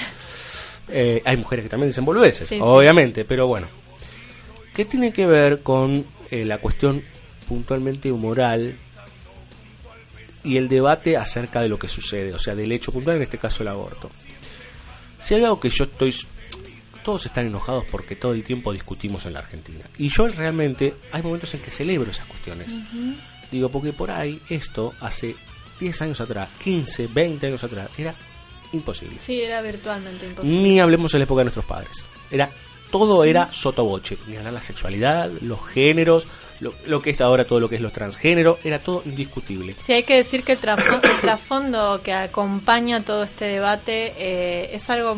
Eh, 0.86 1.22
hay 1.24 1.38
mujeres 1.38 1.62
que 1.64 1.68
también 1.70 1.88
dicen 1.88 2.04
boludeces, 2.04 2.46
Sí, 2.46 2.56
sí. 2.56 2.60
obviamente, 2.62 3.24
pero 3.24 3.46
bueno. 3.46 3.66
¿Qué 4.74 4.84
tiene 4.84 5.14
que 5.14 5.26
ver 5.26 5.62
con 5.62 6.04
eh, 6.30 6.44
la 6.44 6.58
cuestión 6.58 7.02
puntualmente 7.48 8.10
moral 8.12 8.76
y 10.42 10.56
el 10.56 10.68
debate 10.68 11.16
acerca 11.16 11.60
de 11.60 11.68
lo 11.68 11.78
que 11.78 11.88
sucede, 11.88 12.32
o 12.34 12.38
sea, 12.38 12.54
del 12.54 12.70
hecho 12.72 12.92
puntual, 12.92 13.16
en 13.16 13.22
este 13.22 13.38
caso 13.38 13.62
el 13.62 13.68
aborto? 13.68 14.10
Si 15.18 15.34
hay 15.34 15.42
algo 15.44 15.58
que 15.58 15.70
yo 15.70 15.84
estoy... 15.84 16.14
Todos 17.02 17.26
están 17.26 17.46
enojados 17.46 17.84
porque 17.90 18.16
todo 18.16 18.32
el 18.32 18.42
tiempo 18.42 18.72
discutimos 18.72 19.26
en 19.26 19.34
la 19.34 19.40
Argentina. 19.40 19.84
Y 19.98 20.08
yo 20.08 20.26
realmente 20.28 20.94
hay 21.12 21.22
momentos 21.22 21.52
en 21.52 21.60
que 21.60 21.70
celebro 21.70 22.10
esas 22.10 22.26
cuestiones. 22.26 22.78
Digo, 23.50 23.68
porque 23.68 23.92
por 23.92 24.10
ahí 24.10 24.40
esto 24.48 24.94
hace 25.00 25.36
10 25.80 26.02
años 26.02 26.20
atrás, 26.22 26.48
15, 26.62 27.08
20 27.08 27.46
años 27.46 27.62
atrás, 27.62 27.90
era 27.98 28.14
imposible. 28.72 29.16
Sí, 29.18 29.40
era 29.40 29.60
virtualmente 29.60 30.26
imposible. 30.26 30.62
Ni 30.62 30.80
hablemos 30.80 31.12
en 31.14 31.20
la 31.20 31.24
época 31.24 31.40
de 31.40 31.44
nuestros 31.44 31.66
padres. 31.66 32.08
Era 32.30 32.50
todo 32.94 33.24
era 33.24 33.52
sotoboche. 33.52 34.18
Ni 34.28 34.36
la 34.36 34.62
sexualidad, 34.62 35.28
los 35.40 35.58
géneros, 35.66 36.28
lo, 36.60 36.72
lo 36.86 37.02
que 37.02 37.10
está 37.10 37.24
ahora 37.24 37.44
todo 37.44 37.58
lo 37.58 37.68
que 37.68 37.74
es 37.74 37.80
los 37.80 37.92
transgénero, 37.92 38.56
era 38.62 38.78
todo 38.78 39.02
indiscutible. 39.04 39.74
Sí, 39.78 39.94
hay 39.94 40.04
que 40.04 40.14
decir 40.14 40.44
que 40.44 40.52
el, 40.52 40.60
trasfo- 40.60 41.00
el 41.02 41.20
trasfondo 41.20 42.00
que 42.04 42.12
acompaña 42.12 43.00
todo 43.00 43.24
este 43.24 43.46
debate 43.46 44.14
eh, 44.16 44.70
es 44.72 44.88
algo, 44.90 45.16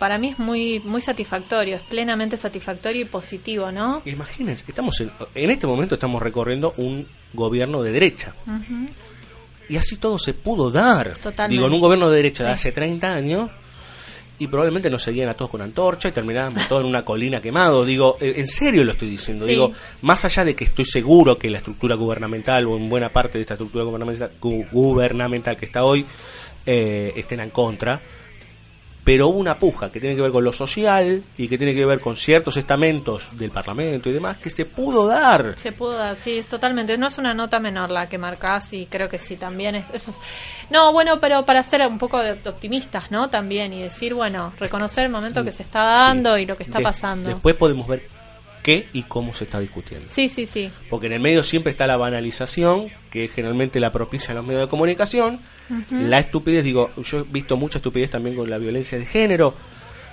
para 0.00 0.18
mí 0.18 0.30
es 0.30 0.40
muy, 0.40 0.80
muy 0.80 1.00
satisfactorio, 1.00 1.76
es 1.76 1.82
plenamente 1.82 2.36
satisfactorio 2.36 3.02
y 3.02 3.04
positivo, 3.04 3.70
¿no? 3.70 4.02
Imagínense, 4.04 4.64
estamos 4.66 5.00
en, 5.00 5.12
en 5.36 5.50
este 5.52 5.68
momento 5.68 5.94
estamos 5.94 6.20
recorriendo 6.20 6.74
un 6.76 7.06
gobierno 7.34 7.84
de 7.84 7.92
derecha. 7.92 8.34
Y 9.68 9.76
así 9.76 9.96
todo 9.96 10.18
se 10.18 10.34
pudo 10.34 10.72
dar. 10.72 11.16
Totalmente. 11.22 11.54
Digo, 11.54 11.66
en 11.68 11.72
un 11.72 11.80
gobierno 11.80 12.10
de 12.10 12.16
derecha 12.16 12.42
de 12.44 12.50
hace 12.50 12.72
30 12.72 13.14
años 13.14 13.48
y 14.42 14.46
probablemente 14.48 14.90
nos 14.90 15.02
seguían 15.02 15.28
a 15.28 15.34
todos 15.34 15.50
con 15.50 15.60
antorcha 15.62 16.08
y 16.08 16.12
terminábamos 16.12 16.66
todos 16.68 16.82
en 16.82 16.88
una 16.88 17.04
colina 17.04 17.40
quemado. 17.40 17.84
Digo, 17.84 18.16
eh, 18.20 18.34
en 18.36 18.48
serio 18.48 18.84
lo 18.84 18.92
estoy 18.92 19.08
diciendo. 19.10 19.44
Sí. 19.46 19.52
Digo, 19.52 19.72
más 20.02 20.24
allá 20.24 20.44
de 20.44 20.54
que 20.54 20.64
estoy 20.64 20.84
seguro 20.84 21.38
que 21.38 21.48
la 21.50 21.58
estructura 21.58 21.94
gubernamental 21.94 22.66
o 22.66 22.76
en 22.76 22.88
buena 22.88 23.10
parte 23.10 23.38
de 23.38 23.42
esta 23.42 23.54
estructura 23.54 23.84
gubernamental, 23.84 24.30
gu- 24.40 24.66
gubernamental 24.70 25.56
que 25.56 25.66
está 25.66 25.84
hoy 25.84 26.04
eh, 26.66 27.12
estén 27.16 27.40
en 27.40 27.50
contra, 27.50 28.00
pero 29.04 29.28
hubo 29.28 29.38
una 29.38 29.58
puja 29.58 29.90
que 29.90 29.98
tiene 30.00 30.14
que 30.14 30.22
ver 30.22 30.30
con 30.30 30.44
lo 30.44 30.52
social 30.52 31.22
y 31.36 31.48
que 31.48 31.58
tiene 31.58 31.74
que 31.74 31.84
ver 31.84 31.98
con 32.00 32.14
ciertos 32.14 32.56
estamentos 32.56 33.30
del 33.32 33.50
Parlamento 33.50 34.08
y 34.08 34.12
demás 34.12 34.36
que 34.36 34.48
se 34.50 34.64
pudo 34.64 35.06
dar. 35.08 35.54
Se 35.58 35.72
pudo 35.72 35.92
dar, 35.94 36.14
sí, 36.16 36.38
es 36.38 36.46
totalmente. 36.46 36.96
No 36.96 37.08
es 37.08 37.18
una 37.18 37.34
nota 37.34 37.58
menor 37.58 37.90
la 37.90 38.08
que 38.08 38.16
marcás 38.18 38.72
y 38.72 38.86
creo 38.86 39.08
que 39.08 39.18
sí, 39.18 39.36
también 39.36 39.74
es. 39.74 39.90
Eso 39.90 40.10
es- 40.12 40.20
no, 40.70 40.92
bueno, 40.92 41.18
pero 41.20 41.44
para 41.44 41.62
ser 41.64 41.86
un 41.86 41.98
poco 41.98 42.18
de 42.20 42.32
optimistas, 42.48 43.10
¿no? 43.10 43.28
También 43.28 43.72
y 43.72 43.82
decir, 43.82 44.14
bueno, 44.14 44.52
reconocer 44.58 45.04
el 45.06 45.10
momento 45.10 45.42
que 45.44 45.52
se 45.52 45.62
está 45.64 45.82
dando 45.84 46.38
y 46.38 46.46
lo 46.46 46.56
que 46.56 46.62
está 46.62 46.78
De- 46.78 46.84
pasando. 46.84 47.28
Después 47.28 47.56
podemos 47.56 47.86
ver 47.88 48.08
qué 48.62 48.88
y 48.92 49.02
cómo 49.02 49.34
se 49.34 49.44
está 49.44 49.60
discutiendo. 49.60 50.08
Sí, 50.08 50.28
sí, 50.28 50.46
sí. 50.46 50.70
Porque 50.88 51.06
en 51.06 51.14
el 51.14 51.20
medio 51.20 51.42
siempre 51.42 51.70
está 51.70 51.86
la 51.86 51.96
banalización, 51.96 52.88
que 53.10 53.28
generalmente 53.28 53.80
la 53.80 53.92
propicia 53.92 54.34
los 54.34 54.46
medios 54.46 54.62
de 54.62 54.68
comunicación. 54.68 55.40
La 55.90 56.18
estupidez, 56.18 56.64
digo, 56.64 56.90
yo 57.02 57.20
he 57.20 57.22
visto 57.22 57.56
mucha 57.56 57.78
estupidez 57.78 58.10
también 58.10 58.36
con 58.36 58.50
la 58.50 58.58
violencia 58.58 58.98
de 58.98 59.06
género, 59.06 59.54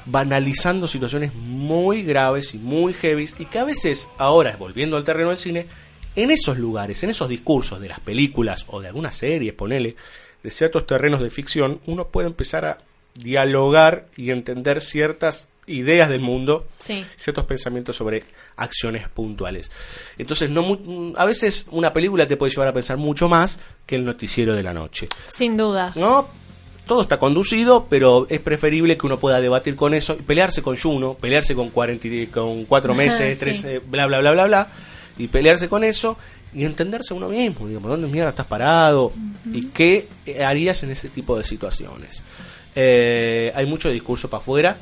banalizando 0.05 0.87
situaciones 0.87 1.33
muy 1.33 2.03
graves 2.03 2.53
y 2.53 2.57
muy 2.57 2.93
heavy, 2.93 3.29
y 3.39 3.45
que 3.45 3.59
a 3.59 3.65
veces, 3.65 4.07
ahora 4.17 4.55
volviendo 4.57 4.95
al 4.95 5.03
terreno 5.03 5.29
del 5.29 5.37
cine, 5.37 5.67
en 6.15 6.31
esos 6.31 6.57
lugares, 6.57 7.03
en 7.03 7.09
esos 7.09 7.27
discursos 7.27 7.79
de 7.81 7.89
las 7.89 7.99
películas 7.99 8.65
o 8.67 8.79
de 8.79 8.87
algunas 8.87 9.15
series, 9.15 9.53
ponele, 9.53 9.95
de 10.41 10.49
ciertos 10.49 10.87
terrenos 10.87 11.19
de 11.19 11.29
ficción, 11.29 11.81
uno 11.85 12.07
puede 12.07 12.27
empezar 12.27 12.63
a 12.65 12.77
dialogar 13.15 14.07
y 14.15 14.31
entender 14.31 14.81
ciertas 14.81 15.48
ideas 15.69 16.09
del 16.09 16.21
mundo 16.21 16.67
Sí. 16.79 17.05
ciertos 17.15 17.45
pensamientos 17.45 17.95
sobre 17.95 18.23
acciones 18.57 19.07
puntuales. 19.09 19.71
Entonces, 20.17 20.49
no 20.49 20.63
mu- 20.63 21.13
a 21.15 21.25
veces 21.25 21.67
una 21.71 21.93
película 21.93 22.27
te 22.27 22.35
puede 22.37 22.51
llevar 22.51 22.67
a 22.67 22.73
pensar 22.73 22.97
mucho 22.97 23.29
más 23.29 23.59
que 23.85 23.95
el 23.95 24.03
noticiero 24.05 24.55
de 24.55 24.63
la 24.63 24.73
noche. 24.73 25.07
Sin 25.29 25.55
duda. 25.55 25.93
¿No? 25.95 26.27
Todo 26.85 27.03
está 27.03 27.19
conducido, 27.19 27.85
pero 27.89 28.25
es 28.29 28.39
preferible 28.39 28.97
que 28.97 29.05
uno 29.05 29.19
pueda 29.19 29.39
debatir 29.39 29.75
con 29.75 29.93
eso, 29.93 30.17
y 30.19 30.23
pelearse 30.23 30.61
con 30.63 30.75
Juno, 30.75 31.13
pelearse 31.13 31.53
con, 31.53 31.69
40, 31.69 32.07
y- 32.07 32.27
con 32.27 32.65
cuatro 32.65 32.93
meses, 32.95 33.35
Sí. 33.37 33.39
tres, 33.39 33.63
eh, 33.63 33.79
bla, 33.85 34.07
bla, 34.07 34.19
bla, 34.19 34.31
bla, 34.31 34.45
bla, 34.47 34.67
y 35.17 35.27
pelearse 35.27 35.69
con 35.69 35.83
eso 35.83 36.17
y 36.51 36.65
entenderse 36.65 37.13
uno 37.13 37.29
mismo, 37.29 37.67
digamos, 37.67 37.91
¿dónde 37.91 38.07
mierda 38.07 38.31
estás 38.31 38.47
parado? 38.47 39.13
¿Y 39.53 39.67
qué 39.67 40.07
eh, 40.25 40.43
harías 40.43 40.81
en 40.81 40.89
ese 40.89 41.09
tipo 41.09 41.37
de 41.37 41.43
situaciones? 41.43 42.23
Eh, 42.75 43.51
hay 43.55 43.65
mucho 43.67 43.89
discurso 43.89 44.29
para 44.29 44.41
afuera 44.41 44.77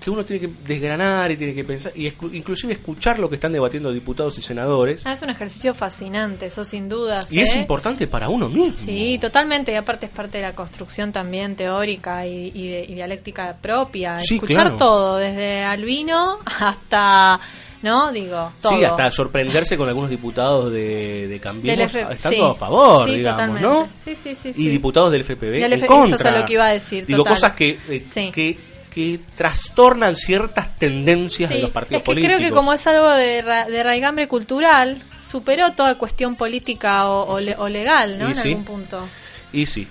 que 0.00 0.10
uno 0.10 0.24
tiene 0.24 0.46
que 0.46 0.52
desgranar 0.66 1.30
y 1.30 1.36
tiene 1.36 1.54
que 1.54 1.64
pensar, 1.64 1.92
y 1.96 2.06
inclusive 2.32 2.72
escuchar 2.74 3.18
lo 3.18 3.28
que 3.28 3.34
están 3.36 3.52
debatiendo 3.52 3.92
diputados 3.92 4.38
y 4.38 4.42
senadores, 4.42 5.04
Ah, 5.06 5.12
es 5.12 5.22
un 5.22 5.30
ejercicio 5.30 5.74
fascinante, 5.74 6.46
eso 6.46 6.64
sin 6.64 6.88
dudas. 6.88 7.32
y 7.32 7.40
es 7.40 7.54
¿eh? 7.54 7.58
importante 7.58 8.06
para 8.06 8.28
uno 8.28 8.48
mismo. 8.48 8.76
Sí, 8.78 9.18
totalmente, 9.20 9.72
y 9.72 9.74
aparte 9.74 10.06
es 10.06 10.12
parte 10.12 10.38
de 10.38 10.42
la 10.42 10.54
construcción 10.54 11.12
también 11.12 11.56
teórica 11.56 12.26
y, 12.26 12.52
y 12.54 12.68
de- 12.68 12.86
y 12.88 12.94
dialéctica 12.94 13.56
propia. 13.60 14.18
Sí, 14.18 14.34
Escuchar 14.36 14.62
claro. 14.62 14.76
todo, 14.76 15.16
desde 15.16 15.62
Albino 15.64 16.38
hasta, 16.60 17.40
¿no? 17.82 18.12
Digo, 18.12 18.52
todo. 18.60 18.76
Sí, 18.76 18.84
hasta 18.84 19.10
sorprenderse 19.10 19.76
con 19.76 19.88
algunos 19.88 20.10
diputados 20.10 20.72
de, 20.72 21.28
de 21.28 21.40
Cambiemos, 21.40 21.94
están 21.94 22.32
sí. 22.32 22.38
todos 22.38 22.56
a 22.56 22.58
favor, 22.60 23.08
Sí, 23.08 23.16
digamos, 23.18 23.40
totalmente. 23.40 23.68
¿no? 23.68 23.88
Sí, 24.04 24.14
sí, 24.14 24.34
sí, 24.34 24.52
Y 24.56 24.68
diputados 24.68 25.10
del 25.12 25.22
FPV 25.24 25.60
Del 25.60 25.72
en 25.72 25.78
F- 25.78 25.86
contra. 25.86 26.16
eso 26.16 26.28
es 26.28 26.40
lo 26.40 26.46
que 26.46 26.52
iba 26.54 26.66
a 26.66 26.72
decir, 26.72 27.06
Digo, 27.06 27.18
total. 27.18 27.34
cosas 27.34 27.52
que, 27.52 27.78
eh, 27.88 28.04
que, 28.32 28.58
que 28.96 29.20
trastornan 29.36 30.16
ciertas 30.16 30.74
tendencias 30.78 31.50
de 31.50 31.58
los 31.60 31.70
partidos 31.70 31.98
es 31.98 32.02
que 32.02 32.06
políticos. 32.06 32.36
creo 32.38 32.48
que 32.48 32.54
como 32.54 32.72
es 32.72 32.86
algo 32.86 33.10
de, 33.10 33.42
ra- 33.42 33.66
de 33.66 33.82
raigambre 33.82 34.26
cultural, 34.26 34.96
superó 35.22 35.72
toda 35.72 35.96
cuestión 35.98 36.34
política 36.34 37.06
o, 37.06 37.34
o 37.34 37.38
le- 37.38 37.56
o 37.56 37.68
legal, 37.68 38.18
¿no? 38.18 38.28
Y 38.28 38.30
en 38.30 38.34
sí. 38.34 38.48
algún 38.52 38.64
punto. 38.64 39.06
Y 39.52 39.66
sí. 39.66 39.86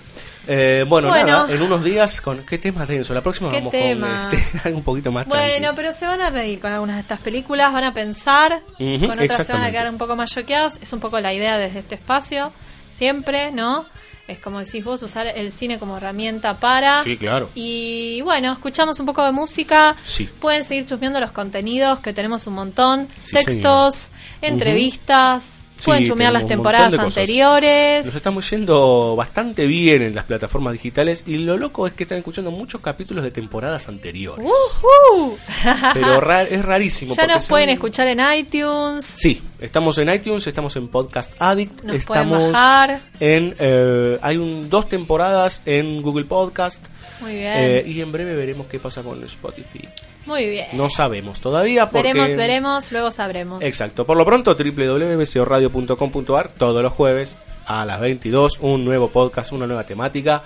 Eh, 0.48 0.84
bueno, 0.88 1.08
Bueno. 1.08 1.26
nada, 1.44 1.54
en 1.54 1.62
unos 1.62 1.84
días 1.84 2.20
con... 2.20 2.44
¿Qué 2.44 2.58
temas, 2.58 2.88
Renzo? 2.88 3.14
La 3.14 3.22
próxima 3.22 3.48
¿Qué 3.50 3.58
vamos 3.58 3.70
tema? 3.72 4.28
con 4.28 4.38
este, 4.38 4.58
algo 4.68 4.78
un 4.78 4.84
poquito 4.84 5.12
más 5.12 5.26
Bueno, 5.26 5.44
tranquilo. 5.44 5.72
pero 5.76 5.92
se 5.92 6.06
van 6.06 6.20
a 6.20 6.30
reír 6.30 6.58
con 6.60 6.72
algunas 6.72 6.96
de 6.96 7.02
estas 7.02 7.20
películas, 7.20 7.72
van 7.72 7.84
a 7.84 7.94
pensar, 7.94 8.60
con 8.76 9.04
otras 9.04 9.46
se 9.46 9.52
van 9.52 9.62
a 9.62 9.70
quedar 9.70 9.88
un 9.88 9.98
poco 9.98 10.16
más 10.16 10.30
choqueados. 10.32 10.78
Es 10.82 10.92
un 10.92 10.98
poco 11.00 11.20
la 11.20 11.32
idea 11.32 11.58
desde 11.58 11.78
este 11.78 11.94
espacio, 11.94 12.52
siempre, 12.92 13.50
¿no? 13.52 13.86
Es 14.28 14.38
como 14.40 14.58
decís 14.58 14.84
vos, 14.84 15.02
usar 15.02 15.26
el 15.26 15.52
cine 15.52 15.78
como 15.78 15.96
herramienta 15.96 16.58
para. 16.58 17.02
Sí, 17.04 17.16
claro. 17.16 17.48
Y 17.54 18.20
bueno, 18.22 18.52
escuchamos 18.52 18.98
un 18.98 19.06
poco 19.06 19.24
de 19.24 19.32
música. 19.32 19.96
Sí. 20.04 20.28
Pueden 20.40 20.64
seguir 20.64 20.86
chusmeando 20.86 21.20
los 21.20 21.32
contenidos, 21.32 22.00
que 22.00 22.12
tenemos 22.12 22.46
un 22.46 22.54
montón. 22.54 23.08
Sí, 23.24 23.36
Textos, 23.36 24.10
entrevistas. 24.42 25.58
Pueden 25.84 26.04
chumear 26.06 26.32
las 26.32 26.46
temporadas 26.46 26.94
anteriores. 26.94 28.06
Nos 28.06 28.14
estamos 28.14 28.48
yendo 28.50 29.14
bastante 29.16 29.66
bien 29.66 30.02
en 30.02 30.14
las 30.14 30.24
plataformas 30.24 30.72
digitales 30.72 31.24
y 31.26 31.38
lo 31.38 31.56
loco 31.56 31.86
es 31.86 31.92
que 31.92 32.04
están 32.04 32.18
escuchando 32.18 32.50
muchos 32.50 32.80
capítulos 32.80 33.22
de 33.24 33.30
temporadas 33.30 33.86
anteriores. 33.88 34.44
¡Ujú! 34.46 35.36
Pero 35.94 36.30
es 36.42 36.64
rarísimo. 36.64 37.14
ya 37.14 37.26
nos 37.26 37.44
son- 37.44 37.50
pueden 37.50 37.68
escuchar 37.70 38.08
en 38.08 38.20
iTunes. 38.38 39.04
Sí, 39.04 39.42
estamos 39.60 39.98
en 39.98 40.12
iTunes, 40.12 40.46
estamos 40.46 40.74
en 40.76 40.88
Podcast 40.88 41.32
Addict, 41.38 41.82
Nos 41.82 41.96
estamos 41.96 42.52
bajar. 42.52 43.00
en 43.20 43.54
eh, 43.58 44.18
hay 44.22 44.36
un, 44.38 44.68
dos 44.70 44.88
temporadas 44.88 45.62
en 45.66 46.00
Google 46.02 46.24
Podcast 46.24 46.84
Muy 47.20 47.34
bien. 47.34 47.52
eh, 47.54 47.84
y 47.86 48.00
en 48.00 48.10
breve 48.12 48.34
veremos 48.34 48.66
qué 48.66 48.78
pasa 48.78 49.02
con 49.02 49.22
Spotify. 49.24 49.88
Muy 50.26 50.48
bien. 50.48 50.66
No 50.72 50.90
sabemos 50.90 51.40
todavía 51.40 51.88
porque 51.90 52.08
Veremos, 52.12 52.36
veremos, 52.36 52.92
luego 52.92 53.10
sabremos. 53.10 53.62
Exacto. 53.62 54.04
Por 54.06 54.16
lo 54.16 54.24
pronto 54.24 54.54
www.bcoradio.com.ar 54.54 56.48
todos 56.50 56.82
los 56.82 56.92
jueves 56.92 57.36
a 57.66 57.84
las 57.84 58.00
22 58.00 58.58
un 58.60 58.84
nuevo 58.84 59.08
podcast, 59.08 59.52
una 59.52 59.66
nueva 59.66 59.84
temática 59.86 60.42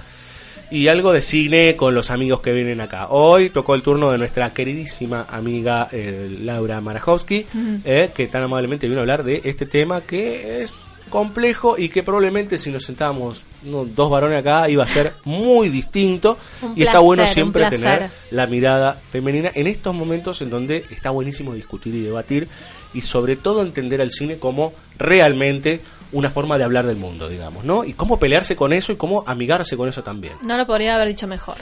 y 0.71 0.89
algo 0.89 1.13
de 1.13 1.21
cine 1.21 1.77
con 1.77 1.95
los 1.95 2.11
amigos 2.11 2.41
que 2.41 2.53
vienen 2.53 2.81
acá. 2.81 3.09
Hoy 3.09 3.51
tocó 3.51 3.75
el 3.75 3.83
turno 3.83 4.11
de 4.13 4.19
nuestra 4.19 4.51
queridísima 4.51 5.27
amiga 5.29 5.89
eh, 5.91 6.29
Laura 6.41 6.81
Marajowski, 6.81 7.47
eh, 7.85 8.11
que 8.15 8.29
tan 8.29 8.43
amablemente 8.45 8.87
vino 8.87 9.01
a 9.01 9.03
hablar 9.03 9.25
de 9.25 9.41
este 9.45 9.67
tema 9.67 10.03
que 10.03 10.63
es 10.63 10.83
complejo 11.11 11.77
y 11.77 11.89
que 11.89 12.03
probablemente 12.03 12.57
si 12.57 12.71
nos 12.71 12.85
sentábamos 12.85 13.43
no, 13.65 13.85
dos 13.85 14.11
varones 14.11 14.39
acá 14.39 14.69
iba 14.71 14.85
a 14.85 14.87
ser 14.87 15.15
muy 15.25 15.69
distinto 15.69 16.39
Un 16.63 16.73
y 16.77 16.83
está 16.83 17.01
bueno 17.01 17.27
siempre 17.27 17.69
tener 17.69 18.11
la 18.31 18.47
mirada 18.47 18.95
femenina 19.11 19.51
en 19.55 19.67
estos 19.67 19.95
momentos 19.95 20.41
en 20.41 20.51
donde 20.51 20.85
está 20.91 21.11
buenísimo 21.11 21.55
discutir 21.55 21.95
y 21.95 22.01
debatir 22.01 22.49
y 22.95 23.03
sobre 23.03 23.37
todo 23.37 23.63
entender 23.63 24.01
al 24.01 24.11
cine 24.11 24.39
como 24.39 24.73
realmente 24.97 25.81
una 26.13 26.31
forma 26.31 26.59
de 26.59 26.65
hablar 26.65 26.87
del 26.87 26.97
mundo, 26.97 27.29
digamos, 27.29 27.65
¿no? 27.65 27.85
Y 27.85 27.93
cómo 27.93 28.19
pelearse 28.19 28.57
con 28.57 28.73
eso 28.73 28.93
y 28.93 28.97
cómo 28.97 29.23
amigarse 29.27 29.77
con 29.77 29.89
eso 29.89 30.03
también. 30.03 30.35
No 30.43 30.57
lo 30.57 30.67
podría 30.67 30.97
haber 30.97 31.09
dicho 31.09 31.27
mejor. 31.27 31.57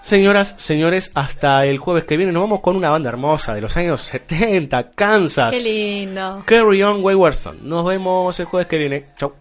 Señoras, 0.00 0.54
señores, 0.56 1.10
hasta 1.14 1.66
el 1.66 1.78
jueves 1.78 2.04
que 2.04 2.16
viene 2.16 2.32
nos 2.32 2.42
vamos 2.42 2.60
con 2.60 2.76
una 2.76 2.90
banda 2.90 3.08
hermosa 3.10 3.54
de 3.54 3.60
los 3.60 3.76
años 3.76 4.00
70, 4.02 4.90
Kansas. 4.92 5.50
Qué 5.50 5.60
lindo. 5.60 6.42
Carry 6.46 6.82
On 6.82 7.04
Wayward 7.04 7.34
Son. 7.34 7.58
Nos 7.68 7.84
vemos 7.84 8.38
el 8.40 8.46
jueves 8.46 8.68
que 8.68 8.78
viene. 8.78 9.06
Chau. 9.16 9.34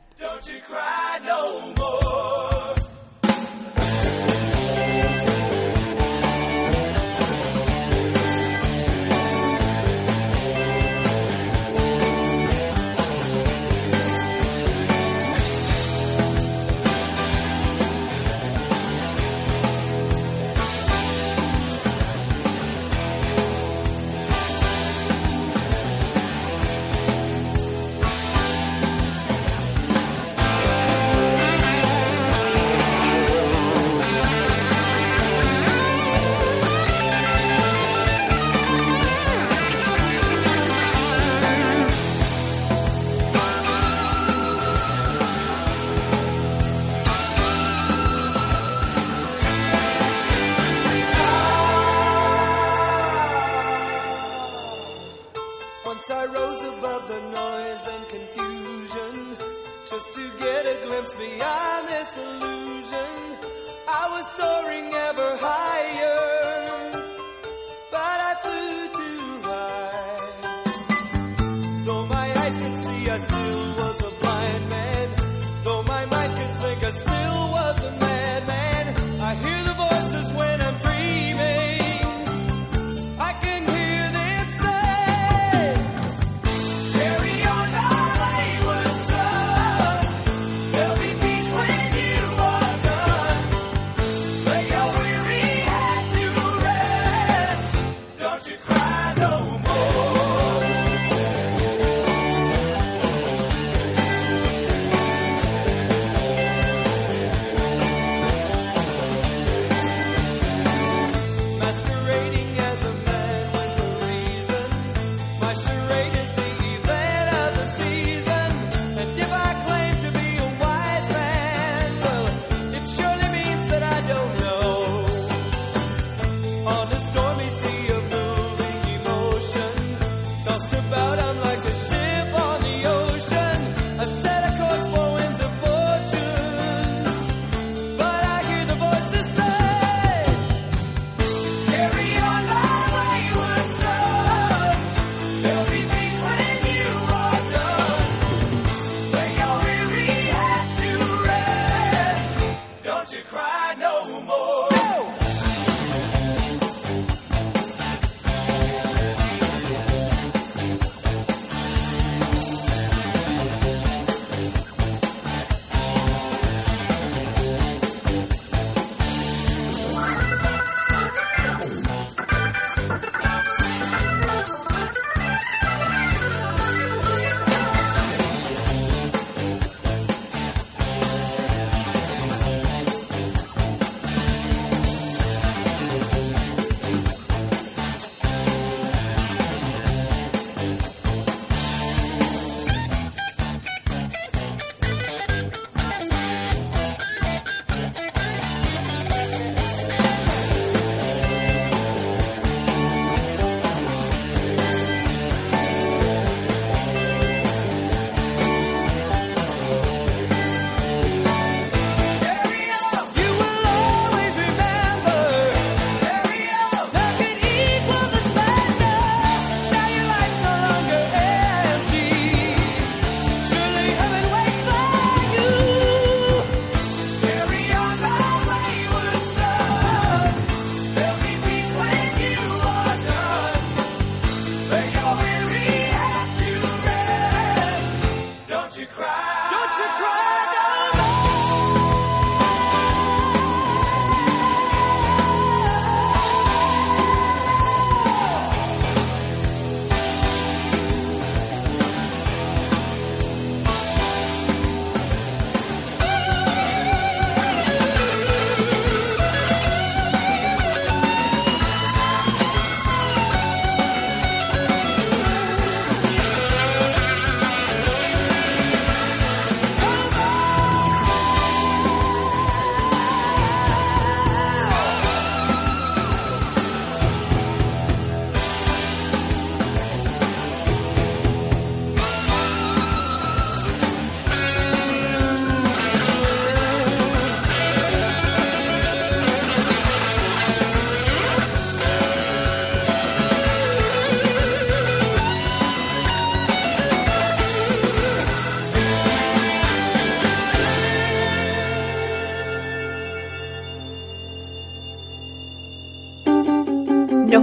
what's 61.07 61.19
beyond 61.19 61.87
this 61.87 62.17
illusion. 62.17 63.39
I 63.87 64.09
was 64.11 64.27
soaring 64.31 64.93
ever 64.93 65.37
high. 65.37 65.76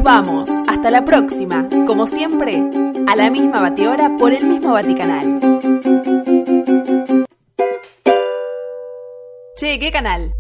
vamos. 0.05 0.49
Hasta 0.69 0.93
la 0.93 1.05
próxima. 1.05 1.67
Como 1.87 2.07
siempre, 2.07 2.63
a 3.09 3.17
la 3.17 3.31
misma 3.31 3.61
bateora 3.61 4.15
por 4.17 4.33
el 4.33 4.47
mismo 4.47 4.75
Vaticanal. 4.75 5.41
Che, 9.57 9.79
¿qué 9.79 9.91
canal? 9.91 10.35